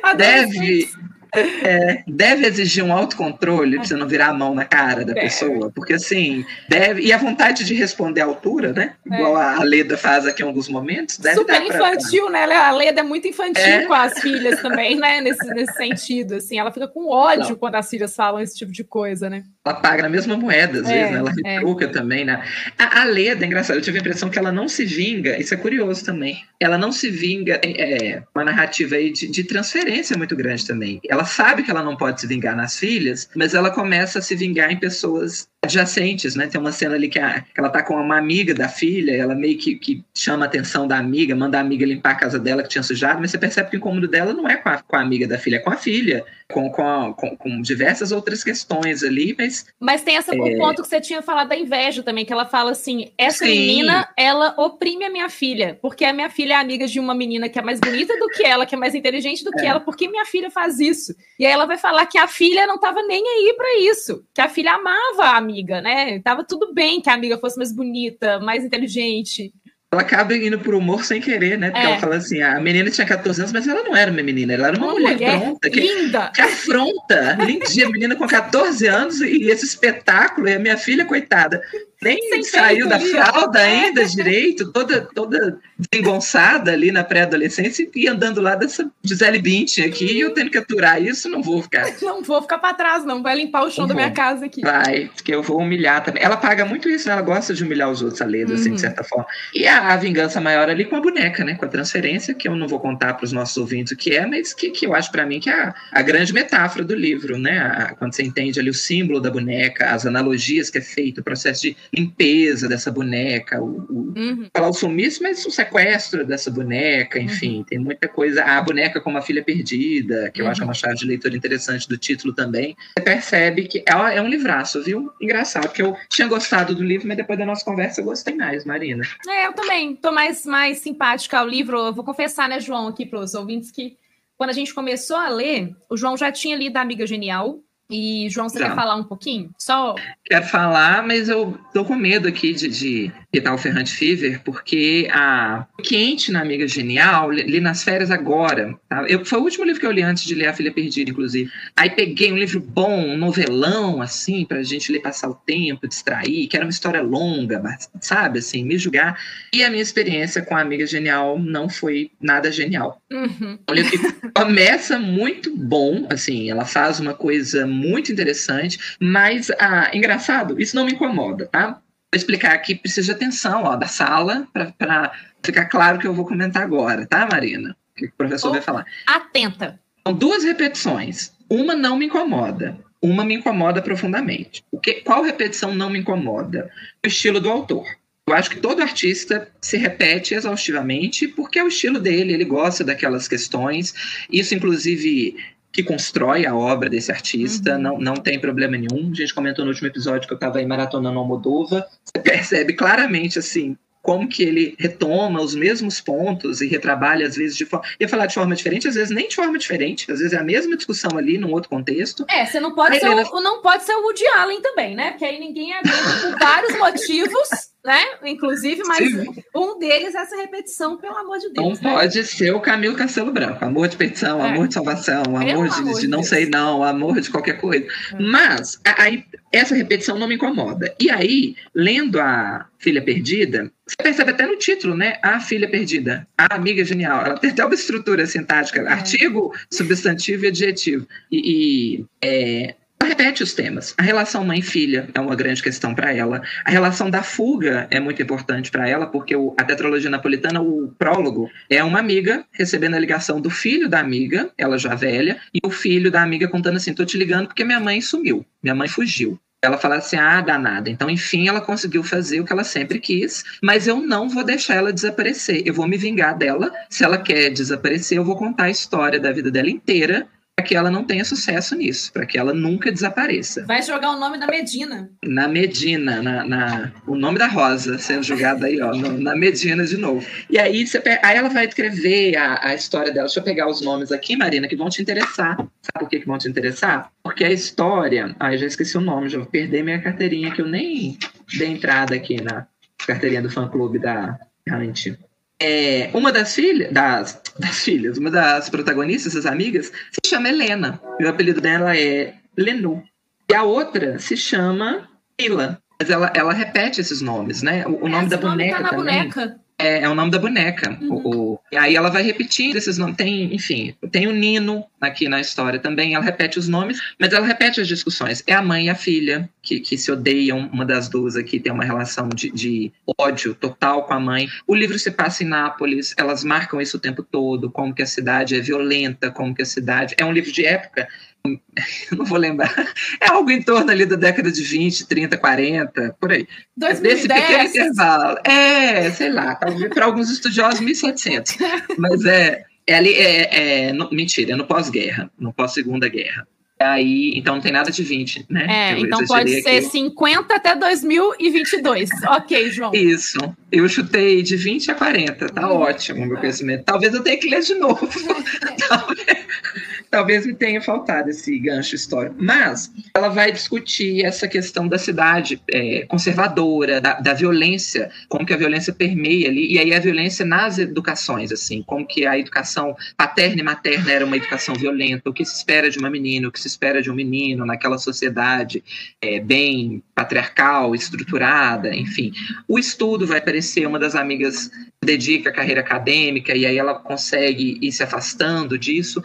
É... 0.04 0.14
deve, 0.14 0.90
é, 1.34 2.02
deve 2.06 2.46
exigir 2.46 2.84
um 2.84 2.92
autocontrole 2.92 3.76
pra 3.76 3.84
você 3.84 3.96
não 3.96 4.06
virar 4.06 4.28
a 4.28 4.34
mão 4.34 4.54
na 4.54 4.66
cara 4.66 5.04
da 5.04 5.14
pessoa, 5.14 5.72
porque 5.74 5.94
assim, 5.94 6.44
deve. 6.68 7.02
E 7.02 7.12
a 7.12 7.16
vontade 7.16 7.64
de 7.64 7.74
responder 7.74 8.20
à 8.20 8.26
altura, 8.26 8.72
né? 8.72 8.94
Igual 9.06 9.40
é. 9.40 9.56
a 9.56 9.62
Leda 9.62 9.96
faz 9.96 10.26
aqui 10.26 10.42
em 10.42 10.46
alguns 10.46 10.68
momentos. 10.68 11.16
Deve 11.18 11.36
Super 11.36 11.62
infantil, 11.62 12.26
pra... 12.26 12.46
né? 12.46 12.54
A 12.54 12.70
Leda 12.72 13.00
é 13.00 13.02
muito 13.02 13.26
infantil 13.26 13.64
é. 13.64 13.86
com 13.86 13.94
as 13.94 14.18
filhas 14.20 14.60
também, 14.60 14.96
né? 14.96 15.20
Nesse, 15.22 15.46
nesse 15.54 15.72
sentido, 15.74 16.34
assim. 16.34 16.58
Ela 16.58 16.70
fica 16.70 16.86
com 16.86 17.08
ódio 17.08 17.50
não. 17.50 17.56
quando 17.56 17.76
as 17.76 17.88
filhas 17.88 18.14
falam 18.14 18.40
esse 18.40 18.56
tipo 18.56 18.70
de 18.70 18.84
coisa, 18.84 19.30
né? 19.30 19.44
Ela 19.64 19.76
paga 19.76 20.02
na 20.02 20.08
mesma 20.08 20.36
moeda, 20.36 20.80
às 20.80 20.88
é, 20.88 20.92
vezes, 20.92 21.12
né? 21.12 21.18
Ela 21.18 21.32
é. 21.44 21.54
retruca 21.54 21.88
também, 21.88 22.24
né? 22.24 22.44
A, 22.78 23.00
a 23.00 23.04
Leda, 23.04 23.44
é 23.44 23.46
engraçado, 23.46 23.76
eu 23.76 23.82
tive 23.82 23.98
a 23.98 24.00
impressão 24.00 24.28
que 24.28 24.38
ela 24.38 24.52
não 24.52 24.68
se 24.68 24.84
vinga, 24.84 25.40
isso 25.40 25.54
é 25.54 25.56
curioso 25.56 26.04
também. 26.04 26.42
Ela 26.60 26.76
não 26.76 26.92
se 26.92 27.08
vinga, 27.10 27.60
é 27.64 28.22
uma 28.34 28.44
narrativa 28.44 28.96
aí 28.96 29.10
de, 29.10 29.28
de 29.28 29.44
transferência 29.44 30.16
muito 30.16 30.36
grande 30.36 30.66
também. 30.66 31.00
Ela 31.08 31.21
sabe 31.24 31.62
que 31.62 31.70
ela 31.70 31.82
não 31.82 31.96
pode 31.96 32.20
se 32.20 32.26
vingar 32.26 32.56
nas 32.56 32.76
filhas, 32.76 33.28
mas 33.34 33.54
ela 33.54 33.70
começa 33.70 34.18
a 34.18 34.22
se 34.22 34.34
vingar 34.34 34.70
em 34.70 34.78
pessoas 34.78 35.48
adjacentes, 35.64 36.34
né? 36.34 36.48
Tem 36.48 36.60
uma 36.60 36.72
cena 36.72 36.96
ali 36.96 37.08
que, 37.08 37.20
a, 37.20 37.40
que 37.40 37.58
ela 37.58 37.70
tá 37.70 37.84
com 37.84 37.94
uma 37.94 38.18
amiga 38.18 38.52
da 38.52 38.68
filha, 38.68 39.12
ela 39.12 39.32
meio 39.32 39.56
que, 39.56 39.76
que, 39.76 40.04
chama 40.12 40.44
a 40.44 40.48
atenção 40.48 40.88
da 40.88 40.98
amiga, 40.98 41.36
manda 41.36 41.56
a 41.56 41.60
amiga 41.60 41.86
limpar 41.86 42.10
a 42.10 42.16
casa 42.16 42.38
dela 42.38 42.64
que 42.64 42.68
tinha 42.68 42.82
sujado, 42.82 43.20
mas 43.20 43.30
você 43.30 43.38
percebe 43.38 43.70
que 43.70 43.76
o 43.76 43.78
incômodo 43.78 44.08
dela 44.08 44.32
não 44.32 44.48
é 44.48 44.56
com 44.56 44.68
a, 44.68 44.78
com 44.82 44.96
a 44.96 45.00
amiga 45.00 45.26
da 45.26 45.38
filha, 45.38 45.56
é 45.56 45.58
com 45.60 45.70
a 45.70 45.76
filha, 45.76 46.24
com, 46.52 46.68
com, 46.70 46.82
a, 46.82 47.14
com, 47.14 47.36
com, 47.36 47.62
diversas 47.62 48.10
outras 48.10 48.42
questões 48.42 49.04
ali, 49.04 49.34
mas... 49.38 49.66
Mas 49.78 50.02
tem 50.02 50.16
esse 50.16 50.34
é... 50.34 50.56
ponto 50.56 50.82
que 50.82 50.88
você 50.88 51.00
tinha 51.00 51.22
falado 51.22 51.48
da 51.48 51.56
inveja 51.56 52.02
também, 52.02 52.24
que 52.24 52.32
ela 52.32 52.44
fala 52.44 52.72
assim, 52.72 53.12
essa 53.16 53.44
Sim. 53.44 53.50
menina, 53.50 54.08
ela 54.16 54.54
oprime 54.58 55.04
a 55.04 55.10
minha 55.10 55.28
filha, 55.28 55.78
porque 55.80 56.04
a 56.04 56.12
minha 56.12 56.28
filha 56.28 56.54
é 56.54 56.56
amiga 56.56 56.88
de 56.88 56.98
uma 56.98 57.14
menina 57.14 57.48
que 57.48 57.58
é 57.58 57.62
mais 57.62 57.78
bonita 57.78 58.16
do 58.18 58.28
que 58.28 58.44
ela, 58.44 58.66
que 58.66 58.74
é 58.74 58.78
mais 58.78 58.94
inteligente 58.94 59.44
do 59.44 59.52
que 59.52 59.64
é. 59.64 59.66
ela, 59.66 59.80
porque 59.80 60.08
minha 60.08 60.24
filha 60.24 60.50
faz 60.50 60.80
isso? 60.80 61.14
E 61.38 61.46
aí 61.46 61.52
ela 61.52 61.66
vai 61.66 61.78
falar 61.78 62.04
que 62.06 62.18
a 62.18 62.26
filha 62.26 62.66
não 62.66 62.78
tava 62.78 63.00
nem 63.02 63.22
aí 63.22 63.54
para 63.56 63.78
isso, 63.80 64.24
que 64.34 64.40
a 64.40 64.48
filha 64.48 64.74
amava 64.74 65.24
a 65.24 65.36
amiga, 65.36 65.51
né? 65.82 66.20
Tava 66.20 66.44
tudo 66.44 66.72
bem 66.72 67.00
que 67.00 67.10
a 67.10 67.14
amiga 67.14 67.38
fosse 67.38 67.56
mais 67.56 67.74
bonita, 67.74 68.40
mais 68.40 68.64
inteligente. 68.64 69.52
Ela 69.92 70.00
acaba 70.00 70.34
indo 70.34 70.58
pro 70.58 70.78
humor 70.78 71.04
sem 71.04 71.20
querer, 71.20 71.58
né? 71.58 71.70
Porque 71.70 71.86
é. 71.86 71.90
ela 71.90 71.98
fala 71.98 72.16
assim: 72.16 72.40
a 72.40 72.58
menina 72.58 72.90
tinha 72.90 73.06
14 73.06 73.42
anos, 73.42 73.52
mas 73.52 73.68
ela 73.68 73.82
não 73.82 73.94
era 73.94 74.10
uma 74.10 74.22
menina, 74.22 74.54
ela 74.54 74.68
era 74.68 74.78
uma, 74.78 74.86
uma 74.86 74.94
mulher, 74.94 75.14
mulher, 75.14 75.38
pronta. 75.38 75.68
Que, 75.68 75.80
linda! 75.80 76.32
Que 76.34 76.40
afronta! 76.40 77.36
Lindinha, 77.44 77.90
menina 77.90 78.16
com 78.16 78.26
14 78.26 78.86
anos 78.86 79.20
e 79.20 79.50
esse 79.50 79.66
espetáculo, 79.66 80.48
e 80.48 80.54
a 80.54 80.58
minha 80.58 80.78
filha, 80.78 81.04
coitada, 81.04 81.60
nem 82.02 82.18
Sem 82.28 82.42
saiu 82.42 82.88
da 82.88 82.98
fralda 82.98 83.60
ainda 83.60 84.04
direito, 84.04 84.70
toda, 84.72 85.08
toda 85.14 85.58
desengonçada 85.90 86.72
ali 86.72 86.90
na 86.90 87.04
pré-adolescência 87.04 87.88
e 87.94 88.08
andando 88.08 88.40
lá 88.40 88.54
dessa 88.54 88.90
Gisele 89.02 89.40
Bündchen 89.40 89.84
aqui, 89.84 90.04
e 90.06 90.20
eu 90.20 90.34
tendo 90.34 90.50
que 90.50 90.58
aturar 90.58 91.02
isso, 91.02 91.28
não 91.28 91.42
vou 91.42 91.62
ficar. 91.62 91.82
Não 92.02 92.22
vou 92.22 92.42
ficar 92.42 92.58
para 92.58 92.74
trás, 92.74 93.04
não. 93.04 93.22
Vai 93.22 93.36
limpar 93.36 93.64
o 93.64 93.70
chão 93.70 93.86
da 93.86 93.94
minha 93.94 94.10
casa 94.10 94.46
aqui. 94.46 94.60
Vai, 94.60 95.10
porque 95.14 95.34
eu 95.34 95.42
vou 95.42 95.58
humilhar 95.58 96.02
também. 96.04 96.22
Ela 96.22 96.36
paga 96.36 96.64
muito 96.64 96.88
isso, 96.88 97.06
né? 97.06 97.12
Ela 97.12 97.22
gosta 97.22 97.54
de 97.54 97.62
humilhar 97.62 97.90
os 97.90 98.02
outros, 98.02 98.20
a 98.20 98.24
Leda, 98.24 98.50
uhum. 98.50 98.54
assim, 98.54 98.64
de 98.64 98.70
uhum. 98.70 98.78
certa 98.78 99.04
forma. 99.04 99.26
E 99.54 99.66
a, 99.66 99.92
a, 99.92 99.96
vingança 99.96 100.40
maior 100.40 100.68
ali 100.68 100.84
com 100.84 100.96
a 100.96 101.00
boneca, 101.00 101.44
né? 101.44 101.54
Com 101.54 101.64
a 101.64 101.68
transferência, 101.68 102.34
que 102.34 102.48
eu 102.48 102.56
não 102.56 102.66
vou 102.66 102.80
contar 102.80 103.14
para 103.14 103.24
os 103.24 103.32
nossos 103.32 103.56
ouvintes 103.56 103.92
o 103.92 103.96
que 103.96 104.14
é, 104.14 104.26
mas 104.26 104.52
que, 104.52 104.70
que 104.70 104.86
eu 104.86 104.94
acho 104.94 105.10
para 105.10 105.24
mim 105.24 105.40
que 105.40 105.48
é 105.48 105.54
a, 105.54 105.74
a, 105.92 106.02
grande 106.02 106.32
metáfora 106.32 106.84
do 106.84 106.94
livro, 106.94 107.38
né? 107.38 107.58
A, 107.58 107.94
quando 107.94 108.14
você 108.14 108.22
entende 108.22 108.58
ali 108.58 108.70
o 108.70 108.74
símbolo 108.74 109.20
da 109.20 109.30
boneca, 109.30 109.90
as 109.90 110.04
analogias 110.06 110.70
que 110.70 110.78
é 110.78 110.82
feito, 110.82 111.20
o 111.20 111.24
processo 111.24 111.62
de 111.62 111.76
limpeza 111.94 112.68
dessa 112.68 112.90
boneca, 112.90 113.60
o, 113.60 113.86
o 113.88 114.14
uhum. 114.16 114.48
falar 114.54 114.68
o 114.68 114.72
sumiço, 114.72 115.22
mas 115.22 115.44
o 115.44 115.50
sequestro 115.50 116.24
dessa 116.24 116.50
boneca, 116.50 117.20
enfim, 117.20 117.58
uhum. 117.58 117.64
tem 117.64 117.78
muita 117.78 118.08
coisa. 118.08 118.42
A 118.42 118.60
boneca 118.62 119.00
como 119.00 119.18
a 119.18 119.22
filha 119.22 119.44
perdida, 119.44 120.30
que 120.30 120.40
eu 120.40 120.48
acho 120.48 120.62
uhum. 120.62 120.68
uma 120.68 120.74
chave 120.74 120.94
de 120.94 121.06
leitura 121.06 121.36
interessante 121.36 121.88
do 121.88 121.98
título 121.98 122.32
também. 122.32 122.74
Você 122.96 123.04
percebe 123.04 123.66
que 123.66 123.78
é, 123.80 124.16
é 124.16 124.22
um 124.22 124.28
livraço, 124.28 124.82
viu? 124.82 125.12
Engraçado, 125.20 125.68
porque 125.68 125.82
eu 125.82 125.94
tinha 126.08 126.26
gostado 126.26 126.74
do 126.74 126.82
livro, 126.82 127.06
mas 127.06 127.16
depois 127.16 127.38
da 127.38 127.44
nossa 127.44 127.64
conversa 127.64 128.00
eu 128.00 128.04
gostei 128.06 128.34
mais, 128.34 128.64
Marina. 128.64 129.04
É, 129.28 129.46
eu 129.46 129.52
também 129.52 129.94
tô 129.94 130.10
mais, 130.10 130.46
mais 130.46 130.78
simpática 130.78 131.38
ao 131.38 131.46
livro. 131.46 131.76
Eu 131.76 131.92
vou 131.92 132.04
confessar, 132.04 132.48
né, 132.48 132.58
João, 132.58 132.88
aqui 132.88 133.04
para 133.04 133.20
os 133.20 133.34
ouvintes 133.34 133.70
que 133.70 133.96
quando 134.36 134.50
a 134.50 134.54
gente 134.54 134.74
começou 134.74 135.16
a 135.16 135.28
ler, 135.28 135.76
o 135.88 135.96
João 135.96 136.16
já 136.16 136.32
tinha 136.32 136.56
lido 136.56 136.76
a 136.76 136.80
Amiga 136.80 137.06
Genial, 137.06 137.60
e, 137.92 138.30
João, 138.30 138.48
você 138.48 138.58
quer 138.58 138.74
falar 138.74 138.96
um 138.96 139.04
pouquinho? 139.04 139.50
Só. 139.58 139.94
Quero 140.24 140.46
falar, 140.46 141.06
mas 141.06 141.28
eu 141.28 141.58
tô 141.72 141.84
com 141.84 141.94
medo 141.94 142.26
aqui 142.26 142.54
de, 142.54 142.68
de 142.68 143.12
o 143.52 143.58
Ferrante 143.58 143.92
Fever, 143.92 144.42
porque 144.44 145.08
a 145.10 145.66
Quente 145.82 146.30
na 146.30 146.42
Amiga 146.42 146.68
Genial, 146.68 147.30
li 147.30 147.60
nas 147.60 147.82
férias 147.82 148.10
agora. 148.10 148.74
Tá? 148.88 149.06
Eu, 149.08 149.24
foi 149.24 149.38
o 149.38 149.42
último 149.42 149.64
livro 149.64 149.80
que 149.80 149.86
eu 149.86 149.90
li 149.90 150.02
antes 150.02 150.24
de 150.24 150.34
ler 150.34 150.48
A 150.48 150.52
Filha 150.52 150.70
Perdida, 150.70 151.10
inclusive. 151.10 151.50
Aí 151.74 151.88
peguei 151.88 152.30
um 152.30 152.36
livro 152.36 152.60
bom, 152.60 152.94
um 152.94 153.16
novelão, 153.16 154.02
assim, 154.02 154.44
pra 154.44 154.62
gente 154.62 154.92
ler 154.92 155.00
passar 155.00 155.30
o 155.30 155.34
tempo, 155.34 155.88
distrair, 155.88 156.46
que 156.46 156.56
era 156.56 156.66
uma 156.66 156.70
história 156.70 157.00
longa, 157.00 157.62
sabe, 158.00 158.40
assim, 158.40 158.64
me 158.64 158.76
julgar. 158.76 159.18
E 159.52 159.64
a 159.64 159.70
minha 159.70 159.82
experiência 159.82 160.42
com 160.42 160.54
a 160.54 160.60
Amiga 160.60 160.86
Genial 160.86 161.38
não 161.38 161.70
foi 161.70 162.10
nada 162.20 162.52
genial. 162.52 163.00
Uhum. 163.10 163.58
Um 163.68 163.72
livro 163.72 163.90
que 163.90 164.28
começa 164.34 164.98
muito 164.98 165.56
bom, 165.56 166.06
assim, 166.10 166.50
ela 166.50 166.66
faz 166.66 167.00
uma 167.00 167.14
coisa 167.14 167.66
muito 167.66 168.12
interessante, 168.12 168.96
mas, 169.00 169.50
ah, 169.58 169.90
engraçado, 169.94 170.60
isso 170.60 170.76
não 170.76 170.84
me 170.84 170.92
incomoda, 170.92 171.46
tá? 171.46 171.80
Vou 172.12 172.18
explicar 172.18 172.52
aqui, 172.52 172.74
precisa 172.74 173.06
de 173.06 173.12
atenção 173.12 173.64
ó, 173.64 173.74
da 173.74 173.86
sala, 173.86 174.46
para 174.52 175.12
ficar 175.42 175.64
claro 175.64 175.98
que 175.98 176.06
eu 176.06 176.12
vou 176.12 176.26
comentar 176.26 176.62
agora, 176.62 177.06
tá, 177.06 177.26
Marina? 177.26 177.74
O 177.92 177.94
que 177.94 178.04
o 178.04 178.12
professor 178.12 178.50
vai 178.50 178.60
falar. 178.60 178.84
Atenta. 179.06 179.80
São 180.06 180.14
duas 180.14 180.44
repetições. 180.44 181.32
Uma 181.48 181.74
não 181.74 181.96
me 181.96 182.06
incomoda, 182.06 182.78
uma 183.00 183.24
me 183.24 183.34
incomoda 183.34 183.80
profundamente. 183.80 184.62
O 184.70 184.78
que, 184.78 184.94
qual 185.00 185.22
repetição 185.22 185.74
não 185.74 185.88
me 185.88 186.00
incomoda? 186.00 186.70
O 187.02 187.08
estilo 187.08 187.40
do 187.40 187.50
autor. 187.50 187.86
Eu 188.28 188.34
acho 188.34 188.50
que 188.50 188.60
todo 188.60 188.82
artista 188.82 189.50
se 189.60 189.76
repete 189.76 190.34
exaustivamente 190.34 191.26
porque 191.26 191.58
é 191.58 191.64
o 191.64 191.68
estilo 191.68 191.98
dele, 191.98 192.32
ele 192.32 192.44
gosta 192.44 192.84
daquelas 192.84 193.26
questões. 193.26 194.24
Isso, 194.30 194.54
inclusive, 194.54 195.36
que 195.72 195.82
constrói 195.82 196.44
a 196.44 196.54
obra 196.54 196.90
desse 196.90 197.10
artista, 197.10 197.74
uhum. 197.74 197.80
não, 197.80 197.98
não 197.98 198.14
tem 198.14 198.38
problema 198.38 198.76
nenhum. 198.76 199.10
A 199.10 199.14
gente 199.14 199.34
comentou 199.34 199.64
no 199.64 199.70
último 199.70 199.88
episódio 199.88 200.28
que 200.28 200.34
eu 200.34 200.36
estava 200.36 200.58
aí 200.58 200.66
maratonando 200.66 201.18
Almodova, 201.18 201.86
você 202.04 202.22
percebe 202.22 202.74
claramente, 202.74 203.38
assim, 203.38 203.76
como 204.02 204.28
que 204.28 204.42
ele 204.42 204.74
retoma 204.78 205.40
os 205.40 205.54
mesmos 205.54 206.00
pontos 206.00 206.60
e 206.60 206.66
retrabalha 206.66 207.26
às 207.26 207.36
vezes 207.36 207.56
de 207.56 207.64
forma. 207.64 207.86
ia 207.98 208.08
falar 208.08 208.26
de 208.26 208.34
forma 208.34 208.54
diferente, 208.54 208.88
às 208.88 208.96
vezes 208.96 209.14
nem 209.14 209.28
de 209.28 209.36
forma 209.36 209.56
diferente, 209.56 210.10
às 210.10 210.18
vezes 210.18 210.34
é 210.34 210.38
a 210.38 210.42
mesma 210.42 210.76
discussão 210.76 211.16
ali 211.16 211.38
num 211.38 211.52
outro 211.52 211.70
contexto. 211.70 212.26
É, 212.28 212.44
você 212.44 212.58
não 212.58 212.74
pode 212.74 212.98
ser 212.98 213.06
Helena... 213.06 213.30
o, 213.32 213.40
não 213.40 213.62
pode 213.62 213.84
ser 213.84 213.94
o 213.94 214.02
Woody 214.02 214.26
Allen 214.26 214.60
também, 214.60 214.96
né? 214.96 215.12
Porque 215.12 215.24
aí 215.24 215.38
ninguém 215.38 215.72
aguenta 215.72 216.20
por 216.20 216.38
vários 216.38 216.76
motivos 216.76 217.71
né? 217.84 218.00
Inclusive, 218.24 218.82
mas 218.86 219.10
Sim. 219.10 219.34
um 219.54 219.78
deles 219.78 220.14
é 220.14 220.18
essa 220.18 220.36
repetição, 220.36 220.96
pelo 220.96 221.16
amor 221.16 221.38
de 221.38 221.52
Deus. 221.52 221.80
Não 221.80 221.90
né? 221.90 221.98
pode 221.98 222.24
ser 222.24 222.52
o 222.52 222.60
Camilo 222.60 222.94
Castelo 222.94 223.32
Branco. 223.32 223.64
Amor 223.64 223.88
de 223.88 223.96
petição, 223.96 224.44
é. 224.44 224.50
amor 224.50 224.68
de 224.68 224.74
salvação, 224.74 225.22
amor 225.24 225.44
de, 225.44 225.50
amor 225.50 225.98
de, 225.98 226.06
não 226.06 226.18
Deus. 226.18 226.28
sei 226.28 226.46
não, 226.46 226.82
amor 226.84 227.20
de 227.20 227.28
qualquer 227.30 227.60
coisa. 227.60 227.84
É. 227.84 228.22
Mas 228.22 228.80
aí 228.84 229.24
essa 229.52 229.74
repetição 229.74 230.18
não 230.18 230.28
me 230.28 230.36
incomoda. 230.36 230.94
E 230.98 231.10
aí, 231.10 231.56
lendo 231.74 232.20
a 232.20 232.66
Filha 232.78 233.02
Perdida, 233.02 233.70
você 233.86 233.96
percebe 233.96 234.30
até 234.30 234.46
no 234.46 234.56
título, 234.56 234.96
né? 234.96 235.18
A 235.22 235.40
Filha 235.40 235.68
Perdida, 235.68 236.26
a 236.38 236.54
Amiga 236.54 236.84
Genial. 236.84 237.26
Ela 237.26 237.38
tem 237.38 237.50
até 237.50 237.64
uma 237.64 237.74
estrutura 237.74 238.24
sintática, 238.26 238.80
é. 238.80 238.88
artigo, 238.88 239.52
substantivo 239.70 240.44
e 240.44 240.48
adjetivo. 240.48 241.06
E, 241.30 241.98
e 242.00 242.04
é, 242.22 242.74
repete 243.04 243.42
os 243.42 243.54
temas. 243.54 243.94
A 243.96 244.02
relação 244.02 244.44
mãe-filha 244.44 245.08
é 245.14 245.20
uma 245.20 245.34
grande 245.34 245.62
questão 245.62 245.94
para 245.94 246.12
ela. 246.14 246.42
A 246.64 246.70
relação 246.70 247.10
da 247.10 247.22
fuga 247.22 247.86
é 247.90 248.00
muito 248.00 248.22
importante 248.22 248.70
para 248.70 248.88
ela, 248.88 249.06
porque 249.06 249.34
o, 249.34 249.54
a 249.58 249.64
tetralogia 249.64 250.10
napolitana, 250.10 250.60
o 250.60 250.92
prólogo, 250.98 251.50
é 251.68 251.82
uma 251.82 251.98
amiga 251.98 252.44
recebendo 252.52 252.94
a 252.94 252.98
ligação 252.98 253.40
do 253.40 253.50
filho 253.50 253.88
da 253.88 254.00
amiga, 254.00 254.50
ela 254.56 254.78
já 254.78 254.94
velha, 254.94 255.40
e 255.54 255.58
o 255.64 255.70
filho 255.70 256.10
da 256.10 256.22
amiga 256.22 256.48
contando 256.48 256.76
assim: 256.76 256.94
tô 256.94 257.04
te 257.04 257.16
ligando 257.16 257.46
porque 257.46 257.64
minha 257.64 257.80
mãe 257.80 258.00
sumiu, 258.00 258.44
minha 258.62 258.74
mãe 258.74 258.88
fugiu. 258.88 259.38
Ela 259.64 259.78
fala 259.78 259.96
assim: 259.96 260.16
ah, 260.16 260.40
danada. 260.40 260.90
Então, 260.90 261.08
enfim, 261.08 261.46
ela 261.46 261.60
conseguiu 261.60 262.02
fazer 262.02 262.40
o 262.40 262.44
que 262.44 262.52
ela 262.52 262.64
sempre 262.64 262.98
quis, 262.98 263.44
mas 263.62 263.86
eu 263.86 264.00
não 264.00 264.28
vou 264.28 264.42
deixar 264.42 264.74
ela 264.74 264.92
desaparecer. 264.92 265.62
Eu 265.64 265.72
vou 265.72 265.86
me 265.86 265.96
vingar 265.96 266.36
dela. 266.36 266.72
Se 266.90 267.04
ela 267.04 267.16
quer 267.16 267.50
desaparecer, 267.50 268.18
eu 268.18 268.24
vou 268.24 268.36
contar 268.36 268.64
a 268.64 268.70
história 268.70 269.20
da 269.20 269.30
vida 269.30 269.52
dela 269.52 269.70
inteira 269.70 270.26
para 270.62 270.68
que 270.68 270.76
ela 270.76 270.90
não 270.90 271.02
tenha 271.02 271.24
sucesso 271.24 271.74
nisso, 271.74 272.12
para 272.12 272.24
que 272.24 272.38
ela 272.38 272.54
nunca 272.54 272.92
desapareça. 272.92 273.66
Vai 273.66 273.82
jogar 273.82 274.12
o 274.12 274.20
nome 274.20 274.38
da 274.38 274.46
Medina. 274.46 275.10
Na 275.24 275.48
Medina, 275.48 276.22
na, 276.22 276.44
na 276.44 276.92
o 277.04 277.16
nome 277.16 277.36
da 277.38 277.48
Rosa 277.48 277.98
sendo 277.98 278.22
jogado 278.22 278.64
aí, 278.64 278.80
ó, 278.80 278.94
no, 278.94 279.18
na 279.18 279.34
Medina 279.34 279.84
de 279.84 279.96
novo. 279.96 280.24
E 280.48 280.58
aí, 280.58 280.86
você, 280.86 281.02
aí 281.22 281.36
ela 281.36 281.48
vai 281.48 281.66
escrever 281.66 282.36
a, 282.36 282.68
a 282.68 282.74
história 282.74 283.12
dela. 283.12 283.26
Deixa 283.26 283.40
eu 283.40 283.44
pegar 283.44 283.68
os 283.68 283.80
nomes 283.80 284.12
aqui, 284.12 284.36
Marina, 284.36 284.68
que 284.68 284.76
vão 284.76 284.88
te 284.88 285.02
interessar. 285.02 285.56
Sabe 285.56 285.98
por 285.98 286.08
que, 286.08 286.20
que 286.20 286.26
vão 286.26 286.38
te 286.38 286.48
interessar? 286.48 287.10
Porque 287.24 287.44
a 287.44 287.50
história. 287.50 288.36
Ai, 288.38 288.56
já 288.56 288.66
esqueci 288.66 288.96
o 288.96 289.00
nome, 289.00 289.28
já 289.28 289.38
vou 289.38 289.46
perder 289.48 289.82
minha 289.82 290.00
carteirinha, 290.00 290.52
que 290.52 290.62
eu 290.62 290.66
nem 290.66 291.18
dei 291.58 291.68
entrada 291.68 292.14
aqui 292.14 292.40
na 292.40 292.68
carteirinha 293.04 293.42
do 293.42 293.50
fã-clube 293.50 293.98
da 293.98 294.38
Hunt. 294.68 295.18
É, 295.62 296.10
uma 296.12 296.32
das 296.32 296.54
filhas, 296.54 296.92
das, 296.92 297.40
das 297.58 297.78
filhas, 297.84 298.18
uma 298.18 298.30
das 298.30 298.68
protagonistas, 298.68 299.36
as 299.36 299.46
amigas, 299.46 299.92
se 300.10 300.30
chama 300.30 300.48
Helena. 300.48 301.00
E 301.20 301.24
o 301.24 301.28
apelido 301.28 301.60
dela 301.60 301.96
é 301.96 302.34
Lenu. 302.56 303.02
E 303.50 303.54
a 303.54 303.62
outra 303.62 304.18
se 304.18 304.36
chama 304.36 305.08
Ila. 305.38 305.78
Mas 306.00 306.10
ela, 306.10 306.32
ela 306.34 306.52
repete 306.52 307.00
esses 307.00 307.20
nomes, 307.20 307.62
né? 307.62 307.86
O, 307.86 308.06
o 308.06 308.08
nome 308.08 308.28
da 308.28 308.36
nome 308.36 308.50
boneca 308.50 308.82
tá 308.82 308.90
também. 308.90 309.18
Boneca. 309.18 309.60
É, 309.78 310.04
é, 310.04 310.08
o 310.08 310.14
nome 310.14 310.30
da 310.30 310.38
boneca. 310.38 310.96
Uhum. 311.00 311.22
O, 311.24 311.52
o, 311.54 311.60
e 311.72 311.76
aí 311.76 311.96
ela 311.96 312.08
vai 312.08 312.22
repetindo 312.22 312.76
esses 312.76 312.98
nomes. 312.98 313.16
Tem, 313.16 313.54
enfim, 313.54 313.94
tem 314.10 314.26
o 314.26 314.32
Nino, 314.32 314.84
aqui 315.00 315.28
na 315.28 315.40
história 315.40 315.78
também. 315.78 316.14
Ela 316.14 316.24
repete 316.24 316.58
os 316.58 316.68
nomes, 316.68 317.00
mas 317.18 317.32
ela 317.32 317.46
repete 317.46 317.80
as 317.80 317.88
discussões. 317.88 318.42
É 318.46 318.54
a 318.54 318.62
mãe 318.62 318.86
e 318.86 318.90
a 318.90 318.94
filha 318.94 319.48
que, 319.60 319.80
que 319.80 319.98
se 319.98 320.10
odeiam. 320.10 320.70
Uma 320.72 320.84
das 320.84 321.08
duas 321.08 321.36
aqui 321.36 321.58
tem 321.58 321.72
uma 321.72 321.84
relação 321.84 322.28
de, 322.28 322.50
de 322.50 322.92
ódio 323.18 323.54
total 323.54 324.04
com 324.04 324.14
a 324.14 324.20
mãe. 324.20 324.48
O 324.66 324.74
livro 324.74 324.98
se 324.98 325.10
passa 325.10 325.42
em 325.42 325.48
Nápoles, 325.48 326.14
elas 326.16 326.44
marcam 326.44 326.80
isso 326.80 326.96
o 326.96 327.00
tempo 327.00 327.22
todo, 327.22 327.70
como 327.70 327.94
que 327.94 328.02
a 328.02 328.06
cidade 328.06 328.54
é 328.54 328.60
violenta, 328.60 329.30
como 329.30 329.54
que 329.54 329.62
a 329.62 329.66
cidade. 329.66 330.14
É 330.18 330.24
um 330.24 330.32
livro 330.32 330.52
de 330.52 330.64
época 330.64 331.08
não 332.16 332.24
vou 332.24 332.38
lembrar, 332.38 332.72
é 333.20 333.28
algo 333.28 333.50
em 333.50 333.62
torno 333.62 333.90
ali 333.90 334.06
da 334.06 334.16
década 334.16 334.50
de 334.50 334.62
20, 334.62 335.06
30, 335.06 335.36
40, 335.36 336.16
por 336.20 336.32
aí. 336.32 336.46
2010. 336.76 337.00
Desse 337.00 337.28
pequeno 337.28 337.68
intervalo. 337.68 338.38
É, 338.44 339.10
sei 339.10 339.30
lá, 339.30 339.54
talvez 339.56 339.92
para 339.92 340.06
alguns 340.06 340.30
estudiosos 340.30 340.80
1700, 340.80 341.56
mas 341.98 342.24
é, 342.24 342.64
é 342.86 342.94
ali, 342.94 343.12
é, 343.14 343.88
é 343.88 343.92
no, 343.92 344.08
mentira, 344.10 344.52
é 344.52 344.56
no 344.56 344.66
pós-guerra, 344.66 345.30
no 345.38 345.52
pós-segunda 345.52 346.08
guerra. 346.08 346.46
Aí, 346.78 347.32
então 347.36 347.54
não 347.54 347.62
tem 347.62 347.70
nada 347.70 347.92
de 347.92 348.02
20, 348.02 348.46
né? 348.50 348.66
É, 348.68 348.98
então 348.98 349.24
pode 349.24 349.62
ser 349.62 349.82
50 349.82 350.54
até 350.54 350.74
2022. 350.74 352.10
ok, 352.26 352.70
João. 352.70 352.92
Isso. 352.92 353.38
Eu 353.70 353.88
chutei 353.88 354.42
de 354.42 354.56
20 354.56 354.90
a 354.90 354.94
40, 354.94 355.46
tá 355.48 355.68
hum. 355.68 355.76
ótimo 355.76 356.24
o 356.24 356.26
meu 356.26 356.38
conhecimento. 356.38 356.84
Talvez 356.84 357.14
eu 357.14 357.22
tenha 357.22 357.38
que 357.38 357.48
ler 357.48 357.60
de 357.60 357.74
novo. 357.74 358.08
Talvez 358.88 359.91
talvez 360.12 360.46
me 360.46 360.52
tenha 360.52 360.78
faltado 360.78 361.30
esse 361.30 361.58
gancho 361.58 361.94
histórico. 361.96 362.36
Mas 362.38 362.92
ela 363.14 363.30
vai 363.30 363.50
discutir 363.50 364.22
essa 364.22 364.46
questão 364.46 364.86
da 364.86 364.98
cidade 364.98 365.60
é, 365.72 366.04
conservadora, 366.06 367.00
da, 367.00 367.14
da, 367.14 367.32
violência, 367.32 368.10
como 368.28 368.44
que 368.44 368.52
a 368.52 368.56
violência 368.58 368.92
permeia 368.92 369.48
ali, 369.48 369.72
e 369.72 369.78
aí 369.78 369.94
a 369.94 369.98
violência 369.98 370.44
nas 370.44 370.78
educações, 370.78 371.50
assim, 371.50 371.82
como 371.82 372.06
que 372.06 372.26
a 372.26 372.38
educação 372.38 372.94
paterna 373.16 373.62
e 373.62 373.64
materna 373.64 374.12
era 374.12 374.26
uma 374.26 374.36
educação 374.36 374.74
violenta, 374.74 375.30
o 375.30 375.32
que 375.32 375.46
se 375.46 375.56
espera 375.56 375.88
de 375.88 375.98
uma 375.98 376.10
menina, 376.10 376.46
o 376.46 376.52
que 376.52 376.60
se 376.60 376.68
espera 376.68 377.00
de 377.00 377.10
um 377.10 377.14
menino 377.14 377.64
naquela 377.64 377.96
sociedade 377.96 378.84
é, 379.18 379.40
bem 379.40 380.02
patriarcal, 380.14 380.94
estruturada, 380.94 381.96
enfim. 381.96 382.32
O 382.68 382.78
estudo 382.78 383.26
vai 383.26 383.40
parecer 383.40 383.86
uma 383.86 383.98
das 383.98 384.14
amigas 384.14 384.70
dedica 385.04 385.50
à 385.50 385.52
carreira 385.52 385.80
acadêmica 385.80 386.56
e 386.56 386.64
aí 386.64 386.78
ela 386.78 386.94
consegue 386.94 387.76
ir 387.82 387.90
se 387.90 388.02
afastando 388.02 388.78
disso. 388.78 389.22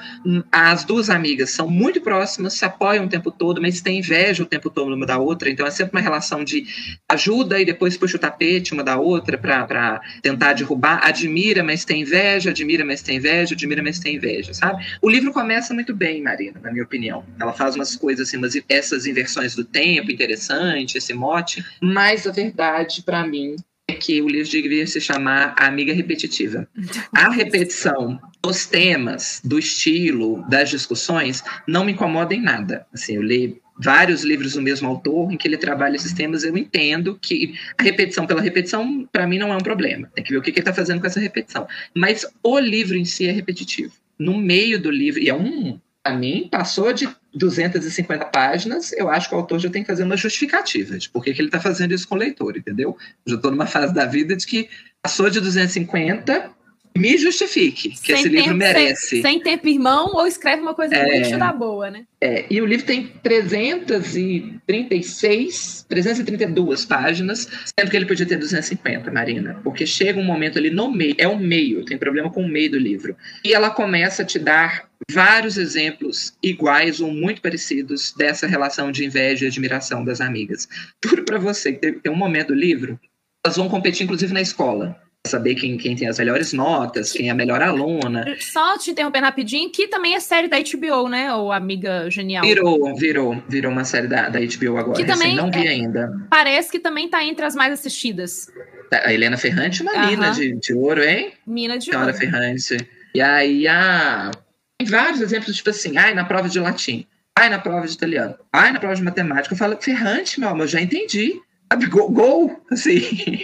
As 0.52 0.84
duas 0.84 1.10
amigas 1.10 1.52
são 1.52 1.70
muito 1.70 2.02
próximas, 2.02 2.54
se 2.54 2.66
apoiam 2.66 3.06
o 3.06 3.10
tempo 3.10 3.30
todo, 3.30 3.62
mas 3.62 3.80
têm 3.80 4.00
inveja 4.00 4.42
o 4.42 4.46
tempo 4.46 4.70
todo 4.70 4.94
uma 4.94 5.06
da 5.06 5.20
outra, 5.20 5.50
então 5.50 5.68
é 5.68 5.72
sempre 5.72 5.96
uma 5.96 6.02
relação 6.02 6.44
de 6.44 6.66
ajuda 7.08 7.60
e 7.62 7.66
depois 7.66 7.96
puxa 7.96 8.18
o 8.18 8.20
tapete 8.20 8.74
uma 8.74 8.84
da 8.84 8.98
outra 8.98 9.38
para 9.38 10.02
tentar 10.22 10.54
derrubar, 10.54 11.00
admira, 11.04 11.64
mas 11.64 11.86
tem 11.86 12.02
inveja, 12.02 12.50
admira, 12.50 12.84
mas 12.84 13.04
tem 13.04 13.18
inveja, 13.18 13.54
admira, 13.54 13.84
mas 13.84 14.00
tem 14.00 14.16
inveja, 14.16 14.54
sabe? 14.54 14.84
O 15.02 15.10
livro 15.10 15.32
começa 15.32 15.74
muito 15.74 15.96
bem, 15.96 16.22
Marina, 16.22 16.60
na 16.62 16.72
minha 16.72 16.84
opinião. 16.84 17.24
Ela 17.40 17.54
faz 17.54 17.76
umas 17.76 17.96
coisas 17.96 18.28
assim, 18.28 18.38
umas, 18.38 18.54
essas 18.68 19.06
inversões 19.06 19.56
do 19.56 19.64
tempo, 19.64 20.12
interessante, 20.12 20.98
esse 20.98 21.14
mote, 21.14 21.64
mas 21.80 22.26
a 22.26 22.32
verdade, 22.32 23.04
para 23.04 23.26
mim, 23.26 23.56
é 23.90 23.94
que 23.94 24.22
o 24.22 24.28
livro 24.28 24.52
deveria 24.52 24.86
se 24.86 25.00
chamar 25.00 25.56
A 25.58 25.66
Amiga 25.68 25.94
Repetitiva. 25.94 26.68
A 27.14 27.30
repetição 27.30 28.20
dos 28.44 28.66
temas, 28.66 29.42
do 29.44 29.58
estilo, 29.58 30.44
das 30.50 30.70
discussões, 30.70 31.42
não 31.66 31.86
me 31.86 31.94
incomoda 31.94 32.36
em 32.36 32.42
nada. 32.42 32.86
Assim, 32.94 33.16
eu 33.16 33.22
li 33.22 33.62
vários 33.80 34.24
livros 34.24 34.54
do 34.54 34.62
mesmo 34.62 34.90
autor 34.90 35.32
em 35.32 35.38
que 35.38 35.48
ele 35.48 35.58
trabalha 35.58 35.96
esses 35.96 36.12
temas, 36.12 36.44
eu 36.44 36.58
entendo 36.58 37.18
que 37.22 37.54
a 37.78 37.84
repetição 37.84 38.26
pela 38.26 38.42
repetição, 38.42 39.08
para 39.12 39.28
mim, 39.28 39.38
não 39.38 39.54
é 39.54 39.56
um 39.56 39.62
problema. 39.62 40.12
Tem 40.14 40.24
que 40.24 40.32
ver 40.32 40.38
o 40.38 40.42
que, 40.42 40.52
que 40.52 40.60
ele 40.60 40.64
está 40.64 40.74
fazendo 40.74 41.00
com 41.00 41.08
essa 41.08 41.20
repetição. 41.20 41.66
Mas 41.96 42.26
o 42.44 42.60
livro 42.60 42.98
em 42.98 43.06
si 43.06 43.28
é 43.28 43.32
repetitivo. 43.32 43.94
No 44.20 44.38
meio 44.38 44.82
do 44.82 44.92
livro, 44.92 45.22
e 45.22 45.30
é 45.30 45.34
um, 45.34 45.80
para 46.04 46.16
mim, 46.16 46.50
passou 46.52 46.92
de 46.92 47.08
250 47.38 48.26
páginas, 48.26 48.92
eu 48.94 49.10
acho 49.10 49.30
que 49.30 49.36
o 49.36 49.38
autor 49.38 49.60
já 49.60 49.70
tem 49.70 49.84
que 49.84 49.88
fazer 49.88 50.04
uma 50.04 50.18
justificativa 50.18 50.98
de 50.98 51.10
por 51.10 51.24
que, 51.24 51.30
ele 51.30 51.46
está 51.46 51.60
fazendo 51.60 51.94
isso 51.94 52.08
com 52.08 52.16
o 52.16 52.18
leitor, 52.18 52.58
entendeu? 52.58 52.98
Já 53.26 53.36
estou 53.36 53.52
numa 53.52 53.68
fase 53.68 53.94
da 53.94 54.06
vida 54.06 54.36
de 54.36 54.46
que 54.46 54.70
passou 55.02 55.30
de 55.30 55.40
250, 55.40 56.52
me 56.98 57.18
justifique 57.18 57.90
que 57.90 57.98
sem 57.98 58.16
esse 58.16 58.30
livro 58.30 58.56
merece. 58.56 59.08
Sem, 59.08 59.22
sem 59.22 59.40
tempo 59.40 59.68
irmão, 59.68 60.12
ou 60.14 60.26
escreve 60.26 60.62
uma 60.62 60.74
coisa 60.74 60.96
é, 60.96 61.20
muito 61.20 61.38
da 61.38 61.52
boa, 61.54 61.92
né? 61.92 62.06
É, 62.20 62.46
e 62.50 62.60
o 62.62 62.66
livro 62.66 62.84
tem 62.86 63.08
336, 63.22 65.86
332 65.88 66.86
páginas, 66.86 67.48
sendo 67.78 67.92
que 67.92 67.98
ele 67.98 68.06
podia 68.06 68.26
ter 68.26 68.38
250, 68.38 69.12
Marina, 69.12 69.60
porque 69.64 69.86
chega 69.86 70.20
um 70.20 70.24
momento 70.24 70.58
ali 70.58 70.70
no 70.70 70.90
meio, 70.92 71.16
é 71.18 71.28
o 71.28 71.38
meio, 71.38 71.84
tem 71.86 71.98
problema 71.98 72.30
com 72.30 72.44
o 72.44 72.48
meio 72.48 72.72
do 72.72 72.80
livro. 72.80 73.18
E 73.44 73.54
ela 73.54 73.70
começa 73.70 74.24
a 74.24 74.26
te 74.26 74.40
dar 74.40 74.88
vários 75.12 75.58
exemplos 75.58 76.34
iguais 76.42 77.00
ou 77.00 77.14
muito 77.14 77.40
parecidos 77.42 78.14
dessa 78.18 78.48
relação 78.48 78.92
de 78.92 79.06
inveja 79.06 79.46
e 79.46 79.48
admiração 79.48 80.04
das 80.04 80.20
amigas. 80.20 80.68
Juro 81.04 81.24
para 81.24 81.38
você 81.38 81.74
que 81.74 81.92
tem 81.94 82.12
um 82.12 82.16
momento 82.16 82.48
do 82.48 82.56
livro, 82.56 83.00
elas 83.46 83.58
vão 83.58 83.70
competir 83.70 84.04
inclusive 84.04 84.34
na 84.34 84.42
escola 84.42 85.00
saber 85.28 85.56
quem, 85.56 85.78
quem 85.78 85.96
tem 85.96 86.08
as 86.08 86.18
melhores 86.18 86.54
notas, 86.54 87.12
quem 87.12 87.28
é 87.28 87.32
a 87.32 87.36
melhor 87.36 87.62
aluna. 87.62 88.26
Só 88.40 88.78
te 88.78 88.92
interrompendo 88.92 89.26
rapidinho, 89.26 89.70
que 89.70 89.88
também 89.88 90.16
é 90.16 90.20
série 90.20 90.48
da 90.48 90.58
HBO, 90.58 91.08
né? 91.08 91.34
Ou 91.34 91.52
Amiga 91.52 92.10
Genial. 92.10 92.44
Virou, 92.44 92.96
virou, 92.96 93.44
virou 93.48 93.72
uma 93.72 93.84
série 93.84 94.08
da, 94.08 94.30
da 94.30 94.40
HBO 94.40 94.78
agora. 94.78 94.98
Que 94.98 95.06
também 95.06 95.36
não 95.36 95.52
vi 95.52 95.68
é, 95.68 95.70
ainda. 95.70 96.12
Parece 96.30 96.72
que 96.72 96.80
também 96.80 97.10
tá 97.10 97.24
entre 97.24 97.46
as 97.46 97.56
mais 97.56 97.74
assistidas. 97.74 98.48
Tá, 98.90 99.02
a 99.06 99.14
Helena 99.14 99.38
Ferrante, 99.38 99.82
uma 99.82 100.08
mina 100.08 100.32
de, 100.32 100.54
de 100.54 100.74
ouro, 100.74 101.04
hein? 101.04 101.34
Mina 101.46 101.78
de 101.78 101.86
Senhora 101.86 102.08
ouro. 102.08 102.18
Ferrante. 102.18 102.78
E 103.14 103.22
aí 103.22 103.68
a... 103.68 104.32
tem 104.78 104.88
vários 104.88 105.22
exemplos, 105.22 105.56
tipo 105.56 105.70
assim, 105.70 105.98
ai, 105.98 106.14
na 106.14 106.24
prova 106.24 106.48
de 106.48 106.60
latim, 106.60 107.06
ai, 107.38 107.50
na 107.50 107.60
prova 107.60 107.86
de 107.86 107.94
italiano, 107.94 108.36
ai, 108.52 108.72
na 108.72 108.80
prova 108.80 108.96
de 108.96 109.04
matemática. 109.04 109.54
Eu 109.54 109.58
falo, 109.58 109.78
Ferrante, 109.80 110.40
meu 110.40 110.50
amor, 110.50 110.64
eu 110.64 110.68
já 110.68 110.82
entendi. 110.82 111.42
Gol, 111.90 112.10
gol 112.10 112.64
assim. 112.72 113.00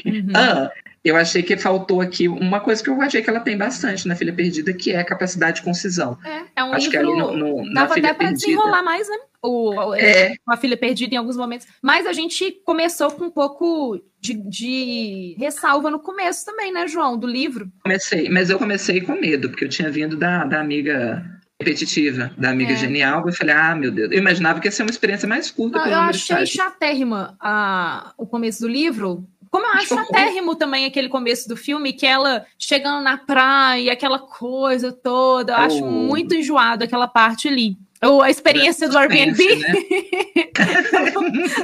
Uhum. 0.06 0.32
ah, 0.36 0.72
eu 1.04 1.18
achei 1.18 1.44
que 1.44 1.58
faltou 1.58 2.00
aqui 2.00 2.30
uma 2.30 2.62
coisa 2.62 2.82
que 2.82 2.90
eu 2.90 3.02
achei 3.02 3.22
que 3.22 3.30
ela 3.30 3.42
tem 3.42 3.58
bastante 3.58 4.08
na 4.08 4.16
Filha 4.16 4.34
Perdida, 4.34 4.74
que 4.74 4.92
é 4.92 5.00
a 5.00 5.06
capacidade 5.06 5.58
de 5.58 5.64
concisão. 5.64 6.18
É, 6.24 6.62
é 6.62 6.64
um 6.64 6.74
Acho 6.74 6.90
livro, 6.90 6.92
que 6.92 6.98
ali 6.98 7.18
no, 7.18 7.36
no, 7.36 7.74
dava 7.74 7.96
até 7.96 8.14
para 8.14 8.32
desenrolar 8.32 8.82
mais, 8.82 9.10
né? 9.10 9.18
O, 9.42 9.94
é. 9.96 10.36
A 10.48 10.56
Filha 10.56 10.78
Perdida 10.78 11.16
em 11.16 11.18
alguns 11.18 11.36
momentos. 11.36 11.68
Mas 11.82 12.08
a 12.08 12.14
gente 12.14 12.50
começou 12.66 13.12
com 13.12 13.26
um 13.26 13.32
pouco 13.32 14.00
de, 14.22 14.34
de, 14.34 15.36
ressalva 15.38 15.92
no 15.92 16.00
começo 16.00 16.46
também, 16.46 16.72
né, 16.72 16.88
João, 16.88 17.18
do 17.18 17.28
livro. 17.28 17.70
Comecei, 17.84 18.30
mas 18.30 18.50
eu 18.50 18.58
comecei 18.58 19.02
com 19.02 19.20
medo, 19.20 19.50
porque 19.50 19.66
eu 19.66 19.70
tinha 19.70 19.92
vindo 19.92 20.16
da, 20.16 20.46
da 20.46 20.62
amiga 20.62 21.22
repetitiva, 21.60 22.32
da 22.38 22.50
amiga 22.50 22.74
é. 22.74 22.76
genial, 22.76 23.24
eu 23.26 23.34
falei, 23.34 23.56
ah, 23.56 23.76
meu 23.76 23.92
Deus, 23.92 24.12
eu 24.12 24.18
imaginava 24.18 24.60
que 24.60 24.68
ia 24.68 24.72
ser 24.72 24.84
uma 24.84 24.92
experiência 24.92 25.28
mais 25.28 25.50
curta. 25.50 25.80
Não, 25.80 25.88
eu 25.88 25.98
achei 25.98 26.46
chatérrima 26.46 27.36
a, 27.40 28.14
o 28.18 28.26
começo 28.26 28.62
do 28.62 28.68
livro, 28.68 29.28
como 29.54 29.68
eu 29.68 29.72
acho 29.74 29.90
chatérrimo 29.90 30.56
também 30.56 30.84
aquele 30.84 31.08
começo 31.08 31.48
do 31.48 31.56
filme, 31.56 31.94
que 31.94 32.08
ela 32.08 32.44
chegando 32.58 33.04
na 33.04 33.20
praia, 33.20 33.94
aquela 33.94 34.18
coisa 34.18 34.92
toda. 34.92 35.54
Eu 35.54 35.60
oh. 35.60 35.62
acho 35.62 35.86
muito 35.86 36.34
enjoado 36.34 36.84
aquela 36.84 37.08
parte 37.08 37.48
ali. 37.48 37.78
Ou 38.02 38.24
a 38.24 38.32
experiência 38.32 38.90
do 38.90 38.98
Airbnb. 38.98 39.56
Né? 39.58 39.74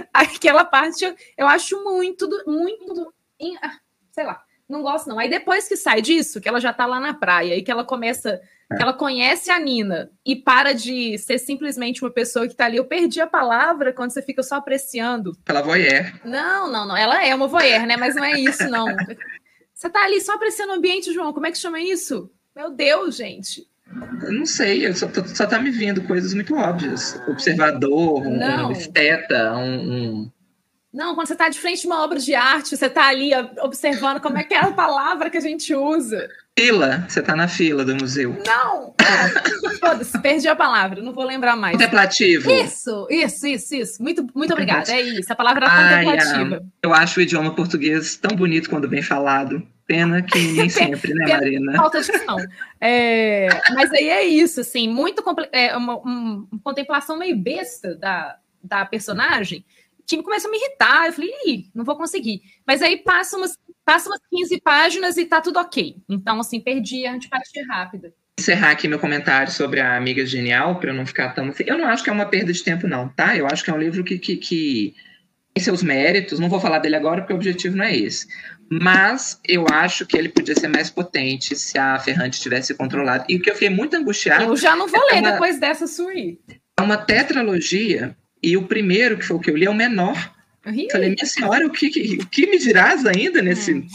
aquela 0.14 0.64
parte 0.64 1.12
eu 1.36 1.48
acho 1.48 1.84
muito, 1.84 2.30
muito. 2.46 3.12
Ah, 3.60 3.80
sei 4.12 4.24
lá, 4.24 4.40
não 4.70 4.82
gosto 4.82 5.10
não. 5.10 5.20
Aí 5.20 5.30
depois 5.30 5.68
que 5.68 5.76
sai 5.76 6.02
disso, 6.02 6.40
que 6.40 6.48
ela 6.48 6.60
já 6.60 6.72
tá 6.72 6.86
lá 6.86 7.00
na 7.00 7.14
praia 7.14 7.56
e 7.56 7.64
que 7.64 7.72
ela 7.72 7.84
começa 7.84 8.40
é. 8.72 8.82
Ela 8.84 8.94
conhece 8.94 9.50
a 9.50 9.60
Nina 9.60 10.12
e 10.24 10.36
para 10.36 10.74
de 10.74 11.18
ser 11.18 11.40
simplesmente 11.40 12.04
uma 12.04 12.12
pessoa 12.12 12.48
que 12.48 12.56
tá 12.56 12.66
ali. 12.66 12.78
Eu 12.78 12.86
perdi 12.86 13.20
a 13.20 13.26
palavra 13.26 13.92
quando 13.92 14.12
você 14.12 14.22
fica 14.22 14.44
só 14.44 14.56
apreciando. 14.56 15.36
Pela 15.44 15.62
voyeur. 15.62 16.14
Não, 16.24 16.72
não, 16.72 16.88
não. 16.88 16.96
Ela 16.96 17.26
é 17.26 17.34
uma 17.34 17.48
voyeur, 17.48 17.88
né? 17.88 17.98
Mas 17.98 18.16
não 18.16 18.24
é 18.24 18.40
isso, 18.40 18.70
não. 18.70 18.86
Você 19.74 19.90
tá 19.90 20.04
ali 20.04 20.22
só 20.22 20.34
apreciando 20.34 20.74
o 20.74 20.76
ambiente, 20.76 21.14
João. 21.14 21.34
Como 21.34 21.48
é 21.48 21.52
que 21.52 21.58
chama 21.58 21.80
isso? 21.80 22.30
Meu 22.56 22.70
Deus, 22.70 23.16
gente. 23.16 23.66
Eu 24.22 24.34
não 24.34 24.46
sei, 24.46 24.86
eu 24.86 24.94
só, 24.94 25.08
só 25.34 25.48
tá 25.48 25.58
me 25.58 25.72
vindo 25.72 26.04
coisas 26.04 26.34
muito 26.36 26.54
óbvias. 26.54 27.20
Observador, 27.28 28.22
um, 28.22 28.68
um 28.68 28.72
esteta, 28.72 29.56
um, 29.56 29.94
um 29.94 30.32
não, 30.92 31.14
quando 31.14 31.28
você 31.28 31.34
está 31.34 31.50
de 31.50 31.60
frente 31.60 31.82
de 31.82 31.88
uma 31.88 32.04
obra 32.04 32.18
de 32.18 32.34
arte, 32.34 32.76
você 32.76 32.88
está 32.88 33.08
ali 33.08 33.30
observando 33.62 34.20
como 34.20 34.40
é 34.40 34.44
que 34.44 34.56
é 34.56 34.60
a 34.60 34.72
palavra 34.72 35.30
que 35.30 35.38
a 35.38 35.42
gente 35.42 35.74
usa. 35.76 36.28
Fila, 36.58 37.06
você 37.08 37.20
está 37.20 37.36
na 37.36 37.48
fila 37.48 37.86
do 37.86 37.96
museu. 37.96 38.36
Não! 38.46 38.96
Foda-se, 39.80 40.20
perdi 40.20 40.48
a 40.48 40.56
palavra, 40.56 41.02
não 41.02 41.14
vou 41.14 41.24
lembrar 41.24 41.56
mais. 41.56 41.78
Contemplativo. 41.78 42.50
Isso, 42.52 43.08
isso, 43.10 43.46
isso, 43.46 43.76
isso. 43.76 44.04
Muito, 44.04 44.26
muito 44.34 44.52
obrigada. 44.52 44.92
É 44.92 45.00
isso, 45.00 45.32
a 45.32 45.36
palavra 45.36 45.68
Ai, 45.70 46.04
contemplativa. 46.04 46.66
eu 46.82 46.92
acho 46.92 47.20
o 47.20 47.24
idioma 47.24 47.54
português 47.54 48.18
tão 48.18 48.36
bonito 48.36 48.68
quando 48.68 48.88
bem 48.88 49.04
falado. 49.04 49.62
Pena 49.86 50.24
que 50.24 50.40
nem 50.54 50.70
sempre, 50.70 51.14
né, 51.14 51.28
Marina? 51.28 51.74
Falta 51.78 52.02
de 52.02 52.18
som. 52.18 52.38
É, 52.82 53.48
mas 53.76 53.92
aí 53.92 54.10
é 54.10 54.26
isso, 54.26 54.62
assim, 54.62 54.90
muito 54.90 55.24
é 55.52 55.78
uma, 55.78 55.98
uma, 55.98 56.48
uma 56.52 56.60
contemplação 56.64 57.18
meio 57.18 57.38
besta 57.38 57.96
da, 57.96 58.38
da 58.64 58.86
personagem 58.86 59.64
time 60.10 60.24
começa 60.24 60.48
a 60.48 60.52
me 60.52 60.58
irritar. 60.58 61.06
Eu 61.06 61.14
falei, 61.14 61.32
Ih, 61.46 61.70
não 61.74 61.86
vou 61.86 61.96
conseguir. 61.96 62.42
Mas 62.66 62.82
aí 62.82 62.98
passa 62.98 63.38
umas, 63.38 63.58
passa 63.86 64.10
umas 64.10 64.20
15 64.30 64.62
páginas 64.62 65.18
e 65.18 65.26
tá 65.26 65.40
tudo 65.40 65.60
ok. 65.60 65.96
Então, 66.10 66.40
assim, 66.40 66.60
perdi 66.60 67.06
a 67.06 67.14
antipatia 67.14 67.66
rápida. 67.68 68.14
encerrar 68.40 68.72
aqui 68.72 68.88
meu 68.88 69.00
comentário 69.00 69.52
sobre 69.52 69.80
a 69.80 69.96
Amiga 69.96 70.26
Genial, 70.26 70.80
para 70.80 70.90
eu 70.90 70.96
não 70.96 71.06
ficar 71.06 71.34
tão. 71.34 71.54
Eu 71.66 71.78
não 71.78 71.88
acho 71.88 72.04
que 72.04 72.10
é 72.10 72.14
uma 72.14 72.26
perda 72.26 72.52
de 72.52 72.64
tempo, 72.64 72.88
não, 72.88 73.08
tá? 73.10 73.36
Eu 73.38 73.46
acho 73.46 73.64
que 73.64 73.70
é 73.70 73.74
um 73.74 73.80
livro 73.80 74.04
que, 74.04 74.18
que, 74.18 74.38
que 74.38 74.96
tem 75.54 75.64
seus 75.64 75.84
méritos. 75.84 76.40
Não 76.40 76.50
vou 76.50 76.60
falar 76.60 76.80
dele 76.80 76.96
agora, 76.96 77.22
porque 77.22 77.34
o 77.34 77.36
objetivo 77.36 77.78
não 77.78 77.86
é 77.86 77.96
esse. 77.96 78.28
Mas 78.72 79.40
eu 79.48 79.66
acho 79.72 80.06
que 80.06 80.16
ele 80.16 80.30
podia 80.30 80.56
ser 80.56 80.68
mais 80.68 80.90
potente 80.92 81.56
se 81.56 81.78
a 81.78 81.98
Ferrante 81.98 82.40
tivesse 82.40 82.76
controlado. 82.76 83.26
E 83.28 83.36
o 83.36 83.42
que 83.42 83.50
eu 83.50 83.56
fiquei 83.56 83.70
muito 83.70 83.96
angustiado. 83.96 84.44
Eu 84.44 84.56
já 84.56 84.76
não 84.76 84.88
vou 84.88 85.10
é 85.10 85.14
ler 85.14 85.22
uma, 85.22 85.32
depois 85.32 85.60
dessa 85.60 85.88
sua 85.88 86.14
É 86.14 86.82
uma 86.82 86.98
tetralogia, 86.98 88.16
e 88.42 88.58
o 88.58 88.64
primeiro, 88.64 89.18
que 89.18 89.26
foi 89.26 89.38
o 89.38 89.40
que 89.40 89.50
eu 89.50 89.58
li, 89.58 89.66
é 89.66 89.70
o 89.70 89.74
menor. 89.74 90.34
Falei, 90.92 91.10
minha 91.10 91.26
senhora, 91.26 91.66
o 91.66 91.70
que, 91.70 92.20
o 92.22 92.28
que 92.28 92.48
me 92.48 92.58
dirás 92.58 93.06
ainda 93.06 93.42
nesse. 93.42 93.74
Hum 93.74 93.88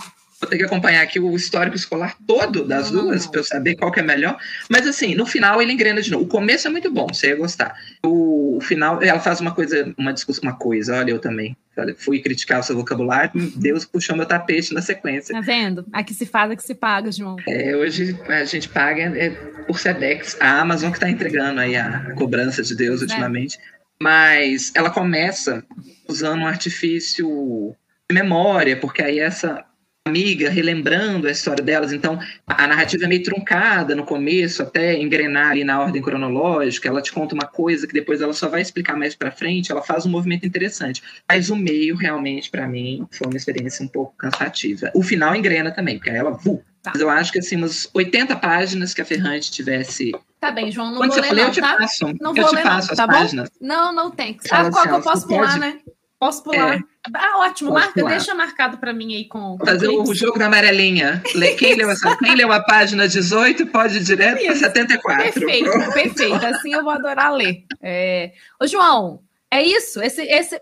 vou 0.45 0.51
ter 0.51 0.59
que 0.59 0.65
acompanhar 0.65 1.03
aqui 1.03 1.19
o 1.19 1.35
histórico 1.35 1.77
escolar 1.77 2.17
todo 2.27 2.65
das 2.65 2.91
não, 2.91 3.05
duas 3.05 3.27
para 3.27 3.41
eu 3.41 3.45
saber 3.45 3.77
qual 3.77 3.91
que 3.91 4.01
é 4.01 4.03
melhor. 4.03 4.37
Mas 4.69 4.87
assim, 4.87 5.15
no 5.15 5.27
final 5.27 5.61
ele 5.61 5.73
engrena 5.73 6.01
de 6.01 6.11
novo. 6.11 6.25
O 6.25 6.29
começo 6.29 6.69
é 6.69 6.71
muito 6.71 6.91
bom, 6.91 7.07
você 7.09 7.29
ia 7.29 7.37
gostar. 7.37 7.75
O, 8.05 8.59
final, 8.61 9.03
ela 9.03 9.21
faz 9.21 9.41
uma 9.41 9.53
coisa, 9.53 9.93
uma 9.97 10.13
discussão, 10.13 10.43
uma 10.43 10.57
coisa, 10.57 10.97
olha, 10.97 11.11
eu 11.11 11.19
também. 11.19 11.57
Fui 11.97 12.21
criticar 12.21 12.61
o 12.61 12.63
seu 12.63 12.77
vocabulário, 12.77 13.33
Deus 13.57 13.85
puxou 13.85 14.17
meu 14.17 14.27
tapete 14.27 14.73
na 14.73 14.81
sequência. 14.81 15.35
Tá 15.35 15.41
vendo? 15.41 15.85
Aqui 15.93 16.15
se 16.15 16.25
faz, 16.25 16.53
aqui 16.53 16.63
se 16.63 16.75
paga, 16.75 17.11
João. 17.11 17.37
É, 17.49 17.75
hoje 17.75 18.17
a 18.29 18.45
gente 18.45 18.69
paga 18.69 19.03
é, 19.03 19.31
por 19.67 19.81
Sedex. 19.81 20.37
A 20.41 20.61
Amazon 20.61 20.91
que 20.91 20.99
está 20.99 21.11
entregando 21.11 21.61
aí 21.61 21.75
a 21.77 22.13
cobrança 22.15 22.63
de 22.63 22.77
Deus 22.77 23.03
é. 23.03 23.07
Mas 24.05 24.71
ela 24.75 24.91
começa 24.91 25.65
usando 26.07 26.43
um 26.43 26.47
artifício 26.47 27.75
de 28.07 28.15
memória, 28.15 28.77
porque 28.77 29.03
aí 29.03 29.19
essa 29.19 29.65
amiga 30.07 30.51
relembrando 30.51 31.27
a 31.27 31.31
história 31.31 31.65
delas, 31.65 31.91
então 31.91 32.19
a 32.47 32.67
narrativa 32.67 33.05
é 33.05 33.09
meio 33.09 33.23
truncada 33.23 33.97
no 33.97 34.05
começo, 34.05 34.63
até 34.63 35.01
engrenar 35.01 35.53
ali 35.53 35.65
na 35.65 35.81
ordem 35.81 36.03
cronológica, 36.03 36.87
ela 36.87 37.01
te 37.01 37.11
conta 37.11 37.35
uma 37.35 37.47
coisa 37.47 37.87
que 37.87 37.95
depois 37.95 38.21
ela 38.21 38.35
só 38.35 38.47
vai 38.47 38.61
explicar 38.61 38.95
mais 38.95 39.15
para 39.15 39.31
frente, 39.31 39.73
ela 39.73 39.81
faz 39.81 40.05
um 40.05 40.11
movimento 40.11 40.47
interessante. 40.47 41.03
Mas 41.27 41.49
o 41.49 41.57
meio 41.57 41.97
realmente 41.97 42.51
para 42.51 42.69
mim 42.69 43.07
foi 43.11 43.27
uma 43.27 43.39
experiência 43.39 43.83
um 43.83 43.89
pouco 43.89 44.15
cansativa. 44.19 44.91
O 44.95 45.03
final 45.03 45.35
engrena 45.35 45.71
também, 45.71 45.97
porque 45.97 46.11
ela, 46.11 46.31
vu, 46.33 46.63
Tá. 46.85 46.91
Mas 46.93 47.01
eu 47.01 47.09
acho 47.09 47.33
que 47.33 47.39
assim, 47.39 47.57
umas 47.57 47.89
80 47.95 48.37
páginas 48.37 48.93
que 48.93 49.01
a 49.01 49.07
Ferrante 49.07 49.51
tivesse. 49.51 50.13
Tá 50.45 50.51
bem, 50.51 50.71
João, 50.71 50.91
não 50.91 50.99
Quando 50.99 51.13
vou 51.13 51.23
ler, 51.23 51.33
não, 51.33 51.43
eu 51.45 51.55
tá? 51.55 51.77
passo. 51.79 52.05
Não 52.21 52.37
eu 52.37 52.43
vou 52.43 52.51
te 52.51 52.55
ler, 52.57 52.63
passo 52.63 52.89
não, 52.89 52.93
as 52.93 52.97
tá 52.99 53.07
páginas. 53.07 53.49
Bom? 53.49 53.67
Não, 53.67 53.93
não 53.95 54.11
tem. 54.11 54.37
Sabe 54.43 54.71
qual 54.71 54.83
que 54.83 54.91
eu 54.91 55.01
posso 55.01 55.27
pular, 55.27 55.59
né? 55.59 55.79
Posso 56.19 56.43
pular. 56.45 56.77
É. 56.77 56.81
Ah, 57.15 57.39
ótimo. 57.39 57.73
Marca, 57.73 57.95
pular. 57.95 58.11
deixa 58.11 58.35
marcado 58.35 58.77
para 58.77 58.93
mim 58.93 59.15
aí 59.15 59.25
com. 59.25 59.57
Fazer 59.65 59.89
o 59.89 60.15
jogo 60.15 60.39
da 60.39 60.45
amarelinha. 60.45 61.23
Quem 61.57 61.77
leu, 61.77 61.89
essa, 61.89 62.15
quem 62.19 62.35
leu 62.35 62.53
a 62.53 62.61
página 62.61 63.09
18 63.09 63.69
pode 63.69 63.97
ir 63.97 64.03
direto 64.03 64.45
para 64.45 64.55
74. 64.55 65.33
Perfeito, 65.33 65.71
Pronto. 65.71 65.93
perfeito. 65.95 66.47
Assim 66.47 66.75
eu 66.75 66.85
vou 66.85 66.93
adorar 66.93 67.33
ler. 67.33 67.65
É... 67.83 68.33
Ô, 68.61 68.67
João, 68.67 69.23
é 69.51 69.63
isso? 69.63 70.03
Esse, 70.03 70.21
esse, 70.25 70.61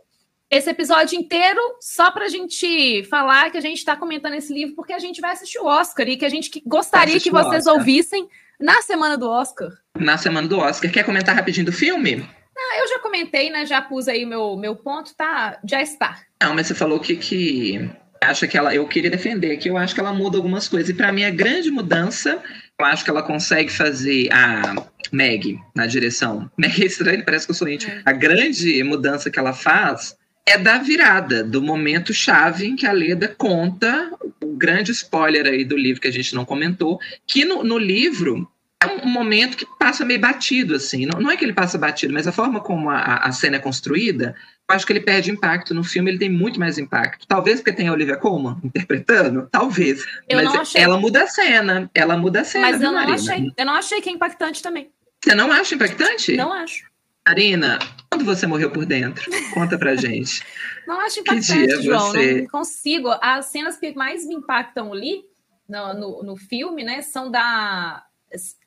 esse 0.49 0.71
episódio 0.71 1.19
inteiro 1.19 1.61
só 1.81 2.09
para 2.13 2.27
a 2.27 2.29
gente 2.29 3.03
falar 3.11 3.51
que 3.51 3.59
a 3.59 3.61
gente 3.61 3.79
está 3.79 3.97
comentando 3.97 4.35
esse 4.35 4.55
livro 4.55 4.77
porque 4.77 4.93
a 4.93 5.01
gente 5.01 5.21
vai 5.21 5.33
assistir 5.33 5.59
o 5.59 5.67
Oscar 5.67 6.09
e 6.09 6.17
que 6.17 6.25
a 6.25 6.29
gente 6.29 6.63
gostaria 6.65 7.19
que 7.19 7.33
vocês 7.33 7.67
ouvissem 7.67 8.29
na 8.63 8.81
semana 8.81 9.19
do 9.19 9.29
Oscar. 9.29 9.71
Na 9.99 10.17
semana 10.17 10.47
do 10.47 10.59
Oscar. 10.59 10.91
Quer 10.91 11.05
comentar 11.05 11.35
rapidinho 11.35 11.67
do 11.67 11.73
filme? 11.73 12.25
Ah, 12.57 12.79
eu 12.79 12.89
já 12.89 12.99
comentei, 13.01 13.51
né? 13.51 13.67
Já 13.67 13.83
pus 13.83 14.07
aí 14.07 14.25
meu, 14.25 14.57
meu 14.57 14.77
ponto, 14.77 15.15
tá? 15.17 15.59
Já 15.69 15.83
está. 15.83 16.21
Não, 16.41 16.55
mas 16.55 16.69
você 16.69 16.75
falou 16.75 17.01
que, 17.01 17.17
que 17.17 17.91
acha 18.23 18.47
que 18.47 18.57
ela. 18.57 18.75
Eu 18.75 18.87
queria 18.87 19.11
defender 19.11 19.57
que 19.57 19.69
eu 19.69 19.77
acho 19.77 19.95
que 19.95 20.01
ela 20.01 20.13
muda 20.13 20.37
algumas 20.37 20.69
coisas. 20.69 20.89
E 20.89 20.95
para 20.95 21.13
mim, 21.13 21.25
a 21.25 21.31
grande 21.31 21.71
mudança, 21.71 22.41
eu 22.79 22.87
acho 22.87 23.05
que 23.05 23.11
ela 23.11 23.23
consegue 23.23 23.71
fazer 23.71 24.33
a 24.33 24.77
Meg 25.11 25.59
na 25.75 25.87
direção. 25.87 26.49
Meg 26.57 26.83
é 26.83 26.87
estranho, 26.87 27.25
parece 27.25 27.47
que 27.47 27.51
eu 27.51 27.57
sou 27.57 27.69
íntimo. 27.69 27.93
É. 27.93 28.03
A 28.05 28.13
grande 28.13 28.83
mudança 28.85 29.31
que 29.31 29.39
ela 29.39 29.53
faz 29.53 30.17
é 30.47 30.59
da 30.59 30.79
virada, 30.79 31.45
do 31.45 31.63
momento 31.63 32.13
chave 32.13 32.67
em 32.67 32.77
que 32.77 32.87
a 32.87 32.93
Leda 32.93 33.29
conta 33.29 34.11
o 34.43 34.57
grande 34.57 34.91
spoiler 34.91 35.47
aí 35.47 35.65
do 35.65 35.77
livro 35.77 36.01
que 36.01 36.09
a 36.09 36.13
gente 36.13 36.35
não 36.35 36.45
comentou, 36.45 36.99
que 37.27 37.45
no, 37.45 37.63
no 37.63 37.79
livro 37.79 38.49
é 38.83 39.05
um 39.05 39.09
momento 39.09 39.57
que 39.57 39.67
passa 39.79 40.05
meio 40.05 40.21
batido, 40.21 40.75
assim. 40.75 41.07
Não, 41.07 41.21
não 41.21 41.31
é 41.31 41.37
que 41.37 41.45
ele 41.45 41.53
passa 41.53 41.79
batido, 41.79 42.13
mas 42.13 42.27
a 42.27 42.33
forma 42.33 42.61
como 42.61 42.91
a, 42.91 43.17
a 43.17 43.33
cena 43.33 43.57
é 43.57 43.61
construída, 43.61 44.35
eu 44.69 44.75
acho 44.75 44.87
que 44.87 44.93
ele 44.93 45.01
perde 45.01 45.31
impacto. 45.31 45.75
No 45.75 45.85
filme 45.85 46.11
ele 46.11 46.19
tem 46.19 46.31
muito 46.31 46.59
mais 46.59 46.79
impacto. 46.79 47.27
Talvez 47.27 47.61
porque 47.61 47.73
tem 47.73 47.89
a 47.89 47.93
Olivia 47.93 48.17
Colman 48.17 48.59
interpretando, 48.65 49.49
talvez. 49.51 50.05
Eu 50.29 50.43
mas 50.43 50.55
achei... 50.55 50.81
ela 50.83 50.99
muda 50.99 51.23
a 51.23 51.27
cena. 51.27 51.91
Ela 51.95 52.17
muda 52.17 52.41
a 52.41 52.45
cena. 52.45 52.71
Mas 52.71 52.83
eu 52.83 52.93
não, 52.93 52.99
achei, 52.99 53.53
eu 53.57 53.67
não 53.67 53.75
achei 53.75 54.01
que 54.01 54.09
é 54.09 54.13
impactante 54.13 54.63
também. 54.63 54.91
Você 55.23 55.35
não 55.35 55.53
acha 55.53 55.75
impactante? 55.75 56.37
Não 56.37 56.53
acho. 56.53 56.91
Marina, 57.25 57.79
quando 58.11 58.25
você 58.25 58.47
morreu 58.49 58.71
por 58.71 58.85
dentro? 58.85 59.31
Conta 59.55 59.79
pra 59.79 59.95
gente. 59.97 60.43
não 60.87 61.01
acho 61.01 61.21
impactante, 61.21 61.83
João. 61.83 62.11
Você... 62.11 62.43
Não 62.43 62.49
consigo. 62.49 63.09
As 63.21 63.47
cenas 63.47 63.77
que 63.77 63.95
mais 63.95 64.27
me 64.27 64.35
impactam 64.35 64.93
ali 64.93 65.23
no, 65.69 65.95
no, 65.95 66.23
no 66.25 66.37
filme, 66.37 66.83
né, 66.83 67.01
são 67.03 67.31
da 67.31 68.05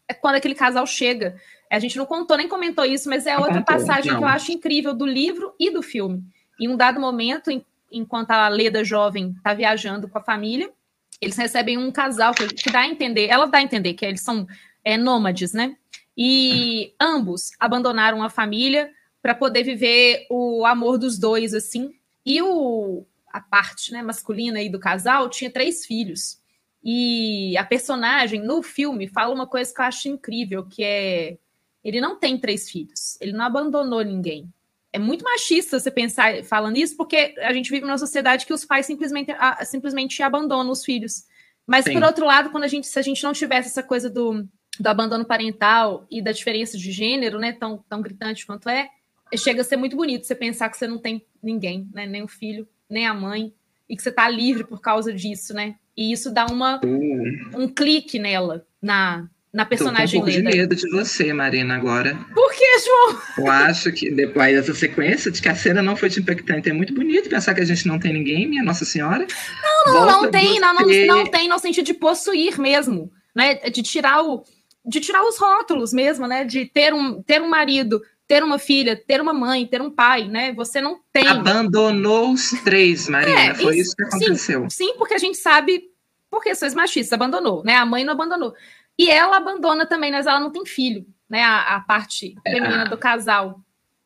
é 0.07 0.13
quando 0.13 0.35
aquele 0.35 0.55
casal 0.55 0.85
chega. 0.85 1.35
A 1.71 1.79
gente 1.79 1.97
não 1.97 2.05
contou, 2.05 2.37
nem 2.37 2.47
comentou 2.47 2.85
isso, 2.85 3.09
mas 3.09 3.25
é 3.25 3.37
outra 3.37 3.61
passagem 3.61 4.11
não. 4.11 4.19
que 4.19 4.23
eu 4.23 4.27
acho 4.27 4.51
incrível 4.51 4.93
do 4.93 5.05
livro 5.05 5.53
e 5.59 5.69
do 5.69 5.81
filme. 5.81 6.23
Em 6.59 6.69
um 6.69 6.77
dado 6.77 6.99
momento, 6.99 7.49
enquanto 7.91 8.31
a 8.31 8.47
Leda 8.47 8.83
jovem 8.83 9.33
está 9.37 9.53
viajando 9.53 10.07
com 10.07 10.17
a 10.17 10.23
família, 10.23 10.71
eles 11.19 11.37
recebem 11.37 11.77
um 11.77 11.91
casal 11.91 12.33
que, 12.33 12.47
que, 12.47 12.71
dá 12.71 12.81
a 12.81 12.87
entender, 12.87 13.27
ela 13.27 13.45
dá 13.45 13.57
a 13.57 13.63
entender 13.63 13.93
que 13.93 14.05
eles 14.05 14.21
são 14.21 14.47
é, 14.83 14.97
nômades, 14.97 15.53
né? 15.53 15.75
E 16.17 16.93
ambos 16.99 17.51
abandonaram 17.59 18.21
a 18.23 18.29
família 18.29 18.91
para 19.21 19.33
poder 19.33 19.63
viver 19.63 20.27
o 20.29 20.65
amor 20.65 20.97
dos 20.97 21.17
dois, 21.17 21.53
assim. 21.53 21.93
E 22.25 22.41
o, 22.41 23.05
a 23.31 23.41
parte 23.41 23.91
né, 23.91 24.01
masculina 24.01 24.59
aí 24.59 24.69
do 24.69 24.79
casal 24.79 25.29
tinha 25.29 25.49
três 25.49 25.85
filhos. 25.85 26.39
E 26.87 27.57
a 27.57 27.63
personagem 27.63 28.39
no 28.39 28.61
filme 28.61 29.07
fala 29.07 29.33
uma 29.33 29.47
coisa 29.47 29.73
que 29.73 29.81
eu 29.81 29.85
acho 29.85 30.07
incrível, 30.07 30.63
que 30.63 30.83
é 30.83 31.37
ele 31.83 31.99
não 31.99 32.17
tem 32.17 32.37
três 32.37 32.69
filhos, 32.69 33.19
ele 33.19 33.31
não 33.31 33.45
abandonou 33.45 34.03
ninguém. 34.03 34.51
É 34.91 34.97
muito 34.97 35.23
machista 35.23 35.79
você 35.79 35.91
pensar 35.91 36.43
falando 36.43 36.77
isso, 36.77 36.95
porque 36.95 37.35
a 37.39 37.53
gente 37.53 37.69
vive 37.69 37.85
numa 37.85 37.97
sociedade 37.97 38.45
que 38.45 38.53
os 38.53 38.65
pais 38.65 38.85
simplesmente, 38.85 39.31
simplesmente 39.65 40.23
abandonam 40.23 40.71
os 40.71 40.83
filhos. 40.83 41.25
Mas, 41.67 41.85
Sim. 41.85 41.93
por 41.93 42.03
outro 42.03 42.25
lado, 42.25 42.49
quando 42.49 42.63
a 42.63 42.67
gente, 42.67 42.87
se 42.87 42.97
a 42.97 43.01
gente 43.01 43.23
não 43.23 43.33
tivesse 43.33 43.69
essa 43.69 43.83
coisa 43.83 44.09
do, 44.09 44.47
do 44.79 44.87
abandono 44.87 45.25
parental 45.25 46.07
e 46.09 46.21
da 46.21 46.31
diferença 46.31 46.77
de 46.77 46.91
gênero, 46.91 47.39
né, 47.39 47.51
tão, 47.53 47.83
tão 47.89 48.01
gritante 48.01 48.45
quanto 48.45 48.69
é, 48.69 48.89
chega 49.37 49.61
a 49.61 49.63
ser 49.63 49.77
muito 49.77 49.95
bonito 49.95 50.25
você 50.25 50.35
pensar 50.35 50.69
que 50.69 50.77
você 50.77 50.87
não 50.87 50.97
tem 50.97 51.25
ninguém, 51.41 51.89
né, 51.93 52.05
nem 52.05 52.23
o 52.23 52.27
filho, 52.27 52.67
nem 52.89 53.05
a 53.05 53.13
mãe, 53.13 53.53
e 53.89 53.95
que 53.95 54.01
você 54.01 54.09
está 54.09 54.27
livre 54.29 54.63
por 54.63 54.81
causa 54.81 55.13
disso, 55.13 55.53
né? 55.53 55.75
E 55.95 56.11
isso 56.11 56.31
dá 56.31 56.45
uma, 56.45 56.81
uh. 56.83 57.59
um 57.59 57.67
clique 57.67 58.19
nela, 58.19 58.65
na, 58.81 59.27
na 59.53 59.65
personagem 59.65 60.19
Tô 60.19 60.25
com 60.25 60.31
um 60.31 60.33
pouco 60.33 60.51
de 60.51 60.57
medo 60.57 60.75
de 60.75 60.89
você, 60.89 61.31
Marina, 61.31 61.75
agora. 61.75 62.17
Por 62.33 62.53
que, 62.53 62.79
João? 62.79 63.21
Eu 63.37 63.49
acho 63.49 63.91
que 63.93 64.11
depois 64.11 64.53
dessa 64.53 64.73
sequência, 64.73 65.31
de 65.31 65.41
que 65.41 65.47
a 65.47 65.55
cena 65.55 65.81
não 65.81 65.95
foi 65.95 66.09
te 66.09 66.19
impactante. 66.19 66.69
É 66.69 66.73
muito 66.73 66.93
bonito 66.93 67.29
pensar 67.29 67.53
que 67.53 67.61
a 67.61 67.65
gente 67.65 67.87
não 67.87 67.97
tem 67.97 68.11
ninguém, 68.11 68.47
minha 68.47 68.63
Nossa 68.63 68.83
Senhora. 68.83 69.25
Não, 69.63 69.93
não, 69.93 70.05
não 70.05 70.31
tem. 70.31 70.59
Não, 70.59 70.73
não, 70.73 71.05
não 71.07 71.25
tem 71.25 71.47
no 71.47 71.57
sentido 71.57 71.85
de 71.85 71.93
possuir 71.93 72.59
mesmo, 72.59 73.09
né? 73.33 73.55
De 73.69 73.81
tirar 73.81 74.21
o 74.23 74.43
de 74.87 74.99
tirar 74.99 75.23
os 75.23 75.37
rótulos 75.37 75.91
mesmo, 75.91 76.27
né? 76.27 76.43
De 76.43 76.65
ter 76.65 76.93
um, 76.93 77.21
ter 77.23 77.41
um 77.41 77.49
marido, 77.49 78.01
ter 78.27 78.43
uma 78.43 78.57
filha, 78.57 78.95
ter 78.95 79.21
uma 79.21 79.33
mãe, 79.33 79.65
ter 79.65 79.81
um 79.81 79.91
pai, 79.91 80.27
né? 80.27 80.53
Você 80.53 80.81
não 80.81 80.99
tem. 81.11 81.27
Abandonou 81.27 82.31
os 82.31 82.51
três, 82.63 83.07
Marina. 83.07 83.39
É, 83.39 83.53
Foi 83.53 83.77
isso, 83.77 83.89
isso 83.89 83.95
que 83.95 84.03
aconteceu. 84.03 84.61
Sim, 84.69 84.69
sim, 84.69 84.97
porque 84.97 85.13
a 85.13 85.19
gente 85.19 85.37
sabe 85.37 85.91
porque 86.29 86.53
vocês 86.53 86.73
machistas 86.73 87.13
abandonou, 87.13 87.63
né? 87.63 87.75
A 87.75 87.85
mãe 87.85 88.03
não 88.03 88.13
abandonou. 88.13 88.53
E 88.97 89.09
ela 89.09 89.37
abandona 89.37 89.85
também, 89.85 90.11
mas 90.11 90.25
ela 90.25 90.39
não 90.39 90.51
tem 90.51 90.65
filho, 90.65 91.05
né? 91.29 91.41
A, 91.41 91.75
a 91.75 91.79
parte 91.81 92.35
é, 92.45 92.51
feminina 92.51 92.85
do 92.85 92.97
casal. 92.97 93.61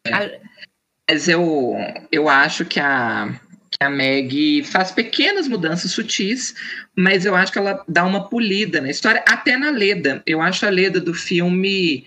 É. 0.06 0.14
A... 0.14 0.40
Mas 1.10 1.28
eu, 1.28 1.76
eu 2.12 2.30
acho 2.30 2.66
que 2.66 2.80
a, 2.80 3.34
que 3.72 3.84
a 3.84 3.90
Meg 3.90 4.64
faz 4.64 4.92
pequenas 4.92 5.48
mudanças 5.48 5.92
sutis, 5.92 6.54
mas 6.96 7.26
eu 7.26 7.36
acho 7.36 7.52
que 7.52 7.58
ela 7.58 7.84
dá 7.88 8.04
uma 8.04 8.30
polida 8.30 8.80
na 8.80 8.92
história, 8.92 9.24
até 9.28 9.58
na 9.58 9.72
Leda. 9.72 10.22
Eu 10.26 10.40
acho 10.40 10.68
a 10.68 10.70
Leda 10.70 11.00
do 11.00 11.16
filme 11.16 12.06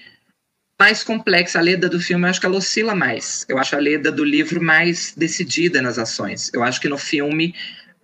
mais 0.83 1.05
complexa. 1.05 1.61
A 1.61 1.63
Leda 1.63 1.89
do 1.89 2.01
filme, 2.01 2.25
eu 2.25 2.31
acho 2.31 2.41
que 2.41 2.47
ela 2.47 2.57
oscila 2.57 2.93
mais. 2.93 3.47
Eu 3.49 3.57
acho 3.57 3.77
a 3.77 3.79
Leda 3.79 4.11
do 4.11 4.25
livro 4.25 4.61
mais 4.61 5.15
decidida 5.17 5.81
nas 5.81 5.97
ações. 5.97 6.51
Eu 6.53 6.65
acho 6.65 6.81
que 6.81 6.89
no 6.89 6.99
filme, 6.99 7.55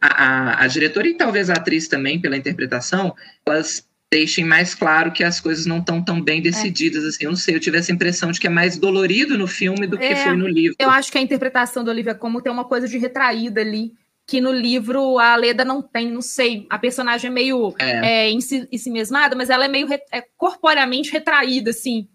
a, 0.00 0.06
a, 0.06 0.64
a 0.64 0.66
diretora 0.68 1.08
e 1.08 1.16
talvez 1.16 1.50
a 1.50 1.54
atriz 1.54 1.88
também, 1.88 2.20
pela 2.20 2.36
interpretação, 2.36 3.16
elas 3.44 3.84
deixem 4.08 4.44
mais 4.44 4.76
claro 4.76 5.10
que 5.10 5.24
as 5.24 5.40
coisas 5.40 5.66
não 5.66 5.78
estão 5.78 6.00
tão 6.02 6.22
bem 6.22 6.40
decididas 6.40 7.04
é. 7.04 7.08
assim. 7.08 7.24
Eu 7.24 7.30
não 7.30 7.36
sei, 7.36 7.56
eu 7.56 7.60
tive 7.60 7.78
essa 7.78 7.90
impressão 7.90 8.30
de 8.30 8.38
que 8.38 8.46
é 8.46 8.50
mais 8.50 8.78
dolorido 8.78 9.36
no 9.36 9.48
filme 9.48 9.84
do 9.88 9.98
que 9.98 10.04
é, 10.04 10.14
foi 10.14 10.36
no 10.36 10.46
livro. 10.46 10.76
Eu 10.78 10.88
acho 10.88 11.10
que 11.10 11.18
a 11.18 11.20
interpretação 11.20 11.82
da 11.82 11.90
Olivia 11.90 12.14
Como 12.14 12.40
tem 12.40 12.52
uma 12.52 12.64
coisa 12.64 12.86
de 12.86 12.96
retraída 12.96 13.60
ali. 13.60 13.92
que 14.24 14.40
no 14.40 14.52
livro 14.52 15.18
a 15.18 15.34
Leda 15.34 15.64
não 15.64 15.82
tem, 15.82 16.12
não 16.12 16.22
sei, 16.22 16.64
a 16.70 16.78
personagem 16.78 17.28
é 17.28 17.34
meio 17.34 17.74
é. 17.78 18.26
É, 18.26 18.30
em, 18.30 18.40
si, 18.40 18.68
em 18.70 18.78
si 18.78 18.88
mesmada, 18.88 19.34
mas 19.34 19.50
ela 19.50 19.64
é 19.64 19.68
meio 19.68 19.88
re, 19.88 19.98
é, 20.12 20.22
corporeamente 20.36 21.10
retraída, 21.10 21.70
assim. 21.70 22.06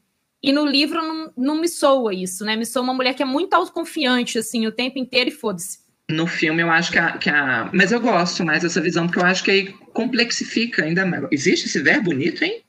E 0.43 0.51
no 0.51 0.65
livro 0.65 1.01
não, 1.01 1.33
não 1.37 1.61
me 1.61 1.69
soa 1.69 2.13
isso, 2.13 2.43
né? 2.43 2.57
Me 2.57 2.65
soa 2.65 2.83
uma 2.83 2.93
mulher 2.93 3.13
que 3.13 3.23
é 3.23 3.25
muito 3.25 3.53
autoconfiante, 3.53 4.37
assim, 4.37 4.67
o 4.67 4.71
tempo 4.71 4.99
inteiro 4.99 5.29
e 5.29 5.33
foda-se. 5.33 5.79
No 6.09 6.27
filme, 6.27 6.61
eu 6.61 6.69
acho 6.69 6.91
que 6.91 6.99
a, 6.99 7.17
que 7.17 7.29
a. 7.29 7.69
Mas 7.71 7.93
eu 7.93 8.01
gosto 8.01 8.43
mais 8.43 8.61
dessa 8.61 8.81
visão, 8.81 9.07
porque 9.07 9.19
eu 9.19 9.25
acho 9.25 9.41
que 9.41 9.51
aí 9.51 9.73
complexifica 9.93 10.83
ainda 10.83 11.05
mais. 11.05 11.25
Existe 11.31 11.67
esse 11.67 11.79
verbo 11.79 12.11
bonito, 12.11 12.43
hein? 12.43 12.61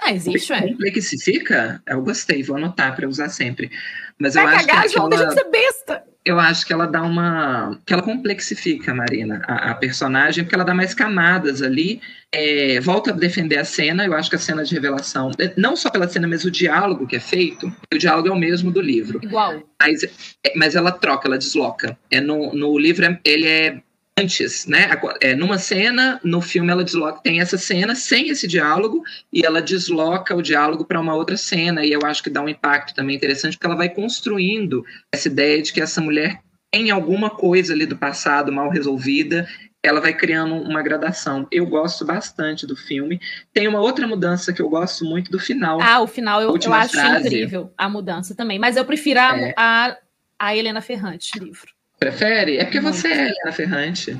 Ah, 0.00 0.14
existe, 0.14 0.50
é. 0.50 0.62
Complexifica? 0.62 1.82
Eu 1.86 2.00
gostei, 2.00 2.42
vou 2.42 2.56
anotar 2.56 2.96
para 2.96 3.06
usar 3.06 3.28
sempre. 3.28 3.70
Mas 4.18 4.32
Vai 4.32 4.46
eu 4.46 4.58
cagar, 4.58 4.78
acho 4.78 4.88
que 4.88 4.94
João, 4.94 5.06
aquela... 5.08 5.26
deixa 5.26 5.34
de 5.34 5.42
ser 5.42 5.50
besta 5.50 6.09
eu 6.24 6.38
acho 6.38 6.66
que 6.66 6.72
ela 6.72 6.86
dá 6.86 7.02
uma. 7.02 7.78
que 7.86 7.92
ela 7.92 8.02
complexifica, 8.02 8.94
Marina, 8.94 9.42
a, 9.46 9.70
a 9.70 9.74
personagem, 9.74 10.44
porque 10.44 10.54
ela 10.54 10.64
dá 10.64 10.74
mais 10.74 10.92
camadas 10.92 11.62
ali. 11.62 12.00
É, 12.32 12.78
volta 12.80 13.10
a 13.10 13.14
defender 13.14 13.58
a 13.58 13.64
cena, 13.64 14.04
eu 14.04 14.14
acho 14.14 14.30
que 14.30 14.36
a 14.36 14.38
cena 14.38 14.62
de 14.62 14.72
revelação, 14.72 15.32
é, 15.38 15.52
não 15.56 15.74
só 15.74 15.90
pela 15.90 16.06
cena, 16.06 16.28
mas 16.28 16.44
o 16.44 16.50
diálogo 16.50 17.06
que 17.06 17.16
é 17.16 17.20
feito, 17.20 17.72
o 17.92 17.98
diálogo 17.98 18.28
é 18.28 18.30
o 18.30 18.38
mesmo 18.38 18.70
do 18.70 18.80
livro. 18.80 19.18
Igual. 19.22 19.62
Mas, 19.80 20.04
é, 20.04 20.10
mas 20.54 20.76
ela 20.76 20.92
troca, 20.92 21.26
ela 21.26 21.38
desloca. 21.38 21.98
É 22.10 22.20
no, 22.20 22.54
no 22.54 22.78
livro, 22.78 23.18
ele 23.24 23.46
é 23.46 23.82
antes, 24.20 24.66
né? 24.66 24.90
É, 25.20 25.34
numa 25.34 25.58
cena, 25.58 26.20
no 26.22 26.40
filme 26.40 26.70
ela 26.70 26.84
desloca, 26.84 27.20
tem 27.22 27.40
essa 27.40 27.56
cena 27.58 27.94
sem 27.94 28.28
esse 28.28 28.46
diálogo 28.46 29.02
e 29.32 29.44
ela 29.44 29.60
desloca 29.62 30.34
o 30.34 30.42
diálogo 30.42 30.84
para 30.84 31.00
uma 31.00 31.14
outra 31.14 31.36
cena 31.36 31.84
e 31.84 31.92
eu 31.92 32.00
acho 32.04 32.22
que 32.22 32.30
dá 32.30 32.42
um 32.42 32.48
impacto 32.48 32.94
também 32.94 33.16
interessante 33.16 33.56
porque 33.56 33.66
ela 33.66 33.76
vai 33.76 33.88
construindo 33.88 34.84
essa 35.12 35.28
ideia 35.28 35.62
de 35.62 35.72
que 35.72 35.80
essa 35.80 36.00
mulher 36.00 36.40
tem 36.70 36.90
alguma 36.90 37.30
coisa 37.30 37.72
ali 37.72 37.86
do 37.86 37.96
passado 37.96 38.52
mal 38.52 38.70
resolvida 38.70 39.48
ela 39.82 40.00
vai 40.00 40.12
criando 40.12 40.54
uma 40.56 40.82
gradação. 40.82 41.48
Eu 41.50 41.66
gosto 41.66 42.04
bastante 42.04 42.66
do 42.66 42.76
filme. 42.76 43.18
Tem 43.50 43.66
uma 43.66 43.80
outra 43.80 44.06
mudança 44.06 44.52
que 44.52 44.60
eu 44.60 44.68
gosto 44.68 45.06
muito 45.06 45.30
do 45.30 45.38
final. 45.38 45.80
Ah, 45.80 46.00
o 46.00 46.06
final 46.06 46.42
eu, 46.42 46.54
eu 46.54 46.74
acho 46.74 46.92
frase. 46.92 47.28
incrível, 47.28 47.72
a 47.78 47.88
mudança 47.88 48.34
também. 48.34 48.58
Mas 48.58 48.76
eu 48.76 48.84
prefiro 48.84 49.18
a, 49.18 49.38
é. 49.38 49.54
a, 49.56 49.96
a 50.38 50.54
Helena 50.54 50.82
Ferrante 50.82 51.38
livro. 51.38 51.72
Prefere? 52.00 52.56
É 52.56 52.64
porque 52.64 52.80
você 52.80 53.08
é 53.08 53.28
Helena 53.28 53.52
Ferrante. 53.52 54.18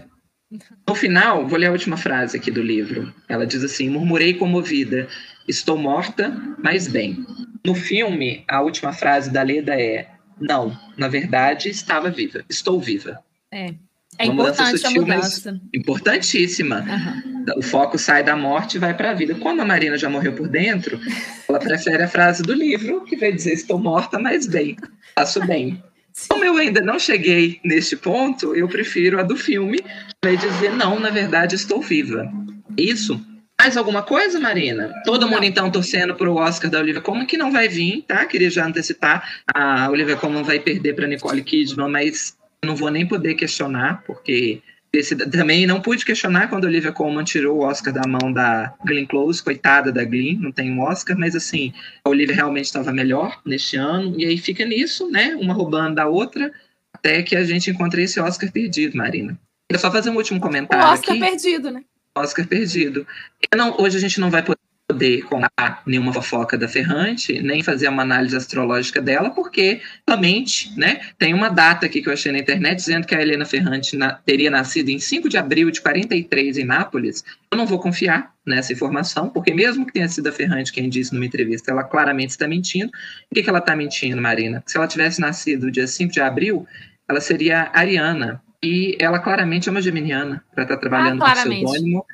No 0.87 0.95
final, 0.95 1.49
vou 1.49 1.59
ler 1.59 1.69
a 1.69 1.73
última 1.73 1.97
frase 1.97 2.37
aqui 2.37 2.51
do 2.51 2.63
livro. 2.63 3.13
Ela 3.27 3.47
diz 3.47 3.65
assim: 3.65 3.89
Murmurei 3.89 4.35
comovida, 4.35 5.09
estou 5.49 5.79
morta, 5.79 6.37
mas 6.63 6.87
bem. 6.87 7.25
No 7.65 7.75
filme, 7.75 8.45
a 8.47 8.61
última 8.61 8.93
frase 8.93 9.31
da 9.31 9.43
Leda 9.43 9.81
é: 9.81 10.09
Não, 10.39 10.79
na 10.99 11.09
verdade, 11.09 11.71
estava 11.71 12.11
viva, 12.11 12.45
estou 12.51 12.79
viva. 12.79 13.19
É. 13.51 13.75
É 14.19 14.25
uma 14.25 14.43
importante 14.43 14.79
sutil, 14.79 15.03
a 15.03 15.07
mudança. 15.07 15.61
importantíssima. 15.73 16.81
Uhum. 16.81 17.45
O 17.57 17.63
foco 17.63 17.97
sai 17.97 18.23
da 18.23 18.37
morte 18.37 18.75
e 18.75 18.79
vai 18.79 18.93
para 18.93 19.13
a 19.13 19.15
vida. 19.15 19.35
Como 19.37 19.63
a 19.63 19.65
Marina 19.65 19.97
já 19.97 20.11
morreu 20.11 20.35
por 20.35 20.47
dentro, 20.47 21.01
ela 21.49 21.59
prefere 21.59 22.03
a 22.03 22.09
frase 22.09 22.43
do 22.43 22.53
livro, 22.53 23.05
que 23.05 23.17
vai 23.17 23.33
dizer: 23.33 23.53
Estou 23.53 23.79
morta, 23.79 24.19
mas 24.19 24.47
bem, 24.47 24.77
faço 25.15 25.41
bem. 25.47 25.83
Como 26.29 26.45
eu 26.45 26.57
ainda 26.57 26.81
não 26.81 26.99
cheguei 26.99 27.61
neste 27.65 27.97
ponto, 27.97 28.55
eu 28.55 28.69
prefiro 28.69 29.19
a 29.19 29.23
do 29.23 29.37
filme, 29.37 29.81
vai 30.25 30.37
dizer, 30.37 30.73
não, 30.73 30.99
na 30.99 31.11
verdade 31.11 31.55
estou 31.55 31.81
viva. 31.81 32.31
Isso. 32.77 33.21
Mais 33.61 33.77
alguma 33.77 34.03
coisa, 34.03 34.41
Marina? 34.41 34.91
Todo 35.05 35.29
mundo 35.29 35.45
então 35.45 35.71
torcendo 35.71 36.15
para 36.15 36.31
o 36.31 36.37
Oscar 36.37 36.71
da 36.71 36.79
Olivia 36.79 37.03
Colman, 37.03 37.27
que 37.27 37.37
não 37.37 37.53
vai 37.53 37.69
vir, 37.69 38.03
tá? 38.09 38.25
Queria 38.25 38.49
já 38.49 38.67
antecipar. 38.67 39.43
A 39.55 39.91
Olivia 39.91 40.17
Colman 40.17 40.43
vai 40.43 40.59
perder 40.59 40.95
para 40.95 41.07
Nicole 41.07 41.43
Kidman, 41.43 41.91
mas 41.91 42.39
não 42.65 42.75
vou 42.75 42.91
nem 42.91 43.07
poder 43.07 43.35
questionar, 43.35 44.03
porque 44.07 44.63
desse, 44.93 45.15
também 45.17 45.67
não 45.67 45.81
pude 45.81 46.05
questionar 46.05 46.49
quando 46.49 46.65
a 46.65 46.69
Olivia 46.69 46.93
Colman 46.93 47.25
tirou 47.25 47.59
o 47.59 47.65
Oscar 47.65 47.93
da 47.93 48.07
mão 48.07 48.33
da 48.33 48.75
Glenn 48.85 49.07
Close, 49.07 49.43
coitada 49.43 49.93
da 49.93 50.05
Glenn, 50.05 50.39
não 50.39 50.53
tem 50.53 50.71
um 50.71 50.81
Oscar, 50.81 51.17
mas 51.19 51.35
assim, 51.37 51.73
a 52.05 52.09
Olivia 52.09 52.35
realmente 52.35 52.67
estava 52.67 52.93
melhor 52.93 53.41
neste 53.45 53.77
ano, 53.77 54.15
e 54.19 54.25
aí 54.27 54.37
fica 54.37 54.65
nisso, 54.65 55.11
né? 55.11 55.37
Uma 55.37 55.55
roubando 55.55 55.95
da 55.95 56.07
outra, 56.07 56.53
até 56.93 57.23
que 57.23 57.37
a 57.37 57.45
gente 57.45 57.71
encontre 57.71 58.03
esse 58.03 58.21
Oscar 58.21 58.51
perdido, 58.51 58.97
Marina. 58.97 59.39
Queria 59.69 59.81
só 59.81 59.91
fazer 59.91 60.11
um 60.11 60.17
último 60.17 60.41
comentário. 60.41 60.85
O 60.85 60.93
Oscar 60.93 61.17
aqui. 61.17 61.25
perdido, 61.25 61.71
né? 61.71 61.85
Oscar 62.17 62.47
perdido. 62.47 63.07
Não, 63.55 63.81
hoje 63.81 63.97
a 63.97 64.01
gente 64.01 64.19
não 64.19 64.31
vai 64.31 64.43
poder 64.43 64.60
poder 64.93 65.23
contar 65.23 65.83
nenhuma 65.87 66.13
fofoca 66.13 66.59
da 66.59 66.67
Ferrante, 66.67 67.41
nem 67.41 67.63
fazer 67.63 67.89
uma 67.89 68.03
análise 68.03 68.37
astrológica 68.37 69.01
dela, 69.01 69.31
porque 69.31 69.81
realmente, 70.07 70.77
né, 70.77 71.01
tem 71.17 71.33
uma 71.33 71.49
data 71.49 71.87
aqui 71.87 72.03
que 72.03 72.09
eu 72.09 72.13
achei 72.13 72.33
na 72.33 72.39
internet 72.39 72.79
dizendo 72.79 73.07
que 73.07 73.15
a 73.15 73.23
Helena 73.23 73.45
Ferrante 73.45 73.97
na, 73.97 74.13
teria 74.13 74.51
nascido 74.51 74.89
em 74.89 74.99
5 74.99 75.29
de 75.29 75.39
abril 75.39 75.71
de 75.71 75.81
43 75.81 76.59
em 76.59 76.65
Nápoles. 76.65 77.25
Eu 77.53 77.57
não 77.57 77.67
vou 77.67 77.79
confiar 77.79 78.33
nessa 78.45 78.73
informação, 78.73 79.29
porque 79.29 79.55
mesmo 79.55 79.87
que 79.87 79.93
tenha 79.93 80.09
sido 80.09 80.29
a 80.29 80.33
Ferrante 80.33 80.73
quem 80.73 80.89
disse 80.89 81.15
numa 81.15 81.25
entrevista, 81.25 81.71
ela 81.71 81.85
claramente 81.85 82.31
está 82.31 82.49
mentindo. 82.49 82.91
Por 82.91 83.35
que, 83.35 83.43
que 83.45 83.49
ela 83.49 83.61
está 83.61 83.77
mentindo, 83.77 84.21
Marina? 84.21 84.63
Se 84.67 84.77
ela 84.77 84.89
tivesse 84.89 85.21
nascido 85.21 85.71
dia 85.71 85.87
5 85.87 86.13
de 86.13 86.21
abril, 86.21 86.67
ela 87.09 87.21
seria 87.21 87.71
ariana. 87.73 88.43
E 88.63 88.97
ela 89.01 89.19
claramente 89.19 89.69
é 89.69 89.73
uma 89.73 89.81
geminiana, 89.81 90.45
para 90.55 90.65
estar 90.65 90.75
tá 90.75 90.81
trabalhando 90.81 91.23
ah, 91.23 91.35
com 91.35 91.49
pseudônimo. 91.49 92.05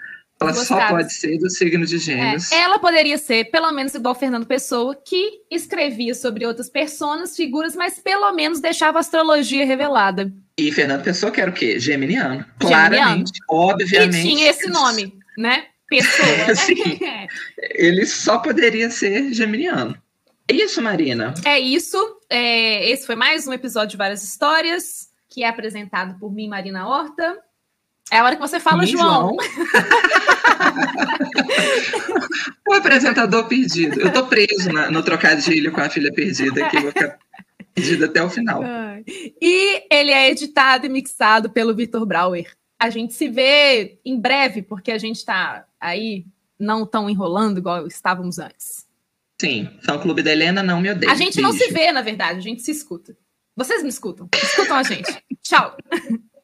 Ela 0.40 0.52
só 0.52 0.88
pode 0.88 1.14
ser 1.14 1.38
do 1.38 1.48
signo 1.48 1.86
de 1.86 1.96
gêmeos. 1.98 2.52
É, 2.52 2.60
ela 2.60 2.78
poderia 2.78 3.16
ser, 3.16 3.50
pelo 3.50 3.72
menos, 3.72 3.94
igual 3.94 4.14
Fernando 4.14 4.46
Pessoa, 4.46 4.94
que 4.94 5.40
escrevia 5.50 6.14
sobre 6.14 6.44
outras 6.44 6.68
pessoas, 6.68 7.34
figuras, 7.34 7.74
mas 7.74 7.98
pelo 7.98 8.30
menos 8.32 8.60
deixava 8.60 8.98
a 8.98 9.00
astrologia 9.00 9.64
revelada. 9.64 10.30
E 10.58 10.70
Fernando 10.70 11.02
Pessoa 11.02 11.32
que 11.32 11.40
era 11.40 11.50
o 11.50 11.54
quê? 11.54 11.78
Geminiano. 11.80 12.44
Claramente, 12.58 13.32
obviamente. 13.48 14.18
E 14.18 14.22
tinha 14.22 14.50
esse 14.50 14.68
nome, 14.68 15.14
né? 15.38 15.66
Pessoa. 15.88 16.28
Né? 16.28 16.54
Sim. 16.56 16.98
Ele 17.74 18.04
só 18.04 18.38
poderia 18.38 18.90
ser 18.90 19.32
geminiano. 19.32 19.96
É 20.48 20.54
isso, 20.54 20.82
Marina. 20.82 21.34
É 21.44 21.58
isso. 21.58 21.96
É, 22.28 22.88
esse 22.90 23.06
foi 23.06 23.16
mais 23.16 23.48
um 23.48 23.52
episódio 23.52 23.90
de 23.90 23.96
Várias 23.96 24.22
Histórias, 24.22 25.08
que 25.28 25.42
é 25.42 25.48
apresentado 25.48 26.18
por 26.18 26.32
mim, 26.32 26.48
Marina 26.48 26.86
Horta. 26.86 27.38
É 28.10 28.18
a 28.18 28.24
hora 28.24 28.34
que 28.36 28.42
você 28.42 28.60
fala, 28.60 28.86
João. 28.86 29.04
João. 29.04 29.36
o 32.68 32.74
apresentador 32.74 33.48
perdido. 33.48 34.00
Eu 34.00 34.12
tô 34.12 34.26
preso 34.26 34.72
na, 34.72 34.88
no 34.90 35.02
trocadilho 35.02 35.72
com 35.72 35.80
a 35.80 35.90
filha 35.90 36.12
perdida 36.12 36.64
aqui, 36.64 36.78
vou 36.80 36.92
ficar 36.92 37.18
perdido 37.74 38.04
até 38.04 38.22
o 38.22 38.30
final. 38.30 38.62
E 39.06 39.82
ele 39.90 40.12
é 40.12 40.30
editado 40.30 40.86
e 40.86 40.88
mixado 40.88 41.50
pelo 41.50 41.74
Vitor 41.74 42.06
Brauer. 42.06 42.48
A 42.78 42.90
gente 42.90 43.14
se 43.14 43.28
vê 43.28 43.98
em 44.04 44.20
breve, 44.20 44.62
porque 44.62 44.92
a 44.92 44.98
gente 44.98 45.24
tá 45.24 45.64
aí 45.80 46.24
não 46.58 46.86
tão 46.86 47.10
enrolando 47.10 47.58
igual 47.58 47.86
estávamos 47.86 48.38
antes. 48.38 48.86
Sim, 49.40 49.68
fã 49.82 49.98
clube 49.98 50.22
da 50.22 50.32
Helena 50.32 50.62
não 50.62 50.80
me 50.80 50.90
odeia. 50.90 51.12
A 51.12 51.16
gente 51.16 51.36
Beijo. 51.36 51.48
não 51.48 51.52
se 51.52 51.70
vê, 51.72 51.92
na 51.92 52.02
verdade, 52.02 52.38
a 52.38 52.42
gente 52.42 52.62
se 52.62 52.70
escuta. 52.70 53.16
Vocês 53.54 53.82
me 53.82 53.88
escutam. 53.88 54.28
Escutam 54.34 54.76
a 54.76 54.82
gente. 54.82 55.10
Tchau. 55.42 55.76